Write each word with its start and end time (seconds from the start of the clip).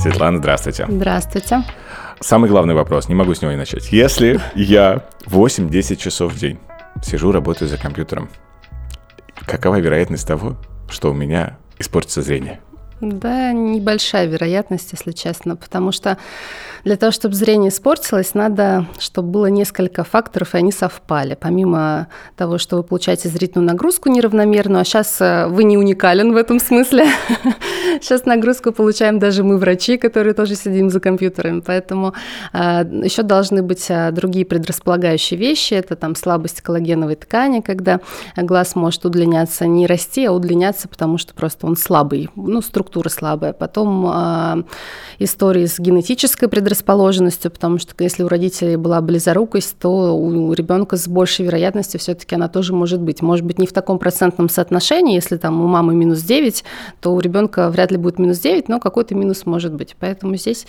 Светлана, 0.00 0.38
здравствуйте. 0.38 0.86
Здравствуйте. 0.88 1.62
Самый 2.20 2.48
главный 2.48 2.72
вопрос, 2.72 3.08
не 3.08 3.14
могу 3.14 3.34
с 3.34 3.42
него 3.42 3.52
не 3.52 3.58
начать. 3.58 3.92
Если 3.92 4.40
я 4.54 5.04
8-10 5.26 5.96
часов 5.96 6.32
в 6.32 6.38
день 6.38 6.58
сижу, 7.02 7.32
работаю 7.32 7.68
за 7.68 7.76
компьютером, 7.76 8.30
какова 9.44 9.78
вероятность 9.78 10.26
того, 10.26 10.56
что 10.88 11.10
у 11.10 11.12
меня 11.12 11.58
испортится 11.78 12.22
зрение? 12.22 12.60
Да, 13.00 13.52
небольшая 13.52 14.26
вероятность, 14.26 14.92
если 14.92 15.12
честно, 15.12 15.56
потому 15.56 15.90
что 15.90 16.18
для 16.84 16.96
того, 16.96 17.12
чтобы 17.12 17.34
зрение 17.34 17.70
испортилось, 17.70 18.34
надо, 18.34 18.86
чтобы 18.98 19.28
было 19.28 19.46
несколько 19.46 20.04
факторов, 20.04 20.54
и 20.54 20.58
они 20.58 20.72
совпали. 20.72 21.36
Помимо 21.38 22.08
того, 22.36 22.58
что 22.58 22.76
вы 22.76 22.82
получаете 22.82 23.28
зрительную 23.28 23.66
нагрузку 23.66 24.08
неравномерную, 24.08 24.80
а 24.80 24.84
сейчас 24.84 25.20
э, 25.20 25.46
вы 25.46 25.64
не 25.64 25.76
уникален 25.76 26.32
в 26.32 26.36
этом 26.36 26.58
смысле. 26.60 27.06
Сейчас 28.00 28.24
нагрузку 28.24 28.72
получаем 28.72 29.18
даже 29.18 29.42
мы, 29.42 29.58
врачи, 29.58 29.98
которые 29.98 30.32
тоже 30.32 30.54
сидим 30.54 30.90
за 30.90 31.00
компьютерами. 31.00 31.60
Поэтому 31.60 32.14
э, 32.52 32.58
еще 33.04 33.22
должны 33.22 33.62
быть 33.62 33.86
э, 33.88 34.10
другие 34.12 34.46
предрасполагающие 34.46 35.38
вещи. 35.38 35.74
Это 35.74 35.96
там 35.96 36.14
слабость 36.14 36.62
коллагеновой 36.62 37.16
ткани, 37.16 37.60
когда 37.60 38.00
глаз 38.36 38.74
может 38.74 39.04
удлиняться, 39.04 39.66
не 39.66 39.86
расти, 39.86 40.24
а 40.24 40.32
удлиняться, 40.32 40.88
потому 40.88 41.18
что 41.18 41.34
просто 41.34 41.66
он 41.66 41.76
слабый, 41.76 42.30
ну, 42.36 42.62
структура 42.62 42.89
слабая. 43.08 43.52
Потом 43.52 44.64
истории 45.18 45.66
с 45.66 45.78
генетической 45.78 46.48
предрасположенностью, 46.48 47.50
потому 47.50 47.78
что 47.78 47.94
если 47.98 48.22
у 48.22 48.28
родителей 48.28 48.76
была 48.76 49.00
близорукость, 49.00 49.78
то 49.78 50.16
у 50.16 50.52
ребенка 50.52 50.96
с 50.96 51.06
большей 51.08 51.44
вероятностью 51.44 52.00
все-таки 52.00 52.34
она 52.34 52.48
тоже 52.48 52.72
может 52.72 53.00
быть. 53.00 53.22
Может 53.22 53.44
быть, 53.44 53.58
не 53.58 53.66
в 53.66 53.72
таком 53.72 53.98
процентном 53.98 54.48
соотношении, 54.48 55.14
если 55.14 55.36
там 55.36 55.60
у 55.60 55.66
мамы 55.66 55.94
минус 55.94 56.22
9, 56.22 56.64
то 57.00 57.14
у 57.14 57.20
ребенка 57.20 57.70
вряд 57.70 57.90
ли 57.90 57.96
будет 57.96 58.18
минус 58.18 58.38
9, 58.40 58.68
но 58.68 58.80
какой-то 58.80 59.14
минус 59.14 59.46
может 59.46 59.74
быть. 59.74 59.96
Поэтому 59.98 60.36
здесь 60.36 60.66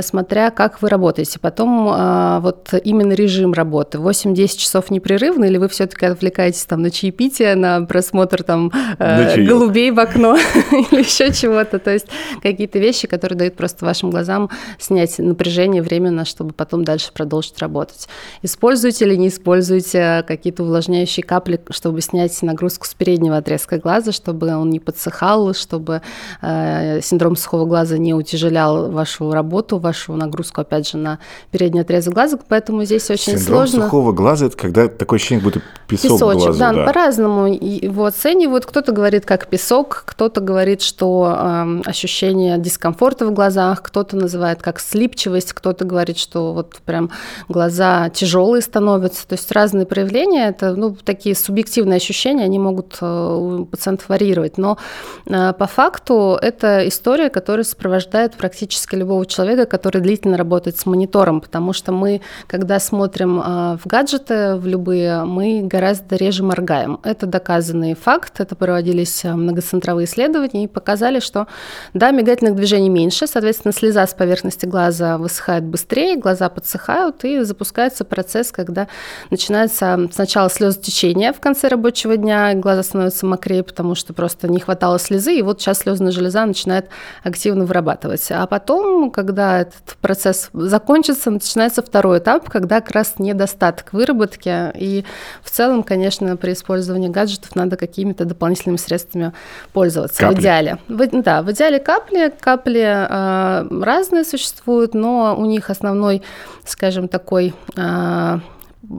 смотря 0.00 0.50
как 0.50 0.80
вы 0.80 0.88
работаете. 0.88 1.38
Потом 1.38 1.88
а, 1.90 2.40
вот 2.40 2.72
именно 2.82 3.12
режим 3.12 3.52
работы. 3.52 3.98
8-10 3.98 4.56
часов 4.56 4.90
непрерывно, 4.90 5.44
или 5.44 5.58
вы 5.58 5.68
все-таки 5.68 6.06
отвлекаетесь 6.06 6.64
там 6.64 6.80
на 6.82 6.90
чаепитие, 6.90 7.54
на 7.54 7.82
просмотр 7.82 8.42
там 8.42 8.72
э, 8.98 9.44
голубей 9.44 9.90
в 9.90 10.00
окно 10.00 10.36
или 10.72 11.00
еще 11.00 11.30
чего-то. 11.42 11.78
То 11.78 11.90
есть 11.90 12.06
какие-то 12.42 12.78
вещи, 12.78 13.06
которые 13.06 13.38
дают 13.38 13.54
просто 13.54 13.84
вашим 13.84 14.10
глазам 14.10 14.50
снять 14.78 15.18
напряжение 15.18 15.82
временно, 15.82 16.24
чтобы 16.24 16.52
потом 16.52 16.84
дальше 16.84 17.12
продолжить 17.12 17.58
работать. 17.58 18.08
Используете 18.42 19.04
или 19.04 19.16
не 19.16 19.28
используете 19.28 20.24
какие-то 20.26 20.62
увлажняющие 20.62 21.24
капли, 21.24 21.60
чтобы 21.70 22.00
снять 22.00 22.40
нагрузку 22.42 22.86
с 22.86 22.94
переднего 22.94 23.36
отрезка 23.36 23.78
глаза, 23.78 24.12
чтобы 24.12 24.54
он 24.54 24.70
не 24.70 24.80
подсыхал, 24.80 25.54
чтобы 25.54 26.02
э, 26.40 27.00
синдром 27.02 27.36
сухого 27.36 27.66
глаза 27.66 27.98
не 27.98 28.14
утяжелял 28.14 28.90
вашу 28.90 29.32
работу, 29.32 29.78
вашу 29.78 30.14
нагрузку, 30.14 30.60
опять 30.60 30.88
же, 30.88 30.96
на 30.96 31.18
передний 31.50 31.82
отрезок 31.82 32.14
глаза, 32.14 32.38
поэтому 32.48 32.84
здесь 32.84 33.10
очень 33.10 33.38
Синдром 33.38 33.66
сложно. 33.66 33.84
сухого 33.84 34.12
глаза– 34.12 34.46
это 34.46 34.56
когда 34.56 34.88
такое 34.88 35.18
ощущение, 35.18 35.42
будто 35.42 35.60
песок 35.88 36.12
Песочек, 36.12 36.42
глазу, 36.44 36.58
да, 36.58 36.72
да. 36.72 36.84
по-разному 36.86 37.46
его 37.46 38.04
оценивают. 38.04 38.66
Кто-то 38.66 38.92
говорит 38.92 39.24
как 39.24 39.48
песок, 39.48 40.04
кто-то 40.06 40.40
говорит, 40.40 40.82
что 40.82 41.31
э, 41.32 41.88
ощущение 41.88 42.58
дискомфорта 42.58 43.26
в 43.26 43.32
глазах, 43.32 43.82
кто-то 43.82 44.16
называет 44.16 44.62
как 44.62 44.80
слипчивость, 44.80 45.52
кто-то 45.52 45.84
говорит, 45.84 46.18
что 46.18 46.52
вот 46.52 46.76
прям 46.84 47.10
глаза 47.48 48.10
тяжелые 48.10 48.62
становятся. 48.62 49.26
То 49.26 49.34
есть 49.34 49.50
разные 49.52 49.86
проявления, 49.86 50.48
это 50.48 50.74
ну, 50.74 50.94
такие 50.94 51.34
субъективные 51.34 51.96
ощущения, 51.96 52.44
они 52.44 52.58
могут 52.58 52.98
э, 53.00 53.06
у 53.06 53.64
пациентов 53.66 54.08
варьировать. 54.08 54.58
Но 54.58 54.78
э, 55.26 55.52
по 55.52 55.66
факту 55.66 56.38
это 56.40 56.86
история, 56.88 57.30
которая 57.30 57.64
сопровождает 57.64 58.34
практически 58.34 58.94
любого 58.94 59.26
человека, 59.26 59.66
который 59.66 60.00
длительно 60.00 60.36
работает 60.36 60.78
с 60.78 60.86
монитором, 60.86 61.40
потому 61.40 61.72
что 61.72 61.92
мы, 61.92 62.20
когда 62.46 62.78
смотрим 62.80 63.40
а, 63.42 63.76
в 63.82 63.86
гаджеты, 63.86 64.56
в 64.56 64.66
любые, 64.66 65.24
мы 65.24 65.62
гораздо 65.62 66.16
реже 66.16 66.42
моргаем. 66.42 66.98
Это 67.02 67.26
доказанный 67.26 67.94
факт, 67.94 68.40
это 68.40 68.54
проводились 68.56 69.24
многоцентровые 69.24 70.06
исследования 70.06 70.64
и 70.64 70.68
показали, 70.68 71.11
что 71.20 71.46
да, 71.94 72.10
мигательных 72.10 72.54
движений 72.54 72.88
меньше, 72.88 73.26
соответственно, 73.26 73.72
слеза 73.72 74.06
с 74.06 74.14
поверхности 74.14 74.66
глаза 74.66 75.18
высыхает 75.18 75.64
быстрее, 75.64 76.16
глаза 76.16 76.48
подсыхают, 76.48 77.24
и 77.24 77.40
запускается 77.40 78.04
процесс, 78.04 78.52
когда 78.52 78.88
начинается 79.30 80.08
сначала 80.12 80.48
слезотечение 80.50 81.32
в 81.32 81.40
конце 81.40 81.68
рабочего 81.68 82.16
дня, 82.16 82.54
глаза 82.54 82.82
становятся 82.82 83.26
мокрее, 83.26 83.62
потому 83.62 83.94
что 83.94 84.12
просто 84.12 84.48
не 84.48 84.60
хватало 84.60 84.98
слезы, 84.98 85.34
и 85.34 85.42
вот 85.42 85.60
сейчас 85.60 85.78
слезная 85.78 86.12
железа 86.12 86.44
начинает 86.46 86.88
активно 87.22 87.64
вырабатывать. 87.64 88.26
А 88.30 88.46
потом, 88.46 89.10
когда 89.10 89.60
этот 89.60 89.96
процесс 90.00 90.50
закончится, 90.52 91.30
начинается 91.30 91.82
второй 91.82 92.18
этап, 92.18 92.48
когда 92.48 92.80
как 92.80 92.92
раз 92.92 93.14
недостаток 93.18 93.92
выработки. 93.92 94.72
И 94.76 95.04
в 95.42 95.50
целом, 95.50 95.82
конечно, 95.82 96.36
при 96.36 96.52
использовании 96.52 97.08
гаджетов 97.08 97.54
надо 97.54 97.76
какими-то 97.76 98.24
дополнительными 98.24 98.76
средствами 98.76 99.32
пользоваться. 99.72 100.20
Капли. 100.20 100.36
В 100.36 100.40
идеале. 100.40 100.78
В, 100.88 101.01
да, 101.10 101.42
в 101.42 101.50
идеале 101.52 101.78
капли. 101.78 102.32
Капли 102.40 102.82
э, 102.82 103.82
разные 103.82 104.24
существуют, 104.24 104.94
но 104.94 105.36
у 105.36 105.44
них 105.44 105.70
основной, 105.70 106.22
скажем, 106.64 107.08
такой 107.08 107.54
э, 107.76 108.38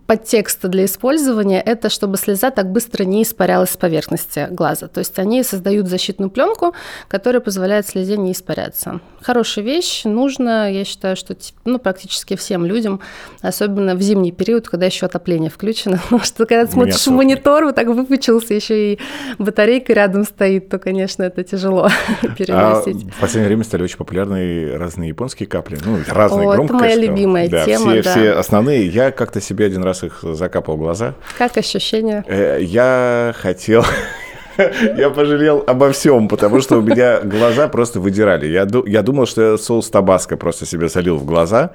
подтекста 0.07 0.67
для 0.67 0.85
использования– 0.85 1.61
это 1.65 1.89
чтобы 1.89 2.17
слеза 2.17 2.51
так 2.51 2.71
быстро 2.71 3.03
не 3.03 3.23
испарялась 3.23 3.71
с 3.71 3.77
поверхности 3.77 4.47
глаза. 4.49 4.87
То 4.87 4.99
есть 4.99 5.17
они 5.19 5.43
создают 5.43 5.87
защитную 5.87 6.29
пленку, 6.29 6.73
которая 7.07 7.41
позволяет 7.41 7.87
слезе 7.87 8.17
не 8.17 8.31
испаряться. 8.31 9.01
Хорошая 9.21 9.63
вещь, 9.63 10.03
нужно, 10.03 10.71
я 10.71 10.83
считаю, 10.83 11.15
что 11.15 11.35
ну, 11.65 11.79
практически 11.79 12.35
всем 12.35 12.65
людям, 12.65 12.99
особенно 13.41 13.95
в 13.95 14.01
зимний 14.01 14.31
период, 14.31 14.67
когда 14.67 14.85
еще 14.85 15.05
отопление 15.05 15.49
включено, 15.49 15.97
потому 16.03 16.23
что 16.23 16.45
когда 16.45 16.65
ты 16.65 16.71
смотришь 16.71 17.07
в 17.07 17.11
монитор, 17.11 17.65
вот 17.65 17.75
так 17.75 17.87
выпучился, 17.87 18.53
еще 18.53 18.93
и 18.93 18.99
батарейка 19.37 19.93
рядом 19.93 20.25
стоит, 20.25 20.69
то, 20.69 20.79
конечно, 20.79 21.23
это 21.23 21.43
тяжело 21.43 21.89
переносить. 22.37 23.05
А 23.07 23.11
в 23.11 23.19
последнее 23.19 23.47
время 23.47 23.63
стали 23.63 23.83
очень 23.83 23.97
популярны 23.97 24.77
разные 24.77 25.09
японские 25.09 25.47
капли, 25.47 25.77
ну, 25.85 25.99
разные 26.07 26.49
О, 26.49 26.63
это 26.63 26.73
моя 26.73 26.95
любимая 26.95 27.49
да, 27.49 27.65
тема, 27.65 27.91
все, 27.91 28.03
да. 28.03 28.11
все 28.11 28.31
основные. 28.31 28.87
Я 28.87 29.11
как-то 29.11 29.39
себе 29.39 29.65
один 29.65 29.82
раз 29.83 30.03
их 30.03 30.19
закапал 30.21 30.77
глаза. 30.77 31.15
Как 31.37 31.57
ощущения? 31.57 32.23
Э, 32.27 32.59
я 32.61 33.33
хотел... 33.37 33.83
Я 34.97 35.09
пожалел 35.09 35.63
обо 35.65 35.91
всем, 35.91 36.27
потому 36.27 36.61
что 36.61 36.77
у 36.77 36.81
меня 36.81 37.21
глаза 37.21 37.67
просто 37.67 37.99
выдирали. 37.99 38.45
Я, 38.45 38.67
я 38.85 39.01
думал, 39.01 39.25
что 39.25 39.53
я 39.53 39.57
соус 39.57 39.89
табаско 39.89 40.37
просто 40.37 40.67
себе 40.67 40.89
солил 40.89 41.17
в 41.17 41.25
глаза. 41.25 41.71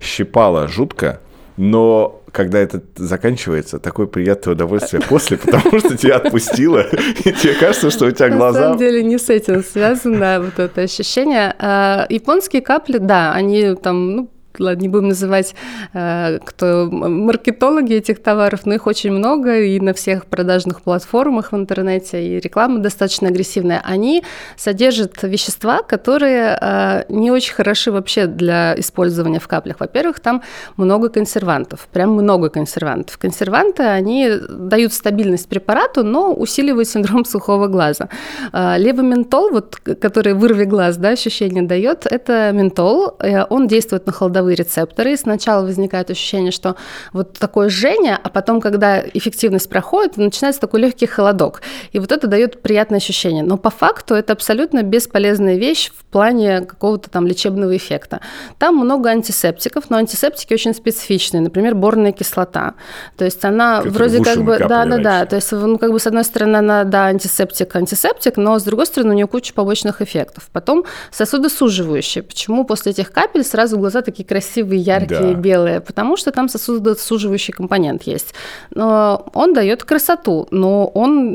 Щипало 0.00 0.66
жутко, 0.66 1.20
но 1.56 2.22
когда 2.32 2.58
это 2.58 2.82
заканчивается, 2.96 3.78
такое 3.78 4.06
приятное 4.06 4.54
удовольствие 4.54 5.02
после, 5.08 5.36
потому 5.36 5.78
что 5.78 5.96
тебя 5.96 6.16
отпустило, 6.16 6.86
и 7.24 7.32
тебе 7.32 7.54
кажется, 7.54 7.90
что 7.90 8.06
у 8.06 8.10
тебя 8.10 8.30
глаза... 8.30 8.58
На 8.60 8.64
самом 8.66 8.78
деле 8.78 9.02
не 9.02 9.18
с 9.18 9.28
этим 9.28 9.62
связано 9.62 10.40
вот 10.40 10.58
это 10.58 10.80
ощущение. 10.80 11.54
А, 11.58 12.06
японские 12.08 12.62
капли, 12.62 12.98
да, 12.98 13.32
они 13.32 13.74
там, 13.74 14.16
ну, 14.16 14.30
ладно, 14.58 14.82
не 14.82 14.88
будем 14.88 15.08
называть, 15.08 15.54
э, 15.94 16.38
кто 16.44 16.88
маркетологи 16.90 17.94
этих 17.94 18.22
товаров, 18.22 18.60
но 18.64 18.74
их 18.74 18.86
очень 18.86 19.12
много, 19.12 19.60
и 19.60 19.80
на 19.80 19.92
всех 19.92 20.26
продажных 20.26 20.82
платформах 20.82 21.52
в 21.52 21.56
интернете, 21.56 22.22
и 22.24 22.40
реклама 22.40 22.78
достаточно 22.78 23.28
агрессивная. 23.28 23.82
Они 23.84 24.22
содержат 24.56 25.22
вещества, 25.22 25.82
которые 25.82 26.58
э, 26.60 27.04
не 27.08 27.30
очень 27.30 27.54
хороши 27.54 27.90
вообще 27.90 28.26
для 28.26 28.78
использования 28.78 29.40
в 29.40 29.48
каплях. 29.48 29.80
Во-первых, 29.80 30.20
там 30.20 30.42
много 30.76 31.08
консервантов, 31.08 31.88
прям 31.92 32.12
много 32.12 32.48
консервантов. 32.48 33.18
Консерванты, 33.18 33.82
они 33.82 34.30
дают 34.48 34.92
стабильность 34.92 35.48
препарату, 35.48 36.04
но 36.04 36.32
усиливают 36.32 36.88
синдром 36.88 37.24
сухого 37.24 37.66
глаза. 37.68 38.08
Э, 38.52 38.78
левоментол, 38.78 39.50
вот, 39.50 39.76
который 39.76 40.34
вырви 40.34 40.64
глаз, 40.64 40.96
да, 40.96 41.10
ощущение 41.10 41.62
дает, 41.62 42.06
это 42.06 42.50
ментол, 42.52 43.16
он 43.50 43.66
действует 43.66 44.06
на 44.06 44.12
холодовые 44.12 44.41
вкусовые 44.42 44.56
рецепторы, 44.56 45.12
и 45.12 45.16
сначала 45.16 45.64
возникает 45.64 46.10
ощущение, 46.10 46.52
что 46.52 46.76
вот 47.12 47.38
такое 47.38 47.68
жжение, 47.68 48.18
а 48.22 48.28
потом, 48.28 48.60
когда 48.60 49.00
эффективность 49.00 49.68
проходит, 49.68 50.16
начинается 50.16 50.60
такой 50.60 50.80
легкий 50.80 51.06
холодок. 51.06 51.62
И 51.92 51.98
вот 51.98 52.12
это 52.12 52.26
дает 52.26 52.62
приятное 52.62 52.98
ощущение. 52.98 53.42
Но 53.42 53.56
по 53.56 53.70
факту 53.70 54.14
это 54.14 54.32
абсолютно 54.32 54.82
бесполезная 54.82 55.56
вещь 55.56 55.90
в 55.96 56.04
плане 56.04 56.62
какого-то 56.62 57.10
там 57.10 57.26
лечебного 57.26 57.76
эффекта. 57.76 58.20
Там 58.58 58.76
много 58.76 59.10
антисептиков, 59.10 59.90
но 59.90 59.96
антисептики 59.96 60.54
очень 60.54 60.74
специфичные, 60.74 61.40
например, 61.40 61.74
борная 61.74 62.12
кислота. 62.12 62.74
То 63.16 63.24
есть 63.24 63.44
она 63.44 63.78
Который 63.78 63.92
вроде 63.92 64.24
как 64.24 64.42
бы... 64.42 64.58
Да, 64.58 64.84
да, 64.84 64.98
да. 64.98 65.26
То 65.26 65.36
есть, 65.36 65.52
ну, 65.52 65.78
как 65.78 65.92
бы, 65.92 65.98
с 65.98 66.06
одной 66.06 66.24
стороны, 66.24 66.56
она, 66.56 66.84
да, 66.84 67.06
антисептик, 67.06 67.76
антисептик, 67.76 68.36
но 68.36 68.58
с 68.58 68.64
другой 68.64 68.86
стороны, 68.86 69.12
у 69.12 69.16
нее 69.16 69.26
куча 69.26 69.54
побочных 69.54 70.00
эффектов. 70.02 70.48
Потом 70.52 70.84
сосудосуживающие. 71.10 72.22
Почему 72.22 72.64
после 72.64 72.92
этих 72.92 73.12
капель 73.12 73.44
сразу 73.44 73.78
глаза 73.78 74.02
такие 74.02 74.24
красивые, 74.32 74.80
яркие, 74.80 75.20
да. 75.20 75.34
белые, 75.34 75.80
потому 75.82 76.16
что 76.16 76.32
там 76.32 76.48
сосудосуживающий 76.48 77.52
компонент 77.52 78.04
есть. 78.04 78.32
Но 78.70 79.26
он 79.34 79.52
дает 79.52 79.84
красоту, 79.84 80.48
но 80.50 80.86
он 80.86 81.34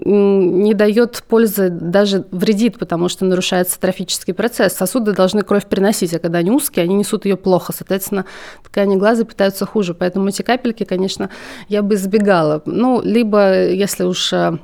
не 0.64 0.74
дает 0.74 1.24
пользы, 1.28 1.70
даже 1.70 2.26
вредит, 2.32 2.80
потому 2.80 3.08
что 3.08 3.24
нарушается 3.26 3.80
трофический 3.80 4.34
процесс. 4.34 4.74
Сосуды 4.74 5.14
должны 5.14 5.44
кровь 5.44 5.68
приносить, 5.68 6.16
а 6.16 6.20
когда 6.20 6.40
они 6.40 6.50
узкие, 6.50 6.86
они 6.86 6.96
несут 6.96 7.26
ее 7.26 7.38
плохо. 7.38 7.72
Соответственно, 7.72 8.26
ткани 8.64 8.96
глаза 8.96 9.26
питаются 9.26 9.68
хуже. 9.68 9.94
Поэтому 9.94 10.30
эти 10.30 10.42
капельки, 10.42 10.84
конечно, 10.84 11.30
я 11.70 11.84
бы 11.84 11.94
избегала. 11.94 12.64
Ну, 12.66 13.00
либо, 13.04 13.68
если 13.68 14.06
уж 14.06 14.34
э, 14.34 14.58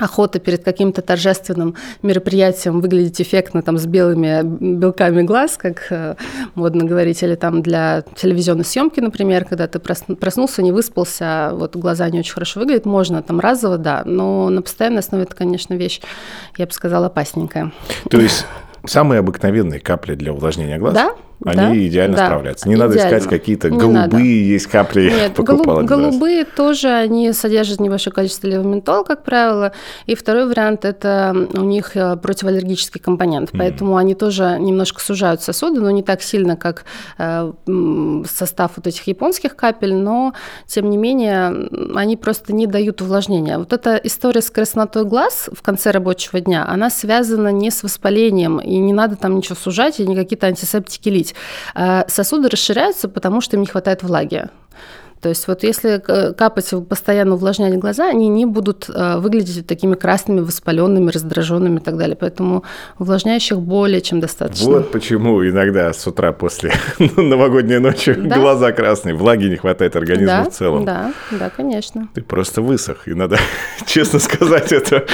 охота 0.00 0.38
перед 0.40 0.64
каким-то 0.64 1.02
торжественным 1.02 1.74
мероприятием 2.02 2.80
выглядеть 2.80 3.20
эффектно 3.20 3.62
там 3.62 3.78
с 3.78 3.86
белыми 3.86 4.42
белками 4.42 5.22
глаз, 5.22 5.56
как 5.56 5.86
э, 5.90 6.16
модно 6.54 6.84
говорить, 6.84 7.22
или 7.22 7.34
там 7.34 7.62
для 7.62 8.02
телевизионной 8.16 8.64
съемки, 8.64 9.00
например, 9.00 9.44
когда 9.44 9.66
ты 9.66 9.78
проснулся, 9.78 10.62
не 10.62 10.72
выспался, 10.72 11.24
а 11.24 11.54
вот 11.54 11.76
глаза 11.76 12.08
не 12.08 12.20
очень 12.20 12.32
хорошо 12.32 12.60
выглядят, 12.60 12.86
можно 12.86 13.22
там 13.22 13.40
разово, 13.40 13.78
да, 13.78 14.02
но 14.04 14.48
на 14.48 14.62
постоянной 14.62 15.00
основе 15.00 15.24
это, 15.24 15.34
конечно, 15.34 15.74
вещь, 15.74 16.00
я 16.56 16.66
бы 16.66 16.72
сказала, 16.72 17.06
опасненькая. 17.06 17.72
То 18.08 18.20
есть 18.20 18.46
самые 18.86 19.20
обыкновенные 19.20 19.80
капли 19.80 20.14
для 20.14 20.32
увлажнения 20.32 20.78
глаз? 20.78 20.94
Да, 20.94 21.14
они 21.44 21.56
да, 21.56 21.86
идеально 21.88 22.16
да, 22.16 22.26
справляются. 22.26 22.68
Не 22.68 22.74
идеально. 22.74 22.94
надо 22.94 23.08
искать 23.08 23.28
какие-то 23.28 23.70
голубые 23.70 23.94
надо. 23.94 24.18
есть 24.18 24.66
капли. 24.66 25.10
Нет, 25.10 25.32
голуб, 25.36 25.84
голубые 25.84 26.44
тоже, 26.44 26.88
они 26.88 27.32
содержат 27.32 27.80
небольшое 27.80 28.12
количество 28.12 28.46
левоментол, 28.46 29.04
как 29.04 29.24
правило. 29.24 29.72
И 30.04 30.14
второй 30.14 30.46
вариант– 30.46 30.84
это 30.84 31.34
у 31.54 31.62
них 31.62 31.96
э, 31.96 32.16
противоаллергический 32.16 33.00
компонент. 33.00 33.50
Поэтому 33.52 33.96
они 33.96 34.14
тоже 34.14 34.58
немножко 34.60 35.00
сужают 35.00 35.40
сосуды, 35.42 35.80
но 35.80 35.90
не 35.90 36.02
так 36.02 36.20
сильно, 36.22 36.56
как 36.56 36.84
э, 37.16 37.52
состав 38.28 38.72
вот 38.76 38.86
этих 38.86 39.06
японских 39.06 39.56
капель, 39.56 39.94
но, 39.94 40.34
тем 40.66 40.90
не 40.90 40.98
менее, 40.98 41.68
они 41.96 42.18
просто 42.18 42.52
не 42.52 42.66
дают 42.66 43.00
увлажнения. 43.00 43.56
Вот 43.58 43.72
эта 43.72 43.96
история 43.96 44.42
с 44.42 44.50
краснотой 44.50 45.06
глаз 45.06 45.48
в 45.52 45.62
конце 45.62 45.90
рабочего 45.90 46.40
дня, 46.40 46.66
она 46.68 46.90
связана 46.90 47.48
не 47.48 47.70
с 47.70 47.82
воспалением, 47.82 48.58
и 48.58 48.76
не 48.76 48.92
надо 48.92 49.16
там 49.16 49.36
ничего 49.36 49.56
сужать, 49.56 50.00
и 50.00 50.06
не 50.06 50.14
какие-то 50.14 50.46
антисептики 50.46 51.08
лить 51.08 51.29
пить. 51.30 51.34
А 51.74 52.04
сосуды 52.08 52.48
расширяются, 52.48 53.08
потому 53.08 53.40
что 53.40 53.56
им 53.56 53.62
не 53.62 53.66
хватает 53.66 54.02
влаги. 54.02 54.44
То 55.20 55.28
есть 55.28 55.46
вот 55.48 55.64
если 55.64 55.98
капать, 56.32 56.72
постоянно 56.88 57.34
увлажнять 57.34 57.78
глаза, 57.78 58.08
они 58.08 58.28
не 58.28 58.46
будут 58.46 58.88
э, 58.88 59.18
выглядеть 59.18 59.66
такими 59.66 59.94
красными, 59.94 60.40
воспаленными, 60.40 61.10
раздраженными 61.10 61.76
и 61.76 61.82
так 61.82 61.98
далее. 61.98 62.16
Поэтому 62.16 62.64
увлажняющих 62.98 63.60
более 63.60 64.00
чем 64.00 64.20
достаточно. 64.20 64.70
Вот 64.70 64.90
почему 64.90 65.46
иногда 65.46 65.92
с 65.92 66.06
утра 66.06 66.32
после 66.32 66.72
новогодней 66.98 67.80
ночи 67.80 68.14
да? 68.14 68.38
глаза 68.38 68.72
красные, 68.72 69.14
влаги 69.14 69.44
не 69.44 69.56
хватает 69.56 69.94
организму 69.94 70.44
да, 70.44 70.44
в 70.44 70.54
целом. 70.54 70.84
Да, 70.86 71.12
да, 71.32 71.50
конечно. 71.50 72.08
Ты 72.14 72.22
просто 72.22 72.62
высох, 72.62 73.06
и 73.06 73.12
надо 73.12 73.36
честно 73.84 74.20
сказать 74.20 74.72
это 74.72 75.04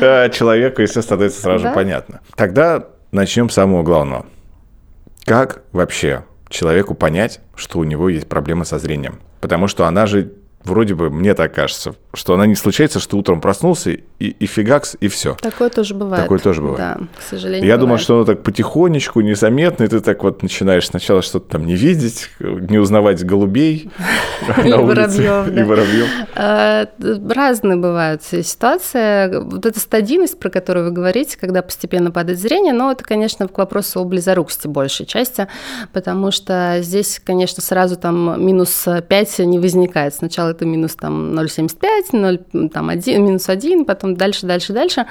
э, 0.00 0.30
человеку, 0.30 0.82
если 0.82 1.00
становится 1.00 1.42
сразу 1.42 1.64
да? 1.64 1.72
понятно. 1.72 2.20
Тогда 2.36 2.86
начнем 3.10 3.50
с 3.50 3.54
самого 3.54 3.82
главного. 3.82 4.26
Как 5.32 5.62
вообще 5.72 6.26
человеку 6.50 6.94
понять, 6.94 7.40
что 7.54 7.78
у 7.78 7.84
него 7.84 8.10
есть 8.10 8.28
проблема 8.28 8.66
со 8.66 8.78
зрением? 8.78 9.18
Потому 9.40 9.66
что 9.66 9.86
она 9.86 10.04
же 10.04 10.34
вроде 10.64 10.94
бы, 10.94 11.10
мне 11.10 11.34
так 11.34 11.54
кажется, 11.54 11.94
что 12.14 12.34
она 12.34 12.46
не 12.46 12.54
случается, 12.54 13.00
что 13.00 13.16
утром 13.16 13.40
проснулся 13.40 13.90
и, 13.90 14.02
и 14.18 14.46
фигакс, 14.46 14.96
и 15.00 15.08
все. 15.08 15.36
Такое 15.40 15.70
тоже 15.70 15.94
бывает. 15.94 16.22
Такое 16.22 16.38
тоже 16.38 16.60
бывает. 16.60 16.78
Да, 16.78 16.98
к 17.18 17.22
сожалению. 17.22 17.66
Я 17.66 17.76
думал, 17.76 17.98
что 17.98 18.16
оно 18.16 18.24
так 18.24 18.42
потихонечку, 18.42 19.20
незаметно, 19.20 19.84
и 19.84 19.88
ты 19.88 20.00
так 20.00 20.22
вот 20.22 20.42
начинаешь 20.42 20.86
сначала 20.86 21.22
что-то 21.22 21.52
там 21.52 21.66
не 21.66 21.74
видеть, 21.74 22.30
не 22.40 22.78
узнавать 22.78 23.24
голубей 23.24 23.90
и 24.64 24.72
воробьев. 24.72 25.48
И 25.48 25.62
воробьев. 25.62 26.08
А, 26.34 26.86
разные 27.28 27.76
бывают 27.76 28.22
ситуации. 28.22 29.42
Вот 29.42 29.66
эта 29.66 29.80
стадийность, 29.80 30.38
про 30.38 30.50
которую 30.50 30.86
вы 30.86 30.92
говорите, 30.92 31.38
когда 31.38 31.62
постепенно 31.62 32.10
падает 32.10 32.38
зрение, 32.38 32.72
но 32.72 32.92
это, 32.92 33.04
конечно, 33.04 33.48
к 33.48 33.58
вопросу 33.58 34.00
о 34.00 34.04
близорукости 34.04 34.68
большей 34.68 35.06
части, 35.06 35.48
потому 35.92 36.30
что 36.30 36.78
здесь, 36.80 37.20
конечно, 37.24 37.62
сразу 37.62 37.96
там 37.96 38.44
минус 38.44 38.86
5 38.86 39.38
не 39.40 39.58
возникает. 39.58 40.14
Сначала 40.14 40.51
это 40.52 40.64
минус 40.64 40.94
там 40.94 41.38
0,75, 41.38 42.38
0, 42.52 42.68
там 42.68 42.88
1, 42.88 43.24
минус 43.24 43.48
1, 43.48 43.84
потом 43.84 44.16
дальше, 44.16 44.46
дальше, 44.46 44.72
дальше. 44.72 45.06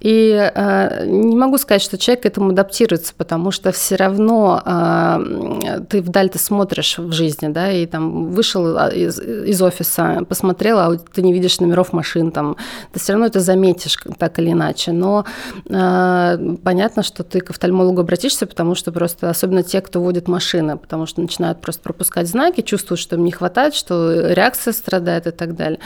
И 0.00 0.30
э, 0.54 1.06
не 1.06 1.36
могу 1.36 1.58
сказать, 1.58 1.82
что 1.82 1.98
человек 1.98 2.22
к 2.22 2.26
этому 2.26 2.50
адаптируется, 2.50 3.12
потому 3.16 3.50
что 3.50 3.72
все 3.72 3.96
равно 3.96 4.62
э, 4.64 5.80
ты 5.88 6.02
вдаль 6.02 6.30
ты 6.30 6.38
смотришь 6.38 6.98
в 6.98 7.12
жизни, 7.12 7.48
да, 7.48 7.70
и 7.70 7.86
там 7.86 8.30
вышел 8.30 8.76
а, 8.78 8.88
из, 8.88 9.18
из 9.20 9.60
офиса, 9.62 10.24
посмотрел, 10.28 10.78
а 10.78 10.96
ты 10.96 11.22
не 11.22 11.32
видишь 11.32 11.60
номеров 11.60 11.92
машин, 11.92 12.30
там, 12.30 12.56
ты 12.92 13.00
все 13.00 13.12
равно 13.12 13.26
это 13.26 13.40
заметишь 13.40 13.98
так 14.18 14.38
или 14.38 14.52
иначе. 14.52 14.92
Но 14.92 15.24
э, 15.68 16.56
понятно, 16.62 17.02
что 17.02 17.22
ты 17.22 17.40
к 17.40 17.50
офтальмологу 17.50 18.00
обратишься, 18.00 18.46
потому 18.46 18.74
что 18.74 18.92
просто, 18.92 19.30
особенно 19.30 19.62
те, 19.62 19.80
кто 19.80 20.00
водит 20.00 20.28
машины, 20.28 20.76
потому 20.76 21.06
что 21.06 21.20
начинают 21.20 21.60
просто 21.60 21.82
пропускать 21.82 22.28
знаки, 22.28 22.60
чувствуют, 22.60 23.00
что 23.00 23.16
им 23.16 23.24
не 23.24 23.32
хватает, 23.32 23.74
что 23.74 24.32
реакция 24.32 24.72
страдает 24.84 25.26
и 25.26 25.30
так 25.30 25.56
далее. 25.56 25.80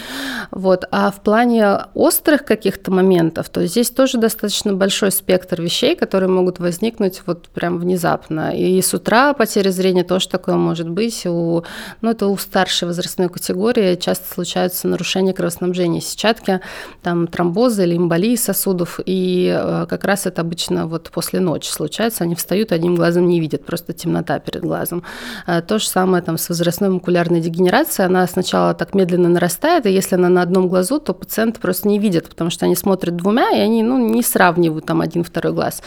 Вот. 0.50 0.84
А 0.90 1.10
в 1.10 1.20
плане 1.20 1.78
острых 1.94 2.44
каких-то 2.44 2.90
моментов, 2.90 3.48
то 3.48 3.64
здесь 3.66 3.90
тоже 3.90 4.18
достаточно 4.18 4.72
большой 4.72 5.12
спектр 5.12 5.62
вещей, 5.62 5.94
которые 5.94 6.28
могут 6.28 6.58
возникнуть 6.58 7.22
вот 7.26 7.48
прям 7.48 7.78
внезапно. 7.78 8.56
И 8.56 8.82
с 8.82 8.92
утра 8.94 9.32
потеря 9.34 9.70
зрения 9.70 10.02
тоже 10.02 10.28
такое 10.28 10.56
может 10.56 10.88
быть. 10.88 11.26
У, 11.26 11.62
ну, 12.00 12.10
это 12.10 12.26
у 12.26 12.36
старшей 12.36 12.88
возрастной 12.88 13.28
категории 13.28 13.94
часто 13.94 14.32
случаются 14.32 14.88
нарушения 14.88 15.32
кровоснабжения 15.32 16.00
сетчатки, 16.00 16.60
там 17.02 17.28
тромбозы 17.28 17.84
или 17.84 17.96
эмболии 17.96 18.36
сосудов. 18.36 18.98
И 19.06 19.54
э, 19.56 19.86
как 19.88 20.04
раз 20.04 20.26
это 20.26 20.40
обычно 20.40 20.86
вот 20.86 21.10
после 21.10 21.38
ночи 21.38 21.70
случается. 21.70 22.24
Они 22.24 22.34
встают, 22.34 22.72
одним 22.72 22.96
глазом 22.96 23.28
не 23.28 23.38
видят, 23.38 23.64
просто 23.64 23.92
темнота 23.92 24.40
перед 24.40 24.62
глазом. 24.62 25.04
А 25.46 25.62
то 25.62 25.78
же 25.78 25.86
самое 25.86 26.22
там 26.22 26.36
с 26.36 26.48
возрастной 26.48 26.90
макулярной 26.90 27.40
дегенерацией. 27.40 28.06
Она 28.06 28.26
сначала 28.26 28.74
так 28.74 28.87
медленно 28.94 29.28
нарастает, 29.28 29.86
и 29.86 29.90
если 29.90 30.16
она 30.16 30.28
на 30.28 30.42
одном 30.42 30.68
глазу, 30.68 30.98
то 30.98 31.14
пациент 31.14 31.58
просто 31.58 31.88
не 31.88 31.98
видит, 31.98 32.28
потому 32.28 32.50
что 32.50 32.66
они 32.66 32.76
смотрят 32.76 33.16
двумя, 33.16 33.50
и 33.50 33.60
они 33.60 33.82
ну, 33.82 33.98
не 33.98 34.22
сравнивают 34.22 34.86
там 34.86 35.00
один, 35.00 35.24
второй 35.24 35.52
глаз. 35.52 35.82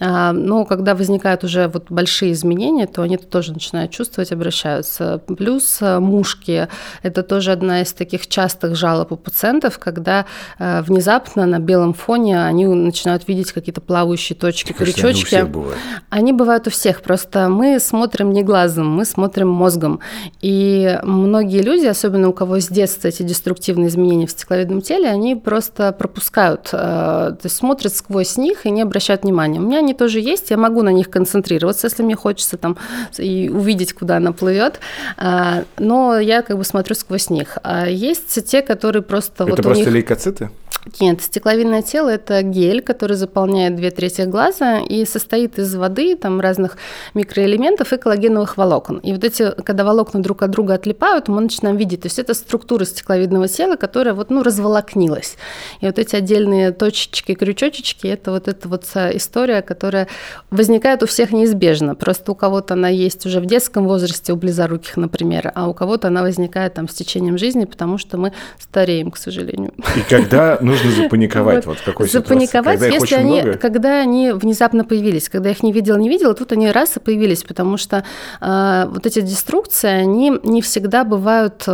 А, 0.00 0.32
но 0.32 0.64
когда 0.64 0.94
возникают 0.94 1.44
уже 1.44 1.68
вот 1.68 1.90
большие 1.90 2.32
изменения, 2.32 2.86
то 2.86 3.02
они 3.02 3.16
тоже 3.16 3.52
начинают 3.52 3.90
чувствовать, 3.90 4.32
обращаются. 4.32 5.22
Плюс 5.38 5.78
а, 5.80 6.00
мушки– 6.00 6.68
это 7.02 7.22
тоже 7.22 7.52
одна 7.52 7.82
из 7.82 7.92
таких 7.92 8.26
частых 8.26 8.76
жалоб 8.76 9.12
у 9.12 9.16
пациентов, 9.16 9.78
когда 9.78 10.26
а, 10.58 10.82
внезапно 10.82 11.46
на 11.46 11.58
белом 11.58 11.94
фоне 11.94 12.44
они 12.44 12.66
начинают 12.66 13.26
видеть 13.28 13.52
какие-то 13.52 13.80
плавающие 13.80 14.36
точки, 14.36 14.72
крючочки. 14.72 15.34
Они, 15.34 15.48
бывают. 15.48 15.78
они 16.10 16.32
бывают 16.32 16.66
у 16.66 16.70
всех, 16.70 17.02
просто 17.02 17.48
мы 17.48 17.78
смотрим 17.80 18.32
не 18.32 18.42
глазом, 18.42 18.88
мы 18.88 19.04
смотрим 19.04 19.48
мозгом. 19.48 20.00
И 20.42 21.00
многие 21.02 21.62
люди, 21.62 21.86
особенно 21.86 22.28
у 22.28 22.32
кого 22.32 22.43
с 22.46 22.68
детства 22.68 23.08
эти 23.08 23.22
деструктивные 23.22 23.88
изменения 23.88 24.26
в 24.26 24.30
стекловидном 24.30 24.80
теле, 24.80 25.08
они 25.08 25.36
просто 25.36 25.92
пропускают, 25.92 26.68
э, 26.72 26.76
то 26.76 27.40
есть 27.42 27.56
смотрят 27.56 27.94
сквозь 27.94 28.36
них 28.36 28.66
и 28.66 28.70
не 28.70 28.82
обращают 28.82 29.22
внимания. 29.22 29.60
У 29.60 29.62
меня 29.62 29.78
они 29.78 29.94
тоже 29.94 30.20
есть, 30.20 30.50
я 30.50 30.56
могу 30.56 30.82
на 30.82 30.90
них 30.90 31.10
концентрироваться, 31.10 31.86
если 31.86 32.02
мне 32.02 32.16
хочется 32.16 32.56
там 32.56 32.76
и 33.18 33.48
увидеть, 33.48 33.92
куда 33.92 34.16
она 34.16 34.32
плывет, 34.32 34.80
э, 35.16 35.64
но 35.78 36.18
я 36.18 36.42
как 36.42 36.58
бы 36.58 36.64
смотрю 36.64 36.94
сквозь 36.94 37.30
них. 37.30 37.58
А 37.62 37.86
есть 37.86 38.44
те, 38.46 38.62
которые 38.62 39.02
просто... 39.02 39.44
Это 39.44 39.50
вот 39.52 39.62
просто 39.62 39.84
них... 39.84 39.94
лейкоциты? 39.94 40.50
Нет, 41.00 41.22
стекловидное 41.22 41.82
тело– 41.82 42.08
это 42.10 42.42
гель, 42.42 42.82
который 42.82 43.16
заполняет 43.16 43.74
две 43.74 43.90
трети 43.90 44.22
глаза 44.22 44.80
и 44.80 45.06
состоит 45.06 45.58
из 45.58 45.74
воды, 45.74 46.14
там 46.14 46.40
разных 46.40 46.76
микроэлементов 47.14 47.92
и 47.92 47.96
коллагеновых 47.96 48.58
волокон. 48.58 48.98
И 48.98 49.12
вот 49.12 49.24
эти, 49.24 49.50
когда 49.62 49.84
волокна 49.84 50.22
друг 50.22 50.42
от 50.42 50.50
друга 50.50 50.74
отлипают, 50.74 51.28
мы 51.28 51.40
начинаем 51.40 51.78
видеть, 51.78 52.02
то 52.02 52.06
есть 52.06 52.18
это 52.18 52.34
структура 52.34 52.84
стекловидного 52.84 53.48
тела, 53.48 53.76
которая 53.76 54.12
вот, 54.12 54.30
ну, 54.30 54.42
разволокнилась. 54.42 55.36
И 55.80 55.86
вот 55.86 55.98
эти 55.98 56.16
отдельные 56.16 56.70
точечки, 56.70 57.34
крючочечки– 57.34 58.06
это 58.08 58.30
вот 58.30 58.46
эта 58.46 58.68
вот 58.68 58.84
история, 58.94 59.62
которая 59.62 60.06
возникает 60.50 61.02
у 61.02 61.06
всех 61.06 61.32
неизбежно. 61.32 61.94
Просто 61.94 62.32
у 62.32 62.34
кого-то 62.34 62.74
она 62.74 62.88
есть 62.88 63.24
уже 63.24 63.40
в 63.40 63.46
детском 63.46 63.86
возрасте, 63.88 64.34
у 64.34 64.36
близоруких, 64.36 64.98
например, 64.98 65.50
а 65.54 65.66
у 65.66 65.72
кого-то 65.72 66.08
она 66.08 66.22
возникает 66.22 66.74
там 66.74 66.88
с 66.88 66.94
течением 66.94 67.38
жизни, 67.38 67.64
потому 67.64 67.96
что 67.96 68.18
мы 68.18 68.32
стареем, 68.58 69.10
к 69.10 69.16
сожалению. 69.16 69.72
И 69.96 70.00
когда, 70.08 70.58
ну 70.60 70.73
нужно 70.74 71.02
запаниковать? 71.02 71.66
Вот, 71.66 71.76
вот 71.76 71.84
какой 71.84 72.08
Запаниковать, 72.08 72.80
когда 72.80 72.94
если 72.94 73.14
они, 73.14 73.42
много? 73.42 73.58
когда 73.58 74.00
они 74.00 74.32
внезапно 74.32 74.84
появились, 74.84 75.28
когда 75.28 75.50
их 75.50 75.62
не 75.62 75.72
видел, 75.72 75.96
не 75.96 76.08
видела, 76.08 76.34
тут 76.34 76.52
они 76.52 76.70
раз 76.70 76.96
и 76.96 77.00
появились, 77.00 77.42
потому 77.42 77.76
что 77.76 78.04
э, 78.40 78.86
вот 78.88 79.06
эти 79.06 79.20
деструкции, 79.20 79.88
они 79.88 80.32
не 80.42 80.62
всегда 80.62 81.04
бывают 81.04 81.66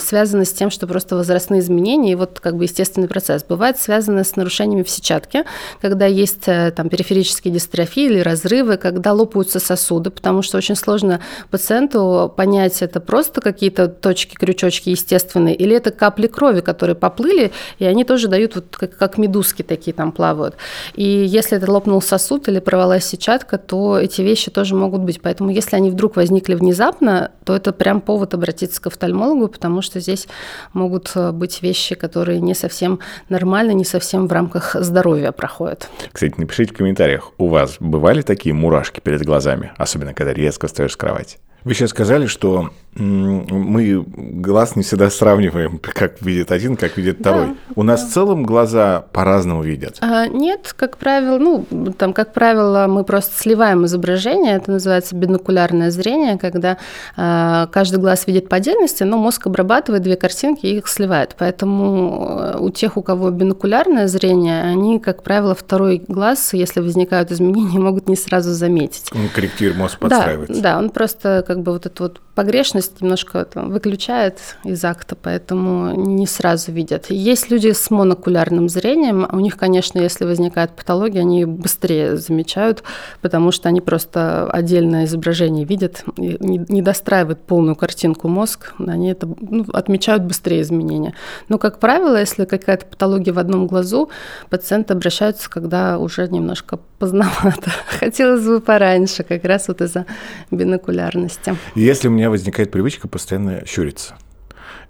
связаны 0.00 0.44
с 0.44 0.52
тем, 0.52 0.70
что 0.70 0.86
просто 0.86 1.16
возрастные 1.16 1.60
изменения 1.60 2.12
и 2.12 2.14
вот 2.14 2.40
как 2.40 2.56
бы 2.56 2.64
естественный 2.64 3.08
процесс. 3.08 3.44
Бывает 3.44 3.78
связаны 3.78 4.24
с 4.24 4.36
нарушениями 4.36 4.82
в 4.82 4.90
сетчатке, 4.90 5.44
когда 5.80 6.06
есть 6.06 6.46
э, 6.46 6.72
там 6.74 6.88
периферические 6.88 7.52
дистрофии 7.52 8.04
или 8.04 8.20
разрывы, 8.20 8.76
когда 8.76 9.12
лопаются 9.12 9.60
сосуды, 9.60 10.10
потому 10.10 10.42
что 10.42 10.58
очень 10.58 10.76
сложно 10.76 11.20
пациенту 11.50 12.32
понять, 12.36 12.82
это 12.82 13.00
просто 13.00 13.40
какие-то 13.40 13.88
точки, 13.88 14.34
крючочки 14.34 14.90
естественные, 14.90 15.54
или 15.54 15.76
это 15.76 15.90
капли 15.90 16.26
крови, 16.26 16.60
которые 16.60 16.96
поплыли, 16.96 17.52
и 17.78 17.84
они 17.84 18.04
тоже 18.04 18.28
дают 18.30 18.54
вот 18.54 18.76
как, 18.76 18.96
как 18.96 19.18
медузки 19.18 19.62
такие 19.62 19.92
там 19.92 20.12
плавают. 20.12 20.56
И 20.94 21.04
если 21.04 21.58
это 21.58 21.70
лопнул 21.70 22.00
сосуд 22.00 22.48
или 22.48 22.60
порвалась 22.60 23.04
сетчатка, 23.04 23.58
то 23.58 23.98
эти 23.98 24.22
вещи 24.22 24.50
тоже 24.50 24.74
могут 24.74 25.02
быть. 25.02 25.20
Поэтому 25.20 25.50
если 25.50 25.76
они 25.76 25.90
вдруг 25.90 26.16
возникли 26.16 26.54
внезапно, 26.54 27.32
то 27.44 27.54
это 27.54 27.72
прям 27.72 28.00
повод 28.00 28.34
обратиться 28.34 28.80
к 28.80 28.86
офтальмологу, 28.86 29.48
потому 29.48 29.82
что 29.82 30.00
здесь 30.00 30.28
могут 30.72 31.12
э, 31.14 31.32
быть 31.32 31.62
вещи, 31.62 31.94
которые 31.94 32.40
не 32.40 32.54
совсем 32.54 33.00
нормально, 33.28 33.72
не 33.72 33.84
совсем 33.84 34.26
в 34.26 34.32
рамках 34.32 34.76
здоровья 34.78 35.32
проходят. 35.32 35.88
Кстати, 36.12 36.34
напишите 36.38 36.72
в 36.72 36.76
комментариях, 36.76 37.32
у 37.38 37.48
вас 37.48 37.76
бывали 37.80 38.22
такие 38.22 38.54
мурашки 38.54 39.00
перед 39.00 39.22
глазами, 39.24 39.72
особенно 39.76 40.14
когда 40.14 40.32
резко 40.32 40.66
встаешь 40.66 40.92
с 40.92 40.96
кровати? 40.96 41.38
Вы 41.64 41.74
сейчас 41.74 41.90
сказали, 41.90 42.26
что 42.26 42.70
мы 42.94 44.04
глаз 44.06 44.74
не 44.74 44.82
всегда 44.82 45.10
сравниваем, 45.10 45.78
как 45.78 46.20
видит 46.22 46.50
один, 46.50 46.76
как 46.76 46.96
видит 46.96 47.20
второй. 47.20 47.46
Да, 47.46 47.54
У 47.76 47.82
нас 47.84 48.02
да. 48.02 48.08
в 48.08 48.10
целом 48.10 48.42
глаза 48.42 49.04
по-разному 49.12 49.62
видят. 49.62 49.98
А, 50.00 50.26
нет, 50.26 50.74
как 50.76 50.98
правило, 50.98 51.38
ну, 51.38 51.64
там, 51.96 52.12
как 52.12 52.32
правило, 52.32 52.86
мы 52.88 53.04
просто 53.04 53.38
сливаем 53.38 53.86
изображение, 53.86 54.56
это 54.56 54.72
называется 54.72 55.14
бинокулярное 55.14 55.90
зрение, 55.90 56.36
когда 56.36 56.78
а, 57.16 57.68
каждый 57.68 58.00
глаз 58.00 58.26
видит 58.26 58.48
по 58.48 58.56
отдельности, 58.56 59.04
но 59.04 59.18
мозг 59.18 59.46
обрабатывает 59.46 60.02
две 60.02 60.16
картинки 60.16 60.66
и 60.66 60.78
их 60.78 60.88
сливает. 60.88 61.36
Поэтому 61.38 62.38
э, 62.40 62.58
у 62.58 62.70
тех, 62.70 62.96
у 62.96 63.02
кого 63.02 63.30
бинокулярное 63.30 64.08
зрение, 64.08 64.62
они, 64.62 64.98
как 64.98 65.22
правило, 65.22 65.54
второй 65.54 66.02
глаз, 66.08 66.52
если 66.54 66.80
возникают 66.80 67.30
изменения, 67.30 67.78
могут 67.78 68.08
не 68.08 68.16
сразу 68.16 68.50
заметить. 68.50 69.10
Он 69.14 69.28
корректирует, 69.28 69.78
мозг 69.78 69.98
подстраивается. 69.98 70.60
Да, 70.60 70.72
да, 70.72 70.78
он 70.78 70.90
просто 70.90 71.44
как 71.46 71.60
бы 71.62 71.72
вот 71.72 71.86
эту 71.86 72.04
вот 72.04 72.20
погрешность 72.40 72.79
немножко 73.00 73.44
там, 73.44 73.70
выключает 73.70 74.38
из 74.64 74.84
акта, 74.84 75.16
поэтому 75.16 75.94
не 75.94 76.26
сразу 76.26 76.72
видят. 76.72 77.06
Есть 77.10 77.50
люди 77.50 77.72
с 77.72 77.90
монокулярным 77.90 78.68
зрением, 78.68 79.28
у 79.30 79.40
них, 79.40 79.56
конечно, 79.56 79.98
если 79.98 80.24
возникает 80.24 80.72
патология, 80.72 81.20
они 81.20 81.44
быстрее 81.44 82.16
замечают, 82.16 82.82
потому 83.20 83.52
что 83.52 83.68
они 83.68 83.80
просто 83.80 84.50
отдельное 84.50 85.04
изображение 85.04 85.64
видят, 85.64 86.04
не 86.16 86.82
достраивают 86.82 87.40
полную 87.40 87.76
картинку 87.76 88.28
мозг, 88.28 88.74
они 88.78 89.10
это 89.10 89.28
ну, 89.40 89.64
отмечают 89.72 90.24
быстрее 90.24 90.62
изменения. 90.62 91.14
Но, 91.48 91.58
как 91.58 91.78
правило, 91.78 92.18
если 92.18 92.44
какая-то 92.44 92.86
патология 92.86 93.32
в 93.32 93.38
одном 93.38 93.66
глазу, 93.66 94.10
пациенты 94.48 94.94
обращаются, 94.94 95.50
когда 95.50 95.98
уже 95.98 96.28
немножко 96.28 96.78
поздновато. 97.00 97.70
Хотелось 97.98 98.44
бы 98.44 98.60
пораньше, 98.60 99.24
как 99.24 99.44
раз 99.44 99.68
вот 99.68 99.80
из-за 99.80 100.06
бинокулярности. 100.50 101.56
Если 101.74 102.08
у 102.08 102.10
меня 102.10 102.30
возникает 102.30 102.69
привычка 102.70 103.08
постоянно 103.08 103.64
щуриться, 103.66 104.14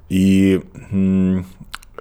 и 0.09 0.61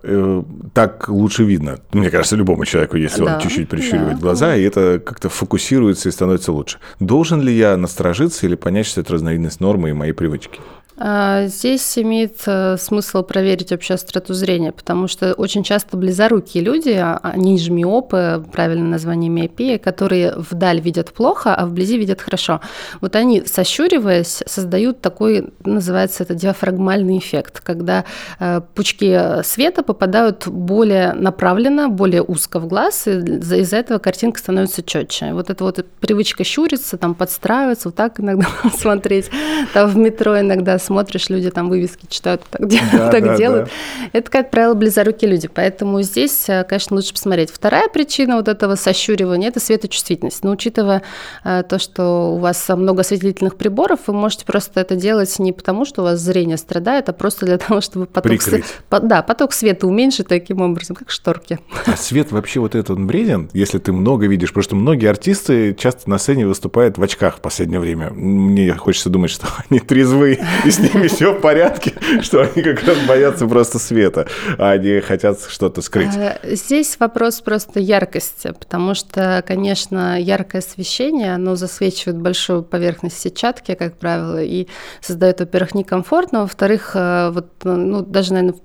э, 0.04 0.44
так 0.74 1.10
лучше 1.10 1.44
видно. 1.44 1.80
Мне 1.92 2.10
кажется, 2.10 2.36
любому 2.36 2.66
человеку, 2.66 2.98
если 2.98 3.24
да, 3.24 3.36
он 3.36 3.42
чуть-чуть 3.42 3.70
прищуривает 3.70 4.16
да. 4.16 4.22
глаза, 4.22 4.56
и 4.56 4.64
это 4.64 5.00
как-то 5.00 5.30
фокусируется 5.30 6.10
и 6.10 6.12
становится 6.12 6.52
лучше. 6.52 6.80
Должен 7.00 7.42
ли 7.42 7.56
я 7.56 7.78
насторожиться 7.78 8.46
или 8.46 8.56
понять, 8.56 8.86
что 8.86 9.02
это 9.02 9.14
разновидность 9.14 9.60
нормы 9.60 9.90
и 9.90 9.94
моей 9.94 10.14
привычки? 10.14 10.60
А, 11.01 11.46
здесь 11.48 11.98
имеет 11.98 12.41
э, 12.46 12.75
смысл 12.77 13.24
проверить 13.24 13.72
вообще 13.72 13.94
остроту 13.94 14.34
зрения, 14.34 14.74
потому 14.74 15.08
что 15.08 15.34
очень 15.34 15.63
часто 15.63 15.96
близорукие 15.96 16.62
люди, 16.62 16.89
а, 16.89 17.20
они 17.24 17.58
же 17.58 17.72
миопы, 17.72 18.44
правильное 18.51 18.89
название 18.89 19.29
миопия, 19.29 19.77
которые 19.77 20.34
вдаль 20.36 20.82
видят 20.82 21.13
плохо, 21.13 21.56
а 21.56 21.65
вблизи 21.65 21.98
видят 21.98 22.20
хорошо. 22.20 22.60
Вот 23.00 23.15
они, 23.15 23.44
сощуриваясь, 23.46 24.44
создают 24.46 25.00
такой, 25.00 25.53
называется 25.63 26.24
это 26.24 26.36
диафрагмальный 26.36 27.18
эффект, 27.18 27.62
когда 27.62 28.03
э, 28.39 28.60
пучки 28.75 29.41
света 29.44 29.84
попадают 29.84 30.50
более 30.50 31.13
направленно, 31.13 31.88
более 31.88 32.24
узко 32.24 32.60
в 32.60 32.68
глаз, 32.68 33.08
и 33.08 33.12
из-за 33.12 33.77
этого 33.77 34.00
картинка 34.00 34.39
становится 34.39 34.84
четче. 34.84 35.32
Вот 35.32 35.50
эта 35.50 35.63
вот 35.63 35.86
привычка 36.01 36.44
щуриться, 36.44 36.98
там 36.98 37.15
подстраиваться, 37.15 37.88
вот 37.88 37.96
так 37.96 38.20
иногда 38.20 38.48
смотреть, 38.77 39.29
там 39.74 39.89
в 39.89 39.96
метро 39.96 40.38
иногда 40.38 40.77
смотришь, 40.89 41.29
люди 41.29 41.51
там 41.51 41.69
вывески 41.69 42.08
читают, 42.10 42.41
так, 42.50 42.67
да, 42.67 43.10
так 43.12 43.24
да, 43.24 43.38
делают. 43.38 43.65
Да. 43.65 44.10
Это, 44.19 44.31
как 44.31 44.50
правило, 44.50 44.74
близорукие 44.74 45.29
люди, 45.29 45.48
поэтому 45.48 46.01
здесь, 46.01 46.50
э, 46.50 46.63
конечно, 46.63 46.96
лучше 46.96 47.13
посмотреть. 47.13 47.51
Вторая 47.51 47.88
причина 47.89 48.38
вот 48.38 48.48
этого 48.48 48.74
сощуривания– 48.74 49.48
это 49.50 49.60
светочувствительность. 49.60 50.43
Но 50.43 50.50
учитывая 50.50 51.03
э, 51.43 51.62
то, 51.69 51.77
что 51.77 52.34
у 52.34 52.38
вас 52.39 52.67
много 52.69 53.01
осветительных 53.01 53.55
приборов, 53.55 54.00
вы 54.08 54.15
можете 54.15 54.46
просто 54.46 54.79
это 54.79 54.96
делать 54.96 55.38
не 55.38 55.53
потому, 55.53 55.86
что 55.86 56.01
у 56.01 56.05
вас 56.05 56.19
зрение 56.19 56.58
страдает, 56.58 57.08
а 57.08 57.13
просто 57.13 57.46
для 57.46 57.58
того, 57.60 57.81
чтобы 57.81 58.08
поток, 58.08 58.41
света, 58.41 58.65
да, 58.89 59.22
поток 59.22 59.53
света 59.53 59.86
уменьшить 59.86 60.27
таким 60.27 60.62
образом, 60.62 60.96
как 60.96 61.12
шторки. 61.12 61.60
А 61.86 61.96
свет 61.96 62.31
вообще 62.31 62.60
вот 62.60 62.74
этот 62.74 62.89
он 62.89 63.05
вреден, 63.05 63.48
если 63.53 63.77
ты 63.77 63.91
много 63.93 64.25
видишь? 64.25 64.50
Потому 64.50 64.63
что 64.63 64.75
многие 64.75 65.08
артисты 65.08 65.75
часто 65.75 66.10
на 66.10 66.17
сцене 66.17 66.48
выступают 66.48 66.98
в 66.98 67.03
очках 67.03 67.38
в 67.38 67.41
последнее 67.41 67.79
время. 67.79 68.10
Мне 68.10 68.74
хочется 68.74 69.10
думать, 69.10 69.29
что 69.29 69.48
они 69.69 69.79
трезвые 69.79 70.39
и 70.65 70.72
с 70.80 70.94
ними 70.94 71.08
все 71.08 71.34
в 71.34 71.42
порядке, 71.42 71.94
что 72.22 72.42
они 72.42 72.64
как 72.64 72.84
раз 72.84 72.98
боятся 73.08 73.48
просто 73.48 73.80
света, 73.80 74.28
а 74.58 74.72
они 74.72 75.00
хотят 75.00 75.40
что-то 75.48 75.82
скрыть. 75.82 76.16
А, 76.16 76.40
здесь 76.44 76.98
вопрос 77.00 77.42
просто 77.42 77.80
яркости, 77.80 78.54
потому 78.58 78.96
что, 78.96 79.44
конечно, 79.46 80.20
яркое 80.20 80.62
освещение, 80.62 81.36
оно 81.36 81.56
засвечивает 81.56 82.18
большую 82.18 82.64
поверхность 82.64 83.20
сетчатки, 83.20 83.76
как 83.76 83.98
правило, 83.98 84.42
и 84.42 84.68
создает, 85.02 85.40
во-первых, 85.40 85.76
некомфорт, 85.76 86.32
но, 86.32 86.42
во-вторых, 86.42 86.92
э, 86.96 87.30
вот, 87.32 87.48
ну, 87.64 88.02
даже, 88.02 88.34
наверное, 88.34 88.60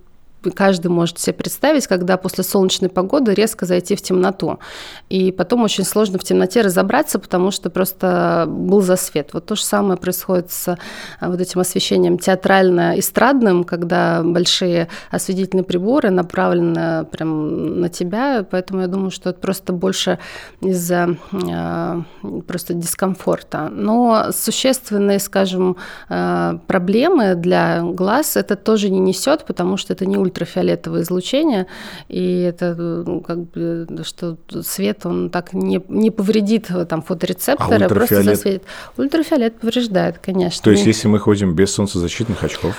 каждый 0.50 0.88
может 0.88 1.18
себе 1.18 1.34
представить, 1.34 1.86
когда 1.86 2.16
после 2.16 2.44
солнечной 2.44 2.90
погоды 2.90 3.34
резко 3.34 3.66
зайти 3.66 3.96
в 3.96 4.02
темноту. 4.02 4.58
И 5.08 5.32
потом 5.32 5.62
очень 5.62 5.84
сложно 5.84 6.18
в 6.18 6.24
темноте 6.24 6.62
разобраться, 6.62 7.18
потому 7.18 7.50
что 7.50 7.70
просто 7.70 8.46
был 8.48 8.80
засвет. 8.80 9.30
Вот 9.32 9.46
то 9.46 9.56
же 9.56 9.62
самое 9.62 9.98
происходит 9.98 10.50
с 10.50 10.68
а, 10.68 11.30
вот 11.30 11.40
этим 11.40 11.60
освещением 11.60 12.18
театрально-эстрадным, 12.18 13.64
когда 13.64 14.22
большие 14.22 14.88
осветительные 15.10 15.64
приборы 15.64 16.10
направлены 16.10 17.04
прям 17.04 17.80
на 17.80 17.88
тебя, 17.88 18.44
поэтому 18.50 18.80
я 18.82 18.86
думаю, 18.88 19.10
что 19.10 19.30
это 19.30 19.40
просто 19.40 19.72
больше 19.72 20.18
из-за 20.60 21.16
э, 21.32 22.02
просто 22.46 22.74
дискомфорта. 22.74 23.68
Но 23.70 24.30
существенные, 24.32 25.18
скажем, 25.18 25.76
э, 26.08 26.58
проблемы 26.66 27.34
для 27.34 27.82
глаз 27.82 28.36
это 28.36 28.56
тоже 28.56 28.90
не 28.90 29.00
несет, 29.00 29.44
потому 29.44 29.76
что 29.76 29.92
это 29.92 30.06
не 30.06 30.16
ультра 30.16 30.33
ультрафиолетовое 30.34 31.02
излучение, 31.02 31.66
и 32.08 32.40
это 32.40 32.74
ну, 32.74 33.20
как 33.20 33.50
бы, 33.50 33.86
что 34.02 34.36
свет, 34.62 35.06
он 35.06 35.30
так 35.30 35.52
не, 35.52 35.80
не 35.88 36.10
повредит 36.10 36.68
там 36.88 37.02
фоторецепторы, 37.02 37.84
а 37.84 37.88
просто 37.88 38.22
засветит. 38.22 38.64
Ультрафиолет 38.96 39.60
повреждает, 39.60 40.18
конечно. 40.18 40.62
То 40.62 40.70
есть, 40.70 40.86
если 40.86 41.08
мы 41.08 41.18
ходим 41.20 41.54
без 41.54 41.72
солнцезащитных 41.72 42.42
очков? 42.42 42.74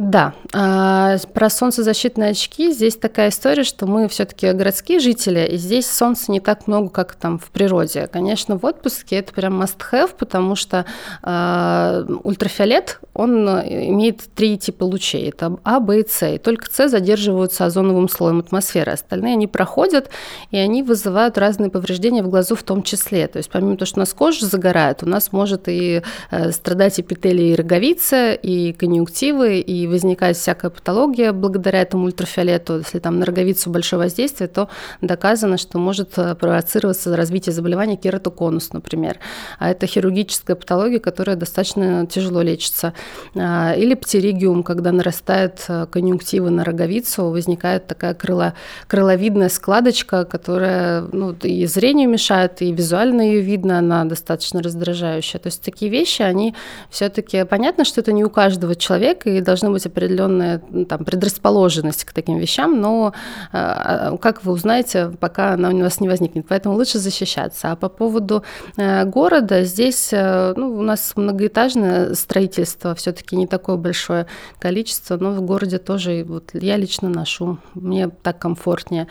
Да, 0.00 0.32
а, 0.54 1.18
про 1.34 1.50
солнцезащитные 1.50 2.30
очки 2.30 2.72
здесь 2.72 2.96
такая 2.96 3.28
история, 3.28 3.64
что 3.64 3.84
мы 3.84 4.08
все-таки 4.08 4.50
городские 4.52 4.98
жители, 4.98 5.46
и 5.46 5.58
здесь 5.58 5.86
солнца 5.90 6.32
не 6.32 6.40
так 6.40 6.66
много, 6.66 6.88
как 6.88 7.16
там 7.16 7.38
в 7.38 7.50
природе. 7.50 8.06
Конечно, 8.06 8.56
в 8.56 8.64
отпуске 8.64 9.16
это 9.16 9.34
прям 9.34 9.62
must-have, 9.62 10.12
потому 10.16 10.56
что 10.56 10.86
э, 11.22 12.04
ультрафиолет, 12.24 12.98
он 13.12 13.46
имеет 13.46 14.22
три 14.34 14.56
типа 14.56 14.84
лучей. 14.84 15.28
Это 15.28 15.58
А, 15.64 15.80
Б 15.80 16.00
и 16.00 16.08
С. 16.08 16.26
И 16.26 16.38
только 16.38 16.72
С 16.72 16.88
задерживаются 16.88 17.66
озоновым 17.66 18.08
слоем 18.08 18.38
атмосферы. 18.38 18.92
Остальные 18.92 19.34
они 19.34 19.48
проходят, 19.48 20.08
и 20.50 20.56
они 20.56 20.82
вызывают 20.82 21.36
разные 21.36 21.68
повреждения 21.68 22.22
в 22.22 22.30
глазу 22.30 22.54
в 22.54 22.62
том 22.62 22.82
числе. 22.82 23.28
То 23.28 23.36
есть 23.36 23.50
помимо 23.50 23.76
того, 23.76 23.84
что 23.84 23.98
у 23.98 24.00
нас 24.00 24.14
кожа 24.14 24.46
загорает, 24.46 25.02
у 25.02 25.06
нас 25.06 25.30
может 25.30 25.68
и 25.68 26.00
э, 26.30 26.52
страдать 26.52 26.98
эпителий 26.98 27.52
и 27.52 27.54
роговица, 27.54 28.32
и 28.32 28.72
конъюнктивы, 28.72 29.60
и 29.60 29.89
возникает 29.90 30.36
всякая 30.36 30.70
патология 30.70 31.32
благодаря 31.32 31.82
этому 31.82 32.04
ультрафиолету. 32.04 32.78
Если 32.78 32.98
там 32.98 33.18
на 33.18 33.26
роговицу 33.26 33.70
большое 33.70 34.02
воздействие, 34.02 34.48
то 34.48 34.68
доказано, 35.00 35.58
что 35.58 35.78
может 35.78 36.16
э, 36.16 36.34
провоцироваться 36.34 37.14
развитие 37.16 37.52
заболевания 37.52 37.96
кератоконус, 37.96 38.72
например. 38.72 39.18
А 39.58 39.70
это 39.70 39.86
хирургическая 39.86 40.56
патология, 40.56 40.98
которая 40.98 41.36
достаточно 41.36 42.06
тяжело 42.06 42.42
лечится. 42.42 42.94
А, 43.36 43.74
или 43.76 43.94
птеригиум, 43.94 44.62
когда 44.62 44.92
нарастает 44.92 45.64
э, 45.68 45.86
конъюнктивы 45.90 46.50
на 46.50 46.64
роговицу, 46.64 47.30
возникает 47.30 47.86
такая 47.86 48.14
крыло, 48.14 48.52
крыловидная 48.86 49.48
складочка, 49.48 50.24
которая 50.24 51.02
ну, 51.12 51.34
и 51.42 51.66
зрению 51.66 52.08
мешает, 52.08 52.62
и 52.62 52.72
визуально 52.72 53.22
ее 53.22 53.40
видно, 53.40 53.78
она 53.78 54.04
достаточно 54.04 54.62
раздражающая. 54.62 55.40
То 55.40 55.48
есть 55.48 55.62
такие 55.62 55.90
вещи, 55.90 56.22
они 56.22 56.54
все-таки 56.90 57.44
понятно, 57.44 57.84
что 57.84 58.00
это 58.00 58.12
не 58.12 58.24
у 58.24 58.30
каждого 58.30 58.74
человека, 58.74 59.30
и 59.30 59.40
должна 59.40 59.70
быть 59.70 59.79
определенная 59.86 60.62
там, 60.88 61.04
предрасположенность 61.04 62.04
к 62.04 62.12
таким 62.12 62.38
вещам, 62.38 62.80
но 62.80 63.12
а, 63.52 64.16
как 64.18 64.44
вы 64.44 64.52
узнаете, 64.52 65.10
пока 65.20 65.54
она 65.54 65.70
у 65.70 65.78
вас 65.80 66.00
не 66.00 66.08
возникнет. 66.08 66.46
Поэтому 66.48 66.76
лучше 66.76 66.98
защищаться. 66.98 67.72
А 67.72 67.76
по 67.76 67.88
поводу 67.88 68.44
э, 68.76 69.04
города, 69.04 69.64
здесь 69.64 70.10
э, 70.12 70.54
ну, 70.56 70.78
у 70.78 70.82
нас 70.82 71.12
многоэтажное 71.16 72.14
строительство, 72.14 72.94
все-таки 72.94 73.36
не 73.36 73.46
такое 73.46 73.76
большое 73.76 74.26
количество, 74.58 75.16
но 75.16 75.32
в 75.32 75.40
городе 75.42 75.78
тоже 75.78 76.24
вот, 76.26 76.50
я 76.52 76.76
лично 76.76 77.08
ношу, 77.08 77.58
мне 77.74 78.08
так 78.08 78.38
комфортнее. 78.38 79.06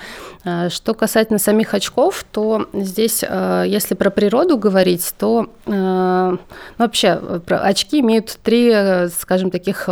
Что 0.69 0.93
касательно 0.93 1.39
самих 1.39 1.73
очков, 1.73 2.25
то 2.31 2.67
здесь, 2.73 3.23
э, 3.27 3.65
если 3.67 3.95
про 3.95 4.09
природу 4.09 4.57
говорить, 4.57 5.13
то 5.17 5.49
ну, 5.65 6.39
вообще 6.77 7.19
очки 7.47 7.99
имеют 7.99 8.39
три, 8.43 8.73
скажем, 9.17 9.51
таких 9.51 9.89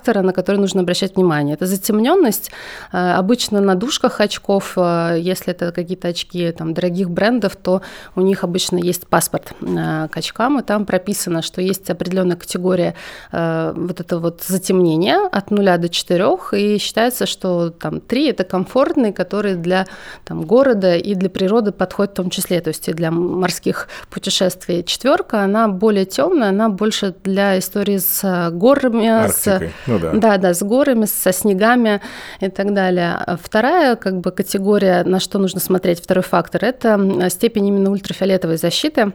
фактора, 0.00 0.22
на 0.22 0.32
которые 0.32 0.60
нужно 0.60 0.80
обращать 0.80 1.16
внимание. 1.16 1.54
Это 1.54 1.66
затемненность. 1.66 2.50
Обычно 2.92 3.60
на 3.60 3.74
дужках 3.74 4.20
очков, 4.20 4.76
если 4.76 5.52
это 5.52 5.72
какие-то 5.72 6.08
очки 6.08 6.52
там, 6.52 6.72
дорогих 6.74 7.10
брендов, 7.10 7.56
то 7.56 7.82
у 8.16 8.20
них 8.22 8.44
обычно 8.44 8.78
есть 8.78 9.06
паспорт 9.06 9.52
э, 9.60 10.08
к 10.08 10.16
очкам, 10.16 10.58
и 10.58 10.62
там 10.62 10.86
прописано, 10.86 11.42
что 11.42 11.60
есть 11.60 11.90
определенная 11.90 12.36
категория 12.36 12.94
э, 13.32 13.72
вот 13.76 14.00
это 14.00 14.18
вот 14.18 14.42
затемнения 14.42 15.28
от 15.32 15.50
0 15.50 15.78
до 15.78 15.88
4, 15.88 16.26
и 16.52 16.78
считается, 16.78 17.26
что 17.26 17.70
там 17.70 18.00
3 18.00 18.30
это 18.30 18.44
комфортный, 18.44 19.12
который 19.12 19.54
для 19.54 19.86
там, 20.24 20.42
города 20.42 20.96
и 20.96 21.14
для 21.14 21.28
природы 21.28 21.72
подходит 21.72 22.12
в 22.12 22.14
том 22.14 22.30
числе, 22.30 22.60
то 22.60 22.68
есть 22.68 22.88
и 22.88 22.92
для 22.92 23.10
морских 23.10 23.88
путешествий. 24.08 24.82
Четверка, 24.82 25.42
она 25.42 25.68
более 25.68 26.06
темная, 26.06 26.48
она 26.48 26.68
больше 26.68 27.14
для 27.24 27.58
истории 27.58 27.98
с 27.98 28.50
горами, 28.50 29.08
Арктикой. 29.08 29.72
с, 29.86 29.89
ну, 29.90 29.98
да. 29.98 30.12
да, 30.12 30.36
да, 30.38 30.54
с 30.54 30.62
горами, 30.62 31.06
со 31.06 31.32
снегами 31.32 32.00
и 32.40 32.48
так 32.48 32.72
далее. 32.72 33.38
Вторая 33.42 33.96
как 33.96 34.20
бы 34.20 34.30
категория, 34.30 35.04
на 35.04 35.20
что 35.20 35.38
нужно 35.38 35.60
смотреть, 35.60 36.02
второй 36.02 36.22
фактор, 36.22 36.64
это 36.64 37.28
степень 37.30 37.66
именно 37.66 37.90
ультрафиолетовой 37.90 38.56
защиты 38.56 39.12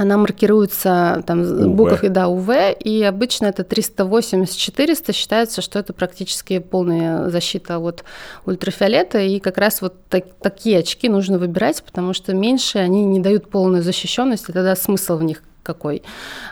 она 0.00 0.16
маркируется 0.16 1.22
там 1.26 1.40
УВ. 1.40 1.76
буквой 1.76 2.08
да, 2.08 2.28
УВ, 2.28 2.48
и 2.80 3.02
обычно 3.02 3.46
это 3.46 3.62
380-400, 3.62 5.12
считается, 5.12 5.60
что 5.60 5.78
это 5.78 5.92
практически 5.92 6.58
полная 6.58 7.28
защита 7.28 7.78
от 7.78 8.04
ультрафиолета, 8.46 9.18
и 9.18 9.40
как 9.40 9.58
раз 9.58 9.82
вот 9.82 9.94
так, 10.08 10.24
такие 10.40 10.78
очки 10.78 11.08
нужно 11.10 11.38
выбирать, 11.38 11.82
потому 11.82 12.14
что 12.14 12.34
меньше 12.34 12.78
они 12.78 13.04
не 13.04 13.20
дают 13.20 13.50
полную 13.50 13.82
защищенность, 13.82 14.48
и 14.48 14.52
тогда 14.52 14.74
смысл 14.74 15.18
в 15.18 15.22
них 15.22 15.42
какой. 15.62 16.02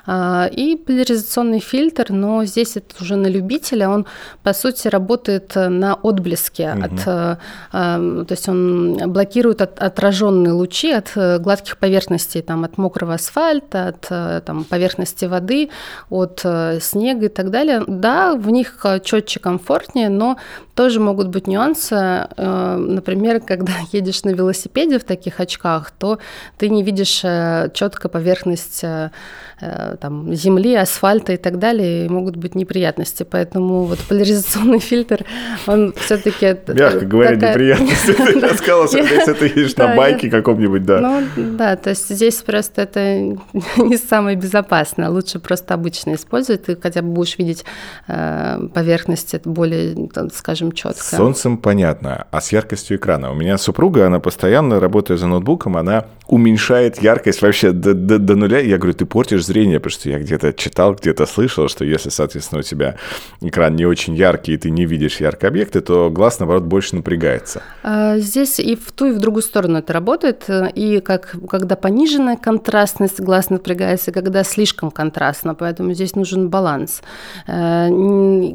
А, 0.06 0.48
и 0.50 0.76
поляризационный 0.76 1.60
фильтр, 1.60 2.06
но 2.10 2.44
здесь 2.44 2.76
это 2.76 2.94
уже 3.00 3.16
на 3.16 3.26
любителя, 3.26 3.88
он 3.88 4.06
по 4.42 4.52
сути 4.52 4.88
работает 4.88 5.52
на 5.54 5.94
отблеске, 5.94 6.72
угу. 6.72 6.84
от, 6.84 7.38
а, 7.72 8.24
то 8.24 8.32
есть 8.32 8.48
он 8.48 9.12
блокирует 9.12 9.62
от, 9.62 9.78
отраженные 9.78 10.52
лучи 10.52 10.92
от 10.92 11.12
э, 11.16 11.38
гладких 11.38 11.76
поверхностей, 11.78 12.42
там, 12.42 12.64
от 12.64 12.78
мокрого 12.78 13.14
асфальта, 13.14 13.88
от 13.88 14.06
э, 14.10 14.40
там, 14.44 14.64
поверхности 14.64 15.24
воды, 15.26 15.70
от 16.10 16.40
э, 16.44 16.78
снега 16.80 17.26
и 17.26 17.28
так 17.28 17.50
далее. 17.50 17.82
Да, 17.86 18.34
в 18.34 18.50
них 18.50 18.84
четче, 19.02 19.40
комфортнее, 19.40 20.08
но 20.08 20.36
тоже 20.78 21.00
могут 21.00 21.26
быть 21.26 21.48
нюансы. 21.48 22.28
Например, 22.36 23.40
когда 23.40 23.72
едешь 23.92 24.22
на 24.22 24.30
велосипеде 24.30 25.00
в 25.00 25.04
таких 25.04 25.40
очках, 25.40 25.90
то 25.90 26.20
ты 26.56 26.68
не 26.68 26.84
видишь 26.84 27.24
четко 27.74 28.08
поверхность 28.08 28.84
Э, 29.60 29.96
там, 30.00 30.32
земли, 30.34 30.76
асфальта 30.76 31.32
и 31.32 31.36
так 31.36 31.58
далее, 31.58 32.06
и 32.06 32.08
могут 32.08 32.36
быть 32.36 32.54
неприятности. 32.54 33.26
Поэтому 33.28 33.84
вот 33.84 33.98
поляризационный 34.08 34.78
фильтр, 34.78 35.24
он 35.66 35.92
все-таки... 35.96 36.56
Мягко 36.68 37.04
говоря, 37.04 37.34
неприятности. 37.34 38.12
Ты 38.12 38.54
сказала, 38.54 38.84
если 38.84 39.32
ты 39.32 39.46
едешь 39.46 39.76
на 39.76 39.96
байке 39.96 40.30
каком-нибудь, 40.30 40.84
да. 40.84 41.00
Ну, 41.00 41.22
да, 41.56 41.74
то 41.74 41.90
есть 41.90 42.08
здесь 42.08 42.36
просто 42.36 42.82
это 42.82 43.18
не 43.78 43.96
самое 43.96 44.36
безопасное. 44.36 45.08
Лучше 45.08 45.40
просто 45.40 45.74
обычно 45.74 46.14
использовать, 46.14 46.66
ты 46.66 46.76
хотя 46.80 47.02
бы 47.02 47.08
будешь 47.08 47.36
видеть 47.36 47.64
э, 48.06 48.60
поверхность 48.72 49.44
более, 49.44 50.08
скажем, 50.34 50.67
четко. 50.72 51.02
С 51.02 51.10
солнцем 51.10 51.58
понятно, 51.58 52.26
а 52.30 52.40
с 52.40 52.52
яркостью 52.52 52.96
экрана? 52.96 53.30
У 53.30 53.34
меня 53.34 53.58
супруга, 53.58 54.06
она 54.06 54.20
постоянно, 54.20 54.80
работая 54.80 55.16
за 55.16 55.26
ноутбуком, 55.26 55.76
она 55.76 56.06
уменьшает 56.28 57.02
яркость 57.02 57.40
вообще 57.40 57.72
до, 57.72 57.94
до, 57.94 58.18
до 58.18 58.36
нуля. 58.36 58.60
Я 58.60 58.76
говорю, 58.76 58.92
ты 58.92 59.06
портишь 59.06 59.46
зрение, 59.46 59.80
потому 59.80 59.98
что 59.98 60.10
я 60.10 60.18
где-то 60.18 60.52
читал, 60.52 60.94
где-то 60.94 61.24
слышал, 61.24 61.68
что 61.68 61.84
если, 61.84 62.10
соответственно, 62.10 62.60
у 62.60 62.62
тебя 62.62 62.96
экран 63.40 63.74
не 63.76 63.86
очень 63.86 64.14
яркий, 64.14 64.52
и 64.52 64.56
ты 64.58 64.70
не 64.70 64.84
видишь 64.84 65.20
яркие 65.20 65.48
объекты, 65.48 65.80
то 65.80 66.10
глаз, 66.10 66.38
наоборот, 66.38 66.64
больше 66.64 66.96
напрягается. 66.96 67.62
А, 67.82 68.18
здесь 68.18 68.60
и 68.60 68.76
в 68.76 68.92
ту, 68.92 69.06
и 69.06 69.12
в 69.12 69.18
другую 69.18 69.42
сторону 69.42 69.78
это 69.78 69.94
работает. 69.94 70.44
И 70.74 71.00
как, 71.00 71.34
когда 71.48 71.76
пониженная 71.76 72.36
контрастность, 72.36 73.20
глаз 73.20 73.48
напрягается, 73.48 74.12
когда 74.12 74.44
слишком 74.44 74.90
контрастно, 74.90 75.54
поэтому 75.54 75.94
здесь 75.94 76.14
нужен 76.14 76.50
баланс. 76.50 77.00
Э, 77.46 77.88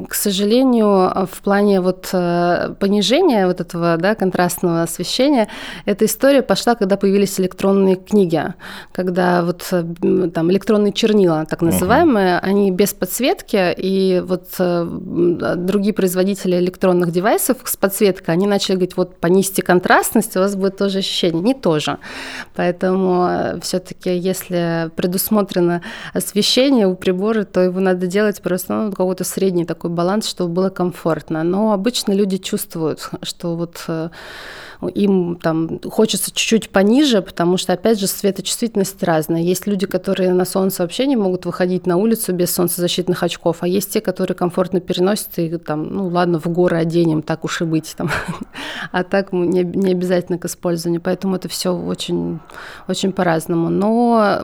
к 0.08 0.14
сожалению, 0.14 1.26
в 1.26 1.42
плане 1.42 1.80
вот 1.80 2.10
э, 2.12 2.74
понижения 2.78 3.48
вот 3.48 3.60
этого 3.60 3.96
да, 3.96 4.14
контрастного 4.14 4.82
освещения, 4.82 5.48
эта 5.86 6.04
история 6.04 6.42
пошла, 6.42 6.76
когда 6.76 6.96
появились 6.96 7.40
электронные 7.40 7.63
книги, 7.96 8.42
когда 8.92 9.42
вот 9.42 9.64
там 9.68 10.50
электронные 10.50 10.92
чернила, 10.92 11.46
так 11.46 11.62
называемые, 11.62 12.36
uh-huh. 12.36 12.40
они 12.40 12.70
без 12.70 12.92
подсветки, 12.92 13.74
и 13.76 14.22
вот 14.24 14.46
э, 14.58 14.86
другие 15.56 15.94
производители 15.94 16.56
электронных 16.56 17.10
девайсов 17.10 17.58
с 17.64 17.76
подсветкой, 17.76 18.34
они 18.34 18.46
начали 18.46 18.76
говорить, 18.76 18.96
вот 18.96 19.16
понизьте 19.16 19.62
контрастность, 19.62 20.36
у 20.36 20.40
вас 20.40 20.56
будет 20.56 20.76
тоже 20.76 20.98
ощущение. 20.98 21.42
Не 21.42 21.54
то 21.54 21.78
же. 21.78 21.98
Поэтому 22.54 23.26
э, 23.28 23.60
все-таки, 23.60 24.16
если 24.16 24.90
предусмотрено 24.96 25.82
освещение 26.12 26.86
у 26.86 26.94
прибора, 26.94 27.44
то 27.44 27.60
его 27.60 27.80
надо 27.80 28.06
делать 28.06 28.42
просто 28.42 28.74
ну, 28.74 28.90
какой-то 28.90 29.24
средний 29.24 29.64
такой 29.64 29.90
баланс, 29.90 30.28
чтобы 30.28 30.52
было 30.52 30.70
комфортно. 30.70 31.42
Но 31.42 31.72
обычно 31.72 32.12
люди 32.12 32.36
чувствуют, 32.38 33.10
что 33.22 33.56
вот 33.56 33.84
э, 33.88 34.10
им 34.88 35.36
там 35.36 35.80
хочется 35.88 36.30
чуть-чуть 36.30 36.70
пониже, 36.70 37.22
потому 37.22 37.56
что, 37.56 37.72
опять 37.72 37.98
же, 37.98 38.06
светочувствительность 38.06 39.02
разная. 39.02 39.42
Есть 39.42 39.66
люди, 39.66 39.86
которые 39.86 40.32
на 40.32 40.44
солнце 40.44 40.82
вообще 40.82 41.06
не 41.06 41.16
могут 41.16 41.46
выходить 41.46 41.86
на 41.86 41.96
улицу 41.96 42.32
без 42.32 42.52
солнцезащитных 42.54 43.22
очков, 43.22 43.58
а 43.60 43.68
есть 43.68 43.92
те, 43.92 44.00
которые 44.00 44.36
комфортно 44.36 44.80
переносят 44.80 45.38
и 45.38 45.56
там, 45.58 45.88
ну 45.92 46.08
ладно, 46.08 46.38
в 46.40 46.46
горы 46.46 46.76
оденем, 46.76 47.22
так 47.22 47.44
уж 47.44 47.62
и 47.62 47.64
быть 47.64 47.94
там. 47.96 48.10
а 48.92 49.04
так 49.04 49.32
не, 49.32 49.62
не 49.62 49.92
обязательно 49.92 50.38
к 50.38 50.44
использованию. 50.44 51.00
Поэтому 51.00 51.36
это 51.36 51.48
все 51.48 51.74
очень, 51.74 52.40
очень 52.88 53.12
по-разному. 53.12 53.68
Но 53.68 54.40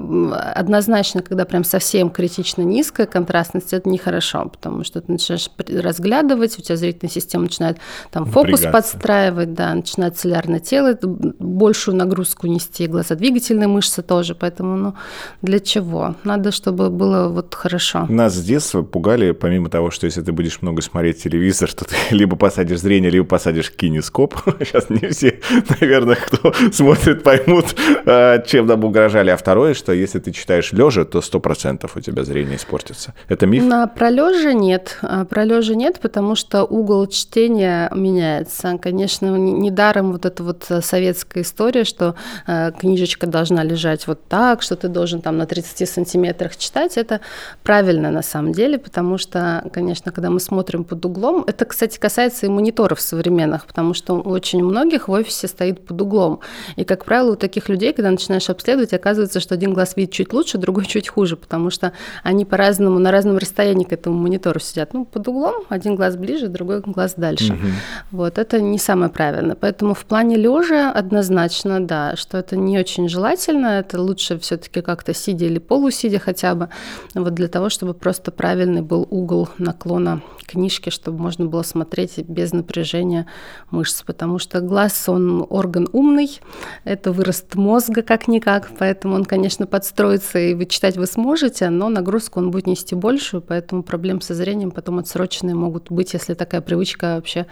однозначно, 0.54 1.22
когда 1.22 1.44
прям 1.44 1.64
совсем 1.64 2.10
критично 2.10 2.62
низкая 2.62 3.06
контрастность, 3.06 3.72
это 3.72 3.88
нехорошо, 3.88 4.48
потому 4.48 4.84
что 4.84 5.00
ты 5.00 5.12
начинаешь 5.12 5.50
разглядывать, 5.68 6.58
у 6.58 6.62
тебя 6.62 6.76
зрительная 6.76 7.12
система 7.12 7.44
начинает 7.44 7.78
там 8.10 8.24
фокус 8.26 8.62
подстраивать, 8.62 9.54
да, 9.54 9.74
начинает 9.74 10.18
целлярное 10.30 10.60
тело, 10.60 10.96
большую 11.02 11.96
нагрузку 11.96 12.46
нести, 12.46 12.86
глазодвигательные 12.86 13.66
мышцы 13.66 14.02
тоже, 14.02 14.34
поэтому, 14.34 14.76
ну, 14.76 14.94
для 15.42 15.58
чего? 15.58 16.14
Надо, 16.24 16.52
чтобы 16.52 16.88
было 16.90 17.28
вот 17.28 17.54
хорошо. 17.54 18.06
Нас 18.08 18.34
с 18.34 18.44
детства 18.44 18.82
пугали, 18.82 19.32
помимо 19.32 19.68
того, 19.68 19.90
что 19.90 20.06
если 20.06 20.22
ты 20.22 20.32
будешь 20.32 20.62
много 20.62 20.82
смотреть 20.82 21.22
телевизор, 21.22 21.72
то 21.72 21.84
ты 21.84 21.96
либо 22.14 22.36
посадишь 22.36 22.80
зрение, 22.80 23.10
либо 23.10 23.26
посадишь 23.26 23.72
кинескоп. 23.72 24.34
Сейчас 24.60 24.88
не 24.90 25.08
все, 25.08 25.40
наверное, 25.80 26.16
кто 26.16 26.52
смотрит, 26.72 27.22
поймут, 27.24 27.74
а, 28.06 28.38
чем 28.38 28.66
нам 28.66 28.84
угрожали. 28.84 29.30
А 29.30 29.36
второе, 29.36 29.74
что 29.74 29.92
если 29.92 30.20
ты 30.20 30.30
читаешь 30.30 30.72
лежа, 30.72 31.04
то 31.04 31.20
сто 31.20 31.40
процентов 31.40 31.96
у 31.96 32.00
тебя 32.00 32.22
зрение 32.24 32.56
испортится. 32.56 33.14
Это 33.28 33.46
миф? 33.46 33.64
На 33.64 33.86
про 33.88 34.10
лежа 34.10 34.52
нет. 34.52 34.98
А 35.02 35.24
про 35.24 35.44
лежа 35.44 35.74
нет, 35.74 35.98
потому 36.00 36.36
что 36.36 36.64
угол 36.64 37.06
чтения 37.08 37.90
меняется. 37.94 38.78
Конечно, 38.80 39.36
недаром 39.36 40.12
вот 40.20 40.26
эта 40.26 40.42
вот 40.42 40.66
э, 40.68 40.80
советская 40.82 41.42
история, 41.42 41.84
что 41.84 42.14
э, 42.46 42.72
книжечка 42.78 43.26
должна 43.26 43.62
лежать 43.64 44.06
вот 44.06 44.28
так, 44.28 44.62
что 44.62 44.76
ты 44.76 44.88
должен 44.88 45.22
там 45.22 45.38
на 45.38 45.46
30 45.46 45.88
сантиметрах 45.88 46.56
читать, 46.56 46.96
это 46.98 47.20
правильно 47.62 48.10
на 48.10 48.22
самом 48.22 48.52
деле, 48.52 48.78
потому 48.78 49.18
что, 49.18 49.64
конечно, 49.72 50.12
когда 50.12 50.30
мы 50.30 50.40
смотрим 50.40 50.84
под 50.84 51.04
углом, 51.04 51.44
это, 51.46 51.64
кстати, 51.64 51.98
касается 51.98 52.46
и 52.46 52.48
мониторов 52.48 53.00
современных, 53.00 53.66
потому 53.66 53.94
что 53.94 54.20
очень 54.20 54.62
многих 54.62 55.08
в 55.08 55.12
офисе 55.12 55.48
стоит 55.48 55.86
под 55.86 56.02
углом. 56.02 56.40
И, 56.76 56.84
как 56.84 57.04
правило, 57.04 57.32
у 57.32 57.36
таких 57.36 57.68
людей, 57.68 57.92
когда 57.92 58.10
начинаешь 58.10 58.50
обследовать, 58.50 58.92
оказывается, 58.92 59.40
что 59.40 59.54
один 59.54 59.72
глаз 59.72 59.96
видит 59.96 60.12
чуть 60.12 60.32
лучше, 60.32 60.58
другой 60.58 60.84
чуть 60.86 61.08
хуже, 61.08 61.36
потому 61.36 61.70
что 61.70 61.92
они 62.22 62.44
по-разному, 62.44 62.98
на 62.98 63.10
разном 63.10 63.38
расстоянии 63.38 63.84
к 63.84 63.92
этому 63.92 64.18
монитору 64.18 64.60
сидят. 64.60 64.92
Ну, 64.92 65.04
под 65.04 65.28
углом, 65.28 65.64
один 65.68 65.96
глаз 65.96 66.16
ближе, 66.16 66.48
другой 66.48 66.80
глаз 66.80 67.14
дальше. 67.16 67.54
Угу. 67.54 67.66
Вот, 68.12 68.38
это 68.38 68.60
не 68.60 68.78
самое 68.78 69.10
правильное. 69.10 69.56
Поэтому 69.56 69.94
в 70.00 70.06
плане 70.06 70.36
лежа 70.36 70.90
однозначно, 70.90 71.86
да, 71.86 72.16
что 72.16 72.38
это 72.38 72.56
не 72.56 72.78
очень 72.78 73.08
желательно, 73.08 73.80
это 73.80 74.00
лучше 74.00 74.38
все 74.38 74.56
таки 74.56 74.80
как-то 74.80 75.12
сидя 75.12 75.44
или 75.44 75.58
полусидя 75.58 76.18
хотя 76.18 76.54
бы, 76.54 76.70
вот 77.14 77.34
для 77.34 77.48
того, 77.48 77.68
чтобы 77.68 77.92
просто 77.92 78.30
правильный 78.30 78.80
был 78.80 79.06
угол 79.10 79.50
наклона 79.58 80.22
книжки, 80.50 80.90
чтобы 80.90 81.18
можно 81.18 81.46
было 81.46 81.62
смотреть 81.62 82.18
без 82.18 82.52
напряжения 82.52 83.26
мышц, 83.70 84.02
потому 84.02 84.38
что 84.38 84.60
глаз, 84.60 85.08
он 85.08 85.46
орган 85.48 85.88
умный, 85.92 86.40
это 86.84 87.12
вырост 87.12 87.54
мозга 87.54 88.02
как-никак, 88.02 88.70
поэтому 88.78 89.14
он, 89.14 89.24
конечно, 89.24 89.66
подстроится, 89.66 90.38
и 90.38 90.54
вы 90.54 90.66
читать 90.66 90.96
вы 90.96 91.06
сможете, 91.06 91.68
но 91.68 91.88
нагрузку 91.88 92.40
он 92.40 92.50
будет 92.50 92.66
нести 92.66 92.94
большую, 92.94 93.42
поэтому 93.42 93.82
проблем 93.82 94.20
со 94.20 94.34
зрением 94.34 94.70
потом 94.70 94.98
отсроченные 94.98 95.54
могут 95.54 95.90
быть, 95.90 96.14
если 96.14 96.34
такая 96.34 96.62
привычка 96.62 97.16
вообще 97.16 97.46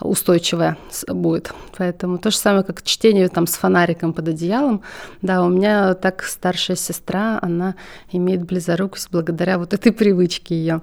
устойчивая 0.00 0.78
будет. 1.08 1.52
Поэтому 1.76 1.87
то 1.92 2.30
же 2.30 2.36
самое, 2.36 2.64
как 2.64 2.82
чтение 2.82 3.28
там 3.28 3.46
с 3.46 3.54
фонариком 3.54 4.12
под 4.12 4.28
одеялом. 4.28 4.82
Да, 5.22 5.42
у 5.42 5.48
меня 5.48 5.94
так 5.94 6.22
старшая 6.24 6.76
сестра, 6.76 7.38
она 7.42 7.74
имеет 8.12 8.44
близорукость 8.44 9.10
благодаря 9.10 9.58
вот 9.58 9.74
этой 9.74 9.92
привычке 9.92 10.54
ее. 10.54 10.80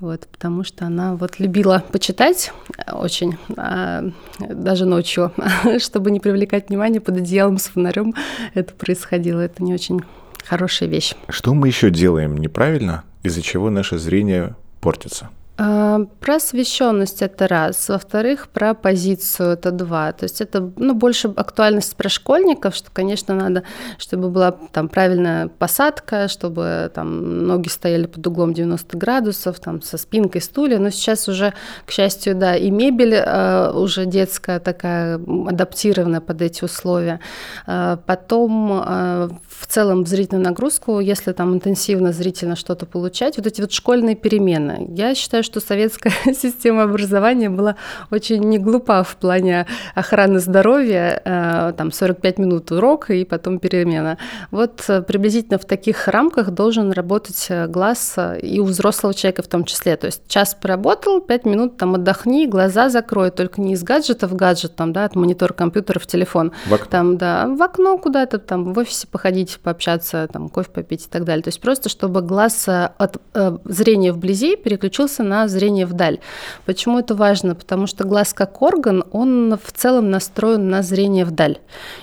Вот, 0.00 0.26
потому 0.26 0.62
что 0.64 0.86
она 0.86 1.16
вот 1.16 1.38
любила 1.38 1.82
почитать 1.90 2.52
очень, 2.92 3.38
а, 3.56 4.04
даже 4.38 4.84
ночью, 4.84 5.32
чтобы 5.78 6.10
не 6.10 6.20
привлекать 6.20 6.68
внимание 6.68 7.00
под 7.00 7.16
одеялом 7.16 7.58
с 7.58 7.68
фонарем. 7.68 8.14
Это 8.54 8.74
происходило, 8.74 9.40
это 9.40 9.62
не 9.62 9.72
очень 9.72 10.02
хорошая 10.44 10.88
вещь. 10.88 11.14
Что 11.28 11.54
мы 11.54 11.68
еще 11.68 11.90
делаем 11.90 12.36
неправильно, 12.36 13.04
из-за 13.22 13.42
чего 13.42 13.70
наше 13.70 13.98
зрение 13.98 14.54
портится? 14.80 15.30
А, 15.58 16.00
про 16.20 16.36
освещенность 16.36 17.22
это 17.22 17.48
раз. 17.48 17.88
Во-вторых, 17.88 18.48
про 18.48 18.74
позицию 18.74 19.52
это 19.52 19.70
два. 19.70 20.12
То 20.12 20.24
есть 20.24 20.42
это 20.42 20.70
ну, 20.76 20.94
больше 20.94 21.28
актуальность 21.34 21.96
про 21.96 22.10
школьников, 22.10 22.74
что, 22.76 22.90
конечно, 22.92 23.34
надо, 23.34 23.62
чтобы 23.96 24.28
была 24.28 24.52
там 24.52 24.88
правильная 24.88 25.48
посадка, 25.48 26.28
чтобы 26.28 26.90
там 26.94 27.46
ноги 27.46 27.68
стояли 27.68 28.06
под 28.06 28.26
углом 28.26 28.52
90 28.52 28.98
градусов, 28.98 29.58
там 29.58 29.80
со 29.80 29.96
спинкой 29.96 30.42
стулья. 30.42 30.78
Но 30.78 30.90
сейчас 30.90 31.26
уже, 31.26 31.54
к 31.86 31.90
счастью, 31.90 32.34
да, 32.34 32.54
и 32.54 32.70
мебель 32.70 33.14
э, 33.14 33.70
уже 33.72 34.04
детская 34.04 34.60
такая 34.60 35.14
адаптированная 35.16 36.20
под 36.20 36.42
эти 36.42 36.64
условия. 36.64 37.20
Э, 37.66 37.96
потом 38.04 38.82
э, 38.84 39.28
в 39.48 39.66
целом 39.66 40.04
зрительную 40.04 40.44
нагрузку, 40.44 41.00
если 41.00 41.32
там 41.32 41.54
интенсивно 41.54 42.12
зрительно 42.12 42.56
что-то 42.56 42.84
получать, 42.84 43.38
вот 43.38 43.46
эти 43.46 43.62
вот 43.62 43.72
школьные 43.72 44.16
перемены. 44.16 44.86
Я 44.90 45.14
считаю, 45.14 45.45
что 45.46 45.60
советская 45.60 46.12
система 46.34 46.82
образования 46.82 47.48
была 47.48 47.76
очень 48.10 48.40
не 48.40 48.58
глупа 48.58 49.02
в 49.02 49.16
плане 49.16 49.66
охраны 49.94 50.40
здоровья, 50.40 51.22
э, 51.24 51.72
там 51.76 51.92
45 51.92 52.38
минут 52.38 52.70
урок 52.72 53.10
и 53.10 53.24
потом 53.24 53.58
перемена. 53.58 54.18
Вот 54.50 54.84
э, 54.88 55.02
приблизительно 55.02 55.58
в 55.58 55.64
таких 55.64 56.08
рамках 56.08 56.50
должен 56.50 56.92
работать 56.92 57.46
э, 57.48 57.66
глаз 57.66 58.18
и 58.42 58.60
у 58.60 58.64
взрослого 58.64 59.14
человека 59.14 59.42
в 59.42 59.48
том 59.48 59.64
числе. 59.64 59.96
То 59.96 60.06
есть 60.06 60.22
час 60.28 60.54
поработал, 60.54 61.20
5 61.20 61.44
минут 61.46 61.76
там 61.76 61.94
отдохни, 61.94 62.46
глаза 62.46 62.88
закрой, 62.88 63.30
только 63.30 63.60
не 63.60 63.74
из 63.74 63.82
гаджета 63.82 64.26
в 64.28 64.34
гаджет, 64.34 64.74
там, 64.74 64.92
да, 64.92 65.04
от 65.04 65.14
монитора 65.14 65.52
компьютера 65.52 65.98
в 65.98 66.06
телефон. 66.06 66.52
В 66.66 66.74
окно. 66.74 66.86
Там, 66.90 67.16
да, 67.16 67.46
в 67.46 67.62
окно 67.62 67.96
куда-то, 67.98 68.38
там, 68.38 68.72
в 68.72 68.78
офисе 68.78 69.06
походить, 69.06 69.58
пообщаться, 69.62 70.28
там, 70.32 70.48
кофе 70.48 70.70
попить 70.70 71.06
и 71.06 71.08
так 71.08 71.24
далее. 71.24 71.42
То 71.42 71.48
есть 71.48 71.60
просто, 71.60 71.88
чтобы 71.88 72.22
глаз 72.22 72.68
от 72.68 73.20
э, 73.34 73.58
зрения 73.64 74.12
вблизи 74.12 74.56
переключился 74.56 75.22
на 75.22 75.35
на 75.36 75.48
зрение 75.48 75.86
вдаль. 75.86 76.18
Почему 76.64 76.98
это 76.98 77.14
важно? 77.14 77.54
Потому 77.54 77.86
что 77.86 78.04
глаз 78.04 78.32
как 78.32 78.62
орган, 78.62 79.04
он 79.12 79.58
в 79.62 79.72
целом 79.72 80.10
настроен 80.10 80.68
на 80.68 80.82
зрение 80.82 81.24
вдаль. 81.24 81.58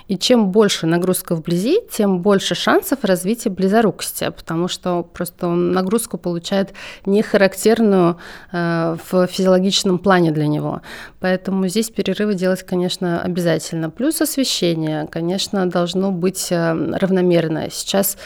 И 0.07 0.17
чем 0.17 0.51
больше 0.51 0.85
нагрузка 0.85 1.35
вблизи, 1.35 1.79
тем 1.91 2.19
больше 2.19 2.55
шансов 2.55 2.99
развития 3.03 3.49
близорукости, 3.49 4.29
потому 4.29 4.67
что 4.67 5.03
просто 5.03 5.47
он 5.47 5.71
нагрузку 5.71 6.17
получает 6.17 6.73
не 7.05 7.21
характерную 7.23 8.17
э, 8.51 8.97
в 9.09 9.27
физиологичном 9.27 9.97
плане 9.97 10.31
для 10.31 10.47
него. 10.47 10.81
Поэтому 11.19 11.67
здесь 11.67 11.89
перерывы 11.89 12.35
делать, 12.35 12.63
конечно, 12.63 13.21
обязательно. 13.21 13.89
Плюс 13.89 14.21
освещение, 14.21 15.07
конечно, 15.07 15.65
должно 15.69 16.11
быть 16.11 16.51
э, 16.51 16.73
равномерное. 16.99 17.69
Сейчас 17.71 18.17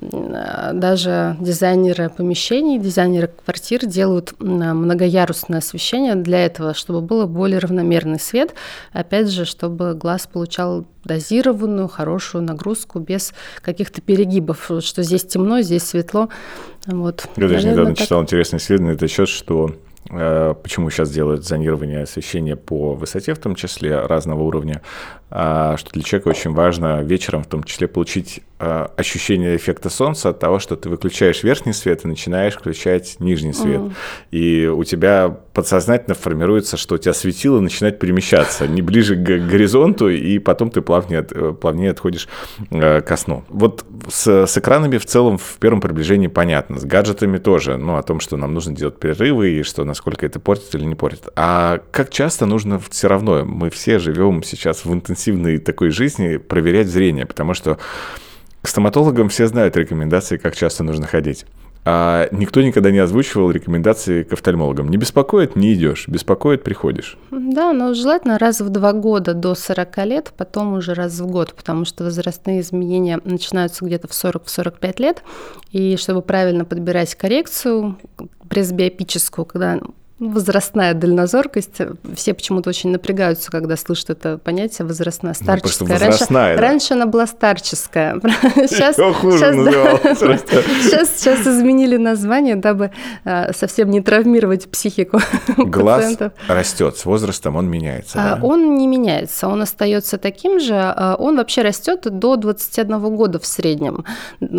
э, 0.00 0.70
даже 0.72 1.36
дизайнеры 1.38 2.10
помещений, 2.10 2.78
дизайнеры 2.78 3.30
квартир 3.44 3.86
делают 3.86 4.34
многоярусное 4.56 5.58
освещение 5.58 6.14
для 6.14 6.44
этого, 6.44 6.74
чтобы 6.74 7.00
было 7.00 7.26
более 7.26 7.58
равномерный 7.58 8.20
свет. 8.20 8.54
Опять 8.92 9.30
же, 9.30 9.44
чтобы 9.44 9.94
глаз 9.94 10.26
получал 10.26 10.86
дозированную, 11.04 11.88
хорошую 11.88 12.44
нагрузку 12.44 12.98
без 12.98 13.32
каких-то 13.62 14.00
перегибов, 14.00 14.70
что 14.80 15.02
здесь 15.02 15.24
темно, 15.24 15.60
здесь 15.60 15.84
светло. 15.84 16.28
Вот. 16.86 17.28
Я 17.36 17.48
даже 17.48 17.68
недавно 17.68 17.94
так... 17.94 18.04
читал 18.04 18.22
интересное 18.22 18.58
исследование 18.58 18.94
на 18.94 18.96
этот 18.96 19.10
счет, 19.10 19.28
что 19.28 19.74
Э, 20.10 20.54
почему 20.62 20.90
сейчас 20.90 21.10
делают 21.10 21.44
зонирование 21.44 22.02
освещения 22.02 22.56
по 22.56 22.94
высоте, 22.94 23.34
в 23.34 23.38
том 23.38 23.54
числе 23.54 23.98
разного 23.98 24.42
уровня, 24.42 24.82
что 25.28 25.90
для 25.92 26.02
человека 26.02 26.28
очень 26.28 26.52
важно 26.52 27.02
вечером 27.02 27.42
в 27.42 27.48
том 27.48 27.64
числе 27.64 27.88
получить 27.88 28.42
э, 28.60 28.86
ощущение 28.96 29.56
эффекта 29.56 29.90
солнца 29.90 30.28
от 30.28 30.38
того, 30.38 30.60
что 30.60 30.76
ты 30.76 30.88
выключаешь 30.88 31.42
верхний 31.42 31.72
свет 31.72 32.04
и 32.04 32.08
начинаешь 32.08 32.54
включать 32.54 33.16
нижний 33.18 33.52
свет. 33.52 33.80
Mm. 33.80 33.92
И 34.30 34.66
у 34.66 34.84
тебя 34.84 35.36
подсознательно 35.52 36.14
формируется, 36.14 36.76
что 36.76 36.94
у 36.94 36.98
тебя 36.98 37.12
светило 37.12 37.58
начинает 37.58 37.98
перемещаться 37.98 38.68
не 38.68 38.82
ближе 38.82 39.16
к 39.16 39.18
горизонту, 39.18 40.10
и 40.10 40.38
потом 40.38 40.70
ты 40.70 40.80
плавнее, 40.80 41.26
э, 41.28 41.54
плавнее 41.60 41.90
отходишь 41.90 42.28
ко 42.70 43.16
сну. 43.16 43.44
Вот 43.48 43.84
с, 44.08 44.46
с 44.46 44.58
экранами 44.58 44.98
в 44.98 45.06
целом 45.06 45.38
в 45.38 45.56
первом 45.58 45.80
приближении 45.80 46.28
понятно, 46.28 46.78
с 46.78 46.84
гаджетами 46.84 47.38
тоже, 47.38 47.76
ну, 47.78 47.96
о 47.96 48.02
том, 48.02 48.20
что 48.20 48.36
нам 48.36 48.54
нужно 48.54 48.76
делать 48.76 48.98
перерывы, 48.98 49.50
и 49.50 49.62
что 49.64 49.84
насколько 49.84 50.24
это 50.24 50.38
портит 50.38 50.74
или 50.74 50.84
не 50.84 50.94
портит. 50.94 51.28
А 51.34 51.80
как 51.90 52.10
часто 52.10 52.46
нужно 52.46 52.80
все 52.90 53.08
равно, 53.08 53.44
мы 53.44 53.70
все 53.70 53.98
живем 53.98 54.42
сейчас 54.42 54.84
в 54.84 54.92
интенсивной 55.16 55.58
такой 55.58 55.90
жизни, 55.90 56.36
проверять 56.36 56.88
зрение, 56.88 57.26
потому 57.26 57.54
что 57.54 57.78
к 58.62 58.68
стоматологам 58.68 59.28
все 59.28 59.46
знают 59.46 59.76
рекомендации, 59.76 60.36
как 60.36 60.54
часто 60.54 60.84
нужно 60.84 61.06
ходить. 61.06 61.46
А 61.88 62.28
никто 62.32 62.62
никогда 62.62 62.90
не 62.90 62.98
озвучивал 62.98 63.52
рекомендации 63.52 64.24
к 64.24 64.32
офтальмологам. 64.32 64.88
Не 64.88 64.96
беспокоит, 64.96 65.54
не 65.54 65.72
идешь, 65.72 66.08
беспокоит, 66.08 66.64
приходишь. 66.64 67.16
Да, 67.30 67.72
но 67.72 67.94
желательно 67.94 68.38
раз 68.38 68.60
в 68.60 68.68
два 68.70 68.92
года 68.92 69.34
до 69.34 69.54
40 69.54 69.96
лет, 69.98 70.32
потом 70.36 70.74
уже 70.74 70.94
раз 70.94 71.20
в 71.20 71.26
год, 71.26 71.54
потому 71.54 71.84
что 71.84 72.02
возрастные 72.02 72.60
изменения 72.60 73.20
начинаются 73.24 73.84
где-то 73.84 74.08
в 74.08 74.10
40-45 74.10 74.94
лет. 75.00 75.22
И 75.70 75.96
чтобы 75.96 76.22
правильно 76.22 76.64
подбирать 76.64 77.14
коррекцию 77.14 77.96
пресбиопическую, 78.48 79.44
когда 79.44 79.78
Возрастная 80.18 80.94
дальнозоркость. 80.94 81.82
Все 82.14 82.32
почему-то 82.32 82.70
очень 82.70 82.88
напрягаются, 82.88 83.50
когда 83.50 83.76
слышат 83.76 84.08
это 84.08 84.38
понятие 84.38 84.86
возрастная, 84.86 85.34
ну, 85.38 85.44
старческая. 85.44 85.88
Ну, 85.88 85.94
возрастная, 85.94 86.48
раньше, 86.48 86.56
да. 86.56 86.68
раньше 86.68 86.94
она 86.94 87.06
была 87.06 87.26
старческая. 87.26 88.14
Сейчас, 88.66 88.96
хуже 88.96 89.38
сейчас, 89.38 89.56
да, 89.56 90.14
сейчас, 90.14 91.10
сейчас 91.18 91.46
изменили 91.46 91.98
название, 91.98 92.56
дабы 92.56 92.92
а, 93.24 93.52
совсем 93.52 93.90
не 93.90 94.00
травмировать 94.00 94.70
психику 94.70 95.20
Глаз 95.58 96.04
пациентов. 96.04 96.32
растет 96.48 96.96
с 96.96 97.04
возрастом, 97.04 97.56
он 97.56 97.68
меняется. 97.68 98.18
А, 98.18 98.36
да? 98.36 98.42
Он 98.42 98.76
не 98.76 98.86
меняется, 98.86 99.48
он 99.48 99.60
остается 99.60 100.16
таким 100.16 100.60
же. 100.60 100.74
А, 100.74 101.16
он 101.18 101.36
вообще 101.36 101.60
растет 101.60 102.00
до 102.04 102.36
21 102.36 103.16
года 103.16 103.38
в 103.38 103.44
среднем. 103.44 104.06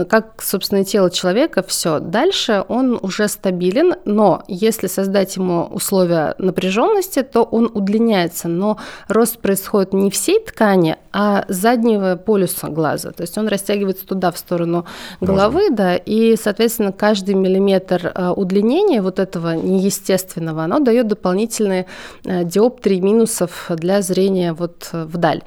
Как, 0.08 0.40
собственно, 0.44 0.86
тело 0.86 1.10
человека, 1.10 1.64
все. 1.64 2.00
Дальше 2.00 2.64
он 2.68 3.00
уже 3.02 3.28
стабилен, 3.28 3.96
но 4.06 4.44
если 4.48 4.86
создать 4.86 5.36
ему 5.36 5.47
ему 5.48 5.68
условия 5.72 6.36
напряженности, 6.38 7.24
то 7.24 7.44
он 7.44 7.72
удлиняется, 7.74 8.48
но 8.48 8.78
рост 9.08 9.40
происходит 9.40 9.94
не 9.94 10.12
всей 10.12 10.40
ткани, 10.40 10.98
а 11.14 11.46
заднего 11.48 12.16
полюса 12.16 12.68
глаза. 12.68 13.12
То 13.12 13.22
есть 13.22 13.38
он 13.38 13.48
растягивается 13.48 14.06
туда, 14.06 14.32
в 14.32 14.38
сторону 14.38 14.86
головы, 15.22 15.62
Можно. 15.62 15.76
да, 15.76 15.96
и, 15.96 16.36
соответственно, 16.36 16.92
каждый 16.92 17.36
миллиметр 17.36 18.12
э, 18.14 18.30
удлинения 18.30 19.02
вот 19.02 19.20
этого 19.20 19.54
неестественного, 19.54 20.64
оно 20.64 20.80
дает 20.80 21.08
дополнительные 21.08 21.86
э, 22.26 22.44
диоптрии 22.44 23.00
минусов 23.00 23.68
для 23.70 24.02
зрения 24.02 24.54
вот 24.54 24.90
вдаль. 24.92 25.42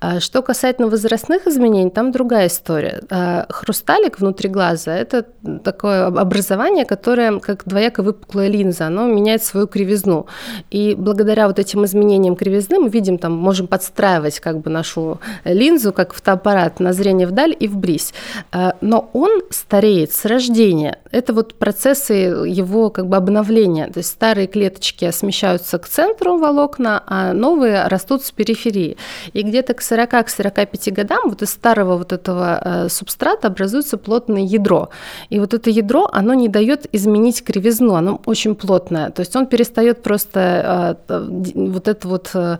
А 0.00 0.20
что 0.20 0.42
касательно 0.42 0.88
возрастных 0.88 1.46
изменений, 1.46 1.90
там 1.90 2.12
другая 2.12 2.48
история. 2.48 3.00
Хрусталик 3.48 4.20
внутри 4.20 4.48
глаза– 4.48 4.94
это 4.96 5.24
такое 5.64 6.06
образование, 6.06 6.84
которое 6.84 7.38
как 7.40 7.62
двояко 7.64 8.02
выпуклая 8.02 8.48
линза, 8.48 8.86
оно 8.86 9.06
меняет 9.06 9.42
свою 9.46 9.66
кривизну. 9.66 10.26
И 10.70 10.94
благодаря 10.96 11.46
вот 11.46 11.58
этим 11.58 11.84
изменениям 11.84 12.36
кривизны 12.36 12.78
мы 12.78 12.88
видим, 12.88 13.18
там, 13.18 13.32
можем 13.32 13.66
подстраивать 13.66 14.40
как 14.40 14.60
бы 14.60 14.70
нашу 14.70 15.20
линзу, 15.44 15.92
как 15.92 16.12
фотоаппарат, 16.12 16.80
на 16.80 16.92
зрение 16.92 17.26
вдаль 17.26 17.56
и 17.58 17.68
вблизь. 17.68 18.12
А, 18.52 18.74
но 18.80 19.10
он 19.12 19.42
стареет 19.50 20.12
с 20.12 20.24
рождения. 20.24 20.98
Это 21.10 21.32
вот 21.32 21.54
процессы 21.54 22.12
его 22.12 22.90
как 22.90 23.06
бы 23.06 23.16
обновления. 23.16 23.86
То 23.86 23.98
есть 23.98 24.10
старые 24.10 24.46
клеточки 24.46 25.10
смещаются 25.10 25.78
к 25.78 25.88
центру 25.88 26.38
волокна, 26.38 27.02
а 27.06 27.32
новые 27.32 27.86
растут 27.88 28.24
с 28.24 28.30
периферии. 28.30 28.96
И 29.32 29.42
где-то 29.42 29.74
к 29.74 29.80
40-45 29.80 30.92
годам 30.92 31.20
вот 31.26 31.42
из 31.42 31.50
старого 31.50 31.96
вот 31.96 32.12
этого 32.12 32.60
э, 32.62 32.88
субстрата 32.88 33.48
образуется 33.48 33.96
плотное 33.98 34.42
ядро. 34.42 34.88
И 35.30 35.38
вот 35.38 35.54
это 35.54 35.70
ядро, 35.70 36.08
оно 36.12 36.34
не 36.34 36.48
дает 36.48 36.86
изменить 36.92 37.44
кривизну, 37.44 37.94
оно 37.94 38.20
очень 38.26 38.54
плотное. 38.54 39.10
То 39.10 39.20
есть 39.20 39.35
он 39.36 39.46
перестает 39.46 40.02
просто 40.02 40.96
э, 41.08 41.26
вот 41.54 41.88
это 41.88 42.08
вот 42.08 42.30
э, 42.34 42.58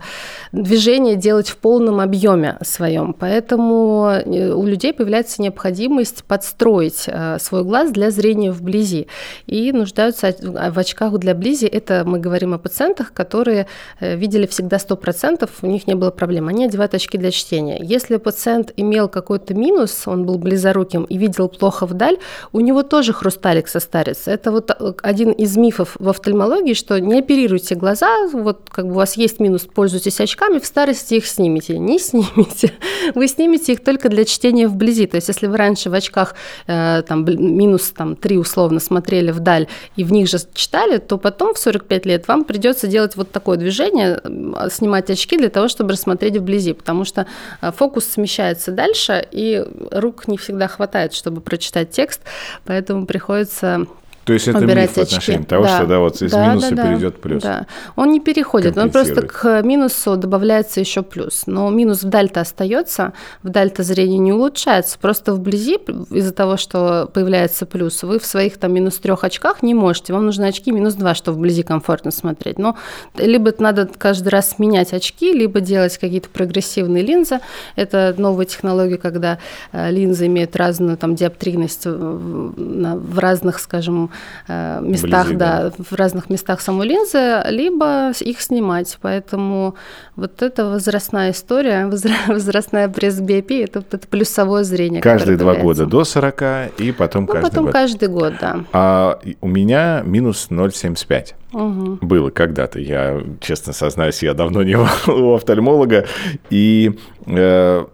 движение 0.51 1.15
делать 1.15 1.49
в 1.49 1.57
полном 1.57 1.99
объеме 1.99 2.57
своем. 2.61 3.13
Поэтому 3.13 4.09
э, 4.09 4.51
у 4.51 4.65
людей 4.65 4.93
появляется 4.93 5.41
необходимость 5.41 6.23
подстроить 6.23 7.07
свой 7.39 7.63
глаз 7.63 7.91
для 7.91 8.11
зрения 8.11 8.51
вблизи. 8.51 9.07
И 9.45 9.71
нуждаются 9.71 10.33
в 10.41 10.79
очках 10.79 11.17
для 11.17 11.33
близи. 11.33 11.65
Это 11.65 12.03
мы 12.05 12.19
говорим 12.19 12.53
о 12.53 12.57
пациентах, 12.57 13.13
которые 13.13 13.67
видели 13.99 14.45
всегда 14.45 14.77
100%, 14.77 15.49
у 15.61 15.67
них 15.67 15.87
не 15.87 15.95
было 15.95 16.11
проблем. 16.11 16.47
Они 16.47 16.65
одевают 16.65 16.93
очки 16.93 17.17
для 17.17 17.31
чтения. 17.31 17.79
Если 17.81 18.17
пациент 18.17 18.73
имел 18.77 19.07
какой-то 19.09 19.53
минус, 19.53 20.03
он 20.07 20.25
был 20.25 20.37
близоруким 20.37 21.03
и 21.03 21.17
видел 21.17 21.49
плохо 21.49 21.85
вдаль, 21.85 22.17
у 22.51 22.59
него 22.59 22.83
тоже 22.83 23.13
хрусталик 23.13 23.67
состарится. 23.67 24.31
Это 24.31 24.51
вот 24.51 24.71
один 25.01 25.31
из 25.31 25.57
мифов 25.57 25.95
в 25.99 26.09
офтальмологии, 26.09 26.66
что 26.73 26.99
не 26.99 27.19
оперируйте 27.19 27.75
глаза, 27.75 28.27
вот 28.33 28.69
как 28.69 28.85
бы 28.85 28.91
у 28.91 28.95
вас 28.95 29.17
есть 29.17 29.39
минус, 29.39 29.63
пользуйтесь 29.63 30.19
очками, 30.19 30.59
в 30.59 30.65
старости 30.65 31.15
их 31.15 31.25
снимите. 31.25 31.77
Не 31.77 31.99
снимите. 31.99 32.73
Вы 33.15 33.27
снимете 33.27 33.73
их 33.73 33.83
только 33.83 34.09
для 34.09 34.25
чтения 34.25 34.67
вблизи. 34.67 35.07
То 35.07 35.15
есть 35.15 35.27
если 35.27 35.47
вы 35.47 35.57
раньше 35.57 35.89
в 35.89 35.93
очках 35.93 36.35
э, 36.67 37.03
там, 37.07 37.25
минус 37.25 37.91
там, 37.95 38.15
3 38.15 38.37
условно 38.37 38.79
смотрели 38.79 39.31
вдаль 39.31 39.67
и 39.95 40.03
в 40.03 40.11
них 40.11 40.27
же 40.27 40.37
читали, 40.53 40.97
то 40.97 41.17
потом 41.17 41.53
в 41.53 41.57
45 41.57 42.05
лет 42.05 42.27
вам 42.27 42.43
придется 42.43 42.87
делать 42.87 43.15
вот 43.15 43.31
такое 43.31 43.57
движение, 43.57 44.21
снимать 44.69 45.09
очки 45.09 45.37
для 45.37 45.49
того, 45.49 45.67
чтобы 45.67 45.93
рассмотреть 45.93 46.37
вблизи, 46.37 46.73
потому 46.73 47.05
что 47.05 47.27
э, 47.61 47.71
фокус 47.71 48.05
смещается 48.05 48.71
дальше, 48.71 49.25
и 49.31 49.65
рук 49.91 50.27
не 50.27 50.37
всегда 50.37 50.67
хватает, 50.67 51.13
чтобы 51.13 51.41
прочитать 51.41 51.91
текст, 51.91 52.21
поэтому 52.65 53.05
приходится 53.05 53.87
то 54.27 54.33
есть 54.33 54.45
это 54.49 54.65
миф 54.65 54.91
в 54.91 54.97
отношении 54.97 55.45
того, 55.45 55.63
да. 55.63 55.77
что 55.77 55.87
да, 55.87 55.99
вот 55.99 56.21
из 56.21 56.31
да, 56.31 56.49
минуса 56.49 56.75
да, 56.75 56.83
перейдет 56.83 57.15
в 57.15 57.19
плюс. 57.19 57.41
Да. 57.41 57.65
Он 57.95 58.11
не 58.11 58.19
переходит, 58.19 58.77
он 58.77 58.91
просто 58.91 59.21
к 59.21 59.61
минусу 59.63 60.17
добавляется 60.17 60.81
еще 60.81 61.01
плюс. 61.01 61.43
Но 61.45 61.69
минус 61.69 62.03
вдаль-то 62.03 62.41
остается, 62.41 63.13
вдаль-то 63.41 63.83
зрение 63.83 64.19
не 64.19 64.33
улучшается. 64.33 64.99
Просто 64.99 65.33
вблизи, 65.33 65.75
из-за 66.11 66.33
того, 66.33 66.57
что 66.57 67.09
появляется 67.13 67.65
плюс, 67.65 68.03
вы 68.03 68.19
в 68.19 68.25
своих 68.25 68.57
там 68.57 68.73
минус 68.73 68.97
трех 68.97 69.23
очках 69.23 69.63
не 69.63 69.73
можете. 69.73 70.11
Вам 70.11 70.25
нужны 70.25 70.43
очки 70.43 70.71
минус 70.71 70.95
два, 70.95 71.15
чтобы 71.15 71.37
вблизи 71.37 71.63
комфортно 71.63 72.11
смотреть. 72.11 72.59
Но 72.59 72.75
либо 73.15 73.53
надо 73.59 73.89
каждый 73.97 74.27
раз 74.27 74.59
менять 74.59 74.91
очки, 74.91 75.31
либо 75.31 75.61
делать 75.61 75.97
какие-то 75.97 76.27
прогрессивные 76.27 77.01
линзы. 77.01 77.39
Это 77.77 78.13
новая 78.17 78.43
технология, 78.43 78.97
когда 78.97 79.39
э, 79.71 79.89
линзы 79.89 80.25
имеют 80.25 80.57
разную 80.57 80.97
там 80.97 81.15
диоптрийность 81.15 81.85
в 81.85 83.19
разных, 83.19 83.59
скажем, 83.59 84.11
местах, 84.47 85.25
Вблизи, 85.25 85.37
да, 85.37 85.69
да, 85.69 85.71
в 85.77 85.93
разных 85.93 86.29
местах 86.29 86.61
самой 86.61 86.87
линзы, 86.87 87.41
либо 87.49 88.11
их 88.19 88.41
снимать. 88.41 88.97
Поэтому 89.01 89.75
вот 90.15 90.41
это 90.41 90.65
возрастная 90.65 91.31
история, 91.31 91.87
возрастная 92.27 92.87
пресс-биопия, 92.87 93.65
это, 93.65 93.79
это 93.79 94.07
плюсовое 94.07 94.63
зрение. 94.63 95.01
Каждые 95.01 95.37
два 95.37 95.55
года 95.55 95.85
до 95.85 96.03
40 96.03 96.79
и 96.79 96.91
потом 96.91 97.25
ну, 97.25 97.33
каждый 97.33 97.49
потом 97.49 97.65
год. 97.65 97.73
каждый 97.73 98.09
год, 98.09 98.33
да. 98.39 98.63
А 98.71 99.19
у 99.41 99.47
меня 99.47 100.01
минус 100.05 100.47
0,75. 100.49 101.33
Угу. 101.53 101.99
Было 102.01 102.29
когда-то, 102.29 102.79
я 102.79 103.21
честно 103.39 103.73
сознаюсь, 103.73 104.21
я 104.21 104.33
давно 104.33 104.63
не 104.63 104.75
у 105.07 105.33
офтальмолога, 105.33 106.05
и 106.49 106.97
э, 107.25 107.85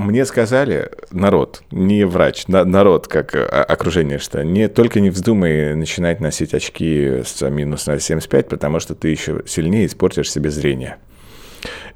мне 0.00 0.24
сказали, 0.24 0.90
народ, 1.10 1.62
не 1.70 2.04
врач, 2.04 2.46
на, 2.48 2.64
народ 2.64 3.08
как 3.08 3.34
окружение, 3.34 4.18
что 4.18 4.42
не, 4.44 4.68
только 4.68 5.00
не 5.00 5.10
вздумай 5.10 5.74
начинать 5.74 6.20
носить 6.20 6.54
очки 6.54 7.22
с 7.24 7.48
минус 7.48 7.86
0,75, 7.86 8.44
потому 8.44 8.80
что 8.80 8.94
ты 8.94 9.08
еще 9.08 9.42
сильнее 9.46 9.86
испортишь 9.86 10.30
себе 10.30 10.50
зрение. 10.50 10.96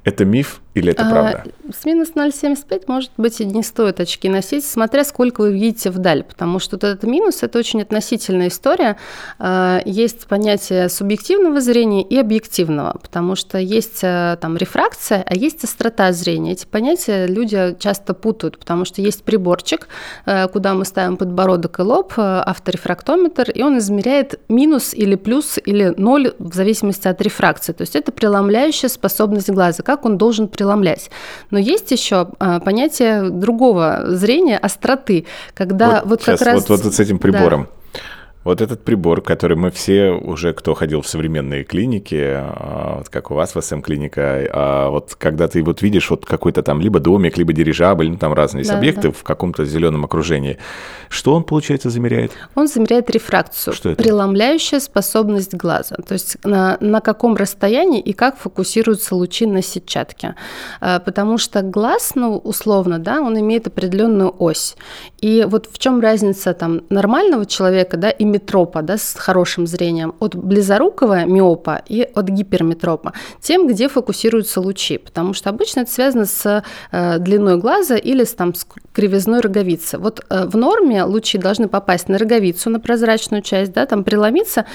Это 0.03 0.25
миф 0.25 0.61
или 0.75 0.91
это 0.91 1.07
а, 1.07 1.09
правда? 1.09 1.43
С 1.73 1.85
минус 1.85 2.09
0,75, 2.15 2.83
может 2.87 3.11
быть, 3.15 3.39
и 3.39 3.45
не 3.45 3.63
стоит 3.63 4.01
очки 4.01 4.27
носить, 4.27 4.65
смотря 4.65 5.05
сколько 5.05 5.39
вы 5.39 5.53
видите 5.53 5.89
вдаль, 5.89 6.23
потому 6.23 6.59
что 6.59 6.75
вот 6.75 6.83
этот 6.83 7.03
минус– 7.03 7.39
это 7.43 7.57
очень 7.57 7.81
относительная 7.81 8.49
история. 8.49 8.97
А, 9.39 9.81
есть 9.85 10.27
понятие 10.27 10.89
субъективного 10.89 11.61
зрения 11.61 12.03
и 12.03 12.17
объективного, 12.17 12.97
потому 13.01 13.37
что 13.37 13.57
есть 13.57 14.01
а, 14.03 14.35
там 14.35 14.57
рефракция, 14.57 15.23
а 15.25 15.33
есть 15.33 15.63
острота 15.63 16.11
зрения. 16.11 16.51
Эти 16.51 16.65
понятия 16.65 17.25
люди 17.25 17.77
часто 17.79 18.13
путают, 18.13 18.59
потому 18.59 18.83
что 18.83 19.01
есть 19.01 19.23
приборчик, 19.23 19.87
а, 20.25 20.49
куда 20.49 20.73
мы 20.73 20.83
ставим 20.83 21.15
подбородок 21.15 21.79
и 21.79 21.83
лоб, 21.83 22.13
авторефрактометр, 22.17 23.49
и 23.49 23.63
он 23.63 23.77
измеряет 23.77 24.41
минус 24.49 24.93
или 24.93 25.15
плюс 25.15 25.57
или 25.63 25.93
ноль 25.95 26.33
в 26.37 26.53
зависимости 26.53 27.07
от 27.07 27.21
рефракции. 27.21 27.71
То 27.71 27.83
есть 27.83 27.95
это 27.95 28.11
преломляющая 28.11 28.89
способность 28.89 29.49
глаза, 29.49 29.81
как 29.81 30.03
он 30.03 30.17
должен 30.17 30.49
преломлять. 30.49 30.64
Но 31.51 31.59
есть 31.59 31.91
еще 31.91 32.27
а, 32.39 32.59
понятие 32.59 33.29
другого 33.29 34.01
зрения, 34.05 34.57
остроты, 34.57 35.25
когда 35.53 36.01
вот, 36.01 36.09
вот 36.09 36.23
как 36.23 36.41
раз... 36.41 36.69
Вот, 36.69 36.83
вот 36.83 36.93
с 36.93 36.99
этим 36.99 37.19
прибором. 37.19 37.63
Да. 37.63 37.84
Вот 38.45 38.61
этот 38.61 38.83
прибор, 38.83 39.21
который 39.21 39.57
мы 39.57 39.71
все 39.71 40.11
уже, 40.11 40.53
кто 40.53 40.75
ходил 40.75 41.01
в 41.01 41.07
современные 41.07 41.63
клиники, 41.63 42.21
а, 42.21 42.99
вот 42.99 43.09
как 43.09 43.31
у 43.31 43.33
вас 43.33 43.55
в 43.55 43.59
СМ-клиника, 43.59 44.47
а 44.53 44.89
вот 44.91 45.15
когда 45.15 45.47
ты 45.47 45.63
вот 45.63 45.81
видишь 45.81 46.11
вот 46.11 46.27
какой-то 46.27 46.61
там 46.61 46.79
либо 46.79 46.99
домик, 46.99 47.39
либо 47.39 47.53
дирижабль, 47.53 48.07
ну 48.07 48.17
там 48.17 48.33
разные 48.33 48.63
да, 48.63 48.77
объекты 48.77 49.09
да. 49.09 49.11
в 49.11 49.23
каком-то 49.23 49.65
зеленом 49.65 50.05
окружении, 50.05 50.59
что 51.09 51.33
он, 51.33 51.43
получается, 51.43 51.89
замеряет? 51.89 52.33
Он 52.53 52.67
замеряет 52.67 53.09
рефракцию, 53.09 53.73
что 53.73 53.89
это? 53.89 54.03
преломляющая 54.03 54.79
способность 54.79 55.55
глаза, 55.55 55.95
то 56.07 56.13
есть 56.13 56.37
на, 56.43 56.77
на 56.81 57.01
каком 57.01 57.35
расстоянии 57.35 57.99
и 57.99 58.13
как 58.13 58.37
фокусируются 58.37 59.15
лучи 59.15 59.47
на 59.47 59.63
сетчатке. 59.63 60.35
А, 60.81 60.99
потому 60.99 61.39
что 61.39 61.63
глаз, 61.63 62.11
ну, 62.13 62.37
условно, 62.37 62.99
да, 62.99 63.21
он 63.21 63.39
имеет 63.39 63.65
определенную 63.65 64.35
ось. 64.37 64.75
И 65.19 65.47
вот 65.47 65.67
в 65.71 65.79
чем 65.79 65.99
разница 65.99 66.53
там 66.53 66.81
нормального 66.89 67.47
человека, 67.47 67.97
да, 67.97 68.11
и 68.11 68.34
метропа, 68.35 68.81
да, 68.81 68.97
с 68.97 69.15
хорошим 69.15 69.67
зрением, 69.67 70.13
от 70.19 70.35
близорукого 70.35 71.25
миопа 71.25 71.81
и 71.87 72.07
от 72.15 72.27
гиперметропа, 72.27 73.13
тем, 73.39 73.67
где 73.67 73.87
фокусируются 73.87 74.61
лучи, 74.61 74.97
потому 74.97 75.33
что 75.33 75.49
обычно 75.49 75.81
это 75.81 75.91
связано 75.91 76.25
с 76.25 76.63
э, 76.91 77.19
длиной 77.19 77.57
глаза 77.57 77.95
или 77.95 78.23
с, 78.23 78.33
там, 78.33 78.53
с 78.53 78.67
кривизной 78.93 79.39
роговицы. 79.39 79.97
Вот 79.97 80.25
э, 80.29 80.45
в 80.45 80.57
норме 80.57 81.03
лучи 81.03 81.37
должны 81.37 81.67
попасть 81.67 82.09
на 82.09 82.17
роговицу, 82.17 82.69
на 82.69 82.79
прозрачную 82.79 83.41
часть, 83.41 83.71
да, 83.73 83.85
там 83.85 84.03
преломиться 84.03 84.65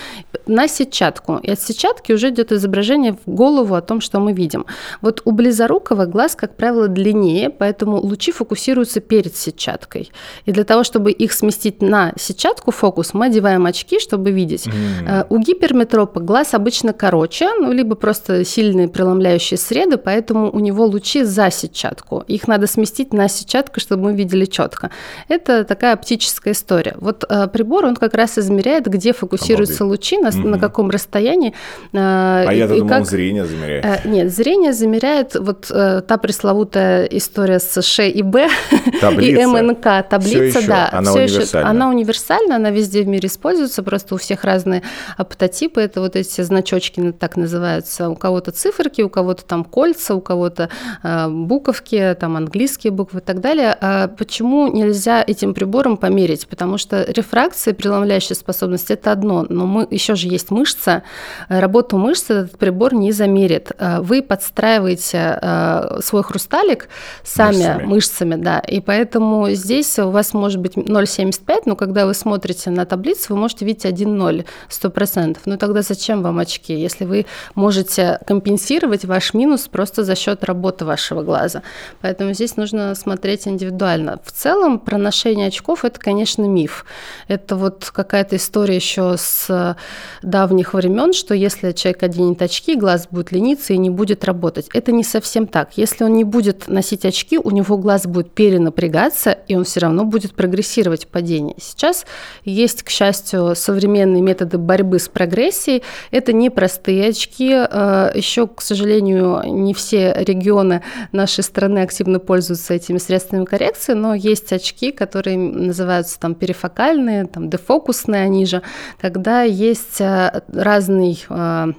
на 0.46 0.68
сетчатку, 0.68 1.38
и 1.42 1.50
от 1.50 1.60
сетчатки 1.60 2.12
уже 2.12 2.30
идет 2.30 2.52
изображение 2.52 3.12
в 3.12 3.30
голову 3.30 3.74
о 3.74 3.80
том, 3.80 4.00
что 4.00 4.20
мы 4.20 4.32
видим. 4.32 4.64
Вот 5.02 5.22
у 5.24 5.32
близорукого 5.32 6.06
глаз, 6.06 6.34
как 6.34 6.56
правило, 6.56 6.88
длиннее, 6.88 7.50
поэтому 7.50 8.00
лучи 8.00 8.32
фокусируются 8.32 9.00
перед 9.00 9.36
сетчаткой. 9.36 10.10
И 10.46 10.52
для 10.52 10.64
того, 10.64 10.84
чтобы 10.84 11.12
их 11.12 11.32
сместить 11.32 11.82
на 11.82 12.12
сетчатку 12.16 12.70
фокус, 12.70 13.14
мы 13.14 13.26
одеваем 13.26 13.49
надеваем 13.50 13.66
очки, 13.66 13.98
чтобы 13.98 14.30
видеть. 14.30 14.66
Mm. 14.66 15.26
У 15.28 15.38
гиперметропа 15.38 16.20
глаз 16.20 16.54
обычно 16.54 16.92
короче, 16.92 17.48
ну, 17.58 17.72
либо 17.72 17.94
просто 17.96 18.44
сильные 18.44 18.88
преломляющие 18.88 19.58
среды, 19.58 19.96
поэтому 19.96 20.50
у 20.50 20.60
него 20.60 20.84
лучи 20.86 21.24
за 21.24 21.50
сетчатку. 21.50 22.24
Их 22.28 22.48
надо 22.48 22.66
сместить 22.66 23.12
на 23.12 23.28
сетчатку, 23.28 23.80
чтобы 23.80 24.04
мы 24.04 24.14
видели 24.14 24.44
четко. 24.44 24.90
Это 25.28 25.64
такая 25.64 25.94
оптическая 25.94 26.52
история. 26.52 26.94
Вот 26.98 27.24
э, 27.28 27.48
прибор, 27.48 27.84
он 27.86 27.96
как 27.96 28.14
раз 28.14 28.38
измеряет, 28.38 28.86
где 28.86 29.12
фокусируются 29.12 29.84
Обалдеть. 29.84 30.00
лучи, 30.00 30.18
на, 30.18 30.28
mm-hmm. 30.28 30.48
на 30.48 30.58
каком 30.58 30.90
расстоянии. 30.90 31.52
Э, 31.92 32.44
а 32.46 32.52
я-то 32.52 32.76
думал, 32.76 32.88
как... 32.88 33.06
зрение 33.06 33.46
замеряет. 33.46 34.04
Нет, 34.04 34.32
зрение 34.32 34.72
замеряет 34.72 35.34
вот 35.34 35.66
та 35.68 36.18
пресловутая 36.18 37.04
история 37.04 37.58
с 37.58 37.82
Ш 37.82 38.08
и 38.08 38.22
Б 38.22 38.48
и 39.20 39.46
МНК. 39.46 40.08
Таблица, 40.08 40.66
да. 40.66 40.88
Она 40.92 41.12
универсальна. 41.12 41.70
Она 41.70 41.88
универсальна, 41.88 42.56
она 42.56 42.70
везде 42.70 43.02
в 43.02 43.08
мире 43.08 43.26
используется, 43.26 43.39
просто 43.40 44.14
у 44.14 44.18
всех 44.18 44.44
разные 44.44 44.82
аптотипы. 45.16 45.80
Это 45.80 46.00
вот 46.00 46.16
эти 46.16 46.40
значочки 46.40 47.12
так 47.12 47.36
называются. 47.36 48.08
У 48.08 48.16
кого-то 48.16 48.52
циферки, 48.52 49.02
у 49.02 49.08
кого-то 49.08 49.44
там 49.44 49.64
кольца, 49.64 50.14
у 50.14 50.20
кого-то 50.20 50.68
э, 51.02 51.28
буковки, 51.28 52.16
там 52.18 52.36
английские 52.36 52.92
буквы 52.92 53.20
и 53.20 53.22
так 53.22 53.40
далее. 53.40 53.76
А 53.80 54.08
почему 54.08 54.68
нельзя 54.72 55.22
этим 55.26 55.54
прибором 55.54 55.96
померить? 55.96 56.46
Потому 56.46 56.78
что 56.78 57.04
рефракция, 57.10 57.74
преломляющая 57.74 58.36
способность– 58.36 58.90
это 58.92 59.12
одно, 59.12 59.46
но 59.48 59.66
мы, 59.66 59.86
еще 59.90 60.14
же 60.14 60.28
есть 60.28 60.50
мышца. 60.50 61.02
Работу 61.48 61.98
мышцы 61.98 62.32
этот 62.34 62.58
прибор 62.58 62.94
не 62.94 63.12
замерит. 63.12 63.72
А 63.78 64.00
вы 64.00 64.22
подстраиваете 64.22 65.38
э, 65.40 66.00
свой 66.02 66.22
хрусталик 66.22 66.88
сами 67.22 67.56
мышцами. 67.56 67.84
мышцами, 67.84 68.34
да, 68.36 68.58
и 68.60 68.80
поэтому 68.80 69.50
здесь 69.50 69.98
у 69.98 70.10
вас 70.10 70.34
может 70.34 70.60
быть 70.60 70.74
0,75, 70.76 71.62
но 71.66 71.76
когда 71.76 72.06
вы 72.06 72.14
смотрите 72.14 72.70
на 72.70 72.84
таблицу, 72.86 73.29
вы 73.30 73.36
можете 73.36 73.64
видеть 73.64 73.84
1,0, 73.84 74.44
100%. 74.68 75.38
Ну 75.46 75.56
тогда 75.56 75.82
зачем 75.82 76.22
вам 76.22 76.38
очки, 76.38 76.74
если 76.74 77.04
вы 77.04 77.26
можете 77.54 78.18
компенсировать 78.26 79.04
ваш 79.04 79.34
минус 79.34 79.68
просто 79.68 80.04
за 80.04 80.14
счет 80.14 80.44
работы 80.44 80.84
вашего 80.84 81.22
глаза? 81.22 81.62
Поэтому 82.00 82.34
здесь 82.34 82.56
нужно 82.56 82.94
смотреть 82.94 83.46
индивидуально. 83.46 84.20
В 84.24 84.32
целом 84.32 84.78
про 84.78 84.98
ношение 84.98 85.48
очков 85.48 85.84
это, 85.84 85.98
конечно, 85.98 86.42
миф. 86.42 86.84
Это 87.28 87.56
вот 87.56 87.90
какая-то 87.92 88.36
история 88.36 88.76
еще 88.76 89.16
с 89.18 89.76
давних 90.22 90.74
времен, 90.74 91.12
что 91.12 91.34
если 91.34 91.72
человек 91.72 92.02
оденет 92.02 92.42
очки, 92.42 92.76
глаз 92.76 93.08
будет 93.10 93.32
лениться 93.32 93.72
и 93.72 93.78
не 93.78 93.90
будет 93.90 94.24
работать. 94.24 94.68
Это 94.72 94.92
не 94.92 95.04
совсем 95.04 95.46
так. 95.46 95.76
Если 95.76 96.04
он 96.04 96.14
не 96.14 96.24
будет 96.24 96.68
носить 96.68 97.04
очки, 97.04 97.38
у 97.38 97.50
него 97.50 97.76
глаз 97.76 98.06
будет 98.06 98.32
перенапрягаться, 98.32 99.32
и 99.48 99.54
он 99.54 99.64
все 99.64 99.80
равно 99.80 100.04
будет 100.04 100.34
прогрессировать 100.34 101.04
в 101.04 101.08
падении. 101.08 101.54
Сейчас 101.60 102.06
есть, 102.44 102.82
к 102.82 102.90
счастью, 102.90 103.09
современные 103.12 104.22
методы 104.22 104.58
борьбы 104.58 104.98
с 104.98 105.08
прогрессией. 105.08 105.82
Это 106.10 106.32
не 106.32 106.50
простые 106.50 107.08
очки. 107.08 107.52
Э, 107.52 108.10
Еще, 108.14 108.46
к 108.46 108.62
сожалению, 108.62 109.42
не 109.44 109.74
все 109.74 110.14
регионы 110.16 110.82
нашей 111.12 111.44
страны 111.44 111.80
активно 111.80 112.18
пользуются 112.18 112.74
этими 112.74 112.98
средствами 112.98 113.44
коррекции, 113.44 113.94
но 113.94 114.14
есть 114.14 114.52
очки, 114.52 114.92
которые 114.92 115.36
называются 115.36 116.18
там 116.18 116.34
перифокальные, 116.34 117.26
там 117.26 117.50
дефокусные 117.50 118.22
они 118.22 118.46
же, 118.46 118.62
когда 119.00 119.42
есть 119.42 120.00
э, 120.00 120.42
разный 120.52 121.24
э, 121.28 121.72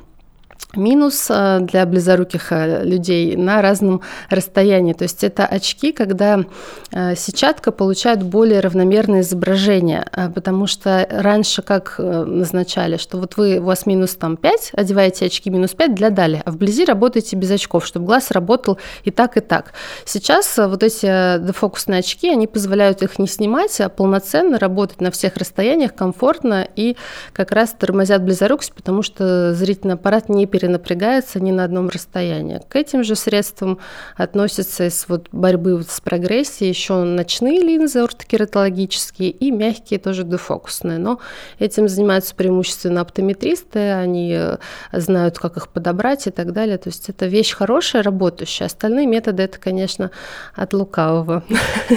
минус 0.76 1.28
э, 1.30 1.60
для 1.62 1.86
близоруких 1.86 2.52
э, 2.52 2.84
людей 2.84 3.36
на 3.36 3.62
разном 3.62 4.02
расстоянии. 4.30 4.94
То 4.94 5.04
есть 5.04 5.24
это 5.24 5.46
очки, 5.46 5.92
когда 5.92 6.44
э, 6.92 7.16
сетчатка 7.16 7.72
получает 7.72 8.24
более 8.24 8.60
равномерное 8.60 9.22
изображение, 9.22 10.06
потому 10.34 10.68
что 10.68 11.08
раньше 11.10 11.62
как 11.62 11.96
назначали, 11.98 12.98
что 12.98 13.18
вот 13.18 13.38
вы, 13.38 13.60
у 13.60 13.64
вас 13.64 13.86
минус 13.86 14.16
там 14.16 14.38
5, 14.38 14.72
одеваете 14.74 15.26
очки 15.26 15.50
минус 15.50 15.72
5 15.72 15.96
для 15.96 16.10
дали, 16.10 16.42
а 16.46 16.52
вблизи 16.52 16.86
работаете 16.86 17.36
без 17.36 17.52
очков, 17.52 17.86
чтобы 17.86 18.06
глаз 18.06 18.32
работал 18.32 18.78
и 19.04 19.12
так, 19.12 19.38
и 19.38 19.40
так. 19.40 19.74
Сейчас 20.06 20.58
вот 20.58 20.84
эти 20.84 21.40
дефокусные 21.40 22.00
очки, 22.00 22.30
они 22.30 22.48
позволяют 22.48 23.02
их 23.02 23.20
не 23.20 23.28
снимать, 23.28 23.80
а 23.82 23.90
полноценно 23.90 24.60
работать 24.60 25.02
на 25.02 25.12
всех 25.12 25.38
расстояниях 25.38 25.94
комфортно 25.94 26.68
и 26.76 26.96
как 27.34 27.52
раз 27.52 27.76
тормозят 27.78 28.24
близорукость, 28.24 28.74
потому 28.74 29.02
что 29.02 29.54
зрительный 29.54 29.96
аппарат 29.96 30.30
не 30.30 30.48
перенапрягается 30.52 31.40
ни 31.40 31.52
на 31.52 31.64
одном 31.64 31.90
расстоянии. 31.90 32.62
К 32.68 32.76
этим 32.76 33.04
же 33.04 33.16
средствам 33.16 33.80
относятся 34.16 34.88
из 34.88 35.06
вот 35.08 35.30
борьбы 35.32 35.84
с 35.88 36.02
прогрессией 36.02 36.70
еще 36.70 37.04
ночные 37.04 37.62
линзы 37.62 38.00
ортокератологические 38.00 39.32
и 39.32 39.52
мягкие 39.52 40.00
тоже 40.00 40.24
дефокусные. 40.24 40.98
Но 40.98 41.20
этим 41.60 41.88
занимаются 41.88 42.36
преимущественно 42.36 43.02
оптометристы, 43.02 43.92
они 43.92 44.34
э, 44.36 44.58
знают, 44.92 45.40
как 45.40 45.58
их 45.58 45.70
подобрать 45.70 46.28
и 46.28 46.32
так 46.32 46.54
далее. 46.54 46.78
То 46.78 46.90
есть 46.90 47.10
это 47.10 47.26
вещь 47.26 47.54
хорошая, 47.54 48.04
работающая. 48.04 48.68
Остальные 48.68 49.08
методы 49.08 49.44
это, 49.44 49.58
конечно, 49.60 50.12
от 50.56 50.74
лукавого. 50.74 51.44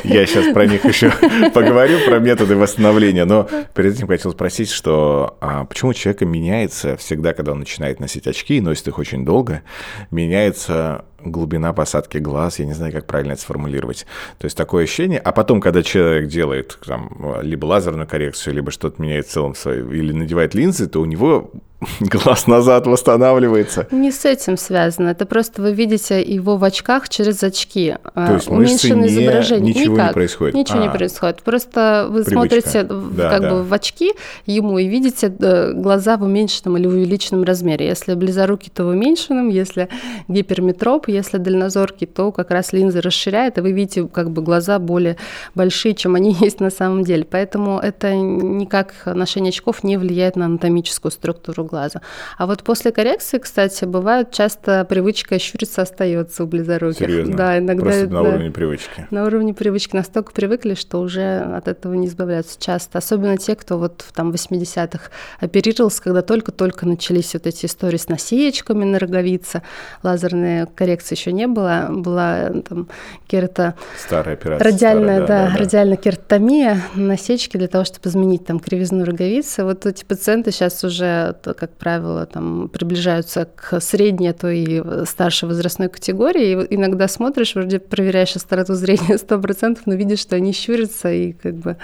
Я 0.05 0.27
сейчас 0.27 0.53
про 0.53 0.67
них 0.67 0.85
еще 0.85 1.13
поговорю, 1.55 1.99
про 2.07 2.19
методы 2.19 2.57
восстановления. 2.57 3.25
Но 3.25 3.49
перед 3.75 3.95
этим 3.95 4.07
хотел 4.07 4.33
спросить, 4.33 4.71
что 4.71 5.37
а 5.41 5.65
почему 5.65 5.91
у 5.91 5.95
человека 5.95 6.25
меняется 6.25 6.97
всегда, 6.97 7.33
когда 7.33 7.53
он 7.53 7.61
начинает 7.61 8.01
носить 8.01 8.27
очки, 8.27 8.44
очки 8.45 8.57
и 8.57 8.61
носит 8.61 8.89
их 8.89 8.99
очень 8.99 9.25
долго, 9.25 9.63
меняется 10.11 11.05
глубина 11.19 11.73
посадки 11.73 12.19
глаз, 12.19 12.59
я 12.59 12.67
не 12.67 12.75
знаю, 12.75 12.93
как 12.93 13.07
правильно 13.07 13.33
это 13.33 13.41
сформулировать. 13.41 14.07
То 14.39 14.45
есть 14.45 14.57
такое 14.57 14.85
ощущение, 14.85 15.19
а 15.19 15.33
потом, 15.33 15.61
когда 15.61 15.83
человек 15.83 16.29
делает 16.29 16.79
там, 16.85 17.41
либо 17.41 17.65
лазерную 17.65 18.07
коррекцию, 18.07 18.55
либо 18.55 18.71
что-то 18.71 19.01
меняет 19.01 19.27
в 19.27 19.31
целом 19.31 19.55
свое, 19.55 19.81
или 19.97 20.13
надевает 20.13 20.55
линзы, 20.55 20.87
то 20.87 21.01
у 21.01 21.07
него 21.07 21.51
глаз 22.01 22.47
назад 22.47 22.87
восстанавливается. 22.87 23.87
Не 23.91 24.11
с 24.11 24.25
этим 24.25 24.57
связано. 24.57 25.09
Это 25.09 25.27
просто 25.27 25.63
вы 25.63 25.73
видите 25.73 26.23
его 26.23 26.57
в 26.57 26.65
очках 26.65 27.09
через 27.09 27.43
очки. 27.43 27.97
А, 28.15 28.27
То 28.27 28.35
есть 28.35 28.49
Уменьшенное 28.49 29.09
не, 29.09 29.15
изображение. 29.15 29.75
Ничего 29.75 29.95
Никак. 29.95 30.09
не 30.09 30.15
происходит. 30.15 30.55
Ничего 30.55 30.79
а, 30.79 30.83
не 30.83 30.91
происходит. 30.91 31.43
Просто 31.43 32.07
вы 32.09 32.25
привычка. 32.25 32.33
смотрите 32.33 32.83
да, 32.85 33.31
как 33.31 33.43
да. 33.43 33.51
бы 33.51 33.63
в 33.63 33.73
очки 33.73 34.13
ему 34.47 34.79
и 34.79 34.87
видите 34.87 35.35
э, 35.39 35.73
глаза 35.73 36.17
в 36.17 36.23
уменьшенном 36.23 36.77
или 36.77 36.87
увеличенном 36.87 37.45
размере. 37.45 37.87
Если 37.87 38.15
близорукий, 38.15 38.71
то 38.75 38.85
в 38.85 38.89
уменьшенном. 38.89 39.49
Если 39.49 39.89
гиперметроп, 40.29 41.09
если 41.09 41.39
дальнозоркий, 41.39 42.07
то 42.07 42.33
как 42.33 42.51
раз 42.51 42.73
линзы 42.73 43.01
расширяет, 43.01 43.59
и 43.59 43.61
вы 43.61 43.73
видите 43.73 44.07
как 44.07 44.31
бы 44.31 44.43
глаза 44.43 44.79
более 44.79 45.17
большие, 45.55 45.95
чем 45.95 46.15
они 46.15 46.33
есть 46.41 46.61
на 46.61 46.71
самом 46.71 47.05
деле. 47.05 47.25
Поэтому 47.25 47.79
это 47.79 48.15
никак 48.15 48.95
ношение 49.07 49.51
очков 49.51 49.85
не 49.85 49.97
влияет 49.97 50.37
на 50.37 50.47
анатомическую 50.47 51.13
структуру 51.13 51.64
глаза. 51.65 52.01
А 52.39 52.47
вот 52.47 52.63
после 52.63 52.93
коррекции, 52.93 53.39
кстати, 53.39 53.85
бывает 53.85 54.31
часто 54.31 54.85
привычка 54.85 55.39
щуриться 55.39 55.83
остается 55.83 56.45
у 56.45 56.47
близоруких. 56.47 56.99
Серьезно? 56.99 57.37
Да, 57.37 57.59
иногда. 57.59 57.85
Просто 57.85 58.07
на 58.07 58.23
да, 58.23 58.29
уровне 58.29 58.51
привычки. 58.51 59.07
На 59.11 59.25
уровне 59.25 59.55
привычки 59.55 59.97
настолько 59.97 60.33
привыкли, 60.33 60.75
что 60.75 61.01
уже 61.01 61.39
от 61.39 61.69
этого 61.69 61.95
не 61.95 62.07
избавляются 62.07 62.61
часто. 62.61 62.99
Особенно 62.99 63.37
те, 63.37 63.55
кто 63.55 63.79
вот 63.79 64.05
в 64.07 64.13
там 64.13 64.31
80-х 64.31 65.11
оперировался, 65.41 66.03
когда 66.03 66.23
только-только 66.23 66.87
начались 66.87 67.35
вот 67.35 67.47
эти 67.47 67.67
истории 67.67 67.97
с 67.97 68.09
насечками 68.09 68.85
на 68.85 68.99
роговице, 68.99 69.63
лазерная 70.03 70.67
коррекции 70.67 71.15
еще 71.15 71.33
не 71.33 71.47
было, 71.47 71.87
была 71.91 72.51
там 72.69 72.89
керата... 73.27 73.75
Старая 73.99 74.35
операция. 74.35 74.73
Радиальная, 74.73 75.25
старая, 75.25 75.45
да, 75.45 75.47
да, 75.47 75.53
да, 75.53 75.65
радиальная 75.65 75.97
кератомия, 75.97 76.83
насечки 76.95 77.57
для 77.57 77.69
того, 77.69 77.85
чтобы 77.85 78.09
изменить 78.09 78.47
там 78.47 78.61
кривизну 78.61 79.05
роговицы. 79.05 79.65
Вот 79.65 79.87
эти 79.87 80.05
пациенты 80.05 80.51
сейчас 80.51 80.85
уже 80.85 81.35
как 81.55 81.73
правило, 81.77 82.27
там, 82.27 82.69
приближаются 82.69 83.49
к 83.55 83.81
средней, 83.81 84.29
а 84.29 84.33
то 84.33 84.51
и 84.51 84.83
старшей 85.07 85.49
возрастной 85.49 85.89
категории. 85.89 86.65
И 86.65 86.75
иногда 86.75 87.09
смотришь, 87.09 87.55
вроде 87.55 87.79
проверяешь 87.79 88.37
остроту 88.37 88.75
зрения 88.75 89.17
100%, 89.17 89.79
но 89.87 89.95
видишь, 89.95 90.21
что 90.21 90.37
они 90.37 90.53
щурятся 90.53 91.13
и 91.13 91.33
как 91.33 91.55
бы... 91.55 91.77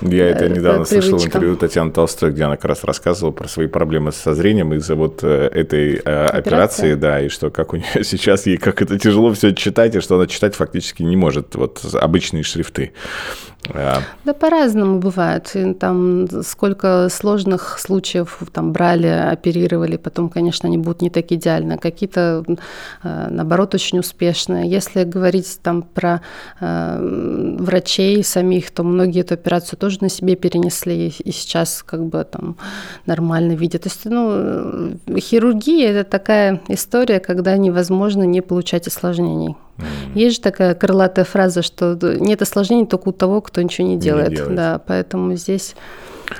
Я 0.00 0.28
это 0.28 0.46
э, 0.46 0.48
недавно 0.48 0.84
привычка. 0.84 1.10
слышал 1.10 1.26
интервью 1.26 1.56
Татьяны 1.56 1.92
Толстой, 1.92 2.32
где 2.32 2.44
она 2.44 2.56
как 2.56 2.66
раз 2.66 2.84
рассказывала 2.84 3.32
про 3.32 3.48
свои 3.48 3.66
проблемы 3.66 4.12
со 4.12 4.34
зрением 4.34 4.74
из-за 4.74 4.94
вот 4.94 5.20
э, 5.22 5.48
этой 5.52 5.94
э, 5.94 5.98
операции, 5.98 6.38
операции, 6.38 6.94
да, 6.94 7.20
и 7.20 7.28
что 7.28 7.50
как 7.50 7.72
у 7.72 7.76
нее 7.78 8.04
сейчас, 8.04 8.46
ей 8.46 8.56
как 8.56 8.82
это 8.82 8.98
тяжело 8.98 9.32
все 9.32 9.54
читать, 9.54 9.94
и 9.94 10.00
что 10.00 10.16
она 10.16 10.26
читать 10.26 10.54
фактически 10.54 11.02
не 11.02 11.16
может, 11.16 11.54
вот 11.54 11.80
обычные 11.94 12.42
шрифты. 12.42 12.92
Да, 14.24 14.34
по-разному 14.34 14.98
бывает. 14.98 15.50
И 15.54 15.74
там 15.74 16.26
сколько 16.42 17.08
сложных 17.10 17.78
случаев 17.78 18.38
там 18.52 18.72
брали, 18.72 19.06
оперировали, 19.06 19.96
потом, 19.96 20.28
конечно, 20.28 20.68
они 20.68 20.78
будут 20.78 21.02
не 21.02 21.10
так 21.10 21.32
идеально. 21.32 21.78
Какие-то, 21.78 22.44
э, 23.02 23.28
наоборот, 23.30 23.74
очень 23.74 23.98
успешные. 23.98 24.70
Если 24.70 25.04
говорить 25.04 25.58
там 25.62 25.82
про 25.82 26.20
э, 26.60 27.56
врачей 27.58 28.22
самих, 28.22 28.70
то 28.70 28.82
многие 28.82 29.20
эту 29.20 29.34
операцию 29.34 29.78
тоже 29.78 29.98
на 30.00 30.08
себе 30.08 30.36
перенесли 30.36 31.08
и 31.08 31.32
сейчас 31.32 31.82
как 31.82 32.04
бы 32.04 32.24
там 32.24 32.56
нормально 33.06 33.52
видят. 33.52 33.82
То 33.82 33.88
есть, 33.88 34.04
ну, 34.04 34.98
хирургия– 35.18 35.90
это 35.92 36.10
такая 36.10 36.60
история, 36.68 37.20
когда 37.20 37.56
невозможно 37.56 38.24
не 38.24 38.40
получать 38.40 38.86
осложнений. 38.86 39.56
Mm. 39.78 39.84
Есть 40.14 40.36
же 40.36 40.42
такая 40.42 40.74
крылатая 40.74 41.24
фраза, 41.24 41.62
что 41.62 41.98
нет 42.02 42.42
осложнений 42.42 42.86
только 42.86 43.08
у 43.08 43.12
того, 43.12 43.40
кто 43.40 43.60
ничего 43.62 43.88
не 43.88 43.96
делает. 43.96 44.30
Не 44.30 44.36
делает. 44.36 44.54
Да, 44.54 44.80
поэтому 44.86 45.34
здесь 45.34 45.74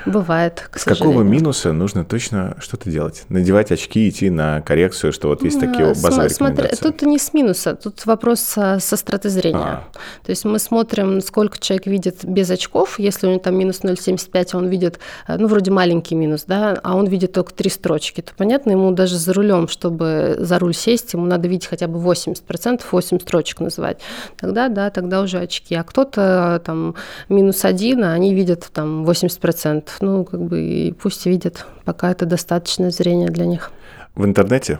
Бывает. 0.05 0.69
С 0.73 0.83
какого 0.83 1.21
минуса 1.21 1.73
нужно 1.73 2.05
точно 2.05 2.55
что-то 2.59 2.89
делать? 2.89 3.23
Надевать 3.29 3.71
очки, 3.71 4.09
идти 4.09 4.29
на 4.29 4.61
коррекцию, 4.61 5.13
что 5.13 5.29
вот 5.29 5.43
есть 5.43 5.59
такие 5.59 5.87
базовые 5.87 6.29
Смотри, 6.29 6.69
Тут 6.79 7.01
не 7.01 7.17
с 7.17 7.33
минуса, 7.33 7.75
тут 7.75 8.05
вопрос 8.05 8.39
со, 8.39 8.79
со 8.79 8.97
страты 8.97 9.29
зрения. 9.29 9.57
А. 9.57 9.83
То 10.23 10.29
есть 10.29 10.45
мы 10.45 10.59
смотрим, 10.59 11.21
сколько 11.21 11.57
человек 11.59 11.87
видит 11.87 12.23
без 12.23 12.49
очков. 12.49 12.99
Если 12.99 13.27
у 13.27 13.29
него 13.31 13.39
там 13.39 13.57
минус 13.57 13.81
0,75, 13.81 14.49
а 14.53 14.57
он 14.57 14.67
видит, 14.67 14.99
э, 15.27 15.37
ну, 15.37 15.47
вроде 15.47 15.71
маленький 15.71 16.15
минус, 16.15 16.45
да, 16.47 16.79
а 16.83 16.95
он 16.95 17.07
видит 17.07 17.33
только 17.33 17.53
три 17.53 17.69
строчки, 17.69 18.21
то 18.21 18.31
понятно, 18.37 18.71
ему 18.71 18.91
даже 18.91 19.17
за 19.17 19.33
рулем, 19.33 19.67
чтобы 19.67 20.35
за 20.39 20.59
руль 20.59 20.73
сесть, 20.73 21.13
ему 21.13 21.25
надо 21.25 21.47
видеть 21.47 21.67
хотя 21.67 21.87
бы 21.87 21.99
80%, 21.99 22.81
8 22.91 23.19
строчек 23.19 23.59
называть. 23.59 23.99
Тогда, 24.37 24.69
да, 24.69 24.89
тогда 24.89 25.21
уже 25.21 25.39
очки. 25.39 25.75
А 25.75 25.83
кто-то 25.83 26.61
там 26.63 26.95
минус 27.29 27.65
один, 27.65 28.03
а 28.03 28.13
они 28.13 28.33
видят 28.33 28.69
там 28.73 29.05
80% 29.05 29.74
ну, 30.01 30.25
как 30.25 30.41
бы, 30.41 30.61
и 30.61 30.91
пусть 30.91 31.25
видят, 31.25 31.65
пока 31.83 32.11
это 32.11 32.25
достаточное 32.25 32.91
зрение 32.91 33.29
для 33.29 33.45
них. 33.45 33.71
В 34.15 34.25
интернете 34.25 34.79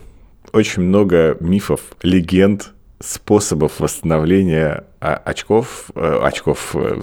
очень 0.53 0.83
много 0.83 1.37
мифов, 1.39 1.81
легенд, 2.01 2.71
способов 2.99 3.79
восстановления 3.79 4.85
а, 5.01 5.15
очков, 5.15 5.91
э, 5.95 6.19
очков, 6.23 6.75
э, 6.75 6.99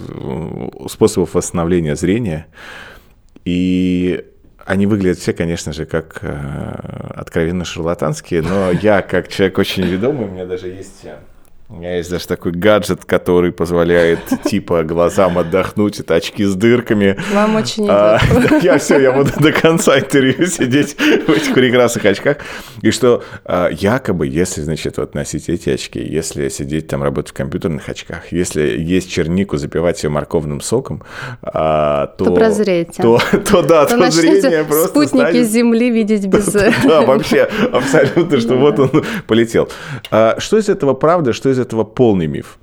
способов 0.89 1.35
восстановления 1.35 1.95
зрения. 1.95 2.47
И 3.45 4.25
они 4.65 4.87
выглядят 4.87 5.19
все, 5.19 5.33
конечно 5.33 5.71
же, 5.73 5.85
как 5.85 6.19
э, 6.21 7.11
откровенно 7.15 7.65
шарлатанские, 7.65 8.41
но 8.41 8.71
я, 8.71 9.01
как 9.01 9.27
человек 9.27 9.57
очень 9.57 9.83
ведомый, 9.83 10.25
у 10.25 10.31
меня 10.31 10.45
даже 10.45 10.67
есть 10.67 11.05
у 11.69 11.75
меня 11.75 11.97
есть 11.97 12.09
даже 12.09 12.27
такой 12.27 12.51
гаджет, 12.51 13.05
который 13.05 13.51
позволяет 13.51 14.19
типа 14.45 14.83
глазам 14.83 15.37
отдохнуть, 15.37 15.99
это 15.99 16.15
очки 16.15 16.43
с 16.43 16.55
дырками. 16.55 17.17
Вам 17.33 17.55
очень 17.55 17.87
а, 17.89 18.19
Я 18.61 18.77
все, 18.77 18.99
я 18.99 19.11
буду 19.11 19.31
до 19.39 19.51
конца 19.51 19.97
интервью 19.97 20.45
сидеть 20.47 20.95
в 20.95 21.29
этих 21.31 21.53
прекрасных 21.53 22.05
очках. 22.05 22.37
И 22.81 22.91
что 22.91 23.23
а, 23.45 23.69
якобы, 23.69 24.27
если, 24.27 24.61
значит, 24.61 24.97
вот 24.97 25.15
носить 25.15 25.49
эти 25.49 25.69
очки, 25.69 25.99
если 25.99 26.49
сидеть 26.49 26.87
там, 26.87 27.01
работать 27.01 27.31
в 27.31 27.33
компьютерных 27.33 27.87
очках, 27.87 28.31
если 28.31 28.77
есть 28.77 29.09
чернику, 29.09 29.57
запивать 29.57 30.03
ее 30.03 30.09
морковным 30.09 30.59
соком, 30.61 31.01
а, 31.41 32.07
то... 32.17 32.25
То 32.25 32.35
прозреете. 32.35 33.01
То, 33.01 33.19
то 33.49 33.61
да, 33.61 33.85
то, 33.85 33.97
то 33.97 34.11
зрение 34.11 34.63
просто 34.65 34.89
спутники 34.89 35.29
станет... 35.29 35.47
Земли 35.47 35.89
видеть 35.89 36.27
без... 36.27 36.45
Да, 36.83 37.01
вообще, 37.01 37.47
абсолютно, 37.71 38.39
что 38.39 38.55
вот 38.55 38.79
он 38.79 39.03
полетел. 39.27 39.69
А, 40.11 40.35
что 40.39 40.57
из 40.57 40.67
этого 40.67 40.93
правда, 40.93 41.31
что 41.33 41.52
из 41.53 41.59
этого 41.59 41.83
полный 41.83 42.27
миф? 42.27 42.59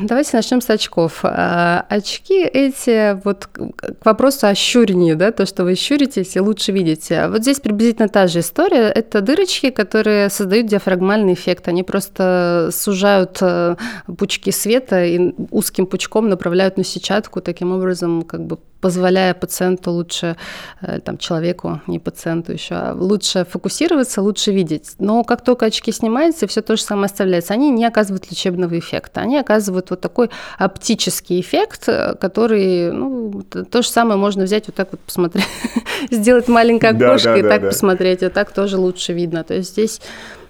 Давайте 0.00 0.36
начнем 0.36 0.60
с 0.60 0.70
очков. 0.70 1.20
А, 1.24 1.84
очки 1.88 2.44
эти, 2.44 3.20
вот 3.24 3.46
к 3.46 4.04
вопросу 4.04 4.46
о 4.46 4.54
щурении, 4.54 5.14
да, 5.14 5.32
то, 5.32 5.46
что 5.46 5.64
вы 5.64 5.74
щуритесь 5.74 6.36
и 6.36 6.40
лучше 6.40 6.70
видите. 6.70 7.26
Вот 7.28 7.42
здесь 7.42 7.58
приблизительно 7.58 8.08
та 8.08 8.28
же 8.28 8.40
история. 8.40 8.88
Это 8.88 9.20
дырочки, 9.20 9.70
которые 9.70 10.30
создают 10.30 10.66
диафрагмальный 10.66 11.32
эффект. 11.32 11.66
Они 11.66 11.82
просто 11.82 12.70
сужают 12.72 13.38
э, 13.40 13.74
пучки 14.16 14.52
света 14.52 15.04
и 15.04 15.34
узким 15.50 15.86
пучком 15.86 16.28
направляют 16.28 16.76
на 16.76 16.84
сетчатку, 16.84 17.40
таким 17.40 17.72
образом 17.72 18.22
как 18.22 18.46
бы 18.46 18.58
позволяя 18.80 19.34
пациенту 19.34 19.90
лучше, 19.90 20.36
э, 20.80 21.00
там, 21.00 21.18
человеку, 21.18 21.80
не 21.86 21.98
пациенту 21.98 22.52
еще, 22.52 22.74
а 22.74 22.94
лучше 22.94 23.44
фокусироваться, 23.44 24.22
лучше 24.22 24.52
видеть. 24.52 24.94
Но 24.98 25.24
как 25.24 25.42
только 25.42 25.66
очки 25.66 25.92
снимаются, 25.92 26.46
все 26.46 26.62
то 26.62 26.76
же 26.76 26.82
самое 26.82 27.06
оставляется. 27.06 27.54
Они 27.54 27.70
не 27.70 27.84
оказывают 27.84 28.30
лечебного 28.30 28.78
эффекта. 28.78 29.20
Они 29.20 29.36
оказывают 29.36 29.90
вот 29.90 30.00
такой 30.00 30.30
оптический 30.58 31.40
эффект, 31.40 31.88
э, 31.88 32.14
который, 32.14 32.92
ну, 32.92 33.42
то 33.42 33.82
же 33.82 33.88
самое 33.88 34.18
можно 34.18 34.44
взять 34.44 34.66
вот 34.68 34.76
так 34.76 34.88
вот 34.92 35.00
посмотреть, 35.00 35.46
сделать 36.10 36.48
маленькое 36.48 36.92
окошко 36.92 37.36
и 37.36 37.42
так 37.42 37.62
посмотреть, 37.62 38.22
и 38.22 38.28
так 38.28 38.52
тоже 38.52 38.76
лучше 38.78 39.12
видно. 39.12 39.42
То 39.44 39.54
есть 39.54 39.72
здесь, 39.72 40.00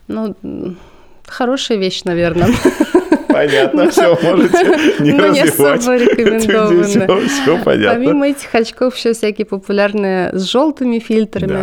ну, 0.07 0.35
хорошая 1.26 1.79
вещь, 1.79 2.05
наверное. 2.05 2.49
Понятно, 3.39 3.91
все, 3.91 4.18
можете 4.20 4.64
не 5.01 5.12
Но 5.12 5.28
не 5.28 5.41
особо 5.43 5.97
рекомендовано. 5.97 7.28
Все, 7.28 7.59
понятно. 7.64 7.95
Помимо 7.95 8.28
этих 8.28 8.53
очков 8.55 8.97
еще 8.97 9.12
всякие 9.12 9.47
популярные 9.47 10.30
с 10.32 10.43
желтыми 10.43 10.99
фильтрами. 10.99 11.59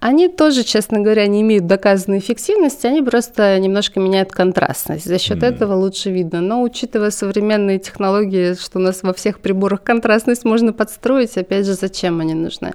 Они 0.00 0.28
тоже, 0.28 0.64
честно 0.64 1.00
говоря, 1.00 1.26
не 1.26 1.42
имеют 1.42 1.66
доказанной 1.66 2.18
эффективности, 2.18 2.86
они 2.86 3.02
просто 3.02 3.58
немножко 3.58 4.00
меняют 4.00 4.32
контрастность. 4.32 5.04
За 5.04 5.18
счет 5.18 5.42
этого 5.42 5.74
лучше 5.74 6.10
видно. 6.10 6.40
Но 6.40 6.62
учитывая 6.62 7.10
современные 7.10 7.78
технологии, 7.78 8.54
что 8.54 8.78
у 8.78 8.82
нас 8.82 9.02
во 9.02 9.12
всех 9.12 9.40
приборах 9.40 9.82
контрастность 9.82 10.44
можно 10.44 10.72
подстроить, 10.72 11.36
опять 11.36 11.66
же, 11.66 11.74
зачем 11.74 12.20
они 12.20 12.34
нужны? 12.34 12.72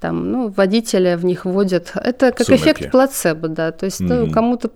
Там, 0.00 0.30
ну, 0.30 0.48
водители 0.48 1.14
в 1.14 1.24
них 1.24 1.44
вводят. 1.44 1.92
Это 1.94 2.32
как 2.32 2.50
эффект 2.50 2.90
плацебо, 2.90 3.48
да. 3.48 3.72
То 3.72 3.86
есть 3.86 4.00
ну, 4.00 4.30
кому-то 4.30 4.70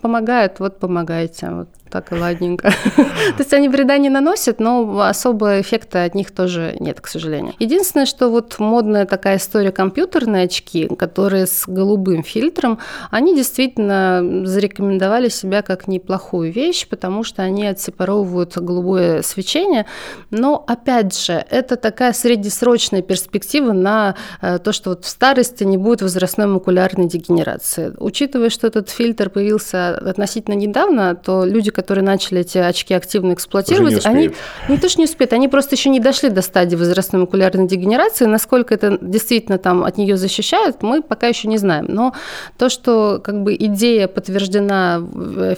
помогает, 0.00 0.60
вот 0.60 0.78
помогайте. 0.78 1.50
Вот 1.50 1.68
так 1.90 2.12
и 2.12 2.14
ладненько. 2.14 2.70
То 2.96 3.38
есть 3.38 3.52
они 3.52 3.68
вреда 3.68 3.98
не 3.98 4.08
наносят, 4.08 4.60
но 4.60 5.00
особого 5.00 5.60
эффекта 5.60 6.04
от 6.04 6.14
них 6.14 6.30
тоже 6.30 6.76
нет, 6.80 7.00
к 7.00 7.06
сожалению. 7.06 7.54
Единственное, 7.58 8.06
что 8.06 8.28
вот 8.28 8.58
модная 8.58 9.06
такая 9.06 9.36
история 9.36 9.72
компьютерные 9.72 10.44
очки, 10.44 10.88
которые 10.88 11.46
с 11.46 11.64
голубым 11.66 12.22
фильтром, 12.22 12.78
они 13.10 13.34
действительно 13.34 14.44
зарекомендовали 14.44 15.28
себя 15.28 15.62
как 15.62 15.88
неплохую 15.88 16.52
вещь, 16.52 16.86
потому 16.88 17.24
что 17.24 17.42
они 17.42 17.66
отсепаровывают 17.66 18.56
голубое 18.56 19.22
свечение. 19.22 19.86
Но, 20.30 20.62
опять 20.66 21.16
же, 21.18 21.44
это 21.50 21.76
такая 21.76 22.12
среднесрочная 22.12 23.02
перспектива 23.02 23.72
на 23.72 24.16
э, 24.40 24.58
то, 24.58 24.72
что 24.72 24.90
вот 24.90 25.04
в 25.04 25.08
старости 25.08 25.64
не 25.64 25.76
будет 25.76 26.02
возрастной 26.02 26.46
макулярной 26.46 27.06
дегенерации. 27.08 27.94
Учитывая, 27.98 28.50
что 28.50 28.66
этот 28.66 28.90
фильтр 28.90 29.30
появился 29.30 29.55
относительно 29.64 30.54
недавно, 30.54 31.14
то 31.14 31.44
люди, 31.44 31.70
которые 31.70 32.04
начали 32.04 32.40
эти 32.40 32.58
очки 32.58 32.94
активно 32.94 33.32
эксплуатировать, 33.32 34.04
они 34.06 34.30
не 34.68 34.78
то 34.78 34.88
что 34.88 35.00
не 35.00 35.04
успеют, 35.04 35.32
они 35.32 35.48
просто 35.48 35.74
еще 35.74 35.90
не 35.90 36.00
дошли 36.00 36.30
до 36.30 36.42
стадии 36.42 36.76
возрастной 36.76 37.22
макулярной 37.22 37.66
дегенерации. 37.66 38.26
Насколько 38.26 38.74
это 38.74 38.98
действительно 39.00 39.58
там 39.58 39.84
от 39.84 39.98
нее 39.98 40.16
защищает, 40.16 40.82
мы 40.82 41.02
пока 41.02 41.26
еще 41.28 41.48
не 41.48 41.58
знаем. 41.58 41.86
Но 41.88 42.14
то, 42.58 42.68
что 42.68 43.20
как 43.22 43.42
бы 43.42 43.54
идея 43.54 44.08
подтверждена 44.08 45.02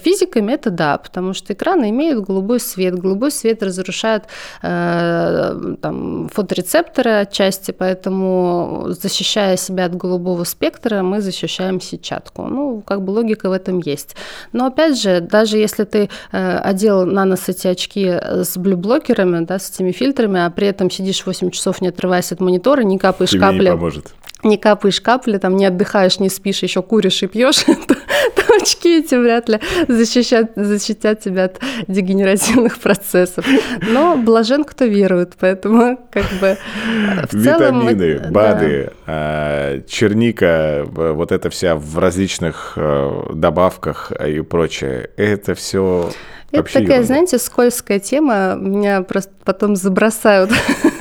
физиками, 0.03 0.53
это 0.53 0.71
да, 0.71 0.99
потому 0.99 1.35
что 1.35 1.53
экраны 1.53 1.91
имеют 1.91 2.25
голубой 2.25 2.61
свет. 2.61 2.95
Голубой 2.95 3.31
свет 3.31 3.63
разрушает 3.63 4.25
э, 4.63 5.75
там, 5.81 6.29
фоторецепторы 6.29 7.11
отчасти, 7.11 7.71
поэтому 7.71 8.87
защищая 8.89 9.57
себя 9.57 9.87
от 9.87 9.97
голубого 9.97 10.45
спектра, 10.45 11.03
мы 11.03 11.21
защищаем 11.21 11.81
сетчатку. 11.81 12.43
Ну, 12.43 12.83
как 12.87 13.03
бы 13.03 13.11
логика 13.11 13.49
в 13.49 13.53
этом 13.53 13.81
есть. 13.89 14.17
Но 14.53 14.67
опять 14.67 15.01
же, 15.01 15.21
даже 15.21 15.59
если 15.59 15.85
ты 15.85 16.11
э, 16.33 16.59
одел 16.59 17.07
на 17.07 17.25
нос 17.25 17.49
эти 17.49 17.67
очки 17.67 18.07
с 18.07 18.57
блюблокерами, 18.57 19.45
да, 19.45 19.59
с 19.59 19.71
этими 19.71 19.93
фильтрами, 19.93 20.41
а 20.45 20.51
при 20.51 20.67
этом 20.67 20.91
сидишь 20.91 21.25
8 21.25 21.51
часов, 21.51 21.81
не 21.81 21.89
отрываясь 21.89 22.33
от 22.33 22.41
монитора, 22.41 22.83
не 22.83 22.99
капаешь 22.99 23.31
Тебе 23.31 23.41
капли. 23.41 23.65
Не 23.65 23.71
поможет 23.71 24.15
не 24.43 24.57
капаешь 24.57 25.01
капли, 25.01 25.39
там 25.39 25.57
не 25.57 25.67
отдыхаешь, 25.67 26.21
не 26.21 26.29
спишь, 26.29 26.63
еще 26.63 26.83
куришь 26.83 27.23
и 27.23 27.27
пьешь, 27.27 27.65
то, 27.87 27.95
то 27.95 28.55
очки 28.61 29.01
эти 29.01 29.15
вряд 29.15 29.49
ли 29.49 29.61
защищат, 29.89 30.53
защитят 30.55 31.21
тебя 31.21 31.45
от 31.45 31.61
дегенеративных 31.89 32.79
процессов. 32.79 33.45
Но 33.83 34.17
блажен, 34.17 34.65
кто 34.65 34.85
верует, 34.85 35.35
поэтому 35.39 35.99
как 36.11 36.27
бы 36.41 36.57
в 37.31 37.43
целом... 37.43 37.89
Витамины, 37.89 38.31
БАДы, 38.31 38.93
да. 39.07 39.81
черника, 39.89 40.85
вот 40.87 41.33
это 41.33 41.51
вся 41.51 41.75
в 41.75 41.99
различных 41.99 42.75
э, 42.77 43.23
добавках 43.35 44.13
и 44.13 44.41
прочее, 44.41 45.11
это 45.17 45.55
все 45.55 46.11
это 46.51 46.65
такая, 46.65 46.83
ерунда. 46.83 47.03
знаете, 47.03 47.39
скользкая 47.39 47.99
тема. 47.99 48.55
Меня 48.59 49.03
просто 49.03 49.33
потом 49.45 49.77
забросают 49.77 50.51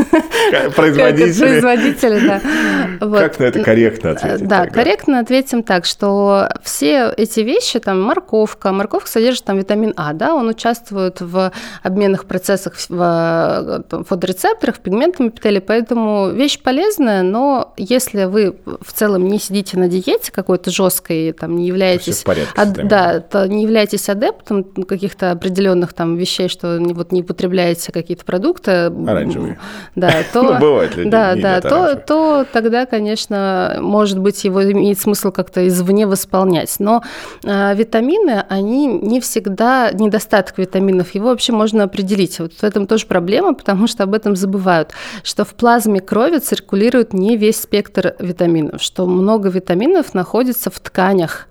Производители. 0.75 1.39
Производители, 1.39 2.27
да. 2.27 2.41
Вот. 2.99 3.19
Как 3.19 3.39
на 3.39 3.43
это 3.43 3.63
корректно 3.63 4.11
ответить? 4.11 4.47
Да, 4.47 4.63
тогда? 4.63 4.73
корректно 4.73 5.19
ответим 5.19 5.61
так, 5.61 5.85
что 5.85 6.49
все 6.63 7.13
эти 7.15 7.41
вещи, 7.41 7.79
там 7.79 8.01
морковка, 8.01 8.71
морковка 8.71 9.09
содержит 9.09 9.43
там 9.43 9.57
витамин 9.57 9.93
А, 9.97 10.13
да, 10.13 10.33
он 10.33 10.47
участвует 10.47 11.21
в 11.21 11.51
обменных 11.83 12.25
процессах 12.25 12.75
в 12.89 13.83
фоторецепторах, 14.07 14.77
в 14.77 14.79
пигментном 14.79 15.29
эпителии, 15.29 15.59
поэтому 15.59 16.29
вещь 16.29 16.59
полезная, 16.59 17.21
но 17.21 17.73
если 17.77 18.25
вы 18.25 18.55
в 18.65 18.93
целом 18.93 19.27
не 19.27 19.39
сидите 19.39 19.77
на 19.77 19.87
диете 19.87 20.31
какой-то 20.31 20.71
жесткой, 20.71 21.33
там 21.33 21.55
не 21.55 21.67
являетесь, 21.67 22.23
ад, 22.55 22.87
да, 22.87 23.19
то 23.19 23.47
не 23.47 23.63
являетесь 23.63 24.09
адептом 24.09 24.63
каких-то 24.63 25.31
определенных 25.31 25.93
там 25.93 26.15
вещей, 26.15 26.49
что 26.49 26.79
вот 26.79 27.11
не 27.11 27.21
употребляете 27.21 27.91
какие-то 27.91 28.25
продукты, 28.25 28.71
оранжевые, 28.71 29.59
да, 29.95 30.23
то, 30.41 30.53
ну, 30.53 30.59
бывает 30.59 30.95
ли, 30.95 31.09
да, 31.09 31.35
да, 31.35 31.61
то, 31.61 31.95
то 31.95 32.45
тогда, 32.51 32.85
конечно, 32.85 33.77
может 33.81 34.19
быть, 34.19 34.43
его 34.43 34.63
имеет 34.71 34.99
смысл 34.99 35.31
как-то 35.31 35.67
извне 35.67 36.07
восполнять. 36.07 36.75
Но 36.79 37.03
э, 37.43 37.75
витамины, 37.75 38.43
они 38.49 38.87
не 38.87 39.19
всегда, 39.19 39.91
недостаток 39.91 40.57
витаминов, 40.57 41.15
его 41.15 41.29
вообще 41.29 41.53
можно 41.53 41.83
определить. 41.83 42.39
Вот 42.39 42.53
в 42.53 42.63
этом 42.63 42.87
тоже 42.87 43.05
проблема, 43.05 43.53
потому 43.53 43.87
что 43.87 44.03
об 44.03 44.13
этом 44.13 44.35
забывают, 44.35 44.91
что 45.23 45.45
в 45.45 45.53
плазме 45.53 45.99
крови 45.99 46.39
циркулирует 46.39 47.13
не 47.13 47.37
весь 47.37 47.61
спектр 47.61 48.15
витаминов, 48.19 48.81
что 48.81 49.05
много 49.05 49.49
витаминов 49.49 50.13
находится 50.13 50.69
в 50.69 50.79
тканях. 50.79 51.47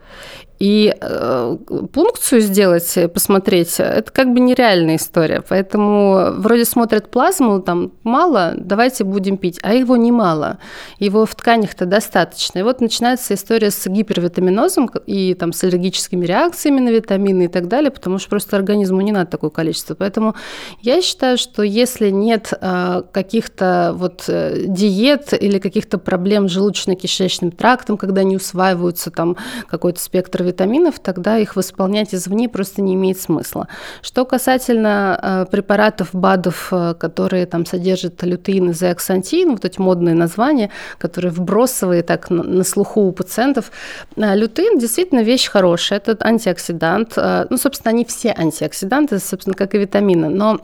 И 0.59 0.95
э, 0.99 1.57
пункцию 1.93 2.41
сделать, 2.41 2.97
посмотреть, 3.13 3.79
это 3.79 4.11
как 4.11 4.33
бы 4.33 4.41
нереальная 4.41 4.97
история. 4.97 5.43
Поэтому 5.47 6.33
вроде 6.39 6.65
смотрят 6.65 7.11
плазму, 7.11 7.61
там 7.61 7.93
мало, 8.05 8.55
давайте 8.57 9.05
будем 9.05 9.37
пить, 9.37 9.59
а 9.63 9.75
его 9.75 9.97
немало. 9.97 10.59
Его 10.99 11.27
в 11.27 11.35
тканях-то 11.35 11.85
достаточно. 11.85 12.61
И 12.61 12.63
вот 12.63 12.81
начинается 12.81 13.35
история 13.35 13.71
с 13.71 13.87
гипервитаминозом 13.87 14.91
и 15.07 15.35
там 15.35 15.53
с 15.53 15.63
аллергическими 15.63 16.25
реакциями 16.25 16.81
на 16.81 16.89
витамины 16.89 17.45
и 17.45 17.49
так 17.49 17.69
далее, 17.69 17.91
потому 17.91 18.19
что 18.19 18.31
просто 18.31 18.57
организму 18.57 19.03
не 19.03 19.13
надо 19.13 19.31
такое 19.31 19.51
количество. 19.51 19.95
Поэтому 19.95 20.37
я 20.81 21.03
считаю, 21.03 21.37
что 21.37 21.63
если 21.63 22.09
нет 22.09 22.55
э, 22.59 23.03
каких-то 23.13 23.93
вот 23.95 24.25
э, 24.29 24.65
диет 24.67 25.35
или 25.39 25.59
каких-то 25.59 25.99
проблем 25.99 26.49
с 26.49 26.57
желудочно-кишечным 26.57 27.51
трактом, 27.51 27.99
когда 27.99 28.23
не 28.23 28.37
усваиваются 28.37 29.11
там 29.11 29.37
какой-то 29.69 29.96
спектр 29.99 30.43
витаминов, 30.43 30.99
тогда 30.99 31.39
их 31.39 31.57
восполнять 31.57 32.15
извне 32.15 32.49
просто 32.49 32.83
не 32.83 32.95
имеет 32.95 33.21
смысла. 33.21 33.69
Что 34.03 34.25
касательно 34.25 35.19
э, 35.23 35.47
препаратов, 35.51 36.11
БАДов, 36.13 36.69
э, 36.73 36.95
которые 36.95 37.47
там 37.47 37.67
содержат 37.67 38.23
лютеин 38.23 38.71
и 38.71 38.73
зеаксантин, 38.73 39.53
вот 39.53 39.65
эти 39.65 39.81
модные 39.81 40.15
названия, 40.15 40.71
которые 40.99 41.33
вбросовые 41.33 42.03
так 42.03 42.31
на 42.31 42.65
слуху 42.65 43.03
у 43.03 43.13
пациентов, 43.13 43.71
э, 44.17 44.35
лютеин 44.35 44.79
действительно 44.79 45.21
вещь 45.23 45.49
хорошая, 45.49 45.99
это 46.05 46.17
антиоксидант. 46.21 47.17
Ну, 47.51 47.57
собственно, 47.57 47.91
они 47.91 48.05
все 48.05 48.35
антиоксиданты, 48.37 49.19
собственно, 49.19 49.55
как 49.55 49.75
и 49.75 49.79
витамины, 49.79 50.29
но 50.29 50.61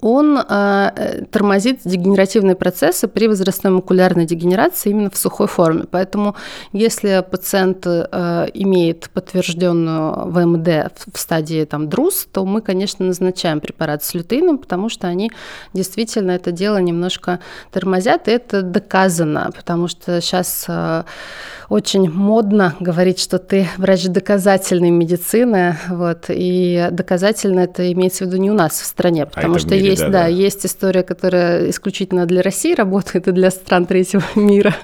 он 0.00 0.38
э, 0.38 1.24
тормозит 1.30 1.80
дегенеративные 1.84 2.54
процессы 2.54 3.08
при 3.08 3.26
возрастной 3.26 3.72
макулярной 3.72 4.26
дегенерации 4.26 4.90
именно 4.90 5.10
в 5.10 5.16
сухой 5.16 5.48
форме. 5.48 5.84
Поэтому 5.90 6.36
если 6.72 7.24
пациент 7.28 7.84
э, 7.86 8.46
имеет 8.54 9.10
подтвержденную 9.10 10.30
ВМД 10.30 10.92
в 11.12 11.18
стадии 11.18 11.64
там, 11.64 11.88
ДРУС, 11.88 12.28
то 12.32 12.44
мы, 12.44 12.60
конечно, 12.60 13.04
назначаем 13.04 13.60
препарат 13.60 14.04
с 14.04 14.14
лютеином, 14.14 14.58
потому 14.58 14.88
что 14.88 15.08
они 15.08 15.32
действительно 15.72 16.30
это 16.32 16.52
дело 16.52 16.78
немножко 16.78 17.40
тормозят, 17.72 18.28
и 18.28 18.30
это 18.30 18.62
доказано, 18.62 19.50
потому 19.54 19.88
что 19.88 20.20
сейчас 20.20 20.66
э, 20.68 21.02
очень 21.68 22.10
модно 22.10 22.74
говорить, 22.80 23.18
что 23.18 23.38
ты 23.38 23.68
врач 23.76 24.04
доказательной 24.04 24.90
медицины, 24.90 25.76
вот, 25.88 26.26
и 26.28 26.88
доказательно 26.92 27.60
это 27.60 27.92
имеется 27.92 28.24
в 28.24 28.28
виду 28.28 28.36
не 28.38 28.50
у 28.50 28.54
нас 28.54 28.80
в 28.80 28.84
стране, 28.84 29.24
а 29.24 29.26
потому 29.26 29.56
а 29.56 29.58
что 29.58 29.74
есть, 29.90 30.02
да, 30.02 30.08
да, 30.08 30.22
да, 30.22 30.26
есть 30.26 30.66
история, 30.66 31.02
которая 31.02 31.70
исключительно 31.70 32.26
для 32.26 32.42
России 32.42 32.74
работает 32.74 33.28
и 33.28 33.32
для 33.32 33.50
стран 33.50 33.86
третьего 33.86 34.22
мира. 34.34 34.74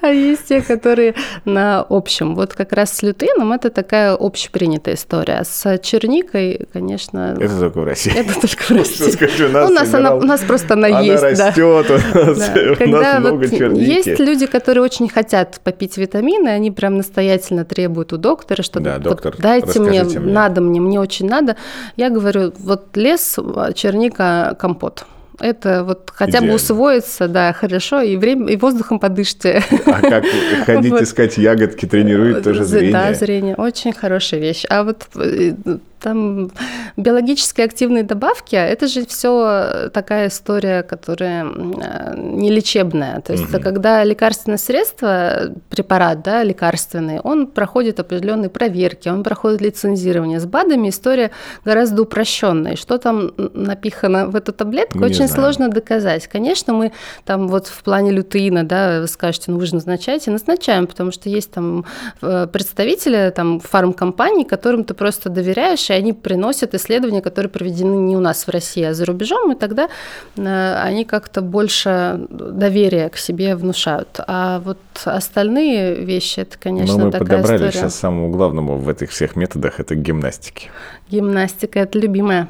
А 0.00 0.08
есть 0.08 0.46
те, 0.48 0.62
которые 0.62 1.14
на 1.44 1.84
общем. 1.88 2.34
Вот 2.34 2.54
как 2.54 2.72
раз 2.72 2.96
с 2.96 3.02
лютеином 3.02 3.52
это 3.52 3.70
такая 3.70 4.14
общепринятая 4.14 4.94
история. 4.94 5.42
С 5.44 5.78
черникой, 5.78 6.66
конечно... 6.72 7.36
Это 7.38 7.58
только 7.58 7.80
в 7.80 7.84
России. 7.84 8.12
Это 8.16 8.40
только 8.40 8.62
в 8.62 8.70
России. 8.70 9.10
Сказать, 9.10 9.40
у, 9.40 9.48
нас 9.48 9.70
нас 9.70 9.94
она, 9.94 10.14
у 10.14 10.22
нас 10.22 10.40
просто 10.40 10.74
она, 10.74 10.88
она 10.88 11.00
есть. 11.00 11.22
растет, 11.22 11.86
да. 11.88 12.20
у 12.20 12.24
нас, 12.24 12.38
да. 12.38 12.72
у 12.72 12.76
Когда 12.76 13.00
нас 13.00 13.20
много 13.20 13.36
вот 13.36 13.50
черники. 13.50 13.82
Есть 13.82 14.18
люди, 14.18 14.46
которые 14.46 14.82
очень 14.82 15.08
хотят 15.08 15.60
попить 15.62 15.96
витамины, 15.96 16.48
они 16.48 16.70
прям 16.70 16.96
настоятельно 16.96 17.64
требуют 17.64 18.12
у 18.12 18.16
доктора, 18.16 18.62
что 18.62 18.80
да, 18.80 18.98
доктор, 18.98 19.34
вот 19.34 19.42
дайте 19.42 19.80
мне, 19.80 20.04
мне, 20.04 20.18
надо 20.20 20.60
мне, 20.60 20.80
мне 20.80 21.00
очень 21.00 21.28
надо. 21.28 21.56
Я 21.96 22.10
говорю, 22.10 22.52
вот 22.58 22.96
лес, 22.96 23.36
черника, 23.74 24.09
компот. 24.10 25.06
Это 25.40 25.84
вот 25.84 26.10
хотя 26.14 26.32
Идеально. 26.32 26.50
бы 26.50 26.56
усвоится, 26.56 27.26
да, 27.26 27.52
хорошо, 27.54 28.02
и 28.02 28.16
время, 28.16 28.52
и 28.52 28.56
воздухом 28.56 28.98
подышите. 28.98 29.62
А 29.86 30.00
как 30.00 30.24
ходить 30.66 30.92
искать 31.00 31.38
ягодки, 31.38 31.86
тренирует 31.86 32.44
тоже 32.44 32.64
зрение? 32.64 32.92
Да, 32.92 33.14
зрение, 33.14 33.54
очень 33.54 33.94
хорошая 33.94 34.40
вещь. 34.40 34.64
А 34.68 34.84
вот 34.84 35.06
э, 35.14 35.54
там 36.00 36.50
биологически 36.96 37.60
активные 37.60 38.02
добавки, 38.02 38.56
это 38.56 38.86
же 38.86 39.06
все 39.06 39.90
такая 39.92 40.28
история, 40.28 40.82
которая 40.82 41.44
не 41.44 42.50
лечебная. 42.50 43.20
То 43.20 43.32
есть, 43.32 43.52
угу. 43.52 43.62
когда 43.62 44.02
лекарственное 44.04 44.58
средство, 44.58 45.52
препарат, 45.68 46.22
да, 46.22 46.42
лекарственный, 46.42 47.20
он 47.20 47.46
проходит 47.46 48.00
определенные 48.00 48.50
проверки, 48.50 49.08
он 49.08 49.22
проходит 49.22 49.60
лицензирование. 49.60 50.40
С 50.40 50.46
БАДами 50.46 50.88
история 50.88 51.30
гораздо 51.64 52.02
упрощенная. 52.02 52.76
Что 52.76 52.98
там 52.98 53.32
напихано 53.36 54.26
в 54.26 54.36
эту 54.36 54.52
таблетку, 54.52 54.98
не 54.98 55.04
очень 55.04 55.28
знаю. 55.28 55.34
сложно 55.34 55.68
доказать. 55.68 56.26
Конечно, 56.26 56.72
мы 56.72 56.92
там 57.24 57.48
вот 57.48 57.66
в 57.66 57.82
плане 57.82 58.10
лютеина, 58.10 58.64
да, 58.64 59.00
вы 59.00 59.06
скажете, 59.06 59.50
ну 59.50 59.58
вы 59.58 59.66
же 59.66 59.74
назначаете, 59.74 60.30
назначаем, 60.30 60.86
потому 60.86 61.12
что 61.12 61.28
есть 61.28 61.50
там 61.50 61.84
э, 62.22 62.46
представители 62.46 63.32
там 63.34 63.60
фармкомпаний, 63.60 64.44
которым 64.44 64.84
ты 64.84 64.94
просто 64.94 65.28
доверяешь, 65.28 65.89
и 65.90 65.92
они 65.92 66.12
приносят 66.12 66.74
исследования, 66.74 67.20
которые 67.20 67.50
проведены 67.50 67.96
не 67.96 68.16
у 68.16 68.20
нас 68.20 68.46
в 68.46 68.50
России, 68.50 68.82
а 68.82 68.94
за 68.94 69.04
рубежом, 69.04 69.52
и 69.52 69.54
тогда 69.54 69.88
э, 70.36 70.74
они 70.82 71.04
как-то 71.04 71.40
больше 71.40 72.20
доверия 72.30 73.08
к 73.08 73.16
себе 73.16 73.56
внушают. 73.56 74.20
А 74.26 74.60
вот 74.60 74.78
остальные 75.04 76.04
вещи, 76.04 76.40
это, 76.40 76.58
конечно, 76.58 76.98
Но 76.98 77.06
мы 77.06 77.10
такая 77.12 77.28
подобрали 77.28 77.56
история. 77.56 77.72
сейчас 77.72 77.94
самому 77.96 78.30
главному 78.30 78.78
в 78.78 78.88
этих 78.88 79.10
всех 79.10 79.36
методах, 79.36 79.80
это 79.80 79.94
гимнастики. 79.94 80.70
Гимнастика– 81.10 81.78
это 81.80 81.98
любимая. 81.98 82.48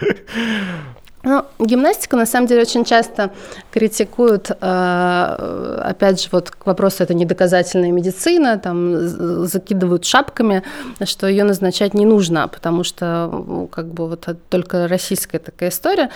Ну, 1.24 1.44
гимнастику 1.58 2.16
на 2.16 2.26
самом 2.26 2.46
деле 2.46 2.62
очень 2.62 2.84
часто 2.84 3.30
критикуют, 3.72 4.50
э, 4.50 5.80
опять 5.82 6.22
же, 6.22 6.28
вот 6.30 6.50
к 6.50 6.66
вопросу 6.66 7.02
это 7.02 7.14
недоказательная 7.14 7.90
медицина, 7.92 8.58
там 8.58 9.46
закидывают 9.46 10.04
шапками, 10.04 10.62
что 11.04 11.26
ее 11.26 11.44
назначать 11.44 11.94
не 11.94 12.04
нужно, 12.04 12.46
потому 12.48 12.84
что 12.84 13.68
как 13.72 13.88
бы 13.88 14.08
вот 14.08 14.28
только 14.50 14.86
российская 14.86 15.38
такая 15.38 15.70
история. 15.70 16.10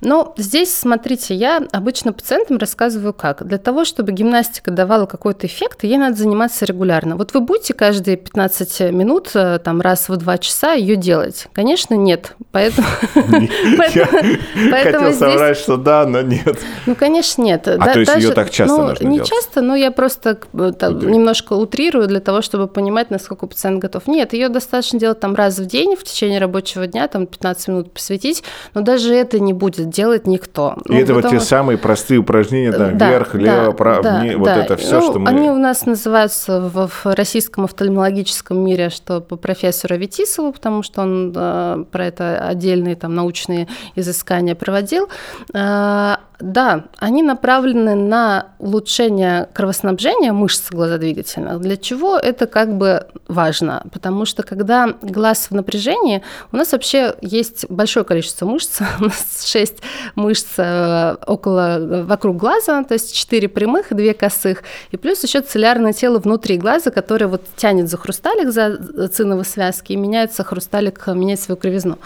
Но 0.00 0.34
здесь, 0.36 0.76
смотрите, 0.76 1.34
я 1.34 1.62
обычно 1.70 2.12
пациентам 2.12 2.58
рассказываю 2.58 3.12
как. 3.12 3.46
Для 3.46 3.58
того, 3.58 3.84
чтобы 3.84 4.10
гимнастика 4.10 4.72
давала 4.72 5.06
какой-то 5.06 5.46
эффект, 5.46 5.84
ей 5.84 5.98
надо 5.98 6.16
заниматься 6.16 6.64
регулярно. 6.64 7.16
Вот 7.16 7.32
вы 7.32 7.40
будете 7.40 7.74
каждые 7.74 8.16
15 8.16 8.80
минут, 8.92 9.30
э, 9.34 9.60
там 9.60 9.80
раз 9.80 10.08
в 10.08 10.16
два 10.16 10.36
часа 10.38 10.72
ее 10.72 10.96
делать? 10.96 11.46
Конечно, 11.52 11.94
нет. 11.94 12.34
Поэтому... 12.50 12.88
Хотел 14.70 15.12
соврать, 15.12 15.56
что 15.56 15.76
да, 15.76 16.06
но 16.06 16.22
нет. 16.22 16.58
Ну, 16.86 16.94
конечно, 16.94 17.42
нет. 17.42 17.68
А 17.68 17.92
то 17.92 18.00
есть 18.00 18.14
ее 18.16 18.32
так 18.32 18.50
часто 18.50 18.76
ну, 18.76 18.88
нужно 18.88 19.06
Не 19.06 19.24
часто, 19.24 19.60
но 19.60 19.74
я 19.74 19.90
просто 19.90 20.38
немножко 20.52 21.52
утрирую 21.54 22.06
для 22.06 22.20
того, 22.20 22.42
чтобы 22.42 22.66
понимать, 22.66 23.10
насколько 23.10 23.46
пациент 23.46 23.80
готов. 23.80 24.06
Нет, 24.06 24.32
ее 24.32 24.48
достаточно 24.48 24.98
делать 24.98 25.20
там 25.20 25.34
раз 25.34 25.58
в 25.58 25.66
день 25.66 25.96
в 25.96 26.04
течение 26.04 26.38
рабочего 26.40 26.86
дня, 26.86 27.08
там 27.08 27.26
15 27.26 27.68
минут 27.68 27.92
посвятить, 27.92 28.42
но 28.74 28.80
даже 28.80 29.14
это 29.14 29.38
не 29.38 29.52
будет 29.52 29.90
делать 29.90 30.26
никто. 30.26 30.76
И 30.86 30.92
ну, 30.92 30.98
это 30.98 31.14
вот 31.14 31.28
те 31.28 31.40
самые 31.40 31.78
простые 31.78 32.18
упражнения, 32.18 32.72
там, 32.72 32.96
вверх, 32.96 33.34
лево, 33.34 33.72
право, 33.72 34.22
вот 34.36 34.48
это 34.48 34.76
все, 34.76 35.00
ну, 35.00 35.10
что 35.10 35.18
мы... 35.18 35.28
Они 35.28 35.50
у 35.50 35.56
нас 35.56 35.86
называются 35.86 36.60
в, 36.60 36.90
российском 37.04 37.64
офтальмологическом 37.64 38.58
мире, 38.58 38.90
что 38.90 39.20
по 39.20 39.36
профессору 39.36 39.96
Ветисову, 39.96 40.52
потому 40.52 40.82
что 40.82 41.02
он 41.02 41.32
э, 41.34 41.84
про 41.90 42.06
это 42.06 42.48
отдельные 42.48 42.96
там 42.96 43.14
научные 43.14 43.68
изыскания 43.94 44.37
исследования 44.38 44.54
проводил, 44.54 45.08
э, 45.54 46.16
да, 46.40 46.84
они 46.98 47.24
направлены 47.24 47.96
на 47.96 48.52
улучшение 48.60 49.48
кровоснабжения 49.52 50.32
мышц 50.32 50.70
глазодвигательных. 50.70 51.60
Для 51.60 51.76
чего 51.76 52.16
это 52.16 52.46
как 52.46 52.76
бы 52.76 53.06
важно? 53.26 53.84
Потому 53.92 54.24
что 54.24 54.44
когда 54.44 54.94
глаз 55.02 55.48
в 55.50 55.54
напряжении, 55.54 56.22
у 56.52 56.56
нас 56.56 56.70
вообще 56.70 57.14
есть 57.22 57.68
большое 57.68 58.04
количество 58.04 58.46
мышц. 58.46 58.80
У 59.00 59.04
нас 59.04 59.46
6 59.46 59.78
мышц 60.14 60.46
э, 60.58 61.16
около, 61.26 62.04
вокруг 62.04 62.36
глаза, 62.36 62.84
то 62.84 62.94
есть 62.94 63.14
4 63.14 63.48
прямых 63.48 63.90
и 63.90 63.94
2 63.94 64.12
косых. 64.14 64.62
И 64.92 64.96
плюс 64.96 65.22
еще 65.24 65.40
целлярное 65.40 65.92
тело 65.92 66.18
внутри 66.18 66.56
глаза, 66.56 66.90
которое 66.90 67.26
вот 67.26 67.42
тянет 67.56 67.88
за 67.88 67.96
хрусталик, 67.96 68.50
за 68.50 69.08
циновые 69.08 69.44
связки, 69.44 69.92
и 69.92 69.96
меняется 69.96 70.44
хрусталик, 70.44 71.06
меняет 71.08 71.40
свою 71.40 71.58
кривизну. 71.58 71.98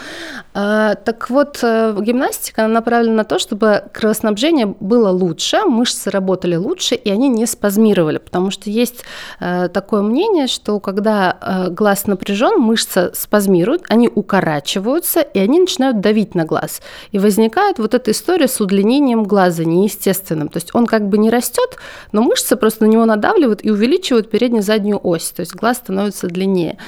Э, 0.55 0.95
так 1.05 1.29
вот, 1.29 1.59
гимнастика 1.63 2.67
направлена 2.67 3.17
на 3.17 3.25
то, 3.25 3.39
чтобы 3.39 3.85
кровоснабжение 3.93 4.22
кровоснабжение 4.23 4.75
было 4.81 5.11
лучше, 5.11 5.65
мышцы 5.65 6.11
работали 6.11 6.57
лучше, 6.57 6.95
и 6.95 7.11
они 7.11 7.29
не 7.29 7.47
спазмировали, 7.47 8.19
потому 8.19 8.51
что 8.51 8.71
есть 8.71 9.05
э, 9.41 9.69
такое 9.69 10.03
мнение, 10.03 10.47
что 10.47 10.79
когда 10.81 11.37
э, 11.41 11.71
глаз 11.71 12.07
напряжен, 12.07 12.61
мышцы 12.61 13.11
спазмируют, 13.15 13.83
они 13.89 14.09
укорачиваются, 14.09 15.21
и 15.21 15.39
они 15.39 15.61
начинают 15.61 16.01
давить 16.01 16.35
на 16.35 16.45
глаз. 16.45 16.81
И 17.11 17.19
возникает 17.19 17.79
вот 17.79 17.95
эта 17.95 18.13
история 18.13 18.49
с 18.49 18.61
удлинением 18.61 19.25
глаза 19.25 19.65
неестественным. 19.65 20.49
То 20.49 20.59
есть 20.59 20.71
он 20.75 20.87
как 20.87 21.09
бы 21.09 21.19
не 21.19 21.31
растет, 21.31 21.77
но 22.13 22.23
мышцы 22.23 22.57
просто 22.57 22.85
на 22.85 22.91
него 22.91 23.05
надавливают 23.05 23.65
и 23.65 23.71
увеличивают 23.71 24.31
переднюю 24.31 24.63
заднюю 24.63 25.01
ось, 25.03 25.31
то 25.31 25.41
есть 25.41 25.55
глаз 25.55 25.79
становится 25.79 26.29
длиннее. 26.29 26.79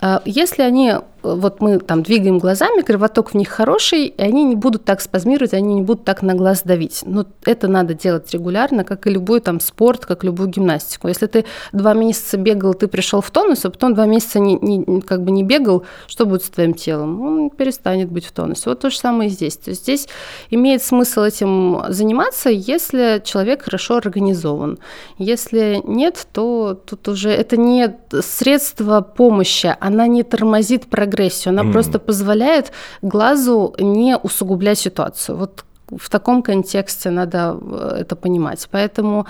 Э, 0.00 0.18
если 0.26 0.62
они 0.62 0.94
вот 1.22 1.60
мы 1.60 1.78
там 1.78 2.02
двигаем 2.02 2.38
глазами, 2.38 2.82
кровоток 2.82 3.30
в 3.30 3.34
них 3.34 3.48
хороший, 3.48 4.06
и 4.06 4.22
они 4.22 4.44
не 4.44 4.56
будут 4.56 4.84
так 4.84 5.00
спазмировать, 5.00 5.54
они 5.54 5.74
не 5.74 5.82
будут 5.82 6.04
так 6.04 6.22
на 6.22 6.34
глаз 6.34 6.62
давить. 6.64 7.02
Но 7.06 7.26
это 7.44 7.68
надо 7.68 7.94
делать 7.94 8.30
регулярно, 8.32 8.84
как 8.84 9.06
и 9.06 9.10
любой 9.10 9.40
там 9.40 9.60
спорт, 9.60 10.04
как 10.04 10.24
любую 10.24 10.48
гимнастику. 10.48 11.08
Если 11.08 11.26
ты 11.26 11.44
два 11.72 11.94
месяца 11.94 12.36
бегал, 12.36 12.74
ты 12.74 12.88
пришел 12.88 13.20
в 13.20 13.30
тонус, 13.30 13.64
а 13.64 13.70
потом 13.70 13.94
два 13.94 14.06
месяца 14.06 14.40
не, 14.40 14.56
не, 14.56 15.00
как 15.00 15.22
бы 15.22 15.30
не 15.30 15.42
бегал, 15.42 15.84
что 16.06 16.26
будет 16.26 16.44
с 16.44 16.50
твоим 16.50 16.74
телом? 16.74 17.20
Он 17.20 17.50
перестанет 17.50 18.10
быть 18.10 18.26
в 18.26 18.32
тонусе. 18.32 18.70
Вот 18.70 18.80
то 18.80 18.90
же 18.90 18.98
самое 18.98 19.30
и 19.30 19.32
здесь. 19.32 19.56
То 19.56 19.70
есть 19.70 19.82
здесь 19.82 20.08
имеет 20.50 20.82
смысл 20.82 21.20
этим 21.22 21.82
заниматься, 21.88 22.50
если 22.50 23.22
человек 23.24 23.62
хорошо 23.62 23.96
организован. 23.96 24.78
Если 25.18 25.80
нет, 25.84 26.26
то 26.32 26.74
тут 26.84 27.08
уже 27.08 27.30
это 27.30 27.56
не 27.56 27.94
средство 28.22 29.00
помощи, 29.00 29.74
она 29.80 30.06
не 30.06 30.22
тормозит 30.22 30.86
прогресс 30.86 31.11
агрессию, 31.12 31.52
она 31.52 31.62
mm. 31.62 31.72
просто 31.72 31.98
позволяет 31.98 32.72
глазу 33.02 33.74
не 33.78 34.16
усугублять 34.16 34.78
ситуацию. 34.78 35.36
Вот 35.36 35.64
в 35.98 36.08
таком 36.08 36.42
контексте 36.42 37.10
надо 37.10 37.58
э, 37.60 37.96
это 38.00 38.16
понимать. 38.16 38.66
Поэтому, 38.70 39.26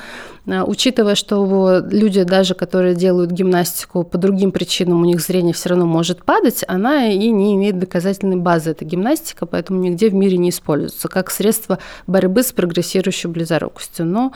э, 0.47 0.63
учитывая, 0.63 1.15
что 1.15 1.83
люди, 1.91 2.23
даже 2.23 2.55
которые 2.55 2.95
делают 2.95 3.31
гимнастику 3.31 4.05
по 4.05 4.19
другим 4.19 4.53
причинам, 4.53 5.03
у 5.03 5.05
них 5.05 5.21
зрение 5.21 5.55
все 5.55 5.71
равно 5.71 5.87
может 5.87 6.25
падать, 6.25 6.65
она 6.69 7.09
и 7.09 7.31
не 7.31 7.55
имеет 7.55 7.79
доказательной 7.79 8.37
базы, 8.37 8.71
эта 8.71 8.85
гимнастика, 8.85 9.47
поэтому 9.47 9.81
нигде 9.81 10.09
в 10.09 10.15
мире 10.15 10.39
не 10.39 10.51
используется 10.51 11.09
как 11.09 11.31
средство 11.31 11.79
борьбы 12.07 12.43
с 12.43 12.53
прогрессирующей 12.53 13.29
близорукостью. 13.29 14.07
Но 14.07 14.33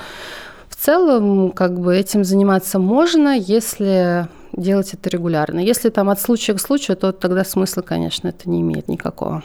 в 0.69 0.77
целом, 0.77 1.53
как 1.53 1.79
бы 1.79 1.97
этим 1.97 2.25
заниматься 2.25 2.79
можно, 2.79 3.37
если 3.37 4.29
делать 4.57 4.95
это 4.95 5.09
регулярно. 5.11 5.61
Если 5.61 5.91
там 5.91 6.09
от 6.09 6.21
случая 6.21 6.55
к 6.55 6.61
случаю, 6.61 6.97
то 6.97 7.13
тогда 7.13 7.45
смысла, 7.45 7.83
конечно, 7.83 8.29
это 8.29 8.49
не 8.49 8.61
имеет 8.63 8.89
никакого. 8.89 9.43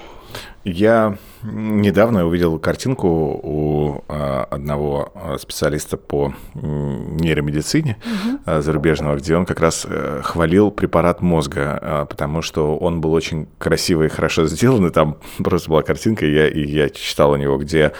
Я 0.64 1.18
недавно 1.44 2.26
увидел 2.28 2.60
картинку 2.60 3.08
у 3.08 4.04
а, 4.08 4.44
одного 4.44 5.12
а, 5.16 5.38
специалиста 5.40 5.98
по 5.98 6.36
нейромедицине 6.54 7.98
угу. 8.06 8.62
зарубежного, 8.62 9.16
где 9.16 9.36
он 9.36 9.48
как 9.48 9.60
раз 9.60 9.88
э, 9.90 10.22
хвалил 10.24 10.70
препарат 10.70 11.22
мозга, 11.22 12.06
потому 12.10 12.44
что 12.44 12.78
он 12.78 13.02
был 13.02 13.14
очень 13.14 13.48
красиво 13.58 14.04
и 14.04 14.08
хорошо 14.08 14.46
сделан, 14.48 14.86
и 14.86 14.92
там 14.92 15.18
просто 15.40 15.70
была 15.70 15.82
картинка, 15.82 16.28
и 16.28 16.32
я, 16.34 16.48
и 16.48 16.64
я 16.64 16.90
читал 16.90 17.32
у 17.32 17.38
него, 17.38 17.58
где 17.58 17.92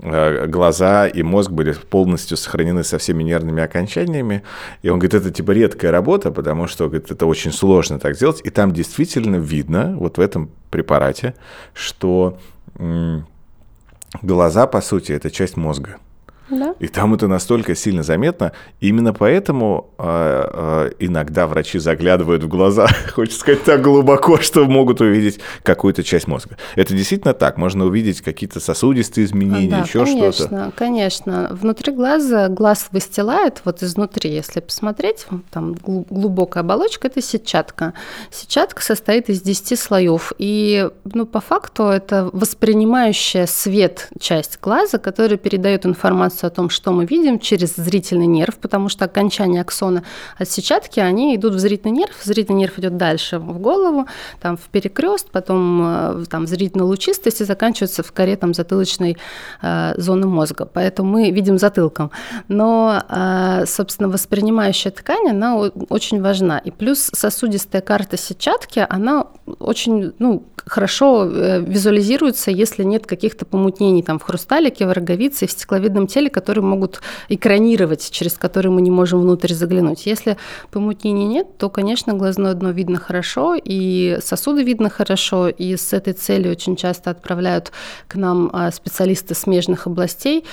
глаза 0.00 1.08
и 1.08 1.22
мозг 1.24 1.50
были 1.50 1.72
полностью 1.72 2.36
сохранены 2.36 2.84
со 2.84 2.98
всеми 2.98 3.24
нервными 3.24 3.62
окончаниями. 3.64 4.44
И 4.82 4.90
он 4.90 5.00
говорит, 5.00 5.14
это 5.14 5.32
типа 5.32 5.50
редкая 5.50 5.90
работа, 5.90 6.30
потому 6.30 6.68
что 6.68 6.86
говорит, 6.88 7.10
это 7.10 7.26
очень 7.26 7.50
сложно 7.50 7.98
так 7.98 8.14
сделать. 8.14 8.40
И 8.44 8.50
там 8.50 8.72
действительно 8.72 9.36
видно, 9.36 9.96
вот 9.98 10.18
в 10.18 10.20
этом 10.20 10.50
препарате, 10.70 11.34
что 11.78 12.38
глаза, 14.22 14.66
по 14.66 14.80
сути, 14.80 15.12
это 15.12 15.30
часть 15.30 15.56
мозга. 15.56 15.98
Да. 16.50 16.74
И 16.78 16.88
там 16.88 17.14
это 17.14 17.28
настолько 17.28 17.74
сильно 17.74 18.02
заметно. 18.02 18.52
Именно 18.80 19.12
поэтому 19.12 19.90
э, 19.98 20.02
э, 20.04 20.90
иногда 20.98 21.46
врачи 21.46 21.78
заглядывают 21.78 22.42
в 22.42 22.48
глаза, 22.48 22.86
хочется 23.14 23.40
сказать, 23.40 23.64
так 23.64 23.82
глубоко, 23.82 24.38
что 24.38 24.64
могут 24.66 25.00
увидеть 25.00 25.40
какую-то 25.62 26.02
часть 26.02 26.26
мозга. 26.26 26.56
Это 26.76 26.94
действительно 26.94 27.34
так. 27.34 27.56
Можно 27.56 27.84
увидеть 27.84 28.20
какие-то 28.20 28.60
сосудистые 28.60 29.26
изменения, 29.26 29.70
да, 29.70 29.78
еще 29.80 30.04
конечно, 30.04 30.32
что-то. 30.32 30.48
Конечно, 30.48 30.72
конечно. 30.76 31.48
Внутри 31.50 31.92
глаза 31.92 32.48
глаз 32.48 32.88
выстилает, 32.92 33.62
вот 33.64 33.82
изнутри, 33.82 34.30
если 34.30 34.60
посмотреть, 34.60 35.26
там 35.50 35.74
глубокая 35.74 36.62
оболочка– 36.62 37.06
это 37.08 37.20
сетчатка. 37.22 37.94
Сетчатка 38.30 38.82
состоит 38.82 39.28
из 39.28 39.42
10 39.42 39.78
слоев. 39.78 40.32
И 40.38 40.88
ну, 41.04 41.26
по 41.26 41.40
факту 41.40 41.84
это 41.84 42.30
воспринимающая 42.32 43.46
свет 43.46 44.08
часть 44.18 44.58
глаза, 44.60 44.98
которая 44.98 45.38
передает 45.38 45.86
информацию 45.86 46.37
информацию 46.38 46.48
о 46.48 46.50
том, 46.50 46.70
что 46.70 46.92
мы 46.92 47.06
видим 47.06 47.38
через 47.38 47.76
зрительный 47.76 48.26
нерв, 48.26 48.56
потому 48.56 48.88
что 48.88 49.04
окончания 49.04 49.60
аксона 49.60 50.02
от 50.38 50.48
сетчатки, 50.48 51.00
они 51.00 51.34
идут 51.34 51.54
в 51.54 51.58
зрительный 51.58 51.98
нерв, 51.98 52.14
зрительный 52.24 52.60
нерв 52.60 52.78
идет 52.78 52.96
дальше 52.96 53.38
в 53.38 53.58
голову, 53.58 54.06
там 54.40 54.56
в 54.56 54.68
перекрест, 54.72 55.30
потом 55.30 55.80
э, 55.82 56.24
там 56.30 56.44
в 56.44 56.48
зрительную 56.48 56.88
лучистость 56.88 57.40
и 57.40 57.44
заканчивается 57.44 58.02
в 58.02 58.12
коре 58.12 58.36
там 58.36 58.54
затылочной 58.54 59.16
э, 59.62 59.94
зоны 59.96 60.26
мозга. 60.26 60.64
Поэтому 60.64 61.18
мы 61.18 61.30
видим 61.30 61.58
затылком. 61.58 62.10
Но, 62.48 63.02
э, 63.08 63.66
собственно, 63.66 64.08
воспринимающая 64.08 64.92
ткань, 64.92 65.28
она 65.30 65.56
очень 65.88 66.22
важна. 66.22 66.58
И 66.58 66.70
плюс 66.70 67.10
сосудистая 67.14 67.82
карта 67.82 68.16
сетчатки, 68.16 68.86
она 68.90 69.26
очень 69.58 70.12
ну, 70.18 70.42
хорошо 70.68 71.24
э, 71.24 71.60
визуализируется, 71.60 72.50
если 72.50 72.84
нет 72.84 73.06
каких-то 73.06 73.44
помутнений 73.44 74.02
там 74.02 74.18
в 74.18 74.22
хрусталике, 74.22 74.86
в 74.86 74.92
роговице, 74.92 75.46
в 75.46 75.50
стекловидном 75.50 76.06
теле, 76.06 76.27
цели, 76.28 76.32
которые 76.32 76.64
могут 76.64 77.00
экранировать, 77.28 78.10
через 78.10 78.34
которые 78.34 78.70
мы 78.70 78.82
не 78.82 78.90
можем 78.90 79.20
внутрь 79.20 79.52
заглянуть. 79.52 80.06
Если 80.06 80.36
помутнений 80.70 81.26
нет, 81.26 81.46
то, 81.58 81.68
конечно, 81.68 82.14
глазное 82.14 82.54
дно 82.54 82.70
видно 82.70 82.98
хорошо, 82.98 83.56
и 83.56 84.18
сосуды 84.20 84.62
видно 84.62 84.90
хорошо, 84.90 85.48
и 85.48 85.76
с 85.76 85.92
этой 85.92 86.12
целью 86.12 86.52
очень 86.52 86.76
часто 86.76 87.10
отправляют 87.10 87.72
к 88.08 88.16
нам 88.16 88.50
а, 88.52 88.70
специалисты 88.70 89.34
смежных 89.34 89.86
областей, 89.86 90.44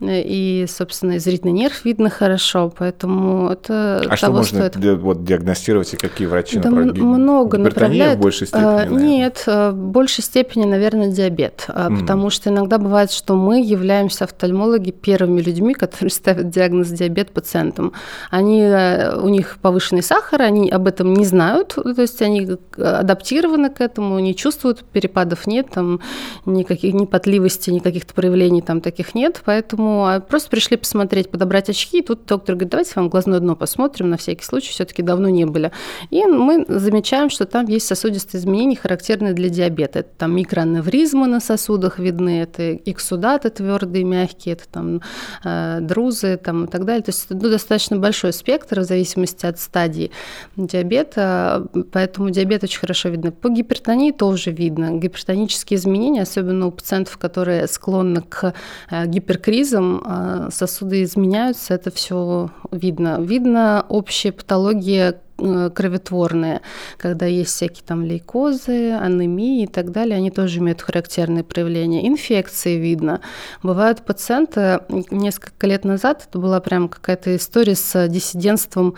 и, 0.00 0.66
собственно, 0.68 1.14
и 1.14 1.18
зрительный 1.18 1.52
нерв 1.52 1.84
видно 1.84 2.10
хорошо, 2.10 2.72
поэтому 2.78 3.50
это 3.50 4.02
а 4.08 4.16
что 4.16 4.30
можно 4.32 4.68
стоит. 4.68 5.00
вот, 5.00 5.24
диагностировать, 5.24 5.94
и 5.94 5.96
какие 5.96 6.28
врачи 6.28 6.58
да 6.58 6.70
направляют? 6.70 6.98
много 6.98 7.58
направляют. 7.58 8.18
в 8.18 8.22
большей 8.22 8.46
степени? 8.46 8.64
А, 8.64 8.76
наверное? 8.76 9.02
Нет, 9.02 9.44
а, 9.46 9.70
в 9.70 9.74
большей 9.74 10.24
степени, 10.24 10.64
наверное, 10.64 11.08
диабет, 11.08 11.66
mm. 11.68 12.00
потому 12.00 12.30
что 12.30 12.50
иногда 12.50 12.78
бывает, 12.78 13.10
что 13.10 13.34
мы 13.34 13.62
являемся 13.64 14.24
офтальмологи 14.24 14.90
первыми 15.24 15.40
людьми, 15.40 15.74
которые 15.74 16.10
ставят 16.10 16.50
диагноз 16.50 16.88
диабет 16.88 17.30
пациентам. 17.30 17.92
Они, 18.30 18.60
э, 18.60 19.16
у 19.16 19.28
них 19.28 19.58
повышенный 19.62 20.02
сахар, 20.02 20.42
они 20.42 20.70
об 20.70 20.86
этом 20.86 21.14
не 21.14 21.24
знают, 21.24 21.74
то 21.74 22.02
есть 22.02 22.22
они 22.22 22.48
адаптированы 22.76 23.70
к 23.70 23.80
этому, 23.80 24.18
не 24.18 24.34
чувствуют, 24.34 24.84
перепадов 24.84 25.46
нет, 25.46 25.70
там 25.70 26.00
никаких 26.46 26.94
ни 26.94 27.06
потливости, 27.06 27.70
ни 27.70 27.78
каких-то 27.78 28.14
проявлений 28.14 28.62
там 28.62 28.80
таких 28.80 29.14
нет, 29.14 29.42
поэтому 29.44 30.06
а, 30.06 30.20
просто 30.20 30.50
пришли 30.50 30.76
посмотреть, 30.76 31.30
подобрать 31.30 31.70
очки, 31.70 31.98
и 31.98 32.02
тут 32.02 32.26
доктор 32.26 32.56
говорит, 32.56 32.70
давайте 32.70 32.92
вам 32.96 33.08
глазное 33.08 33.40
дно 33.40 33.56
посмотрим, 33.56 34.10
на 34.10 34.16
всякий 34.16 34.44
случай, 34.44 34.70
все-таки 34.70 35.02
давно 35.02 35.28
не 35.28 35.44
были. 35.46 35.70
И 36.10 36.24
мы 36.24 36.64
замечаем, 36.68 37.30
что 37.30 37.46
там 37.46 37.66
есть 37.66 37.86
сосудистые 37.86 38.40
изменения, 38.40 38.76
характерные 38.76 39.32
для 39.32 39.48
диабета. 39.48 40.00
Это 40.00 40.10
там 40.18 40.36
микроаневризмы 40.36 41.26
на 41.26 41.40
сосудах 41.40 41.98
видны, 41.98 42.42
это 42.42 42.74
эксудаты 42.74 43.50
твердые, 43.50 44.04
мягкие, 44.04 44.54
это 44.54 44.64
там 44.68 44.96
э, 44.96 45.00
друзы 45.42 46.36
там, 46.36 46.64
и 46.64 46.68
так 46.68 46.84
далее. 46.84 47.02
То 47.02 47.10
есть 47.10 47.26
ну, 47.30 47.50
достаточно 47.50 47.96
большой 47.96 48.32
спектр 48.32 48.80
в 48.80 48.84
зависимости 48.84 49.46
от 49.46 49.58
стадии 49.58 50.10
диабета, 50.56 51.66
поэтому 51.92 52.30
диабет 52.30 52.64
очень 52.64 52.80
хорошо 52.80 53.08
видно. 53.08 53.32
По 53.32 53.48
гипертонии 53.48 54.10
тоже 54.12 54.50
видно. 54.50 54.98
Гипертонические 54.98 55.78
изменения, 55.78 56.22
особенно 56.22 56.66
у 56.66 56.70
пациентов, 56.70 57.18
которые 57.18 57.66
склонны 57.66 58.22
к 58.22 58.54
э, 58.90 59.06
гиперкризам, 59.06 60.02
э, 60.04 60.48
сосуды 60.52 61.02
изменяются, 61.02 61.74
это 61.74 61.90
все 61.90 62.50
видно. 62.70 63.20
Видно 63.20 63.84
общие 63.88 64.32
патологии 64.32 65.14
Э, 65.36 65.68
кроветворные, 65.74 66.62
когда 66.96 67.26
есть 67.26 67.50
всякие 67.50 67.84
там 67.84 68.04
лейкозы, 68.04 68.92
анемии 68.92 69.64
и 69.64 69.66
так 69.66 69.90
далее, 69.90 70.16
они 70.16 70.30
тоже 70.30 70.60
имеют 70.60 70.80
характерные 70.80 71.42
проявления. 71.42 72.06
Инфекции 72.06 72.76
видно. 72.76 73.20
Бывают 73.60 74.04
пациенты, 74.04 74.80
несколько 75.10 75.66
лет 75.66 75.84
назад 75.84 76.24
это 76.28 76.38
была 76.38 76.60
прям 76.60 76.88
какая-то 76.88 77.34
история 77.34 77.74
с 77.74 78.06
диссидентством 78.06 78.94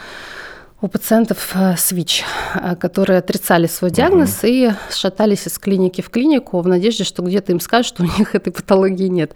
у 0.83 0.89
пациентов 0.89 1.53
э, 1.55 1.75
СВИЧ, 1.77 2.25
э, 2.55 2.77
которые 2.77 3.19
отрицали 3.19 3.67
свой 3.67 3.91
диагноз 3.91 4.41
угу. 4.41 4.49
и 4.49 4.71
шатались 4.91 5.47
из 5.47 5.59
клиники 5.59 6.03
в 6.03 6.11
клинику 6.11 6.61
в 6.61 6.69
надежде, 6.69 7.05
что 7.05 7.23
где-то 7.23 7.53
им 7.53 7.61
скажут, 7.61 7.87
что 7.87 8.03
у 8.03 8.07
них 8.07 8.35
этой 8.35 8.53
патологии 8.53 9.09
нет. 9.09 9.35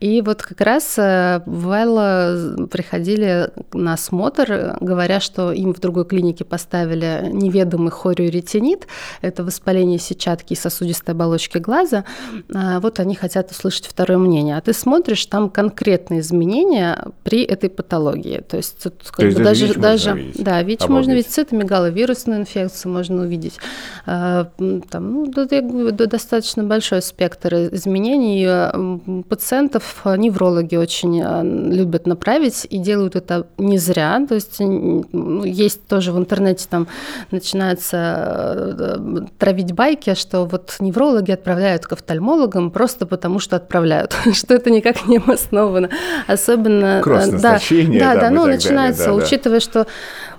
И 0.00 0.20
вот 0.20 0.42
как 0.42 0.60
раз 0.60 0.98
э, 0.98 1.40
бывало 1.46 2.68
приходили 2.70 3.50
на 3.72 3.94
осмотр, 3.94 4.76
говоря, 4.80 5.20
что 5.20 5.50
им 5.50 5.72
в 5.72 5.80
другой 5.80 6.04
клинике 6.04 6.44
поставили 6.44 7.30
неведомый 7.32 7.90
хориоретинит, 7.90 8.86
это 9.22 9.44
воспаление 9.44 9.98
сетчатки 9.98 10.52
и 10.52 10.56
сосудистой 10.56 11.14
оболочки 11.14 11.56
глаза. 11.56 12.04
Вот 12.48 13.00
они 13.00 13.14
хотят 13.14 13.50
услышать 13.50 13.86
второе 13.86 14.18
мнение. 14.18 14.56
А 14.56 14.60
ты 14.60 14.72
смотришь, 14.72 15.24
там 15.26 15.48
конкретные 15.48 16.20
изменения 16.20 17.06
при 17.24 17.42
этой 17.44 17.70
патологии. 17.70 18.42
То 18.46 18.58
есть, 18.58 18.82
тут, 18.82 18.98
То 19.16 19.26
бы, 19.26 19.42
даже, 19.42 19.74
даже 19.74 20.32
да, 20.34 20.62
ВИЧ. 20.62 20.82
Можно 20.92 21.12
видеть 21.12 21.30
цитомегаловирусную 21.30 22.40
инфекцию, 22.40 22.92
можно 22.92 23.22
увидеть. 23.22 23.58
А, 24.06 24.48
там, 24.90 25.24
ну, 25.24 25.26
достаточно 25.26 26.64
большой 26.64 27.02
спектр 27.02 27.54
изменений. 27.54 29.22
Пациентов 29.28 30.02
неврологи 30.04 30.76
очень 30.76 31.22
любят 31.72 32.06
направить 32.06 32.66
и 32.68 32.78
делают 32.78 33.16
это 33.16 33.46
не 33.58 33.78
зря. 33.78 34.24
То 34.28 34.34
есть 34.34 34.56
ну, 34.58 35.44
есть 35.44 35.86
тоже 35.86 36.12
в 36.12 36.18
интернете 36.18 36.66
там 36.68 36.88
начинается 37.30 38.76
э, 38.78 39.20
травить 39.38 39.72
байки, 39.72 40.14
что 40.14 40.44
вот 40.44 40.76
неврологи 40.80 41.30
отправляют 41.30 41.86
к 41.86 41.92
офтальмологам 41.92 42.70
просто 42.70 43.06
потому, 43.06 43.38
что 43.38 43.56
отправляют, 43.56 44.16
что 44.32 44.54
это 44.54 44.70
никак 44.70 45.06
не 45.06 45.18
обосновано. 45.18 45.90
Особенно... 46.26 47.00
Кросс 47.02 47.28
да, 47.28 47.58
да, 47.70 48.16
да, 48.16 48.30
ну, 48.30 48.46
начинается, 48.46 49.06
далее, 49.06 49.20
да, 49.20 49.26
учитывая, 49.26 49.60
да. 49.60 49.64
что 49.64 49.86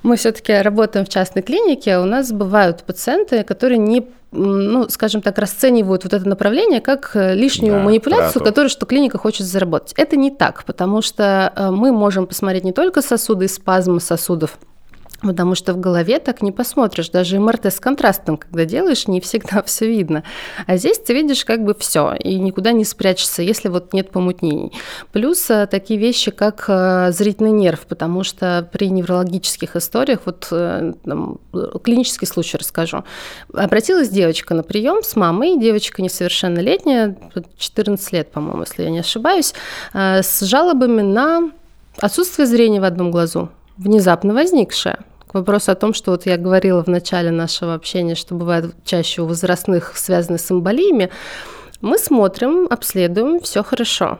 мы 0.03 0.17
все-таки 0.33 0.61
работаем 0.61 1.05
в 1.05 1.09
частной 1.09 1.43
клинике, 1.43 1.99
у 1.99 2.05
нас 2.05 2.31
бывают 2.31 2.83
пациенты, 2.83 3.43
которые 3.43 3.77
не 3.77 4.07
ну, 4.35 4.89
скажем 4.89 5.21
так, 5.21 5.37
расценивают 5.37 6.05
вот 6.05 6.13
это 6.13 6.27
направление 6.27 6.81
как 6.81 7.11
э, 7.13 7.35
лишнюю 7.35 7.73
да, 7.73 7.83
манипуляцию, 7.83 8.31
трату. 8.33 8.45
которую 8.45 8.69
что 8.71 8.87
клиника 8.87 9.19
хочет 9.19 9.45
заработать. 9.45 9.93
Это 9.95 10.15
не 10.15 10.31
так, 10.31 10.63
потому 10.65 11.03
что 11.03 11.53
э, 11.55 11.69
мы 11.69 11.91
можем 11.91 12.25
посмотреть 12.25 12.63
не 12.63 12.71
только 12.71 13.03
сосуды 13.03 13.45
и 13.45 13.47
спазмы 13.47 13.99
сосудов, 13.99 14.57
Потому 15.23 15.55
что 15.55 15.73
в 15.73 15.79
голове 15.79 16.19
так 16.19 16.41
не 16.41 16.51
посмотришь. 16.51 17.09
Даже 17.09 17.39
МРТ 17.39 17.67
с 17.67 17.79
контрастом, 17.79 18.37
когда 18.37 18.65
делаешь, 18.65 19.07
не 19.07 19.21
всегда 19.21 19.63
все 19.65 19.87
видно. 19.87 20.23
А 20.67 20.77
здесь 20.77 20.99
ты 20.99 21.13
видишь 21.13 21.45
как 21.45 21.63
бы 21.63 21.73
все 21.79 22.13
и 22.13 22.35
никуда 22.35 22.73
не 22.73 22.83
спрячешься, 22.83 23.41
если 23.41 23.69
вот 23.69 23.93
нет 23.93 24.11
помутнений. 24.11 24.73
Плюс 25.13 25.49
э, 25.49 25.65
такие 25.67 25.99
вещи, 25.99 26.31
как 26.31 26.65
э, 26.67 27.11
зрительный 27.11 27.51
нерв, 27.51 27.85
потому 27.87 28.23
что 28.23 28.67
при 28.71 28.89
неврологических 28.89 29.75
историях, 29.77 30.21
вот 30.25 30.47
э, 30.51 30.93
там, 31.05 31.39
клинический 31.83 32.27
случай 32.27 32.57
расскажу. 32.57 33.03
Обратилась 33.53 34.09
девочка 34.09 34.53
на 34.53 34.63
прием 34.63 35.03
с 35.03 35.15
мамой, 35.15 35.57
девочка 35.57 36.01
несовершеннолетняя, 36.01 37.17
14 37.57 38.11
лет, 38.11 38.31
по-моему, 38.31 38.61
если 38.63 38.83
я 38.83 38.89
не 38.89 38.99
ошибаюсь, 38.99 39.53
с 39.93 40.41
жалобами 40.41 41.01
на 41.01 41.51
отсутствие 41.99 42.45
зрения 42.45 42.81
в 42.81 42.83
одном 42.83 43.11
глазу 43.11 43.49
внезапно 43.77 44.33
возникшее 44.33 44.99
вопрос 45.33 45.69
о 45.69 45.75
том, 45.75 45.93
что 45.93 46.11
вот 46.11 46.25
я 46.25 46.37
говорила 46.37 46.83
в 46.83 46.87
начале 46.87 47.31
нашего 47.31 47.73
общения, 47.73 48.15
что 48.15 48.35
бывает 48.35 48.73
чаще 48.85 49.21
у 49.21 49.25
возрастных 49.25 49.97
связаны 49.97 50.37
с 50.37 50.51
эмболиями, 50.51 51.09
мы 51.81 51.97
смотрим, 51.97 52.67
обследуем, 52.69 53.39
все 53.41 53.63
хорошо. 53.63 54.19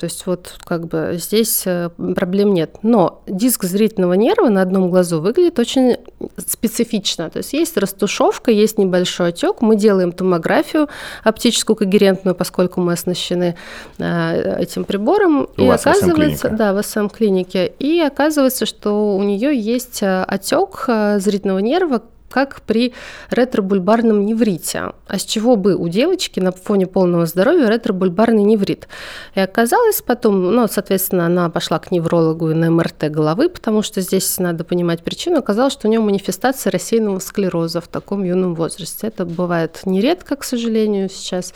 То 0.00 0.06
есть 0.06 0.24
вот 0.24 0.54
как 0.64 0.86
бы 0.86 1.18
здесь 1.18 1.64
э, 1.66 1.90
проблем 2.16 2.54
нет. 2.54 2.78
Но 2.82 3.22
диск 3.26 3.64
зрительного 3.64 4.14
нерва 4.14 4.48
на 4.48 4.62
одном 4.62 4.88
глазу 4.88 5.20
выглядит 5.20 5.58
очень 5.58 5.98
специфично. 6.38 7.28
То 7.28 7.40
есть 7.40 7.52
есть 7.52 7.76
растушевка, 7.76 8.50
есть 8.50 8.78
небольшой 8.78 9.28
отек. 9.28 9.60
Мы 9.60 9.76
делаем 9.76 10.12
томографию 10.12 10.88
оптическую 11.22 11.76
когерентную, 11.76 12.34
поскольку 12.34 12.80
мы 12.80 12.94
оснащены 12.94 13.56
э, 13.98 14.62
этим 14.62 14.84
прибором. 14.84 15.50
У 15.58 15.64
и 15.64 15.66
вас 15.66 15.86
оказывается, 15.86 16.48
да, 16.48 16.72
в 16.72 16.82
СМ-клинике. 16.82 17.66
И 17.78 18.00
оказывается, 18.00 18.64
что 18.64 19.14
у 19.14 19.22
нее 19.22 19.54
есть 19.54 20.02
э, 20.02 20.22
отек 20.22 20.86
зрительного 21.18 21.58
нерва, 21.58 22.00
как 22.30 22.62
при 22.62 22.94
ретробульбарном 23.30 24.24
неврите. 24.24 24.92
А 25.06 25.18
с 25.18 25.24
чего 25.24 25.56
бы 25.56 25.74
у 25.74 25.88
девочки 25.88 26.40
на 26.40 26.52
фоне 26.52 26.86
полного 26.86 27.26
здоровья 27.26 27.68
ретробульбарный 27.68 28.44
неврит? 28.44 28.88
И 29.34 29.40
оказалось 29.40 30.00
потом, 30.00 30.54
ну, 30.54 30.68
соответственно, 30.68 31.26
она 31.26 31.50
пошла 31.50 31.78
к 31.78 31.90
неврологу 31.90 32.50
и 32.50 32.54
на 32.54 32.70
МРТ 32.70 33.10
головы, 33.10 33.48
потому 33.48 33.82
что 33.82 34.00
здесь 34.00 34.38
надо 34.38 34.64
понимать 34.64 35.02
причину. 35.02 35.38
Оказалось, 35.38 35.72
что 35.72 35.88
у 35.88 35.90
нее 35.90 36.00
манифестация 36.00 36.70
рассеянного 36.70 37.18
склероза 37.18 37.80
в 37.80 37.88
таком 37.88 38.22
юном 38.22 38.54
возрасте. 38.54 39.08
Это 39.08 39.24
бывает 39.24 39.80
нередко, 39.84 40.36
к 40.36 40.44
сожалению, 40.44 41.08
сейчас. 41.08 41.52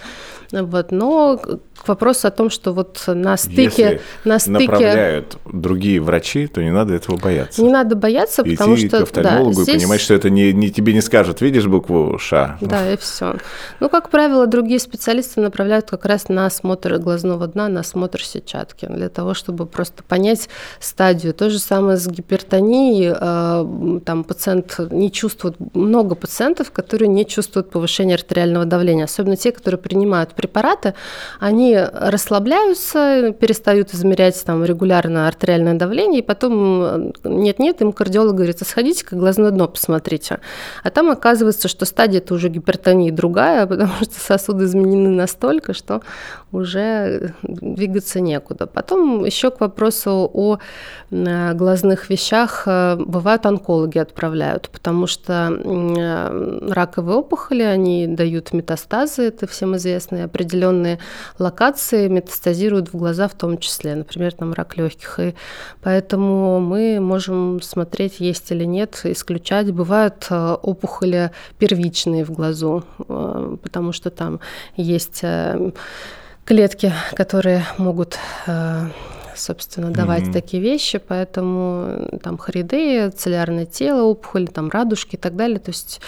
Вот, 0.50 0.92
но 0.92 1.36
к 1.36 1.88
вопросу 1.88 2.28
о 2.28 2.30
том, 2.30 2.50
что 2.50 2.72
вот 2.72 3.02
на 3.06 3.36
стыке... 3.36 3.62
Если 3.64 4.00
на 4.24 4.38
стыке... 4.38 4.66
направляют 4.66 5.36
другие 5.44 6.00
врачи, 6.00 6.46
то 6.46 6.62
не 6.62 6.70
надо 6.70 6.94
этого 6.94 7.16
бояться. 7.16 7.62
Не 7.62 7.70
надо 7.70 7.96
бояться, 7.96 8.42
Идти 8.42 8.56
потому 8.56 8.76
что... 8.76 8.88
к 8.88 9.02
офтальмологу 9.02 9.56
да, 9.56 9.62
здесь... 9.62 9.76
и 9.76 9.78
понимать, 9.78 10.00
что 10.00 10.14
это 10.14 10.30
не, 10.30 10.52
не 10.52 10.63
тебе 10.70 10.92
не 10.92 11.00
скажут, 11.00 11.40
видишь 11.40 11.66
букву 11.66 12.18
«Ш». 12.18 12.58
Да, 12.60 12.92
и 12.92 12.96
все. 12.96 13.36
Ну, 13.80 13.88
как 13.88 14.10
правило, 14.10 14.46
другие 14.46 14.78
специалисты 14.78 15.40
направляют 15.40 15.90
как 15.90 16.04
раз 16.04 16.28
на 16.28 16.46
осмотр 16.46 16.98
глазного 16.98 17.46
дна, 17.46 17.68
на 17.68 17.80
осмотр 17.80 18.22
сетчатки, 18.22 18.86
для 18.86 19.08
того, 19.08 19.34
чтобы 19.34 19.66
просто 19.66 20.02
понять 20.02 20.48
стадию. 20.80 21.34
То 21.34 21.50
же 21.50 21.58
самое 21.58 21.96
с 21.96 22.06
гипертонией. 22.06 23.14
Э, 23.14 24.00
там 24.04 24.24
пациент 24.24 24.78
не 24.90 25.10
чувствует... 25.10 25.56
Много 25.74 26.14
пациентов, 26.14 26.70
которые 26.70 27.08
не 27.08 27.26
чувствуют 27.26 27.70
повышения 27.70 28.14
артериального 28.14 28.64
давления, 28.64 29.04
особенно 29.04 29.36
те, 29.36 29.52
которые 29.52 29.78
принимают 29.78 30.34
препараты, 30.34 30.94
они 31.40 31.78
расслабляются, 31.78 33.32
перестают 33.38 33.94
измерять 33.94 34.42
там 34.44 34.64
регулярно 34.64 35.28
артериальное 35.28 35.74
давление, 35.74 36.20
и 36.20 36.22
потом 36.22 37.12
нет-нет, 37.24 37.80
им 37.80 37.92
кардиолог 37.92 38.34
говорит, 38.34 38.58
сходите-ка 38.64 39.16
глазное 39.16 39.50
дно 39.50 39.68
посмотрите. 39.68 40.40
А 40.82 40.90
там 40.90 41.10
оказывается, 41.10 41.68
что 41.68 41.84
стадия 41.84 42.18
это 42.18 42.34
уже 42.34 42.48
гипертонии 42.48 43.10
другая, 43.10 43.66
потому 43.68 43.92
что 44.02 44.14
сосуды 44.18 44.64
изменены 44.64 45.10
настолько, 45.10 45.74
что 45.74 46.02
уже 46.52 47.34
двигаться 47.42 48.20
некуда. 48.20 48.66
Потом 48.66 49.24
еще 49.24 49.50
к 49.50 49.60
вопросу 49.60 50.30
о 50.32 50.58
э, 51.10 51.54
глазных 51.54 52.10
вещах 52.10 52.64
э, 52.66 52.96
бывают 52.96 53.46
онкологи 53.46 53.98
отправляют, 53.98 54.68
потому 54.70 55.06
что 55.06 55.50
раковые 56.70 57.16
опухоли, 57.16 57.62
они 57.62 58.06
дают 58.06 58.52
метастазы, 58.52 59.24
это 59.24 59.46
всем 59.46 59.76
известные, 59.76 60.24
определенные 60.24 60.98
локации 61.38 62.08
метастазируют 62.08 62.92
в 62.92 62.96
глаза 62.96 63.28
в 63.28 63.34
том 63.34 63.58
числе, 63.58 63.94
например, 63.94 64.32
там 64.32 64.52
рак 64.52 64.76
легких. 64.76 65.18
И 65.20 65.34
поэтому 65.82 66.60
мы 66.60 67.00
можем 67.00 67.60
смотреть, 67.62 68.20
есть 68.20 68.50
или 68.50 68.64
нет, 68.64 69.00
исключать. 69.04 69.70
Бывают 69.72 70.26
э, 70.30 70.43
опухоли 70.52 71.30
первичные 71.58 72.24
в 72.24 72.30
глазу, 72.30 72.84
э, 73.08 73.56
потому 73.62 73.92
что 73.92 74.10
там 74.10 74.40
есть 74.76 75.20
э, 75.22 75.72
клетки, 76.44 76.92
которые 77.14 77.64
могут 77.78 78.18
собственно, 79.36 79.90
давать 79.90 80.24
mm-hmm. 80.24 80.32
такие 80.32 80.62
вещи, 80.62 80.98
поэтому 80.98 82.08
там 82.22 82.38
хриды, 82.38 83.10
целлярное 83.10 83.66
тело, 83.66 84.02
опухоль, 84.02 84.48
там 84.48 84.68
радужки 84.70 85.16
и 85.16 85.18
так 85.18 85.36
далее. 85.36 85.58
То 85.58 85.70
есть, 85.70 86.00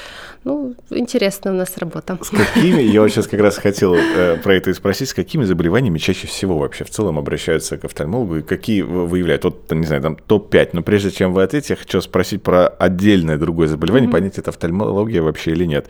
ну, 0.45 0.75
интересная 0.91 1.53
у 1.53 1.57
нас 1.57 1.77
работа. 1.79 2.19
С 2.23 2.31
какими, 2.31 2.83
я 2.83 3.01
вот 3.01 3.11
сейчас 3.11 3.27
как 3.27 3.41
раз 3.41 3.57
хотел 3.59 3.95
э, 3.95 4.37
про 4.43 4.55
это 4.55 4.71
и 4.71 4.75
спросить, 4.75 5.09
с 5.09 5.15
какими 5.15 5.45
заболеваниями 5.45 5.99
чаще 5.99 6.27
всего 6.27 6.59
вообще 6.59 6.85
в 6.85 6.91
целом 6.91 7.19
обращаются 7.19 7.77
к 7.79 7.85
офтальмологу 7.85 8.37
и 8.37 8.43
какие 8.43 8.83
выявляют? 8.83 9.45
Вот, 9.45 9.71
не 9.73 9.87
знаю, 9.87 10.03
там 10.03 10.17
топ-5, 10.17 10.71
но 10.73 10.83
прежде 10.83 11.11
чем 11.11 11.33
вы 11.33 11.43
ответите, 11.43 11.75
я 11.75 11.77
хочу 11.77 12.01
спросить 12.01 12.43
про 12.43 12.67
отдельное 12.67 13.39
другое 13.39 13.69
заболевание, 13.69 14.09
mm-hmm. 14.09 14.13
понять, 14.13 14.39
это 14.39 14.51
офтальмология 14.51 15.23
вообще 15.23 15.53
или 15.53 15.65
нет. 15.65 15.87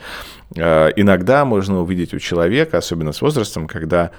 Э, 0.55 0.91
иногда 0.97 1.45
можно 1.45 1.81
увидеть 1.81 2.15
у 2.15 2.19
человека, 2.19 2.79
особенно 2.79 3.13
с 3.13 3.21
возрастом, 3.21 3.67
когда 3.67 4.11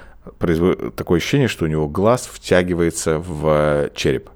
такое 0.96 1.18
ощущение, 1.18 1.48
что 1.48 1.64
у 1.64 1.68
него 1.68 1.88
глаз 1.88 2.28
втягивается 2.32 3.18
в 3.18 3.90
череп 3.94 4.30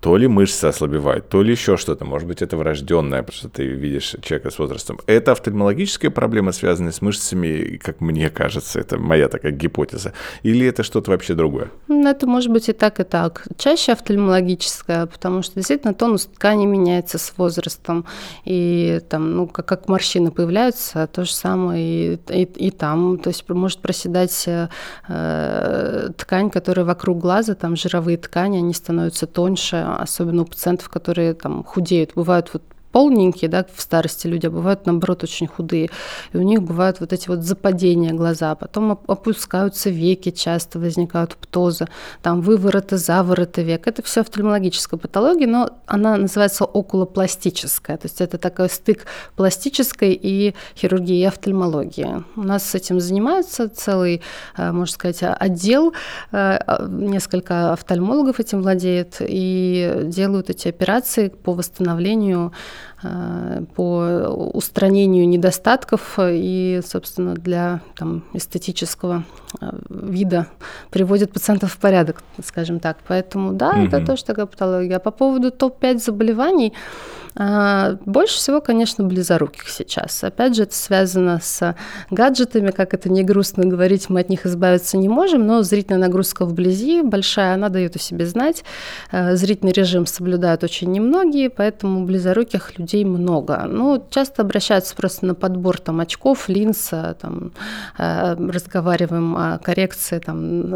то 0.00 0.16
ли 0.16 0.28
мышцы 0.28 0.66
ослабевают, 0.66 1.28
то 1.28 1.42
ли 1.42 1.50
еще 1.50 1.76
что-то. 1.76 2.04
Может 2.04 2.28
быть, 2.28 2.40
это 2.40 2.56
врожденное, 2.56 3.22
потому 3.22 3.36
что 3.36 3.48
ты 3.48 3.64
видишь 3.64 4.14
человека 4.22 4.50
с 4.50 4.58
возрастом. 4.58 5.00
Это 5.06 5.32
офтальмологическая 5.32 6.10
проблема, 6.10 6.52
связанная 6.52 6.92
с 6.92 7.02
мышцами, 7.02 7.80
как 7.82 8.00
мне 8.00 8.30
кажется, 8.30 8.78
это 8.78 8.96
моя 8.96 9.28
такая 9.28 9.50
гипотеза. 9.50 10.12
Или 10.44 10.66
это 10.66 10.84
что-то 10.84 11.10
вообще 11.10 11.34
другое? 11.34 11.70
Ну, 11.88 12.08
это 12.08 12.26
может 12.28 12.52
быть 12.52 12.68
и 12.68 12.72
так, 12.72 13.00
и 13.00 13.04
так. 13.04 13.48
Чаще 13.56 13.92
офтальмологическая, 13.92 15.06
потому 15.06 15.42
что 15.42 15.56
действительно 15.56 15.94
тонус 15.94 16.26
ткани 16.26 16.66
меняется 16.66 17.18
с 17.18 17.32
возрастом. 17.36 18.04
И 18.44 19.00
там, 19.08 19.34
ну, 19.34 19.46
как, 19.48 19.66
как 19.66 19.88
морщины 19.88 20.30
появляются, 20.30 21.08
то 21.08 21.24
же 21.24 21.32
самое 21.32 22.14
и, 22.14 22.18
и, 22.28 22.42
и 22.68 22.70
там. 22.70 23.18
То 23.18 23.30
есть 23.30 23.48
может 23.48 23.80
проседать 23.80 24.44
э, 24.46 26.10
ткань, 26.16 26.50
которая 26.50 26.86
вокруг 26.86 27.18
глаза, 27.18 27.54
там 27.54 27.74
жировые 27.74 28.16
ткани, 28.16 28.58
они 28.58 28.74
становятся 28.74 29.26
тоньше, 29.26 29.87
особенно 29.96 30.42
у 30.42 30.44
пациентов, 30.44 30.88
которые 30.88 31.34
там 31.34 31.64
худеют. 31.64 32.12
Бывают 32.14 32.50
вот 32.52 32.62
полненькие, 32.98 33.48
да, 33.48 33.64
в 33.72 33.80
старости 33.80 34.26
люди, 34.26 34.46
а 34.46 34.50
бывают, 34.50 34.84
наоборот, 34.84 35.22
очень 35.22 35.46
худые. 35.46 35.88
И 36.32 36.36
у 36.36 36.42
них 36.42 36.64
бывают 36.64 36.98
вот 36.98 37.12
эти 37.12 37.28
вот 37.28 37.44
западения 37.44 38.12
глаза, 38.12 38.56
потом 38.56 38.98
опускаются 39.06 39.88
веки, 39.88 40.32
часто 40.32 40.80
возникают 40.80 41.36
птозы, 41.36 41.86
там 42.22 42.40
вывороты, 42.40 42.96
завороты 42.96 43.62
век. 43.62 43.86
Это 43.86 44.02
все 44.02 44.22
офтальмологическая 44.22 44.98
патология, 44.98 45.46
но 45.46 45.70
она 45.86 46.16
называется 46.16 46.64
околопластическая, 46.64 47.98
то 47.98 48.06
есть 48.06 48.20
это 48.20 48.36
такой 48.36 48.68
стык 48.68 49.06
пластической 49.36 50.18
и 50.20 50.56
хирургии 50.76 51.20
и 51.20 51.24
офтальмологии. 51.24 52.24
У 52.34 52.42
нас 52.42 52.68
с 52.68 52.74
этим 52.74 52.98
занимаются 52.98 53.68
целый, 53.68 54.22
э, 54.56 54.72
можно 54.72 54.92
сказать, 54.92 55.18
отдел, 55.22 55.92
э, 56.32 56.58
несколько 56.88 57.72
офтальмологов 57.74 58.40
этим 58.40 58.60
владеют 58.60 59.18
и 59.20 60.00
делают 60.02 60.50
эти 60.50 60.66
операции 60.66 61.28
по 61.28 61.52
восстановлению 61.52 62.52
по 63.76 64.50
устранению 64.54 65.28
недостатков 65.28 66.18
и, 66.18 66.80
собственно, 66.84 67.34
для 67.34 67.80
там, 67.96 68.24
эстетического 68.32 69.24
э, 69.60 69.70
вида 69.88 70.48
приводит 70.90 71.32
пациентов 71.32 71.72
в 71.74 71.78
порядок, 71.78 72.22
скажем 72.44 72.80
так. 72.80 72.98
Поэтому, 73.06 73.52
да, 73.52 73.70
угу. 73.70 73.82
это 73.82 74.04
тоже 74.04 74.24
такая 74.24 74.46
патология. 74.46 74.96
А 74.96 75.00
по 75.00 75.12
поводу 75.12 75.52
топ-5 75.52 75.98
заболеваний, 75.98 76.72
а, 77.40 77.96
больше 78.04 78.36
всего, 78.36 78.60
конечно, 78.60 79.04
близоруких 79.04 79.68
сейчас. 79.68 80.24
Опять 80.24 80.56
же, 80.56 80.64
это 80.64 80.74
связано 80.74 81.38
с 81.40 81.76
гаджетами, 82.10 82.72
как 82.72 82.94
это 82.94 83.08
не 83.08 83.22
грустно 83.22 83.64
говорить, 83.64 84.08
мы 84.08 84.20
от 84.20 84.28
них 84.28 84.44
избавиться 84.44 84.96
не 84.96 85.08
можем, 85.08 85.46
но 85.46 85.62
зрительная 85.62 86.00
нагрузка 86.00 86.44
вблизи 86.44 87.02
большая, 87.02 87.54
она 87.54 87.68
дает 87.68 87.94
о 87.94 88.00
себе 88.00 88.26
знать. 88.26 88.64
Э, 89.12 89.36
зрительный 89.36 89.72
режим 89.72 90.04
соблюдают 90.06 90.64
очень 90.64 90.90
немногие, 90.90 91.48
поэтому 91.48 92.04
близоруких 92.04 92.76
людей 92.76 92.87
много. 92.96 93.64
Ну, 93.68 94.04
часто 94.10 94.42
обращаются 94.42 94.94
просто 94.96 95.26
на 95.26 95.34
подбор 95.34 95.78
там, 95.78 96.00
очков, 96.00 96.48
линз, 96.48 96.88
э, 96.92 97.14
там, 97.20 97.52
э, 97.98 98.34
разговариваем 98.34 99.36
о 99.36 99.58
коррекции, 99.58 100.18
там, 100.18 100.70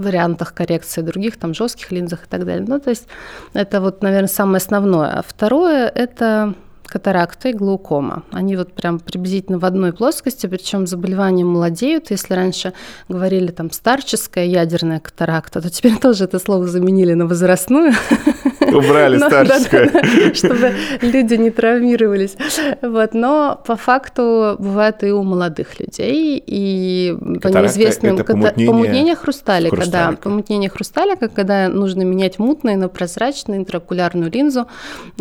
вариантах 0.00 0.54
коррекции 0.54 1.02
других, 1.02 1.36
там, 1.36 1.54
жестких 1.54 1.92
линзах 1.92 2.24
и 2.24 2.28
так 2.28 2.44
далее. 2.44 2.66
Ну, 2.68 2.78
то 2.80 2.90
есть 2.90 3.06
это 3.52 3.80
вот, 3.80 4.02
наверное, 4.02 4.28
самое 4.28 4.58
основное. 4.58 5.18
А 5.18 5.22
второе 5.22 5.88
это 5.88 6.54
катаракта 6.86 7.48
и 7.48 7.52
глаукома. 7.52 8.22
Они 8.32 8.56
вот 8.56 8.72
прям 8.72 8.98
приблизительно 8.98 9.58
в 9.58 9.64
одной 9.64 9.92
плоскости, 9.92 10.46
причем 10.46 10.86
заболевания 10.86 11.44
молодеют. 11.44 12.10
Если 12.10 12.34
раньше 12.34 12.72
говорили 13.08 13.48
там 13.48 13.70
старческая 13.70 14.46
ядерная 14.46 15.00
катаракта, 15.00 15.60
то 15.60 15.70
теперь 15.70 15.98
тоже 15.98 16.24
это 16.24 16.38
слово 16.38 16.66
заменили 16.66 17.14
на 17.14 17.26
возрастную. 17.26 17.92
Убрали 18.74 19.18
старческое. 19.26 20.34
Чтобы 20.34 20.72
люди 21.00 21.34
не 21.34 21.50
травмировались. 21.50 22.36
Вот. 22.82 23.14
Но 23.14 23.60
по 23.66 23.76
факту 23.76 24.56
бывает 24.58 25.02
и 25.02 25.10
у 25.10 25.22
молодых 25.22 25.78
людей, 25.80 26.42
и 26.44 27.16
по 27.42 27.48
неизвестным... 27.48 28.16
Помутнение 28.16 29.14
хрусталика, 29.14 29.90
да. 29.90 30.14
Помутнение 30.20 30.70
хрусталика, 30.70 31.28
когда 31.28 31.68
нужно 31.68 32.02
менять 32.02 32.38
мутный 32.38 32.76
на 32.76 32.88
прозрачный 32.88 33.58
интракулярную 33.58 34.30
линзу, 34.30 34.66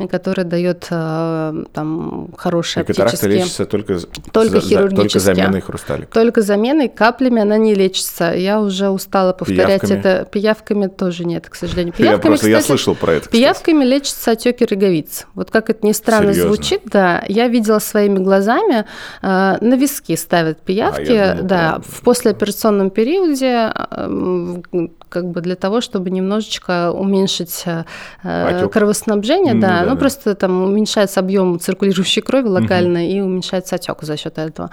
которая 0.09 0.45
дает 0.45 0.87
э, 0.89 1.63
там 1.73 2.29
хорошие 2.37 2.81
оптические... 2.81 3.31
лечится 3.31 3.65
только, 3.65 3.99
только 4.31 4.61
хирургически. 4.61 4.95
Только 4.95 5.19
заменой 5.19 5.61
хрусталика? 5.61 6.11
Только 6.11 6.41
заменой, 6.41 6.89
каплями 6.89 7.41
она 7.41 7.57
не 7.57 7.73
лечится. 7.73 8.33
Я 8.33 8.61
уже 8.61 8.89
устала 8.89 9.33
повторять 9.33 9.83
это. 9.89 10.27
Пиявками 10.31 10.87
тоже 10.87 11.25
нет, 11.25 11.49
к 11.49 11.55
сожалению. 11.55 11.93
Пиявками, 11.93 12.15
я 12.15 12.19
просто 12.19 12.37
кстати, 12.37 12.51
я 12.51 12.61
слышал 12.61 12.95
про 12.95 13.13
это. 13.13 13.29
Пиявками 13.37 13.83
лечатся 13.83 14.31
отеки 14.31 14.65
роговиц. 14.65 15.27
Вот 15.33 15.51
как 15.51 15.69
это 15.69 15.85
ни 15.85 15.91
странно 15.91 16.33
Серьезно? 16.33 16.53
звучит, 16.53 16.81
да. 16.85 17.23
Я 17.27 17.47
видела 17.47 17.79
своими 17.79 18.19
глазами, 18.19 18.85
э, 19.21 19.57
на 19.61 19.75
виски 19.75 20.15
ставят 20.15 20.61
пиявки, 20.61 21.11
а, 21.11 21.33
думал, 21.35 21.47
да, 21.47 21.81
в 21.85 22.01
послеоперационном 22.01 22.89
периоде 22.89 23.71
э, 23.73 24.87
как 25.15 25.31
бы 25.31 25.39
для 25.39 25.55
того, 25.55 25.79
чтобы 25.79 26.09
немножечко 26.09 26.91
уменьшить 26.91 27.63
э, 27.65 28.67
кровоснабжение, 28.67 29.53
mm, 29.53 29.61
да, 29.61 29.67
да, 29.67 29.83
ну 29.85 29.91
да. 29.91 29.95
просто 29.95 30.35
там 30.35 30.63
уменьшается 30.63 31.21
объем 31.21 31.57
циркулирующей 31.57 32.21
крови 32.21 32.49
локально 32.49 32.97
mm-hmm. 32.97 33.11
и 33.11 33.21
уменьшается 33.21 33.75
отек 33.75 34.01
за 34.01 34.17
счет 34.17 34.37
этого. 34.37 34.71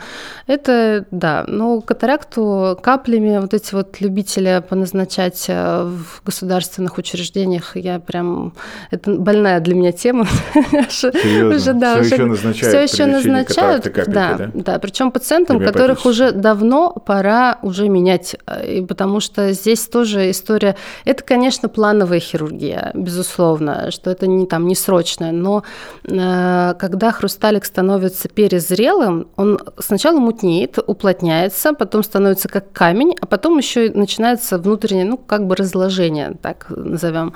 Это, 0.48 1.04
да, 1.12 1.44
но 1.46 1.80
катаракту 1.80 2.76
каплями 2.82 3.38
вот 3.38 3.54
эти 3.54 3.72
вот 3.72 4.00
любители 4.00 4.60
поназначать 4.68 5.44
э, 5.46 5.84
в 5.84 6.24
государственных 6.26 6.98
учреждениях, 6.98 7.76
я 7.76 8.00
прям, 8.00 8.52
это 8.90 9.12
больная 9.12 9.60
для 9.60 9.76
меня 9.76 9.92
тема. 9.92 10.26
Уже, 10.96 11.72
да, 11.72 12.02
все 12.02 12.14
еще 12.16 12.24
назначают, 12.24 12.58
все 12.58 12.82
еще 12.82 13.06
назначают, 13.06 13.92
да, 14.08 14.50
да, 14.54 14.78
причем 14.80 15.12
пациентам, 15.12 15.60
которых 15.60 16.04
уже 16.04 16.32
давно 16.32 16.90
пора 16.90 17.58
уже 17.62 17.88
менять, 17.88 18.34
э, 18.46 18.82
потому 18.82 19.20
что 19.20 19.52
здесь 19.52 19.86
тоже 19.86 20.31
история. 20.32 20.76
Это, 21.04 21.22
конечно, 21.22 21.68
плановая 21.68 22.20
хирургия, 22.20 22.90
безусловно, 22.94 23.90
что 23.90 24.10
это 24.10 24.26
не, 24.26 24.46
там, 24.46 24.66
не 24.66 24.74
срочная, 24.74 25.32
но 25.32 25.62
э, 26.04 26.74
когда 26.78 27.12
хрусталик 27.12 27.64
становится 27.64 28.28
перезрелым, 28.28 29.28
он 29.36 29.58
сначала 29.78 30.18
мутнеет, 30.18 30.78
уплотняется, 30.84 31.72
потом 31.72 32.02
становится 32.02 32.48
как 32.48 32.72
камень, 32.72 33.14
а 33.20 33.26
потом 33.26 33.58
еще 33.58 33.90
начинается 33.94 34.58
внутреннее, 34.58 35.04
ну, 35.04 35.16
как 35.16 35.46
бы 35.46 35.56
разложение, 35.56 36.36
так 36.42 36.66
назовем. 36.68 37.32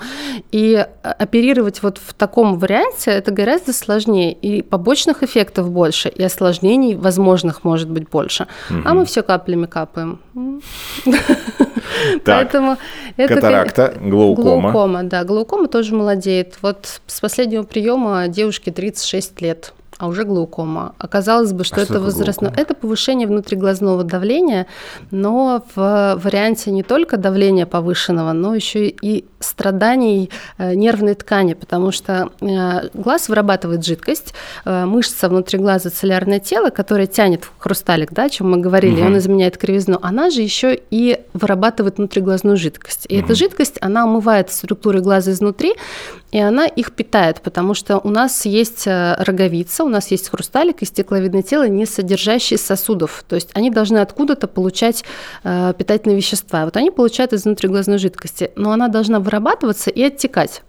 И 0.51 0.85
оперировать 1.01 1.81
вот 1.83 1.97
в 1.97 2.13
таком 2.13 2.57
варианте 2.57 3.11
это 3.11 3.31
гораздо 3.31 3.73
сложнее, 3.73 4.33
и 4.33 4.61
побочных 4.61 5.23
эффектов 5.23 5.71
больше, 5.71 6.09
и 6.09 6.23
осложнений 6.23 6.95
возможных 6.95 7.63
может 7.63 7.89
быть 7.89 8.09
больше. 8.09 8.47
Угу. 8.69 8.79
А 8.85 8.93
мы 8.93 9.05
все 9.05 9.23
каплями 9.23 9.65
капаем. 9.65 10.19
Поэтому 12.25 12.77
это 13.17 13.35
катаракта, 13.35 13.93
глаукома. 13.99 14.71
Глаукома, 14.71 15.03
да, 15.03 15.23
глаукома 15.23 15.67
тоже 15.67 15.95
молодеет. 15.95 16.57
Вот 16.61 17.01
с 17.07 17.19
последнего 17.19 17.63
приема 17.63 18.27
девушке 18.27 18.71
36 18.71 19.41
лет 19.41 19.73
а 19.97 20.07
уже 20.07 20.25
глаукома. 20.25 20.93
Оказалось 20.99 21.53
бы, 21.53 21.63
что 21.63 21.77
а 21.77 21.79
это 21.81 21.99
возрастное. 21.99 22.53
Это 22.55 22.75
повышение 22.75 23.27
внутриглазного 23.27 24.03
давления, 24.03 24.67
но 25.09 25.63
в 25.75 26.19
варианте 26.23 26.71
не 26.71 26.83
только 26.83 27.17
давления 27.17 27.65
повышенного, 27.65 28.33
но 28.33 28.53
еще 28.53 28.87
и 28.89 29.25
страданий 29.39 30.29
э, 30.57 30.73
нервной 30.73 31.15
ткани, 31.15 31.53
потому 31.53 31.91
что 31.91 32.31
э, 32.41 32.89
глаз 32.93 33.29
вырабатывает 33.29 33.85
жидкость, 33.85 34.33
э, 34.65 34.85
мышца 34.85 35.29
внутри 35.29 35.59
глаза 35.59 35.89
целлярное 35.89 36.39
тело, 36.39 36.69
которое 36.69 37.07
тянет 37.07 37.49
хрусталик, 37.59 38.11
да, 38.11 38.23
о 38.23 38.29
чем 38.29 38.51
мы 38.51 38.57
говорили, 38.57 38.99
угу. 39.01 39.07
он 39.07 39.17
изменяет 39.17 39.57
кривизну, 39.57 39.99
она 40.01 40.29
же 40.29 40.41
еще 40.41 40.79
и 40.89 41.19
вырабатывает 41.33 41.97
внутриглазную 41.97 42.57
жидкость. 42.57 43.05
И 43.09 43.17
угу. 43.17 43.25
эта 43.25 43.35
жидкость, 43.35 43.77
она 43.81 44.03
омывает 44.03 44.51
структуры 44.51 45.01
глаза 45.01 45.31
изнутри, 45.31 45.75
и 46.31 46.39
она 46.39 46.65
их 46.65 46.91
питает, 46.91 47.41
потому 47.41 47.73
что 47.73 47.99
у 47.99 48.09
нас 48.09 48.45
есть 48.45 48.85
роговица, 48.85 49.85
у 49.85 49.89
нас 49.89 50.11
есть 50.11 50.29
хрусталик 50.29 50.81
и 50.81 50.85
стекловидное 50.85 51.41
тело, 51.41 51.69
не 51.69 51.85
содержащие 51.85 52.57
сосудов. 52.57 53.23
То 53.29 53.35
есть 53.35 53.49
они 53.53 53.69
должны 53.69 53.99
откуда-то 53.99 54.47
получать 54.47 55.05
питательные 55.43 56.17
вещества. 56.17 56.65
Вот 56.65 56.75
они 56.75 56.91
получают 56.91 57.31
из 57.31 57.45
внутриглазной 57.45 57.97
жидкости, 57.97 58.51
но 58.57 58.71
она 58.71 58.89
должна 58.89 59.21
вырабатываться 59.27 59.89
и 59.89 60.01
оттекать. 60.03 60.63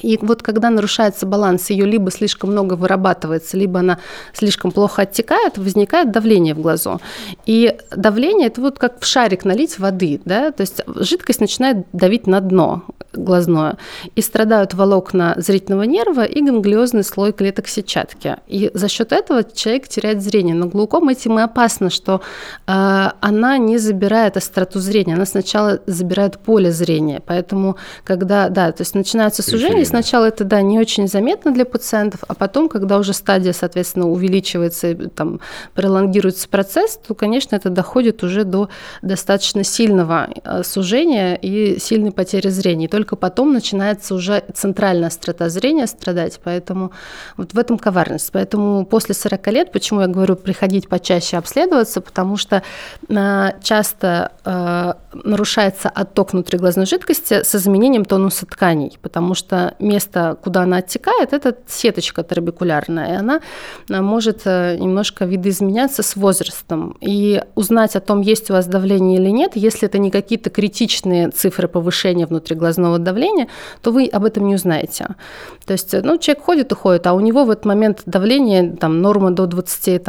И 0.00 0.18
вот 0.22 0.42
когда 0.42 0.70
нарушается 0.70 1.26
баланс, 1.26 1.70
ее 1.70 1.84
либо 1.84 2.10
слишком 2.10 2.50
много 2.50 2.74
вырабатывается, 2.74 3.56
либо 3.56 3.80
она 3.80 3.98
слишком 4.32 4.70
плохо 4.70 5.02
оттекает, 5.02 5.58
возникает 5.58 6.10
давление 6.10 6.54
в 6.54 6.60
глазу. 6.60 7.00
И 7.44 7.76
давление 7.90 8.46
это 8.46 8.60
вот 8.60 8.78
как 8.78 9.00
в 9.00 9.06
шарик 9.06 9.44
налить 9.44 9.78
воды, 9.78 10.20
да, 10.24 10.50
то 10.50 10.62
есть 10.62 10.80
жидкость 10.86 11.40
начинает 11.40 11.86
давить 11.92 12.26
на 12.26 12.40
дно 12.40 12.84
глазное. 13.12 13.76
И 14.14 14.22
страдают 14.22 14.74
волокна 14.74 15.34
зрительного 15.36 15.82
нерва 15.82 16.24
и 16.24 16.40
ганглиозный 16.40 17.04
слой 17.04 17.32
клеток 17.32 17.68
сетчатки. 17.68 18.36
И 18.48 18.70
за 18.74 18.88
счет 18.88 19.12
этого 19.12 19.44
человек 19.44 19.88
теряет 19.88 20.22
зрение. 20.22 20.54
Но 20.54 20.66
глаукома 20.66 21.12
этим 21.12 21.38
и 21.38 21.42
опасно, 21.42 21.90
что 21.90 22.20
э, 22.66 23.08
она 23.20 23.58
не 23.58 23.78
забирает 23.78 24.36
остроту 24.36 24.80
зрения, 24.80 25.14
она 25.14 25.26
сначала 25.26 25.80
забирает 25.86 26.38
поле 26.38 26.72
зрения. 26.72 27.22
Поэтому, 27.24 27.76
когда, 28.04 28.48
да, 28.48 28.72
то 28.72 28.82
есть 28.82 28.94
начинается 28.94 29.42
сужение, 29.42 29.84
сначала 29.84 30.26
это, 30.26 30.44
да, 30.44 30.62
не 30.62 30.78
очень 30.78 31.08
заметно 31.08 31.52
для 31.52 31.64
пациентов, 31.64 32.20
а 32.28 32.34
потом, 32.34 32.68
когда 32.68 32.98
уже 32.98 33.12
стадия, 33.12 33.52
соответственно, 33.52 34.08
увеличивается, 34.08 34.94
там, 34.94 35.40
пролонгируется 35.74 36.48
процесс, 36.48 36.96
то, 36.96 37.14
конечно, 37.14 37.56
это 37.56 37.70
доходит 37.70 38.22
уже 38.22 38.44
до 38.44 38.68
достаточно 39.02 39.64
сильного 39.64 40.28
э, 40.44 40.62
сужения 40.62 41.34
и 41.34 41.78
сильной 41.78 42.12
потери 42.12 42.48
зрения. 42.48 42.86
И 42.86 42.88
только 43.02 43.16
потом 43.16 43.52
начинается 43.52 44.14
уже 44.14 44.44
центральное 44.54 45.08
острота 45.08 45.48
зрения 45.48 45.88
страдать, 45.88 46.38
поэтому 46.44 46.92
вот 47.36 47.52
в 47.52 47.58
этом 47.58 47.76
коварность. 47.76 48.30
Поэтому 48.30 48.86
после 48.86 49.12
40 49.12 49.46
лет, 49.48 49.72
почему 49.72 50.02
я 50.02 50.06
говорю 50.06 50.36
приходить 50.36 50.88
почаще 50.88 51.36
обследоваться, 51.36 52.00
потому 52.00 52.36
что 52.36 52.62
э, 53.08 53.48
часто 53.60 54.30
э, 54.44 54.92
нарушается 55.14 55.88
отток 55.88 56.32
внутриглазной 56.32 56.86
жидкости 56.86 57.42
с 57.42 57.52
изменением 57.56 58.04
тонуса 58.04 58.46
тканей, 58.46 58.96
потому 59.02 59.34
что 59.34 59.74
место, 59.80 60.36
куда 60.40 60.62
она 60.62 60.76
оттекает, 60.76 61.32
это 61.32 61.56
сеточка 61.66 62.22
трабекулярная, 62.22 63.14
и 63.14 63.16
она 63.16 63.40
э, 63.90 64.00
может 64.00 64.46
немножко 64.46 65.24
видоизменяться 65.24 66.04
с 66.04 66.14
возрастом. 66.14 66.96
И 67.00 67.42
узнать 67.56 67.96
о 67.96 68.00
том, 68.00 68.20
есть 68.20 68.48
у 68.50 68.52
вас 68.52 68.66
давление 68.66 69.18
или 69.18 69.30
нет, 69.30 69.56
если 69.56 69.88
это 69.88 69.98
не 69.98 70.12
какие-то 70.12 70.50
критичные 70.50 71.30
цифры 71.30 71.66
повышения 71.66 72.26
внутриглазного 72.26 72.91
давления, 72.98 73.48
то 73.82 73.92
вы 73.92 74.06
об 74.06 74.24
этом 74.24 74.46
не 74.46 74.54
узнаете. 74.54 75.08
То 75.66 75.72
есть, 75.72 75.92
ну, 76.02 76.18
человек 76.18 76.44
ходит 76.44 76.72
и 76.72 76.74
ходит, 76.74 77.06
а 77.06 77.12
у 77.14 77.20
него 77.20 77.44
в 77.44 77.50
этот 77.50 77.64
момент 77.64 78.02
давление, 78.06 78.76
там, 78.76 79.00
норма 79.00 79.30
до 79.30 79.46
23, 79.46 80.00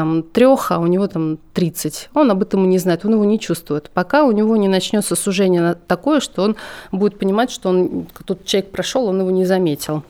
а 0.70 0.80
у 0.80 0.88
него 0.88 1.08
там 1.08 1.38
30. 1.54 2.10
Он 2.14 2.32
об 2.32 2.42
этом 2.42 2.66
и 2.66 2.68
не 2.68 2.80
знает, 2.80 3.06
он 3.06 3.14
его 3.14 3.26
не 3.26 3.40
чувствует. 3.40 3.90
Пока 3.94 4.24
у 4.24 4.32
него 4.32 4.56
не 4.58 4.68
начнется 4.68 5.16
сужение 5.16 5.76
такое, 5.88 6.20
что 6.20 6.44
он 6.44 6.56
будет 6.92 7.20
понимать, 7.20 7.52
что 7.52 7.70
он, 7.70 8.08
тут 8.26 8.46
человек 8.46 8.72
прошел, 8.72 9.06
он 9.06 9.20
его 9.20 9.32
не 9.32 9.46
заметил. 9.46 10.04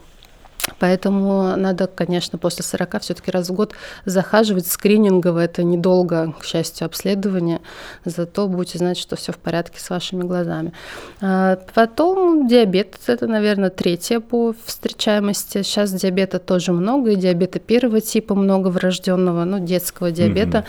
Поэтому 0.78 1.56
надо, 1.56 1.86
конечно, 1.86 2.38
после 2.38 2.64
40 2.64 3.00
все-таки 3.00 3.30
раз 3.30 3.48
в 3.48 3.54
год 3.54 3.74
захаживать 4.04 4.66
скринингово. 4.66 5.40
Это 5.40 5.62
недолго, 5.62 6.34
к 6.40 6.44
счастью, 6.44 6.86
обследование. 6.86 7.60
Зато 8.04 8.48
будете 8.48 8.78
знать, 8.78 8.98
что 8.98 9.16
все 9.16 9.32
в 9.32 9.38
порядке 9.38 9.80
с 9.80 9.90
вашими 9.90 10.22
глазами. 10.22 10.72
А 11.20 11.58
потом 11.74 12.48
диабет. 12.48 12.96
Это, 13.06 13.26
наверное, 13.26 13.70
третье 13.70 14.20
по 14.20 14.54
встречаемости. 14.64 15.62
Сейчас 15.62 15.92
диабета 15.92 16.38
тоже 16.38 16.72
много, 16.72 17.10
и 17.10 17.16
диабета 17.16 17.58
первого 17.58 18.00
типа 18.00 18.34
много 18.34 18.68
врожденного, 18.68 19.44
ну, 19.44 19.58
детского 19.58 20.10
диабета. 20.10 20.58
Угу. 20.58 20.66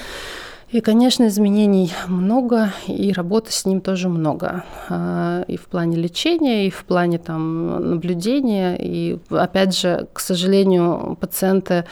И, 0.75 0.81
конечно, 0.81 1.27
изменений 1.27 1.93
много, 2.09 2.73
и 2.85 3.13
работы 3.13 3.53
с 3.53 3.65
ним 3.65 3.79
тоже 3.79 4.09
много. 4.09 4.65
А, 4.89 5.45
и 5.47 5.55
в 5.55 5.67
плане 5.67 5.95
лечения, 5.95 6.67
и 6.67 6.69
в 6.69 6.83
плане 6.83 7.17
там, 7.17 7.91
наблюдения. 7.91 8.75
И, 8.77 9.17
опять 9.29 9.73
же, 9.73 10.09
к 10.11 10.19
сожалению, 10.19 11.17
пациенты 11.21 11.85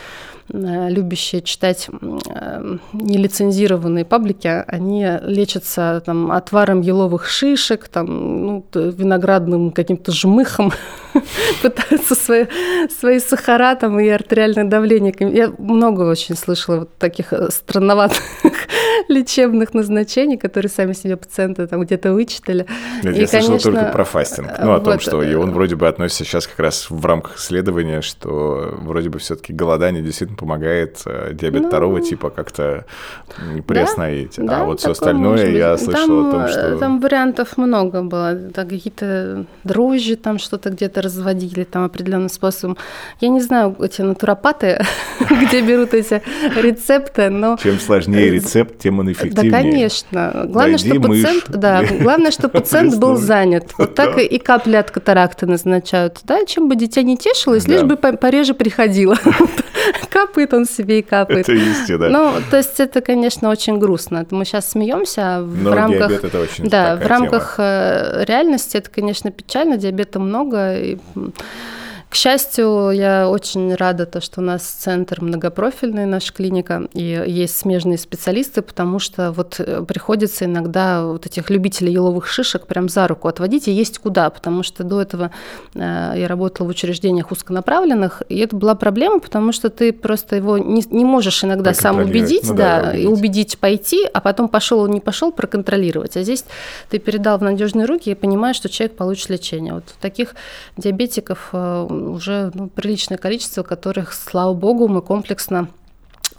любящие 0.49 1.41
читать 1.41 1.87
э, 1.89 2.77
нелицензированные 2.93 4.05
паблики, 4.05 4.63
они 4.67 5.07
лечатся 5.23 6.01
там, 6.05 6.31
отваром 6.31 6.81
еловых 6.81 7.27
шишек, 7.27 7.87
там, 7.87 8.45
ну, 8.45 8.65
виноградным 8.73 9.71
каким-то 9.71 10.11
жмыхом, 10.11 10.73
пытаются 11.61 12.15
свои, 12.15 12.45
свои 12.99 13.19
сахара 13.19 13.75
там, 13.75 13.99
и 13.99 14.07
артериальное 14.09 14.65
давление. 14.65 15.13
Я 15.19 15.53
много 15.57 16.01
очень 16.01 16.35
слышала 16.35 16.79
вот 16.79 16.97
таких 16.97 17.31
э, 17.33 17.49
странноватых 17.49 18.21
лечебных 19.07 19.73
назначений, 19.73 20.37
которые 20.37 20.69
сами 20.69 20.93
себе 20.93 21.17
пациенты 21.17 21.67
там 21.67 21.81
где-то 21.81 22.13
вычитали. 22.13 22.65
Нет, 23.03 23.15
и, 23.15 23.21
я 23.21 23.27
конечно, 23.27 23.59
слышал 23.59 23.73
только 23.73 23.91
про 23.91 24.03
фастинг. 24.03 24.51
Ну, 24.59 24.71
о 24.71 24.75
вот, 24.75 24.83
том, 24.83 24.99
что 24.99 25.23
и 25.23 25.33
он 25.35 25.51
вроде 25.51 25.75
бы 25.75 25.87
относится 25.87 26.23
сейчас 26.23 26.47
как 26.47 26.59
раз 26.59 26.89
в 26.89 27.05
рамках 27.05 27.37
исследования, 27.37 28.01
что 28.01 28.75
вроде 28.81 29.09
бы 29.09 29.19
все-таки 29.19 29.53
голодание 29.53 30.03
действительно 30.03 30.37
помогает 30.37 31.01
э, 31.05 31.33
диабет 31.33 31.63
ну, 31.63 31.67
второго 31.69 32.01
типа 32.01 32.29
как-то 32.29 32.85
приостановить. 33.67 34.35
Да, 34.37 34.43
а 34.43 34.59
да, 34.59 34.65
вот 34.65 34.79
все 34.79 34.91
остальное 34.91 35.51
я 35.51 35.77
слышал 35.77 36.07
там, 36.07 36.27
о 36.27 36.31
том, 36.31 36.47
что... 36.47 36.59
Э, 36.59 36.77
там 36.77 36.99
вариантов 36.99 37.57
много 37.57 38.01
было. 38.01 38.33
Да, 38.33 38.63
какие-то 38.63 39.45
дрожжи 39.63 40.15
там 40.15 40.39
что-то 40.39 40.69
где-то 40.69 41.01
разводили 41.01 41.63
там 41.63 41.83
определенным 41.83 42.29
способом. 42.29 42.77
Я 43.19 43.29
не 43.29 43.41
знаю, 43.41 43.75
эти 43.79 44.01
натуропаты, 44.01 44.79
где 45.47 45.61
берут 45.61 45.93
эти 45.93 46.21
рецепты, 46.55 47.29
но... 47.29 47.57
Чем 47.61 47.79
сложнее 47.79 48.29
рецепт, 48.29 48.79
тем 48.79 48.92
он 48.99 49.11
эффективнее. 49.11 49.51
Да, 49.51 49.57
конечно. 49.61 50.45
Главное, 50.47 50.77
что 50.77 50.99
пациент, 50.99 51.45
да, 51.49 51.83
главное, 52.01 52.31
что 52.31 52.49
пациент 52.49 52.95
был 52.99 53.15
занят. 53.15 53.71
Вот 53.77 53.95
так 53.95 54.17
и 54.17 54.37
капли 54.39 54.75
от 54.75 54.91
катаракты 54.91 55.45
назначают. 55.45 56.19
Да, 56.23 56.45
чем 56.45 56.69
бы 56.69 56.75
дитя 56.75 57.01
не 57.01 57.17
тешилось, 57.17 57.67
лишь 57.67 57.83
бы 57.83 57.95
пореже 57.97 58.53
приходило. 58.53 59.17
капает 60.09 60.53
он 60.53 60.65
себе 60.65 60.99
и 60.99 61.01
капает. 61.01 61.49
Это 61.49 61.53
истина. 61.53 62.09
Ну, 62.09 62.33
то 62.49 62.57
есть 62.57 62.79
это, 62.79 63.01
конечно, 63.01 63.49
очень 63.49 63.79
грустно. 63.79 64.25
Мы 64.29 64.45
сейчас 64.45 64.71
смеемся 64.71 65.37
а 65.37 65.41
в 65.41 65.73
рамках... 65.73 66.23
это 66.23 66.39
очень 66.39 66.69
Да, 66.69 66.95
в 66.95 67.05
рамках. 67.05 67.55
Э, 67.57 68.23
реальности 68.25 68.77
это, 68.77 68.89
конечно, 68.89 69.31
печально, 69.31 69.77
диабета 69.77 70.19
много. 70.19 70.77
И 70.77 70.97
к 72.13 72.15
счастью, 72.15 72.91
я 72.91 73.27
очень 73.27 73.73
рада, 73.73 74.05
то, 74.05 74.21
что 74.21 74.39
у 74.39 74.43
нас 74.43 74.61
центр 74.61 75.19
многопрофильный, 75.19 76.05
наша 76.05 76.31
клиника, 76.31 76.87
и 76.93 77.23
есть 77.25 77.57
смежные 77.57 77.97
специалисты, 77.97 78.61
потому 78.61 78.99
что 78.99 79.31
вот 79.31 79.55
э, 79.57 79.83
приходится 79.83 80.45
иногда 80.45 81.07
вот 81.07 81.25
этих 81.25 81.49
любителей 81.49 81.91
еловых 81.91 82.27
шишек 82.27 82.67
прям 82.67 82.87
за 82.87 83.07
руку 83.07 83.27
отводить, 83.27 83.67
и 83.67 83.71
есть 83.71 83.97
куда, 83.97 84.29
потому 84.29 84.61
что 84.61 84.83
до 84.83 85.01
этого 85.01 85.31
э, 85.73 85.79
я 86.17 86.27
работала 86.27 86.67
в 86.67 86.69
учреждениях 86.69 87.31
узконаправленных, 87.31 88.21
и 88.29 88.37
это 88.37 88.55
была 88.57 88.75
проблема, 88.75 89.19
потому 89.19 89.51
что 89.51 89.71
ты 89.71 89.91
просто 89.91 90.35
его 90.35 90.59
не, 90.59 90.83
не 90.91 91.05
можешь 91.05 91.43
иногда 91.43 91.73
сам 91.73 91.97
убедить, 91.97 92.47
ну, 92.47 92.53
да, 92.53 92.81
да, 92.81 92.95
и 92.95 93.07
убедить 93.07 93.57
пойти, 93.57 94.05
а 94.13 94.21
потом 94.21 94.49
пошел 94.49 94.81
он 94.81 94.91
не 94.91 95.01
пошел 95.01 95.31
проконтролировать. 95.31 96.15
А 96.15 96.21
здесь 96.21 96.45
ты 96.91 96.99
передал 96.99 97.39
в 97.39 97.41
надежные 97.41 97.87
руки 97.87 98.11
и 98.11 98.13
понимаешь, 98.13 98.57
что 98.57 98.69
человек 98.69 98.95
получит 98.97 99.31
лечение. 99.31 99.73
Вот 99.73 99.85
таких 99.99 100.35
диабетиков 100.77 101.49
э, 101.53 102.02
уже 102.09 102.51
ну, 102.53 102.67
приличное 102.67 103.17
количество, 103.17 103.63
которых, 103.63 104.13
слава 104.13 104.53
богу, 104.53 104.87
мы 104.87 105.01
комплексно 105.01 105.67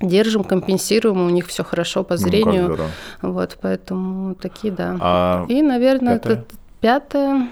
держим, 0.00 0.44
компенсируем, 0.44 1.26
у 1.26 1.30
них 1.30 1.46
все 1.46 1.64
хорошо 1.64 2.04
по 2.04 2.14
ну, 2.14 2.18
зрению. 2.18 2.78
Ну, 3.22 3.32
вот, 3.32 3.58
поэтому 3.60 4.34
такие, 4.34 4.72
да. 4.72 4.96
А 5.00 5.46
И, 5.48 5.62
наверное, 5.62 6.18
пятое? 6.18 6.32
это 6.34 6.44
пятое. 6.80 7.48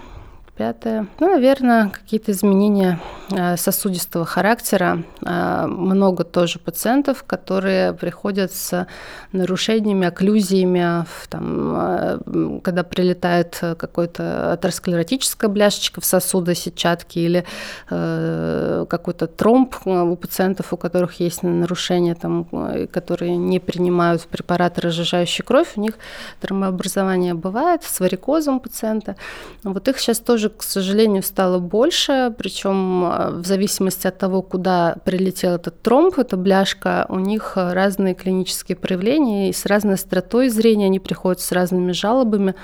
Пятое. 0.62 1.08
Ну, 1.18 1.26
наверное, 1.26 1.88
какие-то 1.88 2.30
изменения 2.30 3.00
э, 3.32 3.56
сосудистого 3.56 4.24
характера. 4.24 5.02
Э, 5.26 5.66
много 5.66 6.22
тоже 6.22 6.60
пациентов, 6.60 7.24
которые 7.24 7.94
приходят 7.94 8.52
с 8.52 8.86
нарушениями, 9.32 10.06
окклюзиями, 10.06 11.04
там, 11.28 11.74
э, 11.74 12.60
когда 12.62 12.84
прилетает 12.84 13.58
какой-то 13.76 14.52
атеросклеротическая 14.52 15.50
бляшечка 15.50 16.00
в 16.00 16.04
сосуды, 16.04 16.54
сетчатки 16.54 17.18
или 17.18 17.44
какой-то 17.88 19.26
тромб 19.26 19.74
у 19.84 20.14
пациентов, 20.14 20.72
у 20.72 20.76
которых 20.76 21.18
есть 21.18 21.42
нарушения, 21.42 22.14
там, 22.14 22.44
которые 22.92 23.36
не 23.36 23.58
принимают 23.58 24.22
препараты, 24.22 24.82
разжижающие 24.82 25.44
кровь, 25.44 25.72
у 25.74 25.80
них 25.80 25.94
тромбообразование 26.40 27.34
бывает 27.34 27.82
с 27.82 27.98
варикозом 27.98 28.60
пациента. 28.60 29.16
Вот 29.64 29.88
их 29.88 29.98
сейчас 29.98 30.20
тоже 30.20 30.51
к 30.56 30.62
сожалению, 30.62 31.22
стало 31.22 31.58
больше, 31.58 32.34
причем 32.36 33.04
а, 33.04 33.30
в 33.30 33.46
зависимости 33.46 34.06
от 34.06 34.18
того, 34.18 34.42
куда 34.42 34.96
прилетел 35.04 35.52
этот 35.52 35.82
тромб, 35.82 36.18
эта 36.18 36.36
бляшка, 36.36 37.06
у 37.08 37.18
них 37.18 37.52
разные 37.56 38.14
клинические 38.14 38.76
проявления, 38.76 39.50
и 39.50 39.52
с 39.52 39.66
разной 39.66 39.94
остротой 39.94 40.48
зрения 40.48 40.86
они 40.86 41.00
приходят 41.00 41.40
с 41.40 41.52
разными 41.52 41.92
жалобами. 41.92 42.54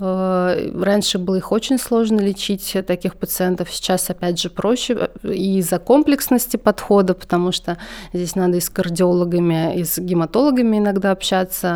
Э, 0.00 0.70
раньше 0.74 1.18
было 1.18 1.36
их 1.36 1.52
очень 1.52 1.78
сложно 1.78 2.20
лечить, 2.20 2.76
таких 2.86 3.16
пациентов. 3.16 3.70
Сейчас, 3.70 4.10
опять 4.10 4.40
же, 4.40 4.50
проще 4.50 5.10
и 5.22 5.58
из-за 5.58 5.78
комплексности 5.78 6.56
подхода, 6.56 7.14
потому 7.14 7.52
что 7.52 7.78
здесь 8.12 8.34
надо 8.34 8.56
и 8.56 8.60
с 8.60 8.68
кардиологами, 8.68 9.78
и 9.78 9.84
с 9.84 9.98
гематологами 9.98 10.78
иногда 10.78 11.12
общаться. 11.12 11.68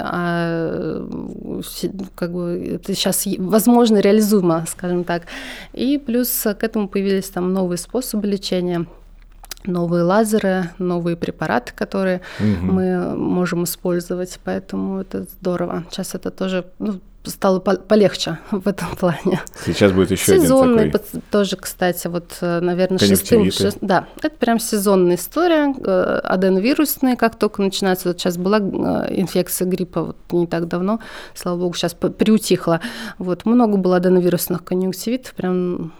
А 0.00 1.06
как 2.14 2.32
бы 2.32 2.78
это 2.82 2.94
сейчас 2.94 3.26
возможно 3.38 3.98
реализуемо, 3.98 4.64
скажем 4.68 5.04
так. 5.04 5.24
И 5.72 5.98
плюс 5.98 6.30
к 6.42 6.62
этому 6.62 6.88
появились 6.88 7.28
там 7.28 7.52
новые 7.52 7.78
способы 7.78 8.26
лечения 8.26 8.86
новые 9.64 10.02
лазеры, 10.02 10.70
новые 10.78 11.16
препараты, 11.16 11.72
которые 11.74 12.22
угу. 12.38 12.72
мы 12.72 13.16
можем 13.16 13.64
использовать, 13.64 14.38
поэтому 14.42 15.00
это 15.00 15.24
здорово. 15.24 15.84
Сейчас 15.90 16.14
это 16.14 16.30
тоже 16.30 16.64
ну, 16.78 17.00
стало 17.30 17.60
полегче 17.60 18.38
в 18.50 18.66
этом 18.66 18.94
плане. 18.96 19.40
Сейчас 19.64 19.92
будет 19.92 20.10
еще 20.10 20.40
Сезонный 20.40 20.84
один 20.86 20.92
такой. 20.92 21.20
тоже, 21.30 21.56
кстати, 21.56 22.06
вот, 22.08 22.38
э, 22.40 22.60
наверное, 22.60 22.98
шестым... 22.98 23.50
Шест... 23.50 23.78
Да, 23.80 24.06
это 24.22 24.36
прям 24.36 24.58
сезонная 24.58 25.16
история. 25.16 25.74
Э, 25.84 26.20
аденовирусные, 26.24 27.16
как 27.16 27.36
только 27.36 27.62
начинается, 27.62 28.08
вот 28.08 28.18
сейчас 28.18 28.36
была 28.36 28.58
э, 28.58 29.20
инфекция 29.20 29.66
гриппа 29.66 30.02
вот 30.02 30.16
не 30.32 30.46
так 30.46 30.68
давно, 30.68 31.00
слава 31.34 31.58
богу, 31.58 31.74
сейчас 31.74 31.94
приутихла. 31.94 32.80
Вот, 33.18 33.44
много 33.44 33.76
было 33.76 33.96
аденовирусных 33.96 34.64
конъюнктивитов, 34.64 35.34
прям 35.34 35.92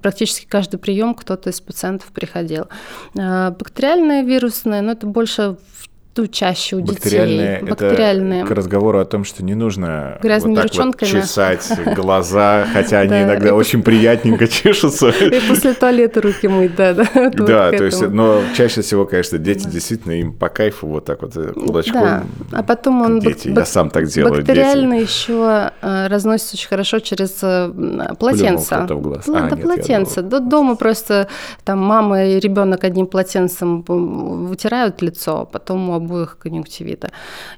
практически 0.00 0.46
каждый 0.46 0.78
прием 0.78 1.14
кто-то 1.14 1.50
из 1.50 1.60
пациентов 1.60 2.06
приходил. 2.12 2.68
Бактериальные 3.14 4.22
вирусные, 4.22 4.80
но 4.80 4.92
это 4.92 5.08
больше 5.08 5.56
зачастую 6.16 6.28
чаще 6.28 6.76
у 6.76 6.80
бактериальные, 6.80 7.60
детей. 7.60 7.70
Бактериальные. 7.70 8.40
Это 8.40 8.48
к 8.48 8.50
разговору 8.52 8.98
о 9.00 9.04
том, 9.04 9.24
что 9.24 9.44
не 9.44 9.54
нужно 9.54 10.18
Грязными 10.22 10.54
вот 10.54 10.62
так 10.62 10.72
ручонками. 10.72 11.10
вот 11.10 11.22
чесать 11.22 11.70
глаза, 11.94 12.66
хотя 12.72 13.00
они 13.00 13.10
Да, 13.16 13.22
иногда 13.22 13.54
очень 13.54 13.82
приятненько 13.82 14.46
чешутся. 14.48 15.08
И 15.08 15.40
после 15.48 15.74
туалета 15.74 16.20
руки 16.20 16.48
мыть, 16.48 16.74
да, 16.74 16.94
да. 16.94 17.70
то 17.70 17.84
есть, 17.84 18.00
но 18.08 18.40
чаще 18.56 18.82
всего, 18.82 19.06
конечно, 19.06 19.38
дети 19.38 19.66
действительно 19.68 20.12
им 20.12 20.32
по 20.32 20.48
кайфу 20.48 20.86
вот 20.86 21.04
так 21.04 21.22
вот 21.22 21.36
э, 21.36 21.52
кулачком. 21.52 22.28
А 22.52 22.62
потом 22.62 23.02
он 23.02 23.20
Дети, 23.20 23.48
я 23.48 23.64
сам 23.64 23.90
так 23.90 24.06
делаю. 24.06 24.36
Бактериально 24.36 24.94
еще 24.94 25.70
э, 25.82 26.06
разносится 26.08 26.56
очень 26.56 26.68
хорошо 26.68 26.98
через 27.00 27.38
э, 27.42 27.70
полотенце. 28.18 28.74
А, 28.74 28.86
да, 28.86 29.56
полотенце. 29.56 30.22
До 30.22 30.40
дома 30.40 30.76
просто 30.76 31.28
там 31.64 31.78
мама 31.78 32.24
и 32.24 32.40
ребенок 32.40 32.84
одним 32.84 33.06
полотенцем 33.06 33.82
вытирают 33.82 35.02
лицо, 35.02 35.40
а 35.40 35.44
потом 35.44 36.05
обоих 36.06 36.38
конъюнктивита. 36.38 37.10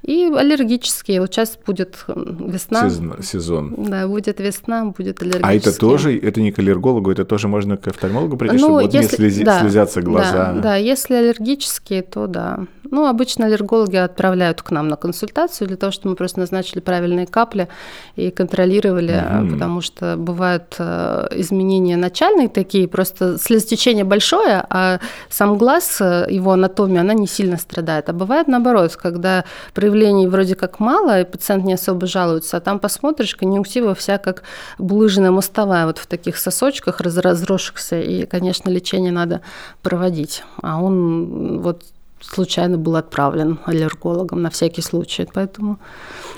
И 0.02 0.24
аллергические. 0.24 1.20
Вот 1.20 1.32
сейчас 1.32 1.58
будет 1.66 2.04
весна. 2.08 2.88
Сезон, 2.90 3.22
сезон. 3.22 3.74
Да, 3.78 4.08
будет 4.08 4.40
весна, 4.40 4.84
будет 4.86 5.22
аллергические. 5.22 5.44
А 5.50 5.54
это 5.54 5.78
тоже, 5.78 6.18
это 6.18 6.40
не 6.40 6.50
к 6.52 6.58
аллергологу, 6.58 7.10
это 7.12 7.24
тоже 7.24 7.48
можно 7.48 7.76
к 7.76 7.86
офтальмологу 7.88 8.36
прийти, 8.36 8.56
Ну, 8.56 8.60
чтобы 8.60 8.82
вот 8.82 8.92
не 8.92 9.00
если- 9.00 9.16
слези- 9.18 9.44
да, 9.44 9.60
слезятся 9.60 10.02
глаза. 10.02 10.52
Да, 10.54 10.60
да, 10.60 10.76
если 10.76 11.14
аллергические, 11.14 12.02
то 12.02 12.26
да. 12.26 12.60
Ну, 12.90 13.06
обычно 13.06 13.44
аллергологи 13.46 13.96
отправляют 13.96 14.62
к 14.62 14.70
нам 14.70 14.88
на 14.88 14.96
консультацию 14.96 15.68
для 15.68 15.76
того, 15.76 15.92
чтобы 15.92 16.10
мы 16.12 16.16
просто 16.16 16.40
назначили 16.40 16.80
правильные 16.80 17.26
капли 17.26 17.68
и 18.16 18.30
контролировали, 18.30 19.22
Мгм. 19.30 19.52
потому 19.52 19.80
что 19.82 20.16
бывают 20.16 20.74
э, 20.78 21.26
изменения 21.32 21.96
начальные 21.98 22.48
такие, 22.48 22.88
просто 22.88 23.36
слезотечение 23.38 24.04
большое, 24.04 24.64
а 24.70 25.00
сам 25.28 25.58
глаз, 25.58 25.98
э, 26.00 26.26
его 26.30 26.52
анатомия, 26.52 27.02
она 27.02 27.12
не 27.12 27.26
сильно 27.26 27.58
страдает. 27.58 28.08
А 28.08 28.12
бывает 28.14 28.37
наоборот, 28.46 28.94
когда 28.96 29.44
проявлений 29.74 30.28
вроде 30.28 30.54
как 30.54 30.78
мало, 30.80 31.20
и 31.20 31.24
пациент 31.24 31.64
не 31.64 31.74
особо 31.74 32.06
жалуется, 32.06 32.58
а 32.58 32.60
там 32.60 32.78
посмотришь, 32.78 33.34
конъюнктива 33.34 33.94
вся 33.94 34.18
как 34.18 34.42
булыжная 34.78 35.30
мостовая 35.30 35.86
вот 35.86 35.98
в 35.98 36.06
таких 36.06 36.36
сосочках 36.36 37.00
раз- 37.00 37.16
разросшихся, 37.16 38.00
и, 38.00 38.26
конечно, 38.26 38.70
лечение 38.70 39.12
надо 39.12 39.40
проводить. 39.82 40.44
А 40.62 40.80
он 40.80 41.60
вот 41.60 41.82
случайно 42.20 42.78
был 42.78 42.96
отправлен 42.96 43.58
аллергологом 43.64 44.42
на 44.42 44.50
всякий 44.50 44.82
случай, 44.82 45.26
поэтому... 45.32 45.78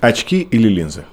Очки 0.00 0.40
или 0.40 0.68
линзы? 0.68 1.04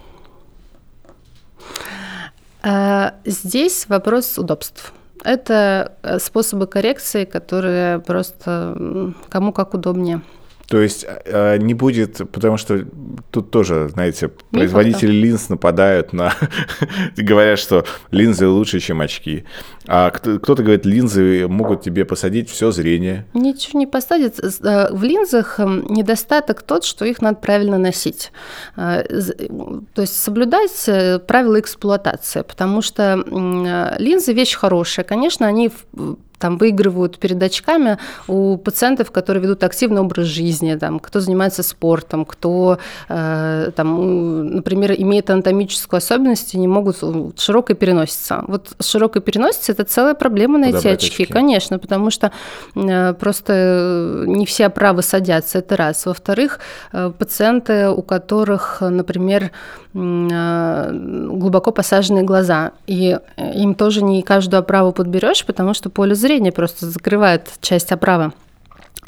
А, 2.64 3.16
Здесь 3.26 3.86
вопрос 3.88 4.38
удобств. 4.38 4.94
Это 5.24 5.94
э, 6.04 6.20
способы 6.20 6.68
коррекции, 6.68 7.26
которые 7.26 8.00
просто 8.00 9.14
кому 9.30 9.52
как 9.52 9.74
удобнее. 9.74 10.22
То 10.68 10.82
есть 10.82 11.06
э, 11.26 11.58
не 11.60 11.74
будет, 11.74 12.18
потому 12.32 12.58
что 12.58 12.86
тут 13.32 13.52
тоже, 13.52 13.88
знаете, 13.94 14.28
производители 14.52 15.12
линз 15.14 15.48
нападают 15.48 16.12
на... 16.12 16.34
Говорят, 17.16 17.58
что 17.58 17.86
линзы 18.12 18.48
лучше, 18.48 18.80
чем 18.82 19.00
очки. 19.00 19.46
А 19.88 20.10
кто- 20.10 20.40
кто-то 20.40 20.64
говорит, 20.64 20.86
линзы 20.86 21.48
могут 21.48 21.84
тебе 21.84 22.04
посадить 22.04 22.50
все 22.50 22.72
зрение. 22.72 23.26
Ничего 23.34 23.80
не 23.80 23.88
посадит. 23.88 24.40
Э, 24.40 24.90
В 24.92 25.04
линзах 25.04 25.58
м, 25.62 25.86
недостаток 25.90 26.62
тот, 26.64 26.84
что 26.84 27.06
их 27.06 27.22
надо 27.22 27.38
правильно 27.38 27.78
носить. 27.78 28.34
Э, 28.76 29.04
То 29.94 30.02
есть 30.02 30.22
соблюдать 30.22 30.84
э, 30.88 31.20
правила 31.20 31.62
эксплуатации, 31.62 32.42
потому 32.42 32.82
что 32.82 33.24
э, 33.26 33.96
линзы 34.04 34.34
вещь 34.34 34.56
хорошая. 34.56 35.06
Конечно, 35.06 35.48
они 35.48 35.72
там 36.40 36.58
выигрывают 36.58 37.18
перед 37.18 37.42
очками 37.42 37.98
у 38.28 38.58
пациентов, 38.58 39.12
которые 39.12 39.44
ведут 39.44 39.64
активный 39.64 40.02
образ 40.02 40.28
жизни, 40.28 40.76
там, 40.76 41.00
кто 41.00 41.20
занимается 41.20 41.64
спортом, 41.64 42.26
кто, 42.26 42.78
э, 43.10 43.72
там, 43.76 44.56
например, 44.56 44.94
имеет 44.98 45.30
анатомическую 45.30 45.98
особенность 45.98 46.54
и 46.54 46.60
не 46.60 46.68
могут 46.68 46.98
широкой 47.40 47.76
переносица. 47.76 48.44
Вот 48.48 48.74
широкой 48.80 49.22
переносицей 49.22 49.74
это 49.74 49.84
целая 49.84 50.14
проблема 50.14 50.58
найти 50.58 50.78
Подобрать 50.78 51.04
очки, 51.04 51.24
очки. 51.24 51.34
конечно, 51.34 51.80
потому 51.80 52.12
что 52.12 52.32
э, 52.76 53.14
просто 53.14 54.24
не 54.28 54.46
все 54.46 54.68
оправы 54.68 55.02
садятся, 55.02 55.60
это 55.60 55.76
раз. 55.76 56.06
Во-вторых, 56.06 56.60
э, 56.94 57.12
пациенты, 57.18 57.90
у 57.90 58.02
которых, 58.02 58.82
например, 58.82 59.52
э, 59.94 60.92
глубоко 61.32 61.72
посаженные 61.72 62.24
глаза, 62.24 62.72
и 62.86 63.18
э, 63.38 63.54
им 63.56 63.76
тоже 63.76 64.04
не 64.04 64.22
каждую 64.22 64.60
оправу 64.60 64.92
подберешь, 64.92 65.46
потому 65.46 65.74
что 65.74 65.90
поле 65.90 66.16
зрения 66.28 66.52
просто 66.52 66.90
закрывает 66.90 67.50
часть 67.62 67.92
оправы. 67.92 68.34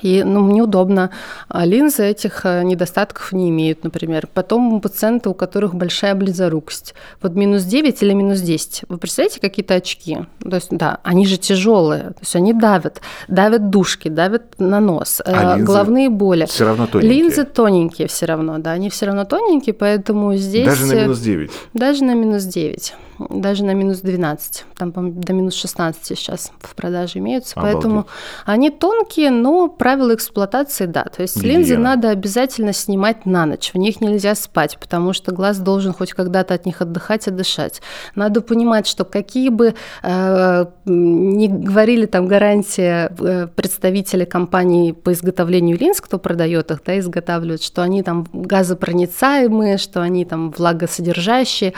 И 0.02 0.24
ну, 0.24 0.50
неудобно. 0.50 1.10
А 1.50 1.66
линзы 1.66 2.06
этих 2.06 2.46
э, 2.46 2.64
недостатков 2.64 3.34
не 3.34 3.50
имеют, 3.50 3.84
например. 3.84 4.28
Потом 4.34 4.80
пациенты, 4.80 5.30
у 5.30 5.34
которых 5.34 5.76
большая 5.76 6.16
близорукость. 6.16 6.96
Вот 7.22 7.36
минус 7.36 7.64
9 7.64 8.02
или 8.02 8.14
минус 8.14 8.40
10. 8.40 8.86
Вы 8.88 8.98
представляете, 8.98 9.42
какие-то 9.42 9.74
очки? 9.76 10.20
То 10.42 10.56
есть, 10.56 10.70
да, 10.72 11.00
они 11.04 11.26
же 11.26 11.36
тяжелые. 11.36 12.12
То 12.12 12.20
есть 12.22 12.36
они 12.36 12.54
давят. 12.54 13.02
Давят 13.28 13.70
душки, 13.70 14.08
давят 14.08 14.58
на 14.58 14.80
нос. 14.80 15.22
А 15.26 15.58
э, 15.58 15.64
головные 15.64 16.10
боли. 16.10 16.46
Все 16.46 16.66
равно 16.66 16.88
тоненькие. 16.88 17.22
Линзы 17.22 17.44
тоненькие 17.44 18.08
все 18.08 18.26
равно, 18.26 18.58
да, 18.60 18.72
они 18.72 18.90
все 18.90 19.08
равно 19.08 19.26
тоненькие, 19.26 19.74
поэтому 19.74 20.34
здесь... 20.36 20.66
Даже 20.66 20.86
на 20.86 20.94
э, 20.94 21.02
минус 21.02 21.20
9. 21.20 21.52
даже 21.74 22.04
на 22.06 22.14
минус 22.14 22.44
9, 22.44 22.94
даже 23.30 23.64
на 23.64 23.74
минус 23.74 24.00
12, 24.00 24.66
там, 24.78 24.92
по-моему, 24.92 25.22
до 25.22 25.34
минус 25.34 25.56
16 25.56 26.06
сейчас 26.06 26.52
в 26.62 26.76
продаже 26.76 27.20
имеются, 27.20 27.54
Обалдеть. 27.56 27.74
поэтому 27.76 28.08
они 28.46 28.70
тонкие, 28.70 29.30
но 29.30 29.68
правила 29.68 30.16
эксплуатации, 30.16 30.86
да, 30.86 31.04
то 31.04 31.22
есть 31.22 31.42
линзы 31.42 31.72
Гигиена. 31.72 31.84
надо 31.84 32.10
обязательно 32.10 32.74
снимать 32.74 33.26
на 33.26 33.46
ночь, 33.46 33.72
в 33.74 33.78
них 33.78 34.02
нельзя 34.02 34.36
спать, 34.36 34.78
потому 34.80 35.14
что 35.14 35.34
глаз 35.34 35.60
должен 35.60 35.94
хоть 35.94 36.14
когда-то 36.14 36.54
от 36.54 36.66
них 36.66 36.82
отдыхать 36.82 37.28
и 37.28 37.32
дышать. 37.32 37.82
Надо 38.16 38.42
понимать, 38.42 38.88
что 38.88 39.06
какие 39.06 39.50
бы 39.50 39.76
э, 40.04 40.66
не 40.86 41.48
говорили 41.48 42.06
там 42.06 42.28
гарантия 42.28 43.12
э, 43.20 43.48
представители 43.48 44.26
компаний 44.26 44.94
по 44.94 45.12
изготовлению 45.12 45.78
линз, 45.78 46.02
кто 46.02 46.20
продает 46.20 46.72
их, 46.72 46.82
да, 46.86 46.98
изготавливают, 47.00 47.64
что 47.64 47.82
они 47.82 48.04
там 48.04 48.26
газопроницаемые, 48.32 49.78
что 49.78 50.02
они 50.02 50.26
там 50.26 50.52
влагосодержащие, 50.52 51.74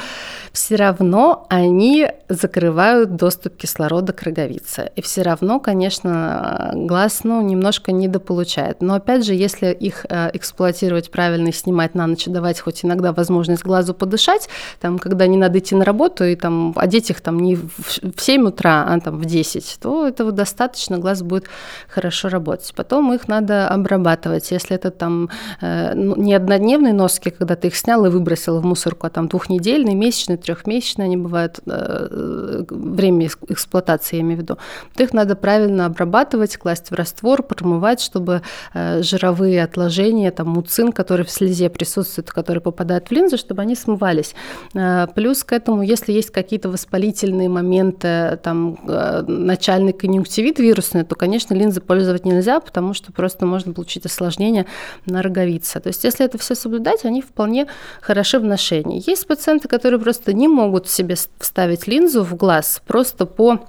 все 0.52 0.76
равно 0.76 1.31
они 1.50 2.08
закрывают 2.30 3.16
доступ 3.16 3.58
кислорода 3.58 4.14
к 4.14 4.24
роговице. 4.24 4.92
И 4.96 5.02
все 5.02 5.22
равно, 5.22 5.60
конечно, 5.60 6.72
глаз 6.76 7.24
ну, 7.24 7.42
немножко 7.42 7.92
недополучает. 7.92 8.82
Но 8.82 8.96
опять 8.96 9.26
же, 9.26 9.34
если 9.34 9.72
их 9.72 10.06
э, 10.10 10.32
эксплуатировать 10.34 11.12
правильно 11.12 11.50
и 11.50 11.52
снимать 11.52 11.96
на 11.96 12.08
ночь, 12.08 12.26
давать 12.26 12.60
хоть 12.60 12.86
иногда 12.86 13.14
возможность 13.14 13.64
глазу 13.64 13.94
подышать, 13.94 14.50
там, 14.80 14.98
когда 14.98 15.28
не 15.28 15.38
надо 15.38 15.60
идти 15.60 15.76
на 15.76 15.86
работу 15.86 16.24
и 16.24 16.36
там 16.36 16.74
одеть 16.76 17.10
их 17.10 17.22
там 17.22 17.40
не 17.40 17.56
в 17.56 17.72
в 18.02 18.22
7 18.22 18.48
утра, 18.48 18.86
а 18.88 19.00
там 19.00 19.18
в 19.18 19.26
10, 19.26 19.78
то 19.82 20.08
этого 20.08 20.32
достаточно, 20.32 20.98
глаз 20.98 21.22
будет 21.22 21.46
хорошо 21.88 22.30
работать. 22.30 22.74
Потом 22.76 23.14
их 23.14 23.28
надо 23.28 23.68
обрабатывать. 23.68 24.52
Если 24.52 24.76
это 24.76 24.92
там 24.92 25.30
э, 25.62 25.94
ну, 25.94 26.16
не 26.16 26.34
однодневные 26.34 26.94
носки, 26.94 27.30
когда 27.30 27.56
ты 27.56 27.68
их 27.68 27.76
снял 27.76 28.06
и 28.06 28.10
выбросил 28.10 28.60
в 28.60 28.66
мусорку, 28.66 29.08
а 29.08 29.10
там 29.10 29.28
двухнедельные, 29.28 29.96
месячные, 29.96 30.38
трехмесячные 30.38 31.06
они 31.06 31.18
бывают, 31.24 31.60
э, 31.66 32.64
время 32.70 33.26
экс- 33.26 33.38
эксплуатации, 33.48 34.18
я 34.18 34.22
имею 34.22 34.40
в 34.40 34.42
виду, 34.42 34.58
то 34.96 35.04
их 35.04 35.14
надо 35.14 35.36
правильно 35.36 35.86
обрабатывать, 35.86 36.58
класть 36.58 36.92
в 36.92 36.94
раствор, 36.94 37.44
промывать, 37.44 38.02
чтобы 38.02 38.42
э, 38.74 39.02
жировые 39.02 39.64
отложения, 39.64 40.32
там 40.32 40.50
муцин, 40.50 40.92
который 40.92 41.26
в 41.26 41.32
слезе 41.32 41.70
присутствует, 41.70 42.32
который 42.32 42.62
попадает 42.62 43.08
в 43.08 43.12
линзу, 43.12 43.38
чтобы 43.38 43.62
они 43.62 43.76
смывались. 43.76 44.36
Э, 44.74 45.08
Плюс 45.16 45.44
к 45.44 45.54
этому, 45.54 45.84
если 45.84 46.14
есть 46.14 46.32
какие-то 46.32 46.70
воспалительные 46.70 47.50
моменты, 47.50 48.40
там 48.44 48.78
э, 48.88 49.24
начальный 49.28 49.94
конъюнктивит 49.94 50.60
вирусный, 50.60 51.04
то, 51.04 51.16
конечно, 51.16 51.54
линзы 51.54 51.82
пользовать 51.82 52.26
нельзя, 52.26 52.60
потому 52.60 52.94
что 52.94 53.12
просто 53.12 53.46
можно 53.46 53.74
получить 53.74 54.06
осложнение 54.06 54.66
на 55.06 55.22
роговице. 55.22 55.80
То 55.80 55.90
есть, 55.90 56.04
если 56.04 56.26
это 56.26 56.38
все 56.38 56.56
соблюдать, 56.56 57.06
они 57.06 57.22
вполне 57.22 57.68
хороши 58.02 58.40
в 58.40 58.44
ношении. 58.44 59.04
Есть 59.06 59.28
пациенты, 59.28 59.68
которые 59.68 60.00
просто 60.00 60.34
не 60.34 60.48
могут 60.48 60.88
себе 60.88 61.11
с- 61.16 61.30
вставить 61.40 61.88
линзу 61.88 62.24
в 62.24 62.36
глаз 62.36 62.82
просто 62.86 63.26
по 63.26 63.60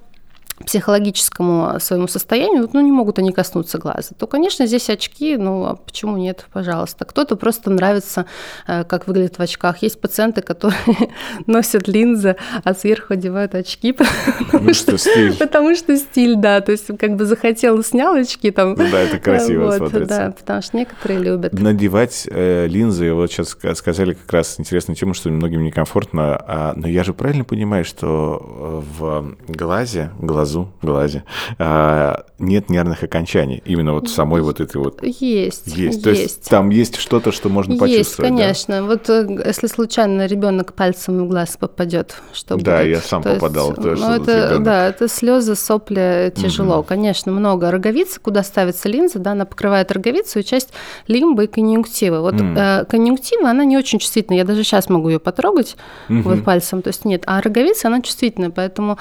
психологическому 0.67 1.79
своему 1.81 2.09
состоянию, 2.09 2.69
ну, 2.73 2.81
не 2.81 2.93
могут 2.93 3.19
они 3.19 3.33
коснуться 3.33 3.79
глаза, 3.79 4.15
то, 4.19 4.27
конечно, 4.27 4.67
здесь 4.67 4.89
очки, 4.91 5.37
ну, 5.37 5.65
а 5.65 5.77
почему 5.77 6.17
нет, 6.17 6.47
пожалуйста. 6.53 7.05
Кто-то 7.05 7.37
просто 7.37 7.71
нравится, 7.71 8.27
э, 8.67 8.85
как 8.85 9.07
выглядит 9.07 9.39
в 9.39 9.41
очках. 9.41 9.83
Есть 9.83 10.01
пациенты, 10.01 10.43
которые 10.43 10.77
носят 11.47 11.89
линзы, 11.89 12.37
а 12.65 12.75
сверху 12.75 13.15
одевают 13.15 13.55
очки, 13.55 13.93
Потому 14.53 14.75
что 14.75 14.99
стиль. 14.99 15.37
потому 15.37 15.75
что 15.75 15.97
стиль, 15.97 16.37
да, 16.37 16.61
то 16.61 16.73
есть 16.73 16.87
как 16.99 17.17
бы 17.17 17.25
захотел, 17.25 17.83
снял 17.83 18.15
очки 18.15 18.51
там. 18.51 18.75
Ну 18.75 18.85
да, 18.91 19.01
это 19.01 19.19
красиво 19.19 19.65
Вот, 19.65 19.77
смотрится. 19.77 20.07
Да, 20.07 20.31
потому 20.31 20.63
что 20.63 20.77
некоторые 20.77 21.21
любят. 21.21 21.53
Надевать 21.53 22.29
э, 22.31 22.67
линзы, 22.67 23.13
вот 23.13 23.31
сейчас 23.31 23.57
ска- 23.57 23.75
сказали 23.75 24.15
как 24.15 24.33
раз 24.33 24.59
интересную 24.59 24.97
тему, 24.97 25.15
что 25.15 25.29
многим 25.31 25.63
некомфортно, 25.65 26.43
а, 26.47 26.73
но 26.77 26.89
я 26.89 27.05
же 27.05 27.15
правильно 27.15 27.45
понимаю, 27.45 27.85
что 27.85 28.41
э, 28.43 28.99
в 28.99 29.37
глазе, 29.49 30.11
глазу 30.19 30.52
глазу, 30.53 30.69
глазе, 30.83 31.25
а, 31.59 32.25
нет 32.39 32.71
нервных 32.71 33.03
окончаний. 33.03 33.63
Именно 33.65 33.95
вот 33.95 34.09
самой 34.09 34.43
вот 34.43 34.61
этой 34.61 34.77
вот... 34.77 35.03
Есть. 35.03 35.23
Есть. 35.67 35.77
есть. 35.77 36.05
То 36.05 36.11
есть 36.11 36.49
там 36.49 36.71
есть 36.71 36.97
что-то, 36.97 37.33
что 37.33 37.49
можно 37.49 37.73
есть, 37.73 37.81
почувствовать. 37.81 38.31
конечно. 38.31 38.77
Да? 38.77 38.83
Вот 38.83 39.09
э, 39.09 39.43
если 39.47 39.67
случайно 39.67 40.27
ребенок 40.27 40.75
пальцем 40.75 41.25
в 41.25 41.29
глаз 41.29 41.57
попадет, 41.57 42.17
что 42.33 42.57
Да, 42.57 42.79
будет? 42.79 42.91
я 42.91 43.01
сам 43.01 43.23
То 43.23 43.35
попадал 43.35 43.71
есть, 43.71 43.83
тоже. 43.83 44.03
Ну, 44.03 44.13
это, 44.13 44.45
ребенок. 44.45 44.63
да, 44.65 44.89
это 44.89 45.09
слезы, 45.09 45.55
сопли, 45.55 46.33
тяжело. 46.37 46.79
Угу. 46.79 46.85
Конечно, 46.85 47.33
много. 47.33 47.71
Роговицы, 47.71 48.21
куда 48.21 48.43
ставится 48.43 48.89
линза, 48.89 49.19
да, 49.19 49.33
она 49.33 49.45
покрывает 49.45 49.91
роговицу 49.93 50.41
и 50.41 50.45
часть 50.45 50.71
лимбы 51.07 51.45
и 51.45 51.47
конъюнктивы. 51.47 52.21
Вот 52.21 52.35
mm. 52.35 52.83
э, 52.83 52.85
конъюнктива, 52.87 53.51
она 53.51 53.65
не 53.65 53.77
очень 53.77 53.99
чувствительная. 53.99 54.39
Я 54.39 54.45
даже 54.45 54.65
сейчас 54.65 54.89
могу 54.89 55.09
ее 55.09 55.19
потрогать 55.19 55.77
угу. 56.09 56.21
вот 56.23 56.45
пальцем, 56.45 56.83
то 56.83 56.89
есть 56.89 57.05
нет. 57.05 57.23
А 57.27 57.41
роговица, 57.41 57.89
она 57.89 58.01
чувствительная, 58.01 58.51
поэтому 58.51 58.99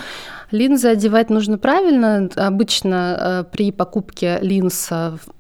Линзы 0.52 0.90
одевать 0.90 1.30
нужно 1.30 1.58
правильно. 1.58 2.30
Обычно 2.36 3.18
э, 3.20 3.44
при 3.52 3.72
покупке 3.72 4.38
линз, 4.42 4.90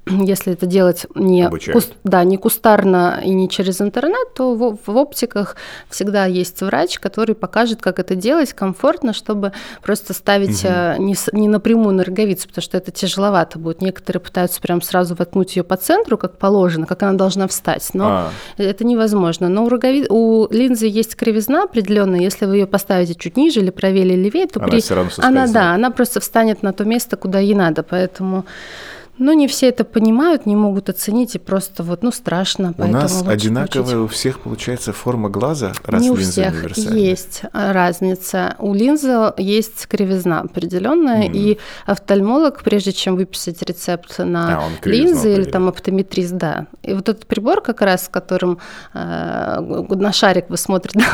если 0.05 0.53
это 0.53 0.66
делать 0.66 1.05
не, 1.16 1.49
куст, 1.49 1.93
да, 2.03 2.24
не 2.24 2.38
кустарно 2.38 3.22
и 3.24 3.30
не 3.30 3.49
через 3.49 3.82
интернет, 3.82 4.34
то 4.36 4.55
в, 4.55 4.78
в 4.86 4.95
оптиках 4.95 5.55
всегда 5.89 6.26
есть 6.26 6.62
врач, 6.62 6.99
который 6.99 7.36
покажет, 7.36 7.82
как 7.82 7.99
это 7.99 8.16
делать 8.16 8.53
комфортно, 8.53 9.14
чтобы 9.14 9.51
просто 9.84 10.14
ставить 10.14 10.64
угу. 10.64 11.03
не, 11.03 11.16
не 11.34 11.47
напрямую 11.47 11.95
на 11.95 12.03
роговицу, 12.03 12.47
потому 12.47 12.64
что 12.64 12.78
это 12.78 12.91
тяжеловато 12.91 13.59
будет. 13.59 13.82
Некоторые 13.82 14.22
пытаются 14.22 14.62
прям 14.62 14.82
сразу 14.82 15.16
воткнуть 15.16 15.55
ее 15.55 15.64
по 15.64 15.76
центру, 15.76 16.18
как 16.18 16.38
положено, 16.38 16.86
как 16.86 17.03
она 17.03 17.14
должна 17.14 17.47
встать, 17.47 17.89
но 17.93 18.07
а. 18.07 18.30
это 18.57 18.86
невозможно. 18.86 19.49
Но 19.49 19.66
у, 19.66 19.70
рогови... 19.70 20.05
у 20.09 20.47
линзы 20.51 20.88
есть 20.88 21.16
кривизна 21.16 21.64
определенная, 21.64 22.22
если 22.22 22.45
вы 22.45 22.57
ее 22.57 22.68
поставите 22.68 23.16
чуть 23.16 23.38
ниже 23.38 23.59
или 23.59 23.70
правее 23.70 24.05
или 24.05 24.16
левее, 24.16 24.47
то 24.47 24.59
она 24.59 24.70
при 24.70 24.80
она, 25.18 25.47
да, 25.47 25.74
она 25.74 25.91
просто 25.91 26.20
встанет 26.20 26.64
на 26.64 26.74
то 26.74 26.86
место, 26.86 27.18
куда 27.18 27.39
ей 27.39 27.56
надо, 27.56 27.84
поэтому 27.84 28.45
но 29.22 29.34
не 29.34 29.47
все 29.47 29.69
это 29.69 29.84
понимают, 29.84 30.47
не 30.47 30.55
могут 30.55 30.89
оценить, 30.89 31.36
и 31.36 31.38
просто 31.39 31.84
вот, 31.84 32.01
ну, 32.01 32.11
страшно. 32.11 32.74
У 32.76 32.88
нас 32.88 33.24
одинаковая 33.26 33.97
учить. 33.97 34.03
у 34.03 34.07
всех 34.07 34.39
получается 34.39 34.93
форма 34.93 35.30
глаза, 35.30 35.74
раз 35.86 36.01
не 36.01 36.09
у 36.09 36.15
всех 36.15 36.76
есть 36.76 37.43
разница. 37.53 38.55
У 38.57 38.74
линзы 38.74 39.32
есть 39.38 39.86
кривизна 39.86 40.39
определенная, 40.41 41.28
mm. 41.28 41.34
и 41.34 41.59
офтальмолог, 41.86 42.63
прежде 42.63 42.93
чем 42.93 43.15
выписать 43.15 43.61
рецепт 43.61 44.17
на 44.17 44.57
а, 44.57 44.69
линзы 44.86 45.36
или 45.36 45.43
там 45.43 45.67
оптометрист, 45.67 46.34
да. 46.34 46.65
И 46.82 46.93
вот 46.95 47.07
этот 47.07 47.28
прибор 47.28 47.61
как 47.61 47.82
раз, 47.82 48.05
с 48.05 48.07
которым 48.07 48.57
э, 48.95 49.59
на 49.59 50.11
шарик 50.11 50.49
вы 50.49 50.57
смотрите, 50.57 51.05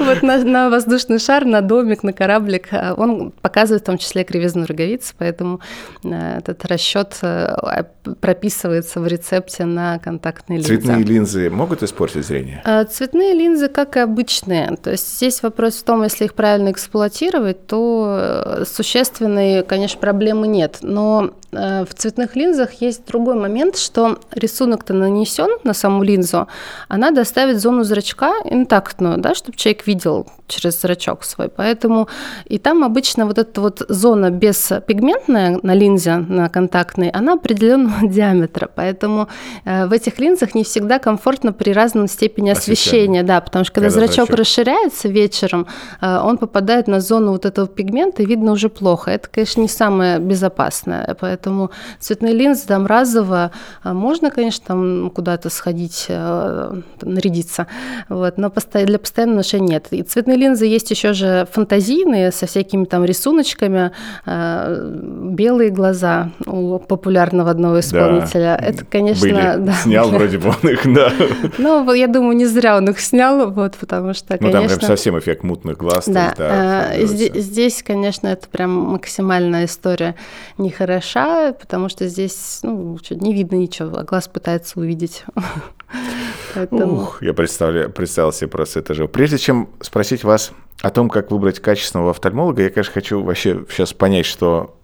вот 0.00 0.22
на 0.22 0.70
воздушный 0.70 1.18
шар, 1.18 1.44
на 1.44 1.60
домик, 1.60 2.04
на 2.04 2.12
кораблик, 2.12 2.72
э, 2.72 2.94
он 2.96 3.32
показывает 3.32 3.82
в 3.82 3.86
том 3.86 3.98
числе 3.98 4.22
кривизну 4.22 4.64
роговицы, 4.64 5.12
поэтому 5.18 5.58
э, 6.04 6.19
этот 6.38 6.64
расчет 6.64 7.18
э, 7.22 7.84
прописывается 8.20 9.00
в 9.00 9.06
рецепте 9.06 9.64
на 9.64 9.98
контактные 9.98 10.58
линзы. 10.58 10.76
Цветные 10.76 11.04
линзы 11.04 11.50
могут 11.50 11.82
испортить 11.82 12.24
зрение? 12.26 12.62
Э, 12.64 12.84
цветные 12.84 13.34
линзы, 13.34 13.68
как 13.68 13.96
и 13.96 14.00
обычные. 14.00 14.76
То 14.76 14.90
есть 14.90 15.16
здесь 15.16 15.42
вопрос 15.42 15.76
в 15.76 15.84
том, 15.84 16.02
если 16.02 16.24
их 16.24 16.34
правильно 16.34 16.70
эксплуатировать, 16.70 17.66
то 17.66 18.18
э, 18.20 18.64
существенной, 18.64 19.62
конечно, 19.62 20.00
проблемы 20.00 20.48
нет. 20.48 20.78
Но 20.82 21.32
в 21.52 21.88
цветных 21.96 22.36
линзах 22.36 22.74
есть 22.74 23.04
другой 23.06 23.34
момент, 23.34 23.76
что 23.76 24.20
рисунок-то 24.30 24.94
нанесен 24.94 25.58
на 25.64 25.74
саму 25.74 26.04
линзу, 26.04 26.46
она 26.86 27.10
доставит 27.10 27.60
зону 27.60 27.82
зрачка 27.82 28.34
интактную, 28.44 29.18
да, 29.18 29.34
чтобы 29.34 29.56
человек 29.56 29.84
видел 29.84 30.28
через 30.50 30.80
зрачок 30.80 31.24
свой. 31.24 31.48
Поэтому 31.48 32.08
и 32.44 32.58
там 32.58 32.84
обычно 32.84 33.26
вот 33.26 33.38
эта 33.38 33.60
вот 33.60 33.82
зона 33.88 34.30
беспигментная 34.30 35.58
на 35.62 35.74
линзе, 35.74 36.16
на 36.16 36.48
контактной, 36.48 37.08
она 37.10 37.34
определенного 37.34 38.06
диаметра. 38.08 38.68
Поэтому 38.74 39.28
э, 39.64 39.86
в 39.86 39.92
этих 39.92 40.18
линзах 40.18 40.54
не 40.54 40.64
всегда 40.64 40.98
комфортно 40.98 41.52
при 41.52 41.72
разной 41.72 42.08
степени 42.08 42.50
освещения. 42.50 43.22
Да, 43.22 43.40
потому 43.40 43.64
что 43.64 43.74
когда, 43.74 43.88
когда 43.88 44.00
зрачок, 44.00 44.26
зрачок 44.26 44.38
расширяется 44.38 45.08
вечером, 45.08 45.66
э, 46.00 46.18
он 46.18 46.38
попадает 46.38 46.88
на 46.88 47.00
зону 47.00 47.32
вот 47.32 47.46
этого 47.46 47.66
пигмента, 47.66 48.22
и 48.22 48.26
видно 48.26 48.52
уже 48.52 48.68
плохо. 48.68 49.10
Это, 49.10 49.28
конечно, 49.28 49.62
не 49.62 49.68
самое 49.68 50.18
безопасное. 50.18 51.16
Поэтому 51.20 51.70
цветные 51.98 52.34
линзы 52.34 52.66
там 52.66 52.86
разово 52.86 53.50
э, 53.84 53.92
можно, 53.92 54.30
конечно, 54.30 54.64
там 54.66 55.10
куда-то 55.10 55.48
сходить, 55.50 56.06
нарядиться, 56.08 57.66
вот, 58.08 58.38
но 58.38 58.52
для 58.72 58.98
постоянного 58.98 59.38
ношения 59.38 59.70
нет. 59.70 59.86
И 59.90 60.02
цветные 60.02 60.36
линзы 60.40 60.66
есть 60.66 60.90
еще 60.90 61.12
же 61.12 61.46
фантазийные, 61.52 62.32
со 62.32 62.46
всякими 62.46 62.84
там 62.84 63.04
рисуночками, 63.04 63.92
белые 64.26 65.70
глаза 65.70 66.30
у 66.46 66.78
популярного 66.78 67.50
одного 67.50 67.80
исполнителя. 67.80 68.56
Да, 68.58 68.66
Это, 68.66 68.84
конечно, 68.84 69.20
были. 69.20 69.54
да. 69.58 69.72
Снял 69.72 70.08
вроде 70.10 70.38
бы 70.38 70.48
он 70.48 70.70
их, 70.70 70.94
да. 70.94 71.12
Ну, 71.58 71.92
я 71.92 72.06
думаю, 72.06 72.36
не 72.36 72.46
зря 72.46 72.76
он 72.76 72.88
их 72.88 73.00
снял, 73.00 73.50
вот, 73.50 73.76
потому 73.76 74.14
что, 74.14 74.36
ну, 74.40 74.50
конечно... 74.50 74.78
там 74.78 74.88
совсем 74.88 75.18
эффект 75.18 75.42
мутных 75.42 75.76
глаз. 75.76 76.06
Да, 76.06 76.34
да 76.36 76.94
э, 76.94 77.06
здесь, 77.06 77.34
здесь, 77.34 77.82
конечно, 77.82 78.28
это 78.28 78.48
прям 78.48 78.70
максимальная 78.70 79.66
история 79.66 80.14
нехороша, 80.58 81.54
потому 81.58 81.88
что 81.88 82.08
здесь, 82.08 82.60
ну, 82.62 82.98
не 83.10 83.34
видно 83.34 83.56
ничего, 83.56 83.98
а 83.98 84.04
глаз 84.04 84.28
пытается 84.28 84.80
увидеть. 84.80 85.24
Поэтому... 86.54 87.02
Ух, 87.02 87.22
я 87.22 87.32
представляю, 87.32 87.90
представил 87.90 88.32
себе 88.32 88.48
просто 88.48 88.80
это 88.80 88.94
же. 88.94 89.08
Прежде 89.08 89.38
чем 89.38 89.70
спросить 89.80 90.24
вас 90.30 90.52
о 90.80 90.90
том, 90.90 91.10
как 91.10 91.30
выбрать 91.30 91.60
качественного 91.60 92.10
офтальмолога, 92.10 92.62
я, 92.62 92.70
конечно, 92.70 92.92
хочу 92.92 93.22
вообще 93.22 93.64
сейчас 93.68 93.92
понять, 93.92 94.26
что 94.26 94.76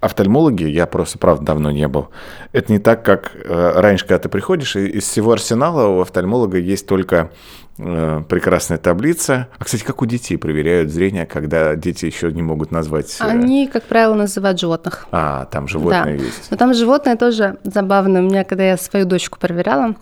офтальмологи, 0.00 0.64
я 0.64 0.86
просто, 0.86 1.18
правда, 1.18 1.44
давно 1.44 1.70
не 1.70 1.88
был. 1.88 2.08
Это 2.52 2.72
не 2.72 2.78
так, 2.78 3.04
как 3.04 3.32
э, 3.34 3.72
раньше, 3.76 4.04
когда 4.04 4.18
ты 4.18 4.28
приходишь, 4.28 4.76
и 4.76 4.86
из 4.86 5.04
всего 5.04 5.32
арсенала 5.32 5.88
у 5.88 6.00
офтальмолога 6.00 6.58
есть 6.58 6.86
только 6.86 7.30
э, 7.78 8.22
прекрасная 8.28 8.78
таблица. 8.78 9.48
А, 9.58 9.64
кстати, 9.64 9.82
как 9.82 10.02
у 10.02 10.06
детей 10.06 10.36
проверяют 10.36 10.90
зрение, 10.90 11.26
когда 11.26 11.74
дети 11.74 12.06
еще 12.06 12.32
не 12.32 12.42
могут 12.42 12.70
назвать... 12.70 13.16
Э... 13.20 13.24
Они, 13.24 13.66
как 13.66 13.84
правило, 13.84 14.14
называют 14.14 14.60
животных. 14.60 15.06
А, 15.10 15.46
там 15.46 15.66
животные 15.66 16.18
да. 16.18 16.24
есть. 16.24 16.50
Но 16.50 16.56
там 16.56 16.74
животные 16.74 17.16
тоже 17.16 17.58
забавно. 17.64 18.20
У 18.20 18.24
меня, 18.24 18.44
когда 18.44 18.64
я 18.64 18.76
свою 18.76 19.04
дочку 19.04 19.38
проверяла, 19.40 19.96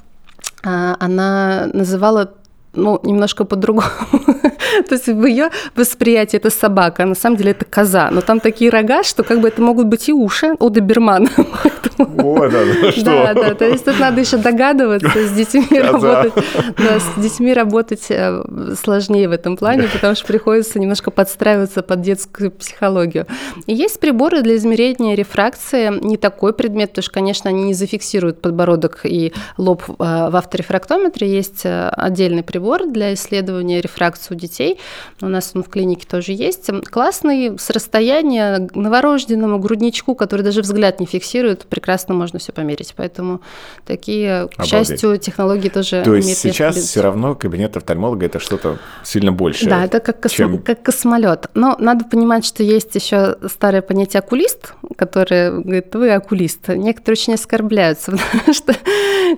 а, 0.62 0.97
она 1.01 1.70
называла 1.73 2.35
ну, 2.76 3.00
немножко 3.02 3.44
по-другому. 3.44 3.90
То 4.88 4.94
есть 4.94 5.08
в 5.08 5.26
ее 5.26 5.50
восприятии 5.74 6.36
это 6.36 6.50
собака, 6.50 7.02
а 7.02 7.06
на 7.06 7.14
самом 7.14 7.36
деле 7.36 7.50
это 7.50 7.64
коза. 7.64 8.10
Но 8.10 8.20
там 8.20 8.40
такие 8.40 8.70
рога, 8.70 9.02
что 9.02 9.22
как 9.22 9.40
бы 9.40 9.48
это 9.48 9.62
могут 9.62 9.86
быть 9.86 10.08
и 10.08 10.12
уши 10.12 10.54
у 10.58 10.70
добермана. 10.70 11.28
Вот 11.98 12.55
оно 12.55 12.90
что. 12.90 13.05
Да, 13.05 13.35
да, 13.35 13.55
то 13.55 13.64
есть 13.64 13.85
тут 13.85 13.98
надо 13.98 14.20
еще 14.20 14.36
догадываться 14.36 15.27
с 15.27 15.32
детьми 15.32 15.81
работать. 15.81 16.32
Да, 16.78 17.01
с 17.01 17.20
детьми 17.20 17.52
работать 17.52 18.06
э, 18.10 18.43
сложнее 18.81 19.28
в 19.28 19.32
этом 19.32 19.56
плане, 19.56 19.89
потому 19.93 20.14
что 20.14 20.27
приходится 20.27 20.78
немножко 20.78 21.10
подстраиваться 21.10 21.82
под 21.82 22.01
детскую 22.01 22.51
психологию. 22.51 23.27
И 23.66 23.74
есть 23.74 24.01
приборы 24.01 24.43
для 24.43 24.56
измерения 24.56 25.14
рефракции. 25.14 25.93
Не 26.05 26.16
такой 26.16 26.52
предмет, 26.52 26.90
потому 26.90 27.02
что, 27.02 27.12
конечно, 27.12 27.51
они 27.51 27.64
не 27.64 27.74
зафиксируют 27.74 28.40
подбородок 28.40 29.01
и 29.05 29.32
лоб 29.56 29.82
э, 29.89 29.94
в 29.98 30.36
авторефрактометре. 30.36 31.28
Есть 31.28 31.62
э, 31.64 31.89
отдельный 31.89 32.43
прибор 32.43 32.86
для 32.86 33.14
исследования 33.14 33.81
рефракции 33.81 34.35
у 34.35 34.36
детей. 34.36 34.78
У 35.20 35.27
нас 35.27 35.52
он 35.55 35.62
в 35.62 35.68
клинике 35.68 36.06
тоже 36.09 36.32
есть. 36.32 36.70
Классный, 36.90 37.59
с 37.59 37.70
расстояния 37.70 38.68
новорожденному 38.74 39.59
грудничку, 39.59 40.14
который 40.14 40.43
даже 40.43 40.62
взгляд 40.62 41.01
не 41.01 41.06
фиксирует, 41.06 41.66
прекрасно 41.66 41.85
можно 42.14 42.38
все 42.38 42.52
померить. 42.52 42.94
Поэтому 42.96 43.40
такие, 43.84 44.48
к 44.48 44.54
Обалдеть. 44.54 44.70
счастью, 44.70 45.18
технологии 45.18 45.68
тоже 45.68 46.02
То 46.02 46.14
есть 46.14 46.38
сейчас 46.38 46.76
все 46.76 47.00
равно 47.00 47.34
кабинет 47.34 47.76
офтальмолога 47.76 48.26
это 48.26 48.38
что-то 48.38 48.78
сильно 49.04 49.32
большее. 49.32 49.70
Да, 49.70 49.84
это 49.84 50.00
как, 50.00 50.20
кос... 50.20 50.32
чем... 50.32 50.58
как 50.58 50.82
космолет. 50.82 51.46
Но 51.54 51.76
надо 51.78 52.04
понимать, 52.04 52.44
что 52.44 52.62
есть 52.62 52.94
еще 52.94 53.36
старое 53.48 53.82
понятие 53.82 54.20
окулист, 54.20 54.74
которое 54.96 55.50
говорит, 55.50 55.94
вы 55.94 56.10
окулист. 56.10 56.68
Некоторые 56.68 57.12
очень 57.20 57.34
оскорбляются, 57.34 58.12
потому 58.32 58.54
что 58.54 58.74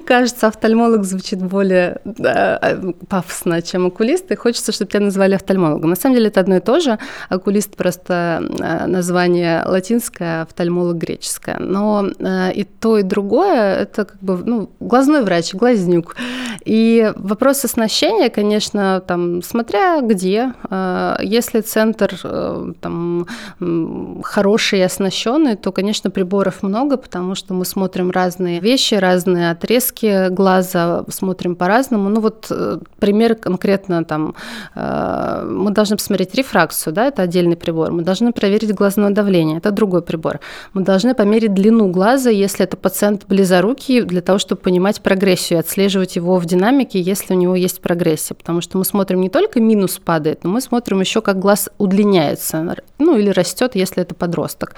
кажется, 0.06 0.46
офтальмолог 0.46 1.04
звучит 1.04 1.40
более 1.40 2.00
да, 2.04 2.78
пафосно, 3.08 3.62
чем 3.62 3.86
окулист, 3.86 4.30
и 4.30 4.36
хочется, 4.36 4.72
чтобы 4.72 4.90
тебя 4.90 5.00
назвали 5.00 5.34
офтальмологом. 5.34 5.90
На 5.90 5.96
самом 5.96 6.16
деле 6.16 6.28
это 6.28 6.40
одно 6.40 6.56
и 6.56 6.60
то 6.60 6.80
же. 6.80 6.98
Окулист 7.28 7.76
просто 7.76 8.42
э, 8.58 8.86
название 8.86 9.62
латинское, 9.64 10.42
офтальмолог 10.42 10.96
греческое. 10.96 11.58
Но 11.58 12.06
э, 12.18 12.37
и 12.54 12.64
то, 12.64 12.98
и 12.98 13.02
другое– 13.02 13.74
это 13.82 14.04
как 14.04 14.20
бы 14.20 14.36
ну, 14.44 14.70
глазной 14.80 15.22
врач, 15.22 15.54
глазнюк. 15.54 16.16
И 16.64 17.12
вопрос 17.16 17.64
оснащения, 17.64 18.28
конечно, 18.28 19.02
там, 19.06 19.42
смотря 19.42 20.00
где, 20.00 20.52
э, 20.70 21.16
если 21.22 21.60
центр 21.60 22.18
там, 22.80 23.26
хороший 24.22 24.80
и 24.80 24.82
оснащенный, 24.82 25.56
то, 25.56 25.72
конечно, 25.72 26.10
приборов 26.10 26.62
много, 26.62 26.96
потому 26.96 27.34
что 27.34 27.54
мы 27.54 27.64
смотрим 27.64 28.10
разные 28.10 28.60
вещи, 28.60 28.94
разные 28.94 29.50
отрезки 29.50 30.28
глаза, 30.28 31.04
смотрим 31.08 31.56
по-разному. 31.56 32.08
Ну 32.08 32.20
вот 32.20 32.50
пример 32.98 33.34
конкретно 33.34 34.04
там 34.04 34.34
э, 34.74 35.44
мы 35.48 35.70
должны 35.70 35.96
посмотреть 35.96 36.34
рефракцию, 36.34 36.92
да, 36.92 37.06
это 37.06 37.22
отдельный 37.22 37.56
прибор. 37.56 37.92
Мы 37.92 38.02
должны 38.02 38.32
проверить 38.32 38.74
глазное 38.74 39.10
давление, 39.10 39.58
это 39.58 39.70
другой 39.70 40.02
прибор. 40.02 40.40
Мы 40.72 40.82
должны 40.82 41.14
померить 41.14 41.54
длину 41.54 41.88
глаза, 41.88 42.27
если 42.30 42.64
это 42.64 42.76
пациент 42.76 43.26
близорукий, 43.26 44.02
для 44.02 44.20
того, 44.22 44.38
чтобы 44.38 44.60
понимать 44.60 45.00
прогрессию, 45.00 45.58
отслеживать 45.58 46.16
его 46.16 46.36
в 46.38 46.46
динамике, 46.46 47.00
если 47.00 47.34
у 47.34 47.36
него 47.36 47.54
есть 47.54 47.80
прогрессия. 47.80 48.34
Потому 48.34 48.60
что 48.60 48.78
мы 48.78 48.84
смотрим 48.84 49.20
не 49.20 49.28
только 49.28 49.60
минус 49.60 49.98
падает, 49.98 50.44
но 50.44 50.50
мы 50.50 50.60
смотрим 50.60 51.00
еще, 51.00 51.20
как 51.20 51.38
глаз 51.38 51.68
удлиняется, 51.78 52.76
ну 52.98 53.16
или 53.16 53.30
растет, 53.30 53.74
если 53.74 54.02
это 54.02 54.14
подросток. 54.14 54.74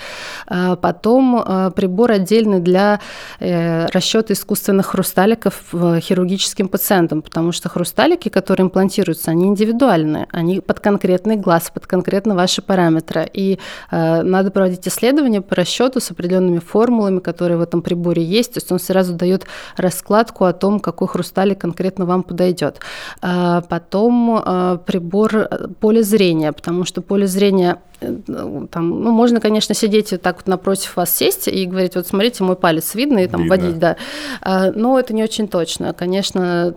А 0.47 0.77
потом 0.77 1.43
э, 1.45 1.71
прибор 1.75 2.13
отдельный 2.13 2.61
для 2.61 3.01
э, 3.39 3.87
расчета 3.87 4.35
искусственных 4.35 4.87
хрусталиков 4.87 5.63
хирургическим 5.73 6.69
пациентам, 6.69 7.23
потому 7.23 7.53
что 7.53 7.69
хрусталики, 7.69 8.29
которые 8.29 8.67
имплантируются, 8.67 9.31
они 9.31 9.47
индивидуальные, 9.47 10.27
они 10.31 10.61
под 10.61 10.81
конкретный 10.81 11.37
глаз, 11.37 11.71
под 11.73 11.87
конкретно 11.87 12.35
ваши 12.35 12.63
параметры. 12.63 13.29
И 13.33 13.59
э, 13.91 14.23
надо 14.23 14.51
проводить 14.51 14.87
исследования 14.87 15.41
по 15.41 15.55
расчету 15.55 16.01
с 16.01 16.11
определенными 16.11 16.59
формулами, 16.59 17.21
которые 17.21 17.40
в 17.45 17.61
этом 17.61 17.83
приборе 17.83 18.23
есть. 18.23 18.55
То 18.55 18.59
есть 18.59 18.73
он 18.73 18.79
сразу 18.79 19.15
дает 19.15 19.47
раскладку 19.77 20.45
о 20.45 20.53
том, 20.53 20.81
какой 20.81 21.09
хрусталик 21.09 21.61
конкретно 21.61 22.07
вам 22.07 22.23
подойдет. 22.23 22.81
А 23.21 23.63
потом 23.63 24.43
э, 24.45 24.79
прибор 24.87 25.37
э, 25.37 25.69
поле 25.81 26.03
зрения, 26.03 26.53
потому 26.53 26.85
что 26.85 27.03
поле 27.03 27.27
зрения 27.27 27.79
там, 28.01 29.03
ну, 29.03 29.11
можно, 29.11 29.41
конечно, 29.41 29.75
сидеть 29.75 30.13
вот 30.13 30.23
так 30.23 30.37
вот 30.37 30.47
напротив 30.47 30.97
вас 30.97 31.15
сесть 31.15 31.49
и 31.49 31.67
говорить, 31.67 31.95
вот 31.95 32.07
смотрите, 32.07 32.43
мой 32.43 32.57
палец 32.57 32.95
видно, 32.95 33.19
и 33.19 33.27
там 33.27 33.43
видно. 33.43 33.57
водить, 33.57 33.79
да. 33.79 33.97
А, 34.41 34.71
но 34.73 34.99
это 34.99 35.15
не 35.15 35.23
очень 35.23 35.49
точно. 35.49 35.93
Конечно, 35.93 36.75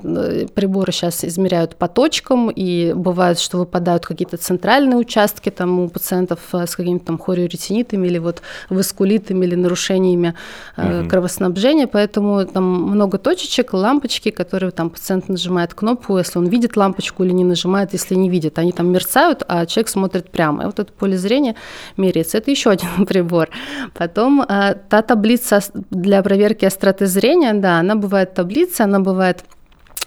приборы 0.54 0.92
сейчас 0.92 1.24
измеряют 1.24 1.76
по 1.76 1.88
точкам, 1.88 2.50
и 2.50 2.94
бывает, 2.94 3.40
что 3.40 3.58
выпадают 3.58 4.06
какие-то 4.06 4.38
центральные 4.38 4.98
участки 4.98 5.50
там 5.50 5.80
у 5.80 5.90
пациентов 5.90 6.40
э, 6.54 6.68
с 6.68 6.76
какими-то 6.76 7.06
там 7.06 7.18
хориоретинитами 7.18 8.08
или 8.08 8.18
вот 8.18 8.42
васкулитами 8.70 9.46
или 9.46 9.56
нарушениями 9.56 10.36
угу. 10.78 11.10
кровоснабжения, 11.10 11.88
поэтому 11.88 12.46
там 12.46 12.64
много 12.64 13.18
точечек, 13.18 13.74
лампочки, 13.74 14.32
которые 14.32 14.72
там 14.72 14.90
пациент 14.90 15.30
нажимает 15.30 15.74
кнопку, 15.74 16.18
если 16.18 16.40
он 16.40 16.48
видит 16.48 16.76
лампочку 16.76 17.24
или 17.24 17.32
не 17.32 17.44
нажимает, 17.44 17.94
если 17.94 18.16
не 18.16 18.30
видит, 18.30 18.60
они 18.60 18.72
там 18.72 18.92
мерцают, 18.92 19.44
а 19.48 19.66
человек 19.66 19.90
смотрит 19.90 20.30
прямо. 20.30 20.64
И 20.64 20.66
вот 20.66 20.80
это 20.80 20.92
поле 20.92 21.13
поле 21.14 21.18
зрения 21.18 21.56
меряется. 21.98 22.38
Это 22.38 22.52
еще 22.52 22.70
один 22.70 23.06
прибор. 23.08 23.50
Потом 23.94 24.42
э, 24.42 24.76
та 24.90 25.02
таблица 25.02 25.60
для 25.92 26.22
проверки 26.22 26.66
остроты 26.66 27.06
зрения, 27.06 27.54
да, 27.54 27.80
она 27.80 27.96
бывает 27.96 28.34
таблица, 28.34 28.84
она 28.84 29.00
бывает 29.00 29.44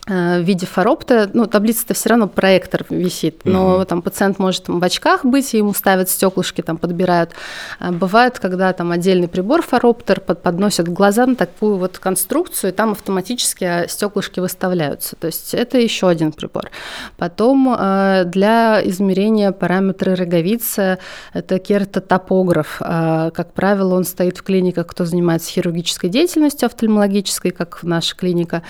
в 0.07 0.41
виде 0.43 0.67
фаропта, 0.67 1.29
ну, 1.33 1.47
таблица-то 1.47 1.95
все 1.95 2.11
равно 2.11 2.29
проектор 2.29 2.85
висит, 2.91 3.41
но 3.45 3.77
угу. 3.77 3.85
там 3.87 4.03
пациент 4.03 4.39
может 4.39 4.65
там, 4.65 4.79
в 4.79 4.85
очках 4.85 5.25
быть, 5.25 5.53
и 5.53 5.59
ему 5.59 5.75
ставят 5.75 6.09
стеклышки, 6.09 6.61
там 6.63 6.77
подбирают. 6.77 7.33
А 7.81 7.91
бывает, 7.91 8.39
когда 8.39 8.73
там 8.73 8.93
отдельный 8.93 9.27
прибор 9.27 9.63
фароптер 9.63 10.21
под, 10.21 10.43
подносят 10.43 10.87
к 10.87 10.91
глазам 10.91 11.35
такую 11.35 11.77
вот 11.77 11.99
конструкцию, 11.99 12.71
и 12.71 12.75
там 12.75 12.93
автоматически 12.93 13.65
а, 13.65 13.89
стеклышки 13.89 14.39
выставляются. 14.39 15.17
То 15.17 15.27
есть 15.27 15.55
это 15.55 15.79
еще 15.79 16.09
один 16.09 16.31
прибор. 16.31 16.71
Потом 17.17 17.75
э, 17.77 18.25
для 18.27 18.81
измерения 18.85 19.51
параметры 19.51 20.15
роговицы 20.15 20.99
это 21.33 21.59
кертотопограф. 21.59 22.81
Э, 22.81 23.31
как 23.35 23.53
правило, 23.55 23.95
он 23.95 24.05
стоит 24.05 24.39
в 24.39 24.43
клиниках, 24.43 24.87
кто 24.87 25.05
занимается 25.05 25.51
хирургической 25.51 26.11
деятельностью 26.11 26.67
офтальмологической, 26.67 27.51
как 27.51 27.81
наша 27.83 28.15
клиника. 28.15 28.63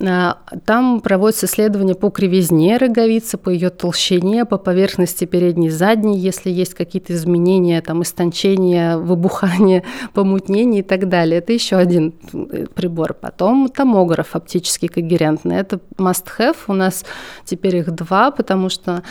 Э, 0.00 0.34
там 0.64 0.83
там 0.84 1.00
проводятся 1.00 1.46
исследования 1.46 1.94
по 1.94 2.10
кривизне 2.10 2.76
роговицы, 2.76 3.38
по 3.38 3.50
ее 3.50 3.70
толщине, 3.70 4.44
по 4.44 4.58
поверхности 4.58 5.24
передней 5.24 5.68
и 5.68 5.70
задней, 5.70 6.18
если 6.18 6.50
есть 6.50 6.74
какие-то 6.74 7.14
изменения, 7.14 7.80
там, 7.80 8.02
истончение, 8.02 8.98
выбухание, 8.98 9.82
помутнение 10.14 10.80
и 10.80 10.82
так 10.82 11.08
далее. 11.08 11.38
Это 11.38 11.52
еще 11.52 11.76
один 11.76 12.14
э, 12.32 12.66
прибор. 12.74 13.14
Потом 13.14 13.68
томограф 13.68 14.36
оптический 14.36 14.88
когерентный. 14.88 15.56
Это 15.56 15.80
must-have. 15.96 16.56
У 16.68 16.74
нас 16.74 17.04
теперь 17.44 17.76
их 17.76 17.90
два, 17.90 18.30
потому 18.30 18.68
что 18.68 19.02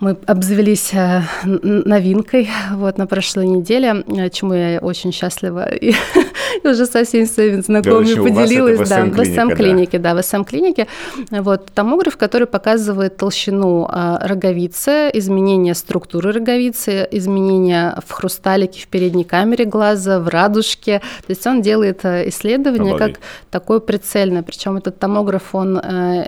мы 0.00 0.16
обзавелись 0.26 0.92
э, 0.92 1.22
новинкой 1.44 2.48
вот 2.72 2.98
на 2.98 3.06
прошлой 3.06 3.46
неделе, 3.46 4.04
э, 4.06 4.28
чему 4.30 4.54
я 4.54 4.78
очень 4.80 5.12
счастлива 5.12 5.72
и, 5.72 5.94
и 6.64 6.68
уже 6.68 6.86
со 6.86 7.04
всеми 7.04 7.24
своими 7.24 7.60
знакомыми 7.60 8.14
поделилась. 8.14 8.88
Да, 8.88 9.04
в 9.04 9.24
СМ-клинике, 9.24 9.98
да, 9.98 10.14
в 10.14 10.22
СМ-клинике. 10.22 10.88
Вот 11.30 11.66
томограф, 11.72 12.16
который 12.16 12.46
показывает 12.46 13.16
толщину 13.16 13.88
э, 13.90 14.18
роговицы, 14.20 15.10
изменение 15.14 15.74
структуры 15.74 16.32
роговицы, 16.32 17.06
изменения 17.12 17.96
в 18.04 18.12
хрусталике 18.12 18.82
в 18.82 18.88
передней 18.88 19.24
камере 19.24 19.64
глаза, 19.64 20.18
в 20.18 20.28
радужке. 20.28 21.00
То 21.20 21.30
есть 21.30 21.46
он 21.46 21.62
делает 21.62 22.04
исследование 22.04 22.94
Обалдеть. 22.94 23.16
как 23.16 23.24
такое 23.50 23.78
прицельное. 23.78 24.42
Причем 24.42 24.76
этот 24.76 24.98
томограф, 24.98 25.54
он 25.54 25.80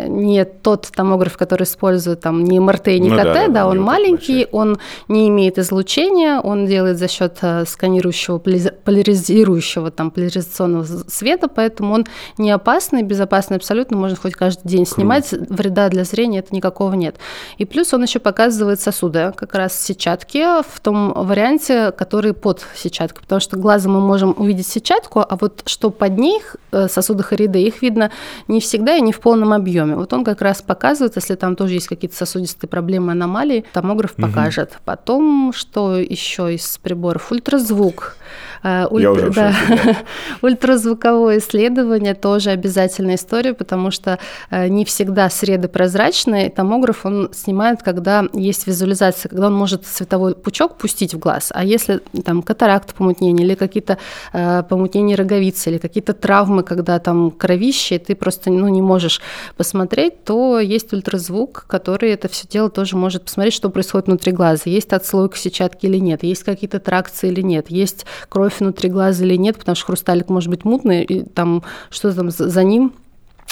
не 0.08 0.44
тот 0.44 0.88
томограф, 0.94 1.36
который 1.36 1.64
использует 1.64 2.20
там 2.20 2.44
не 2.44 2.60
МРТ, 2.60 2.86
не 2.86 3.10
ну, 3.10 3.16
КТ, 3.16 3.52
да, 3.52 3.55
да, 3.56 3.66
он 3.66 3.80
маленький, 3.80 4.46
он 4.52 4.78
не 5.08 5.28
имеет 5.28 5.58
излучения, 5.58 6.40
он 6.40 6.66
делает 6.66 6.98
за 6.98 7.08
счет 7.08 7.38
э, 7.40 7.64
сканирующего, 7.66 8.38
поляризирующего, 8.38 9.90
там, 9.90 10.10
поляризационного 10.10 10.84
света, 10.84 11.48
поэтому 11.48 11.94
он 11.94 12.06
не 12.38 12.50
опасный, 12.50 13.02
безопасный 13.02 13.56
абсолютно, 13.56 13.96
можно 13.96 14.16
хоть 14.16 14.34
каждый 14.34 14.68
день 14.68 14.86
снимать, 14.86 15.30
Круто. 15.30 15.46
вреда 15.48 15.88
для 15.88 16.04
зрения 16.04 16.40
это 16.40 16.54
никакого 16.54 16.92
нет. 16.94 17.16
И 17.58 17.64
плюс 17.64 17.94
он 17.94 18.02
еще 18.02 18.18
показывает 18.18 18.80
сосуды, 18.80 19.32
как 19.36 19.54
раз 19.54 19.78
сетчатки 19.80 20.62
в 20.62 20.80
том 20.80 21.12
варианте, 21.14 21.92
который 21.92 22.34
под 22.34 22.64
сетчаткой, 22.74 23.22
потому 23.22 23.40
что 23.40 23.56
глазом 23.56 23.94
мы 23.94 24.00
можем 24.00 24.34
увидеть 24.36 24.66
сетчатку, 24.66 25.20
а 25.20 25.36
вот 25.40 25.62
что 25.66 25.90
под 25.90 26.18
ней, 26.18 26.42
э, 26.72 26.88
сосуды 26.88 27.22
Хариде, 27.22 27.60
их 27.60 27.82
видно 27.82 28.10
не 28.48 28.60
всегда 28.60 28.96
и 28.96 29.00
не 29.00 29.12
в 29.12 29.20
полном 29.20 29.52
объеме. 29.52 29.96
Вот 29.96 30.12
он 30.12 30.24
как 30.24 30.42
раз 30.42 30.60
показывает, 30.60 31.16
если 31.16 31.34
там 31.36 31.56
тоже 31.56 31.74
есть 31.74 31.88
какие-то 31.88 32.16
сосудистые 32.16 32.68
проблемы, 32.68 33.12
аномалии, 33.12 33.45
аномалий 33.46 33.64
томограф 33.72 34.12
угу. 34.12 34.22
покажет. 34.22 34.78
Потом, 34.84 35.52
что 35.54 35.96
еще 35.96 36.54
из 36.54 36.78
приборов? 36.78 37.30
Ультразвук. 37.32 38.16
Э, 38.62 38.86
уль... 38.90 39.02
Я 39.02 39.12
уже 39.12 39.30
да. 39.30 39.54
Ультразвуковое 40.42 41.38
исследование 41.38 42.14
тоже 42.14 42.50
обязательная 42.50 43.14
история, 43.14 43.54
потому 43.54 43.90
что 43.90 44.18
э, 44.50 44.68
не 44.68 44.84
всегда 44.84 45.30
среды 45.30 45.68
прозрачные. 45.68 46.50
Томограф 46.50 47.06
он 47.06 47.30
снимает, 47.32 47.82
когда 47.82 48.24
есть 48.32 48.66
визуализация, 48.66 49.28
когда 49.28 49.46
он 49.46 49.54
может 49.54 49.86
световой 49.86 50.34
пучок 50.34 50.76
пустить 50.76 51.14
в 51.14 51.18
глаз. 51.18 51.52
А 51.54 51.64
если 51.64 52.00
там 52.24 52.42
катаракт 52.42 52.94
помутнение 52.94 53.46
или 53.46 53.54
какие-то 53.54 53.98
э, 54.32 54.62
помутнения 54.68 55.16
роговицы 55.16 55.70
или 55.70 55.78
какие-то 55.78 56.12
травмы, 56.12 56.62
когда 56.62 56.98
там 56.98 57.30
кровище, 57.30 57.98
ты 57.98 58.14
просто 58.14 58.50
ну, 58.50 58.68
не 58.68 58.82
можешь 58.82 59.20
посмотреть, 59.56 60.24
то 60.24 60.58
есть 60.58 60.92
ультразвук, 60.92 61.66
который 61.68 62.10
это 62.10 62.28
все 62.28 62.48
дело 62.48 62.70
тоже 62.70 62.96
может 62.96 63.22
посмотреть, 63.22 63.35
что 63.50 63.70
происходит 63.70 64.06
внутри 64.06 64.32
глаза. 64.32 64.62
Есть 64.66 64.92
отслойка 64.92 65.36
сетчатки 65.36 65.86
или 65.86 65.98
нет, 65.98 66.22
есть 66.22 66.42
какие-то 66.42 66.80
тракции 66.80 67.28
или 67.30 67.42
нет, 67.42 67.70
есть 67.70 68.06
кровь 68.28 68.60
внутри 68.60 68.90
глаза 68.90 69.24
или 69.24 69.36
нет, 69.36 69.56
потому 69.56 69.76
что 69.76 69.86
хрусталик 69.86 70.28
может 70.28 70.50
быть 70.50 70.64
мутный, 70.64 71.04
и 71.04 71.22
там 71.22 71.62
что 71.90 72.12
там 72.12 72.30
за 72.30 72.62
ним 72.62 72.92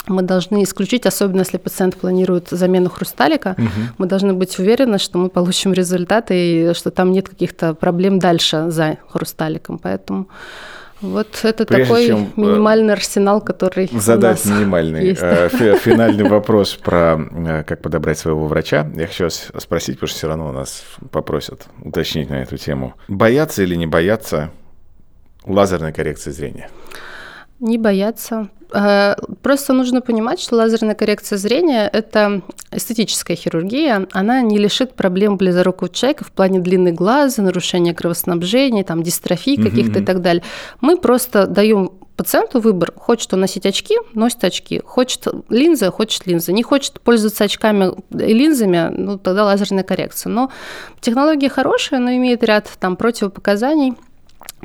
мы 0.06 0.22
должны 0.22 0.62
исключить, 0.64 1.06
особенно 1.06 1.40
если 1.40 1.56
пациент 1.56 1.96
планирует 1.96 2.48
замену 2.50 2.90
хрусталика, 2.90 3.54
угу. 3.56 3.68
мы 3.98 4.06
должны 4.06 4.34
быть 4.34 4.58
уверены, 4.58 4.98
что 4.98 5.18
мы 5.18 5.28
получим 5.30 5.72
результаты 5.72 6.34
и 6.34 6.74
что 6.74 6.90
там 6.90 7.12
нет 7.12 7.28
каких-то 7.28 7.74
проблем 7.74 8.18
дальше 8.18 8.66
за 8.68 8.98
хрусталиком. 9.08 9.78
Поэтому 9.78 10.28
вот 11.10 11.40
это 11.42 11.64
Прежде 11.64 11.84
такой 11.84 12.06
чем, 12.06 12.32
э, 12.36 12.40
минимальный 12.40 12.92
арсенал, 12.92 13.40
который 13.40 13.88
задать 13.92 14.44
минимальный 14.44 15.06
есть. 15.08 15.22
Э, 15.22 15.48
финальный 15.50 16.28
вопрос 16.28 16.74
про 16.74 17.18
э, 17.18 17.64
как 17.64 17.82
подобрать 17.82 18.18
своего 18.18 18.46
врача. 18.46 18.90
Я 18.94 19.06
хочу 19.06 19.24
вас 19.24 19.50
спросить, 19.58 19.96
потому 19.96 20.08
что 20.08 20.18
все 20.18 20.28
равно 20.28 20.48
у 20.48 20.52
нас 20.52 20.84
попросят 21.10 21.66
уточнить 21.82 22.30
на 22.30 22.42
эту 22.42 22.56
тему. 22.56 22.94
Бояться 23.08 23.62
или 23.62 23.74
не 23.74 23.86
бояться 23.86 24.50
лазерной 25.46 25.92
коррекции 25.92 26.30
зрения? 26.30 26.70
Не 27.60 27.78
бояться. 27.78 28.48
Э, 28.74 29.14
просто 29.42 29.72
нужно 29.72 30.00
понимать, 30.00 30.40
что 30.40 30.56
лазерная 30.56 30.94
коррекция 30.94 31.38
зрения– 31.38 31.88
это 31.92 32.42
эстетическая 32.72 33.36
хирургия. 33.36 34.08
Она 34.12 34.42
не 34.42 34.58
лишит 34.58 34.94
проблем 34.94 35.36
близорукого 35.36 35.88
человека 35.88 36.24
в 36.24 36.32
плане 36.32 36.58
длины 36.58 36.90
глаза, 36.90 37.42
нарушения 37.42 37.94
кровоснабжения, 37.94 38.82
там, 38.82 39.02
дистрофии 39.02 39.56
каких-то 39.56 40.00
mm-hmm. 40.00 40.02
и 40.02 40.04
так 40.04 40.22
далее. 40.22 40.42
Мы 40.80 40.96
просто 40.96 41.46
даем 41.46 41.92
пациенту 42.16 42.60
выбор. 42.60 42.92
Хочет 42.96 43.32
он 43.32 43.40
носить 43.40 43.66
очки, 43.66 43.96
носит 44.12 44.42
очки. 44.42 44.80
Хочет 44.84 45.26
линзы, 45.48 45.90
хочет 45.90 46.26
линзы. 46.26 46.52
Не 46.52 46.64
хочет 46.64 47.00
пользоваться 47.00 47.44
очками 47.44 47.92
и 48.10 48.34
линзами, 48.34 48.88
ну, 48.90 49.18
тогда 49.18 49.44
лазерная 49.44 49.84
коррекция. 49.84 50.30
Но 50.30 50.50
технология 51.00 51.48
хорошая, 51.48 52.00
но 52.00 52.10
имеет 52.10 52.42
ряд 52.42 52.68
там 52.80 52.96
противопоказаний– 52.96 53.94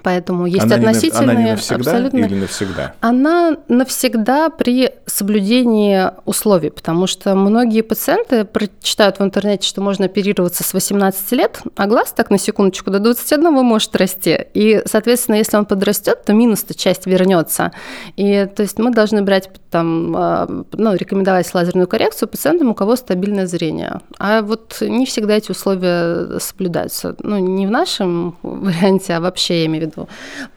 Поэтому 0.04 0.46
есть 0.46 0.64
она 0.64 0.76
относительные... 0.76 1.28
Не, 1.28 1.32
она 1.34 1.44
не 1.44 1.52
навсегда 1.52 1.76
абсолютно, 1.76 2.18
или 2.18 2.36
навсегда? 2.36 2.94
Она 3.02 3.58
навсегда 3.68 4.50
при 4.50 4.92
соблюдении 5.06 6.04
условий, 6.26 6.70
потому 6.70 7.08
что 7.08 7.36
многие 7.36 7.82
пациенты 7.82 8.46
прочитают 8.46 9.20
в 9.20 9.24
интернете, 9.24 9.68
что 9.68 9.82
можно 9.82 10.06
оперироваться 10.06 10.64
с 10.64 10.74
18 10.74 11.32
лет, 11.34 11.62
а 11.76 11.88
глаз 11.88 12.14
так 12.14 12.30
на 12.30 12.38
секундочку 12.38 12.92
до 12.92 13.00
21 13.00 13.54
может 13.64 13.96
расти. 13.96 14.38
И, 14.54 14.82
соответственно, 14.86 15.36
если 15.36 15.58
он 15.58 15.66
подрастет, 15.66 16.24
то 16.26 16.34
минус-то 16.34 16.74
часть 16.74 17.06
вернется. 17.06 17.72
И 18.16 18.48
то 18.56 18.64
есть 18.64 18.80
мы 18.80 18.92
должны 18.92 19.22
брать 19.22 19.50
там, 19.70 20.16
а, 20.16 20.48
ну, 20.74 20.96
рекомендовать 20.96 21.54
лазерную 21.54 21.88
коррекцию 21.88 22.28
пациентам, 22.28 22.70
у 22.70 22.74
кого 22.74 22.96
стабильное 22.96 23.48
зрение. 23.48 24.02
А 24.18 24.42
вот 24.42 24.78
не 24.82 25.06
всегда 25.06 25.36
эти 25.36 25.52
условия 25.52 26.40
соблюдаются. 26.40 27.16
Ну, 27.20 27.38
не 27.38 27.68
в 27.68 27.72
нашем 27.72 28.38
варианте, 28.44 29.14
а 29.14 29.22
вообще, 29.22 29.62
я 29.62 29.66
имею 29.68 29.86
в 29.86 29.88
виду. 29.88 29.89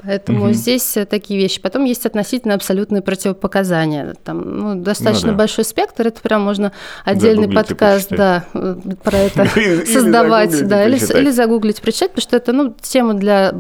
Поэтому 0.03 0.47
угу. 0.47 0.53
здесь 0.53 0.97
такие 1.09 1.39
вещи. 1.41 1.61
Потом 1.61 1.85
есть 1.85 2.07
относительно 2.07 2.55
абсолютные 2.55 3.03
противопоказания. 3.03 4.15
Там, 4.25 4.59
ну, 4.59 4.75
достаточно 4.75 5.29
ну, 5.29 5.33
да. 5.33 5.39
большой 5.39 5.65
спектр, 5.65 6.07
это 6.09 6.21
прям 6.21 6.43
можно 6.43 6.73
отдельный 7.05 7.49
подкаст 7.49 8.11
да, 8.11 8.45
про 8.53 9.17
это 9.17 9.47
создавать. 9.87 10.67
Да, 10.67 10.87
или, 10.87 11.31
загуглить, 11.31 11.81
прочитать, 11.81 12.11
потому 12.11 12.23
что 12.23 12.37
это 12.37 12.53
ну, 12.53 12.75
тема 12.81 13.15
для 13.15 13.53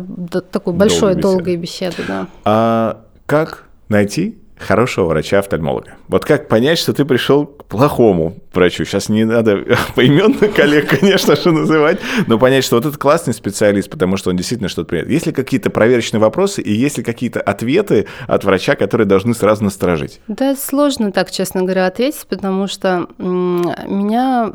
такой 0.51 0.74
большой, 0.74 1.15
долгой 1.15 1.57
беседы. 1.57 2.03
А 2.44 3.03
как 3.27 3.65
найти 3.89 4.41
хорошего 4.62 5.06
врача-офтальмолога. 5.06 5.94
Вот 6.09 6.24
как 6.24 6.48
понять, 6.48 6.78
что 6.78 6.93
ты 6.93 7.05
пришел 7.05 7.47
к 7.47 7.64
плохому 7.64 8.36
врачу? 8.52 8.84
Сейчас 8.84 9.09
не 9.09 9.24
надо 9.24 9.64
поименно 9.94 10.48
коллег, 10.48 10.89
конечно 10.89 11.36
же, 11.36 11.52
называть, 11.52 11.98
но 12.26 12.39
понять, 12.39 12.64
что 12.64 12.76
вот 12.76 12.86
этот 12.86 12.98
классный 12.98 13.34
специалист, 13.34 13.90
потому 13.90 14.16
что 14.16 14.30
он 14.30 14.36
действительно 14.36 14.68
что-то 14.68 14.89
принят. 14.89 15.09
Есть 15.09 15.26
ли 15.26 15.32
какие-то 15.32 15.70
проверочные 15.70 16.20
вопросы 16.20 16.62
и 16.62 16.72
есть 16.72 16.98
ли 16.98 17.05
какие-то 17.05 17.40
ответы 17.40 18.06
от 18.26 18.44
врача, 18.44 18.74
которые 18.74 19.06
должны 19.06 19.34
сразу 19.34 19.64
насторожить? 19.64 20.20
Да, 20.28 20.56
сложно 20.56 21.12
так, 21.12 21.30
честно 21.30 21.62
говоря, 21.62 21.86
ответить, 21.86 22.26
потому 22.28 22.66
что 22.66 23.09
меня 23.18 24.52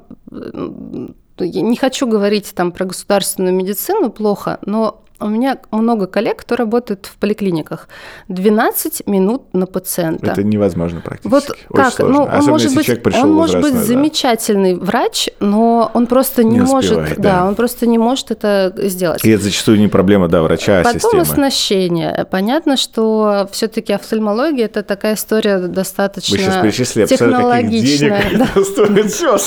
я 1.45 1.61
не 1.61 1.75
хочу 1.75 2.07
говорить 2.07 2.53
там 2.55 2.71
про 2.71 2.85
государственную 2.85 3.53
медицину 3.53 4.09
плохо, 4.09 4.59
но 4.65 5.03
у 5.19 5.27
меня 5.27 5.57
много 5.71 6.07
коллег, 6.07 6.37
кто 6.37 6.55
работает 6.55 7.05
в 7.05 7.17
поликлиниках. 7.17 7.87
12 8.27 9.07
минут 9.07 9.53
на 9.53 9.65
пациента. 9.65 10.31
Это 10.31 10.43
невозможно 10.43 11.01
практически. 11.01 11.31
Вот 11.31 11.49
Очень 11.49 11.65
как? 11.73 11.93
Сложно. 11.93 12.15
Ну, 12.15 12.23
он 12.23 12.29
Особенно, 12.29 12.51
может 12.51 12.75
быть, 12.75 13.15
он 13.15 13.33
может 13.33 13.61
быть 13.61 13.73
да. 13.73 13.83
замечательный 13.83 14.75
врач, 14.75 15.29
но 15.39 15.91
он 15.93 16.07
просто 16.07 16.43
не, 16.43 16.51
не 16.51 16.59
может, 16.61 16.91
успевает, 16.91 17.19
да. 17.19 17.39
да, 17.41 17.47
он 17.47 17.55
просто 17.55 17.87
не 17.87 17.97
может 17.97 18.31
это 18.31 18.73
сделать. 18.77 19.23
И 19.23 19.29
это 19.29 19.43
зачастую 19.43 19.79
не 19.79 19.87
проблема, 19.87 20.27
да, 20.27 20.41
врача, 20.41 20.81
а 20.81 20.83
Потом 20.83 20.99
системы. 20.99 21.21
оснащение. 21.21 22.27
Понятно, 22.29 22.77
что 22.77 23.49
все-таки 23.51 23.93
офтальмология 23.93 24.65
это 24.65 24.83
такая 24.83 25.15
история 25.15 25.59
достаточно 25.59 26.37
Вы 26.37 26.43
сейчас 26.43 26.61
перечислили 26.61 27.05
технологичная. 27.05 28.23
Денег 28.23 28.37
да. 28.37 28.47
это 28.55 28.63
стоит 28.63 29.11
все, 29.11 29.37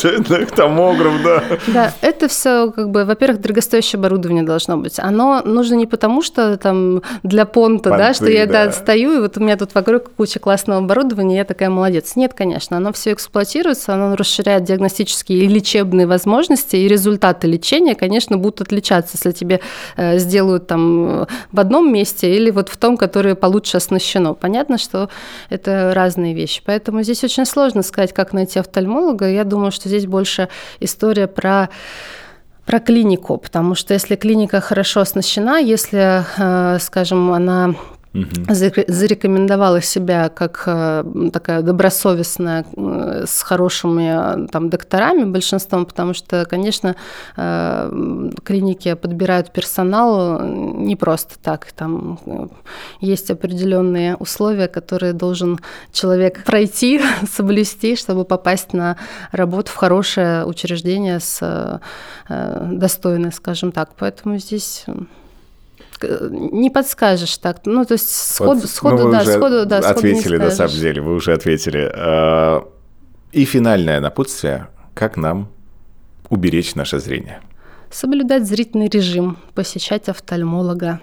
томограф, 0.55 1.13
да. 1.23 1.43
Да, 1.67 1.93
это 2.01 2.27
все 2.27 2.71
как 2.71 2.89
бы, 2.89 3.05
во-первых, 3.05 3.41
дорогостоящее 3.41 3.99
оборудование 3.99 4.43
должно 4.43 4.77
быть. 4.77 4.99
Оно 4.99 5.41
нужно 5.61 5.75
не 5.75 5.85
потому, 5.85 6.23
что 6.23 6.57
там 6.57 7.03
для 7.21 7.45
понта, 7.45 7.89
Понты, 7.89 8.03
да, 8.03 8.13
что 8.13 8.29
я 8.29 8.47
да. 8.47 8.65
да, 8.65 8.71
стою, 8.71 9.17
и 9.17 9.19
вот 9.19 9.37
у 9.37 9.41
меня 9.41 9.57
тут 9.57 9.75
вокруг 9.75 10.11
куча 10.17 10.39
классного 10.39 10.79
оборудования, 10.79 11.37
я 11.37 11.45
такая 11.45 11.69
молодец. 11.69 12.15
Нет, 12.15 12.33
конечно, 12.33 12.77
оно 12.77 12.91
все 12.91 13.13
эксплуатируется, 13.13 13.93
оно 13.93 14.15
расширяет 14.15 14.63
диагностические 14.63 15.43
и 15.43 15.47
лечебные 15.47 16.07
возможности, 16.07 16.75
и 16.77 16.87
результаты 16.87 17.47
лечения, 17.47 17.93
конечно, 17.93 18.37
будут 18.37 18.61
отличаться, 18.61 19.17
если 19.17 19.31
тебе 19.31 19.61
э, 19.97 20.17
сделают 20.17 20.65
там 20.65 21.27
в 21.51 21.59
одном 21.59 21.93
месте 21.93 22.35
или 22.35 22.49
вот 22.49 22.69
в 22.69 22.77
том, 22.77 22.97
которое 22.97 23.35
получше 23.35 23.77
оснащено. 23.77 24.33
Понятно, 24.33 24.79
что 24.79 25.09
это 25.49 25.91
разные 25.93 26.33
вещи. 26.33 26.63
Поэтому 26.65 27.03
здесь 27.03 27.23
очень 27.23 27.45
сложно 27.45 27.83
сказать, 27.83 28.13
как 28.13 28.33
найти 28.33 28.57
офтальмолога. 28.57 29.29
Я 29.29 29.43
думаю, 29.43 29.71
что 29.71 29.89
здесь 29.89 30.07
больше 30.07 30.49
история 30.79 31.27
про 31.27 31.69
про 32.71 32.79
клинику, 32.79 33.37
потому 33.37 33.75
что 33.75 33.93
если 33.93 34.15
клиника 34.15 34.61
хорошо 34.61 35.01
оснащена, 35.01 35.59
если, 35.59 36.23
э, 36.37 36.79
скажем, 36.79 37.33
она 37.33 37.75
угу. 38.13 38.25
зарекомендовала 38.87 39.81
себя 39.81 40.29
как 40.29 40.63
э, 40.65 41.03
такая 41.31 41.61
добросовестная, 41.61 42.65
э, 42.75 43.25
с 43.27 43.41
хорошими 43.41 44.47
там, 44.47 44.69
докторами 44.69 45.23
большинством, 45.23 45.85
потому 45.85 46.13
что, 46.13 46.45
конечно, 46.45 46.95
э, 47.37 48.29
клиники 48.43 48.93
подбирают 48.93 49.51
персонал 49.51 50.41
не 50.45 50.95
просто 50.95 51.35
так. 51.41 51.71
Там 51.71 52.19
есть 52.99 53.31
определенные 53.31 54.15
условия, 54.15 54.67
которые 54.67 55.13
должен 55.13 55.59
человек 55.91 56.43
пройти, 56.43 57.01
соблюсти, 57.31 57.95
чтобы 57.95 58.25
попасть 58.25 58.73
на 58.73 58.97
работу 59.31 59.71
в 59.71 59.75
хорошее 59.75 60.45
учреждение 60.45 61.19
с 61.19 61.79
достойное, 62.27 63.31
скажем 63.31 63.71
так. 63.71 63.91
Поэтому 63.97 64.37
здесь 64.37 64.85
не 66.03 66.69
подскажешь 66.69 67.37
так. 67.37 67.61
Ну, 67.65 67.85
то 67.85 67.93
есть 67.93 68.09
сходу, 68.09 68.61
вот, 68.61 68.69
сходу, 68.69 69.03
ну, 69.05 69.11
да, 69.11 69.25
сходу, 69.25 69.65
да, 69.65 69.77
ответили, 69.79 70.37
на 70.37 70.51
самом 70.51 70.73
деле, 70.73 71.01
вы 71.01 71.13
уже 71.13 71.33
ответили. 71.33 71.91
А, 71.93 72.67
и 73.31 73.45
финальное 73.45 73.99
напутствие, 73.99 74.67
как 74.93 75.17
нам 75.17 75.49
уберечь 76.29 76.75
наше 76.75 76.99
зрение? 76.99 77.41
Соблюдать 77.89 78.47
зрительный 78.47 78.87
режим, 78.87 79.37
посещать 79.53 80.07
офтальмолога, 80.09 80.99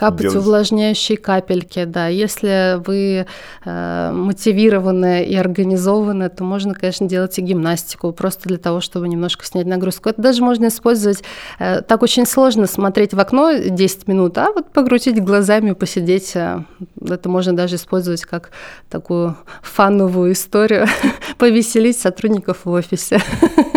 Капать 0.00 0.20
делать... 0.22 0.36
увлажняющие 0.38 1.18
капельки, 1.18 1.84
да. 1.84 2.08
Если 2.08 2.80
вы 2.86 3.26
э, 3.66 4.10
мотивированы 4.14 5.24
и 5.24 5.36
организованы, 5.36 6.30
то 6.30 6.42
можно, 6.42 6.72
конечно, 6.72 7.06
делать 7.06 7.38
и 7.38 7.42
гимнастику, 7.42 8.10
просто 8.12 8.48
для 8.48 8.56
того, 8.56 8.80
чтобы 8.80 9.08
немножко 9.08 9.44
снять 9.44 9.66
нагрузку. 9.66 10.08
Это 10.08 10.22
даже 10.22 10.42
можно 10.42 10.68
использовать, 10.68 11.22
э, 11.58 11.82
так 11.82 12.02
очень 12.02 12.24
сложно 12.24 12.66
смотреть 12.66 13.12
в 13.12 13.20
окно 13.20 13.52
10 13.52 14.08
минут, 14.08 14.38
а 14.38 14.52
вот 14.52 14.72
покрутить 14.72 15.22
глазами, 15.22 15.72
посидеть, 15.72 16.34
э, 16.34 16.64
это 17.06 17.28
можно 17.28 17.54
даже 17.54 17.76
использовать 17.76 18.22
как 18.22 18.52
такую 18.88 19.36
фановую 19.60 20.32
историю, 20.32 20.86
повеселить 21.36 21.98
сотрудников 21.98 22.64
в 22.64 22.70
офисе. 22.70 23.20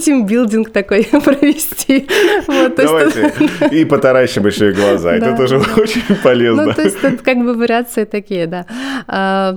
тимбилдинг 0.00 0.70
такой 0.70 1.04
провести. 1.24 2.08
Вот, 2.46 2.74
Давайте. 2.76 3.32
Есть... 3.38 3.72
И 3.72 3.84
потаращим 3.84 4.46
еще 4.46 4.70
и 4.70 4.72
глаза. 4.72 5.14
Это 5.14 5.36
тоже 5.36 5.58
очень 5.58 6.02
полезно. 6.22 6.66
Ну, 6.66 6.72
то 6.72 6.82
есть 6.82 6.98
это 7.02 7.22
как 7.22 7.38
бы 7.38 7.54
вариации 7.54 8.04
такие, 8.04 8.46
да. 8.46 8.66
А, 9.06 9.56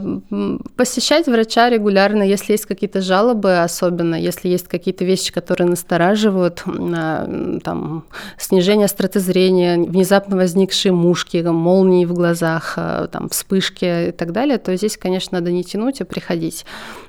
посещать 0.76 1.28
врача 1.28 1.70
регулярно, 1.70 2.24
если 2.24 2.54
есть 2.54 2.66
какие-то 2.66 3.02
жалобы, 3.02 3.60
особенно 3.60 4.16
если 4.16 4.50
есть 4.50 4.68
какие-то 4.68 5.06
вещи, 5.06 5.32
которые 5.32 5.68
настораживают, 5.68 6.64
а, 6.66 7.60
там, 7.64 8.06
снижение 8.38 8.86
остроты 8.86 9.20
зрения, 9.20 9.78
внезапно 9.78 10.36
возникшие 10.36 10.92
мушки, 10.92 11.38
молнии 11.38 12.06
в 12.06 12.14
глазах, 12.14 12.74
а, 12.78 13.08
там, 13.08 13.30
вспышки 13.30 14.10
и 14.10 14.12
так 14.12 14.32
далее, 14.32 14.58
то 14.58 14.76
здесь, 14.76 14.98
конечно, 14.98 15.40
надо 15.40 15.52
не 15.52 15.64
тянуть, 15.64 16.02
а 16.02 16.06
приходить. 16.06 16.66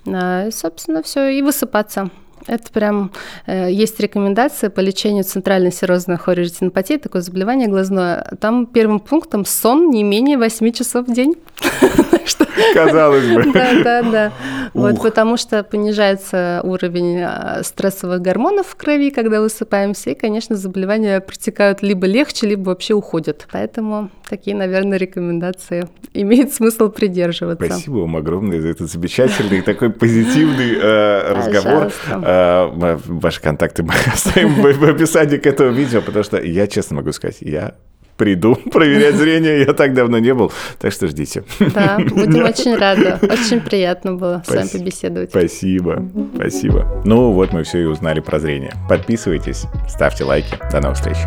И, 0.06 0.48
собственно, 0.50 1.02
все, 1.02 1.28
и 1.28 1.42
высыпаться. 1.42 2.10
Это 2.46 2.70
прям 2.72 3.10
э, 3.46 3.70
есть 3.70 3.98
рекомендация 4.00 4.70
по 4.70 4.80
лечению 4.80 5.24
центральной 5.24 5.72
серозной 5.72 6.18
хорионтинопатии, 6.18 6.96
такое 6.96 7.22
заболевание 7.22 7.68
глазное. 7.68 8.36
Там 8.40 8.66
первым 8.66 9.00
пунктом 9.00 9.44
сон 9.44 9.90
не 9.90 10.02
менее 10.02 10.36
8 10.36 10.72
часов 10.72 11.06
в 11.06 11.12
день. 11.12 11.36
Казалось 12.74 13.26
бы. 13.26 13.52
Да, 13.52 13.82
да, 13.82 14.02
да. 14.02 14.32
Вот 14.72 15.00
потому 15.02 15.36
что 15.36 15.62
понижается 15.62 16.60
уровень 16.64 17.20
а, 17.20 17.62
стрессовых 17.62 18.20
гормонов 18.20 18.68
в 18.68 18.76
крови, 18.76 19.10
когда 19.10 19.40
высыпаемся, 19.40 20.10
и, 20.10 20.14
конечно, 20.14 20.56
заболевания 20.56 21.20
протекают 21.20 21.82
либо 21.82 22.06
легче, 22.06 22.46
либо 22.46 22.70
вообще 22.70 22.94
уходят. 22.94 23.46
Поэтому 23.52 24.10
такие, 24.28 24.56
наверное, 24.56 24.98
рекомендации 24.98 25.88
имеет 26.14 26.52
смысл 26.52 26.90
придерживаться. 26.90 27.64
Спасибо 27.64 27.98
вам 27.98 28.16
огромное 28.16 28.60
за 28.60 28.68
этот 28.68 28.90
замечательный 28.90 29.62
такой 29.62 29.90
позитивный 29.90 30.76
э, 30.80 31.32
разговор. 31.32 31.92
Э, 32.10 32.98
ваши 33.06 33.40
контакты 33.40 33.82
мы 33.82 33.92
оставим 34.12 34.54
в 34.54 34.84
описании 34.84 35.36
к 35.36 35.46
этому 35.46 35.72
видео, 35.72 36.00
потому 36.00 36.24
что 36.24 36.40
я 36.40 36.66
честно 36.66 36.96
могу 36.96 37.12
сказать, 37.12 37.38
я 37.40 37.74
приду 38.16 38.54
проверять 38.72 39.16
зрение. 39.16 39.60
Я 39.60 39.72
так 39.72 39.94
давно 39.94 40.18
не 40.18 40.34
был, 40.34 40.52
так 40.78 40.92
что 40.92 41.08
ждите. 41.08 41.44
Да, 41.58 41.98
будем 41.98 42.44
очень 42.44 42.76
рады. 42.76 43.18
Очень 43.22 43.60
приятно 43.60 44.14
было 44.14 44.42
с 44.46 44.50
вами 44.50 44.68
побеседовать. 44.68 45.30
Спасибо, 45.30 46.04
спасибо. 46.34 47.02
Ну 47.04 47.32
вот 47.32 47.52
мы 47.52 47.62
все 47.64 47.82
и 47.82 47.84
узнали 47.84 48.20
про 48.20 48.38
зрение. 48.38 48.72
Подписывайтесь, 48.88 49.64
ставьте 49.88 50.24
лайки. 50.24 50.58
До 50.70 50.80
новых 50.80 50.96
встреч. 50.96 51.18